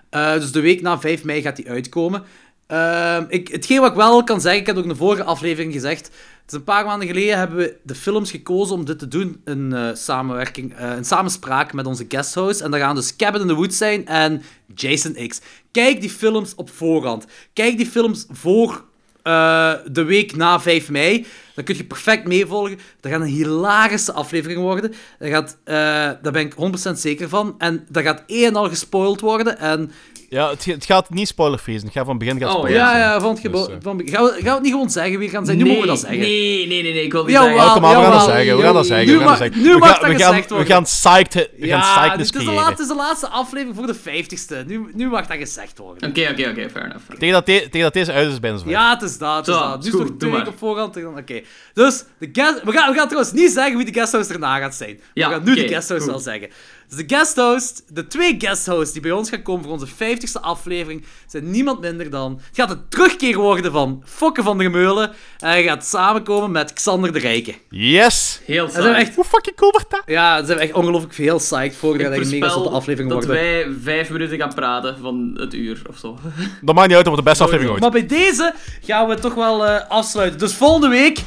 Eh, 0.09 0.33
dus 0.33 0.51
de 0.51 0.59
week 0.61 0.81
na 0.81 0.99
5 0.99 1.23
mei 1.23 1.41
gaat 1.41 1.55
die 1.55 1.69
uitkomen. 1.69 2.23
Ehm, 2.67 3.25
ik, 3.27 3.47
hetgeen 3.47 3.79
wat 3.79 3.89
ik 3.89 3.95
wel 3.95 4.23
kan 4.23 4.41
zeggen, 4.41 4.61
ik 4.61 4.67
heb 4.67 4.77
ook 4.77 4.83
in 4.83 4.89
de 4.89 4.95
vorige 4.95 5.23
aflevering 5.23 5.73
gezegd. 5.73 6.11
Is 6.51 6.57
een 6.57 6.63
paar 6.63 6.85
maanden 6.85 7.07
geleden 7.07 7.37
hebben 7.37 7.57
we 7.57 7.77
de 7.83 7.95
films 7.95 8.31
gekozen 8.31 8.75
om 8.75 8.85
dit 8.85 8.99
te 8.99 9.07
doen. 9.07 9.41
Een 9.43 9.73
eh, 9.73 9.89
samenwerking, 9.93 10.75
eh, 10.75 10.95
een 10.95 11.05
samenspraak 11.05 11.73
met 11.73 11.85
onze 11.85 12.05
guesthouse. 12.07 12.63
En 12.63 12.71
dat 12.71 12.79
gaan 12.79 12.95
dus 12.95 13.15
Cabin 13.15 13.41
in 13.41 13.47
the 13.47 13.53
Woods 13.53 13.77
zijn 13.77 14.07
en 14.07 14.41
Jason 14.75 15.27
X. 15.27 15.41
Kijk 15.71 16.01
die 16.01 16.09
films 16.09 16.55
op 16.55 16.69
voorhand. 16.69 17.25
Kijk 17.53 17.77
die 17.77 17.85
films 17.85 18.25
voor 18.29 18.83
eh, 19.23 19.73
de 19.91 20.03
week 20.03 20.35
na 20.35 20.59
5 20.59 20.89
mei. 20.89 21.25
Dan 21.65 21.75
kun 21.75 21.75
je 21.77 21.83
perfect 21.83 22.27
meevolgen. 22.27 22.79
Dat 22.99 23.11
gaat 23.11 23.21
een 23.21 23.27
hilarische 23.27 24.11
aflevering 24.13 24.59
worden. 24.61 24.93
Dat 25.19 25.29
gaat, 25.29 25.57
eh, 25.63 25.75
daar 26.21 26.31
ben 26.31 26.41
ik 26.45 26.53
100% 26.53 26.99
zeker 26.99 27.29
van. 27.29 27.55
En 27.57 27.85
dat 27.89 28.03
gaat 28.03 28.23
één 28.27 28.45
en 28.47 28.55
al 28.55 28.69
gespoild 28.69 29.21
worden. 29.21 29.57
En 29.59 29.91
Ja, 30.29 30.49
het, 30.49 30.65
het 30.65 30.85
gaat 30.85 31.09
niet 31.09 31.27
spoilerfree 31.27 31.75
zijn. 31.75 31.85
Het 31.87 31.95
gaat 31.97 32.05
van 32.05 32.17
begin 32.17 32.39
gaat 32.39 32.49
Oh, 32.49 32.55
spoiler 32.57 32.77
ja, 32.79 32.97
ja, 32.97 33.19
van 33.19 33.33
het 33.41 33.51
Dus, 33.51 33.67
eh, 33.67 33.73
van, 33.81 34.01
gaan, 34.05 34.23
we, 34.23 34.29
gaan 34.31 34.43
we 34.43 34.49
het 34.49 34.61
niet 34.61 34.71
gewoon 34.71 34.89
zeggen 34.89 35.17
wie 35.17 35.27
het 35.27 35.35
gaan 35.35 35.45
zijn? 35.45 35.57
Nu 35.57 35.63
nee, 35.63 35.71
mogen 35.71 35.87
we 35.87 35.93
dat 35.93 36.01
zeggen. 36.03 36.19
Nee, 36.19 36.67
nee, 36.67 36.81
nee, 36.83 36.93
nee, 36.93 37.03
ik 37.03 37.11
wil 37.11 37.25
niet 37.25 37.35
zeggen. 37.35 37.53
Oh, 37.55 37.73
kom 37.73 37.81
maar, 37.81 37.95
we 37.95 38.01
gaan 38.01 38.11
dat 38.11 38.23
zeggen. 38.25 38.57
We 38.57 38.63
gaan 38.63 38.73
dat 38.73 38.85
zeggen. 38.85 39.07
Nu 39.07 39.13
We 39.17 39.19
gaan 39.23 39.27
dat 39.27 39.39
mag- 39.39 39.47
zeggen. 39.47 39.61
nu 39.63 39.71
We 39.73 39.77
mag 39.79 39.89
gaan- 39.89 39.99
dat 40.01 40.09
we 40.11 40.23
gaan- 40.23 40.33
gezegd 40.33 40.49
We 40.49 40.65
gaan 40.65 40.83
psyched, 40.83 41.33
we 41.33 41.67
gaan 41.67 41.79
Ja, 41.79 41.99
psychness 42.01 42.31
dit 42.31 42.41
is, 42.41 42.47
de 42.47 42.53
laatste, 42.53 42.81
is 42.81 42.87
de 42.87 42.95
laatste 42.95 43.27
aflevering 43.27 43.75
voor 43.75 43.87
de 43.87 43.95
50ste. 43.95 44.63
Nu, 44.67 44.89
nu 44.93 45.07
mag 45.09 45.27
dat 45.27 45.37
gezegd 45.37 45.77
worden. 45.77 46.09
Oké, 46.09 46.21
oké, 46.31 46.49
oké, 46.49 46.69
fair 46.69 46.85
enough. 46.85 47.03
Tegen 47.19 47.33
dat, 47.33 47.45
tegen 47.45 47.79
dat 47.81 47.93
deze 47.93 48.11
uit 48.11 48.31
is, 48.31 48.39
ben 48.39 48.51
je 48.51 48.57
zover. 48.57 48.71
Ja, 48.71 48.93
het 48.93 49.01
is 49.01 49.17
dat. 49.17 49.35
Het 49.37 49.47
is 49.47 49.53
Zo, 49.53 49.59
dat. 49.59 49.81
Nu 49.81 49.87
is 49.87 49.93
het 49.93 50.07
doe 50.07 50.17
twee 50.17 50.31
weken 50.31 50.47
op 50.47 50.57
voorhand. 50.57 50.93
dan- 50.93 51.17
Oké. 51.17 51.41
Dus, 51.73 52.03
de 52.17 52.29
guest, 52.31 52.63
we, 52.63 52.71
gaan, 52.71 52.91
we 52.91 52.97
gaan 52.97 53.07
trouwens 53.07 53.33
niet 53.33 53.51
zeggen 53.51 53.77
wie 53.77 53.85
de 53.85 53.99
guesthost 53.99 54.29
erna 54.29 54.59
gaat 54.59 54.75
zijn. 54.75 54.99
Ja, 55.13 55.27
we 55.27 55.33
gaan 55.33 55.43
nu 55.43 55.55
de 55.55 55.67
guesthost 55.67 56.01
goed. 56.01 56.11
wel 56.11 56.19
zeggen. 56.19 56.49
Dus 56.91 57.05
de 57.05 57.15
guesthost, 57.15 57.83
de 57.87 58.07
twee 58.07 58.35
guesthosts 58.37 58.91
die 58.91 59.01
bij 59.01 59.11
ons 59.11 59.29
gaan 59.29 59.41
komen 59.41 59.63
voor 59.63 59.71
onze 59.73 59.87
50ste 59.87 60.41
aflevering, 60.41 61.05
zijn 61.27 61.51
niemand 61.51 61.79
minder 61.79 62.09
dan... 62.09 62.31
Het 62.47 62.57
gaat 62.57 62.71
een 62.71 62.81
terugkeer 62.89 63.37
worden 63.37 63.71
van 63.71 64.03
Fokke 64.05 64.43
van 64.43 64.57
der 64.57 64.71
Meulen. 64.71 65.09
En 65.37 65.49
hij 65.49 65.63
gaat 65.63 65.85
samenkomen 65.85 66.51
met 66.51 66.73
Xander 66.73 67.13
de 67.13 67.19
Rijke. 67.19 67.55
Yes! 67.69 68.41
Heel 68.45 68.65
En 68.65 68.71
zijn 68.71 68.83
we 68.83 68.89
saai. 68.89 69.05
echt... 69.05 69.15
Hoe 69.15 69.23
fucking 69.23 69.55
cool 69.55 69.71
wordt 69.71 69.89
dat? 69.89 70.01
Ja, 70.05 70.35
daar 70.37 70.45
zijn 70.45 70.57
we 70.57 70.63
echt 70.63 70.73
ongelooflijk 70.73 71.13
veel 71.13 71.37
psyched 71.37 71.75
voor. 71.75 71.97
Dat 71.97 72.07
Ik 72.07 72.13
echt 72.13 72.31
een 72.31 72.39
mega 72.39 72.53
zotte 72.53 72.69
aflevering 72.69 73.13
dat 73.13 73.25
worden. 73.25 73.43
wij 73.43 73.67
vijf 73.83 74.09
minuten 74.09 74.37
gaan 74.37 74.53
praten 74.53 74.97
van 75.01 75.31
het 75.35 75.53
uur 75.53 75.81
of 75.89 75.97
zo. 75.97 76.19
Dat 76.61 76.75
maakt 76.75 76.87
niet 76.87 76.97
uit, 76.97 77.05
dat 77.05 77.13
wordt 77.13 77.23
de 77.23 77.29
beste 77.29 77.43
aflevering 77.43 77.71
ooit. 77.71 77.81
Maar 77.81 77.91
bij 77.91 78.05
deze 78.05 78.53
gaan 78.81 79.07
we 79.07 79.15
toch 79.15 79.33
wel 79.33 79.65
eh, 79.65 79.89
afsluiten. 79.89 80.39
Dus 80.39 80.53
volgende 80.53 80.87
week 80.87 81.23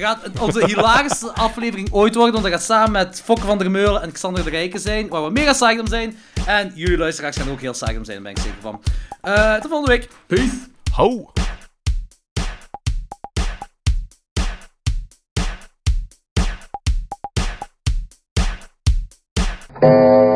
gaat 0.00 0.40
onze 0.40 0.66
hilarische 0.66 1.32
aflevering 1.32 1.92
ooit 1.92 2.14
worden, 2.14 2.32
want 2.32 2.44
dat 2.44 2.52
gaat 2.52 2.62
samen 2.62 2.92
met 2.92 3.22
Fokke 3.24 3.46
van 3.46 3.58
der 3.58 3.70
Meulen 3.70 4.02
en 4.02 4.12
Xander 4.12 4.44
de 4.44 4.50
Rijken 4.50 4.80
zijn, 4.80 5.08
waar 5.08 5.24
we 5.24 5.30
mega 5.30 5.52
psyched 5.52 5.80
om 5.80 5.86
zijn. 5.86 6.18
En 6.46 6.72
jullie 6.74 6.98
luisteraars 6.98 7.36
gaan 7.36 7.50
ook 7.50 7.60
heel 7.60 7.72
psyched 7.72 7.96
om 7.96 8.04
zijn, 8.04 8.22
daar 8.22 8.32
ben 8.32 8.42
ik 8.42 8.48
zeker 8.48 8.60
van. 8.60 8.82
Eh, 9.20 9.54
tot 9.54 9.70
volgende 9.70 9.96
week. 9.96 10.08
Peace. 10.26 10.68
Ho! 10.92 11.32
Thank 19.80 20.29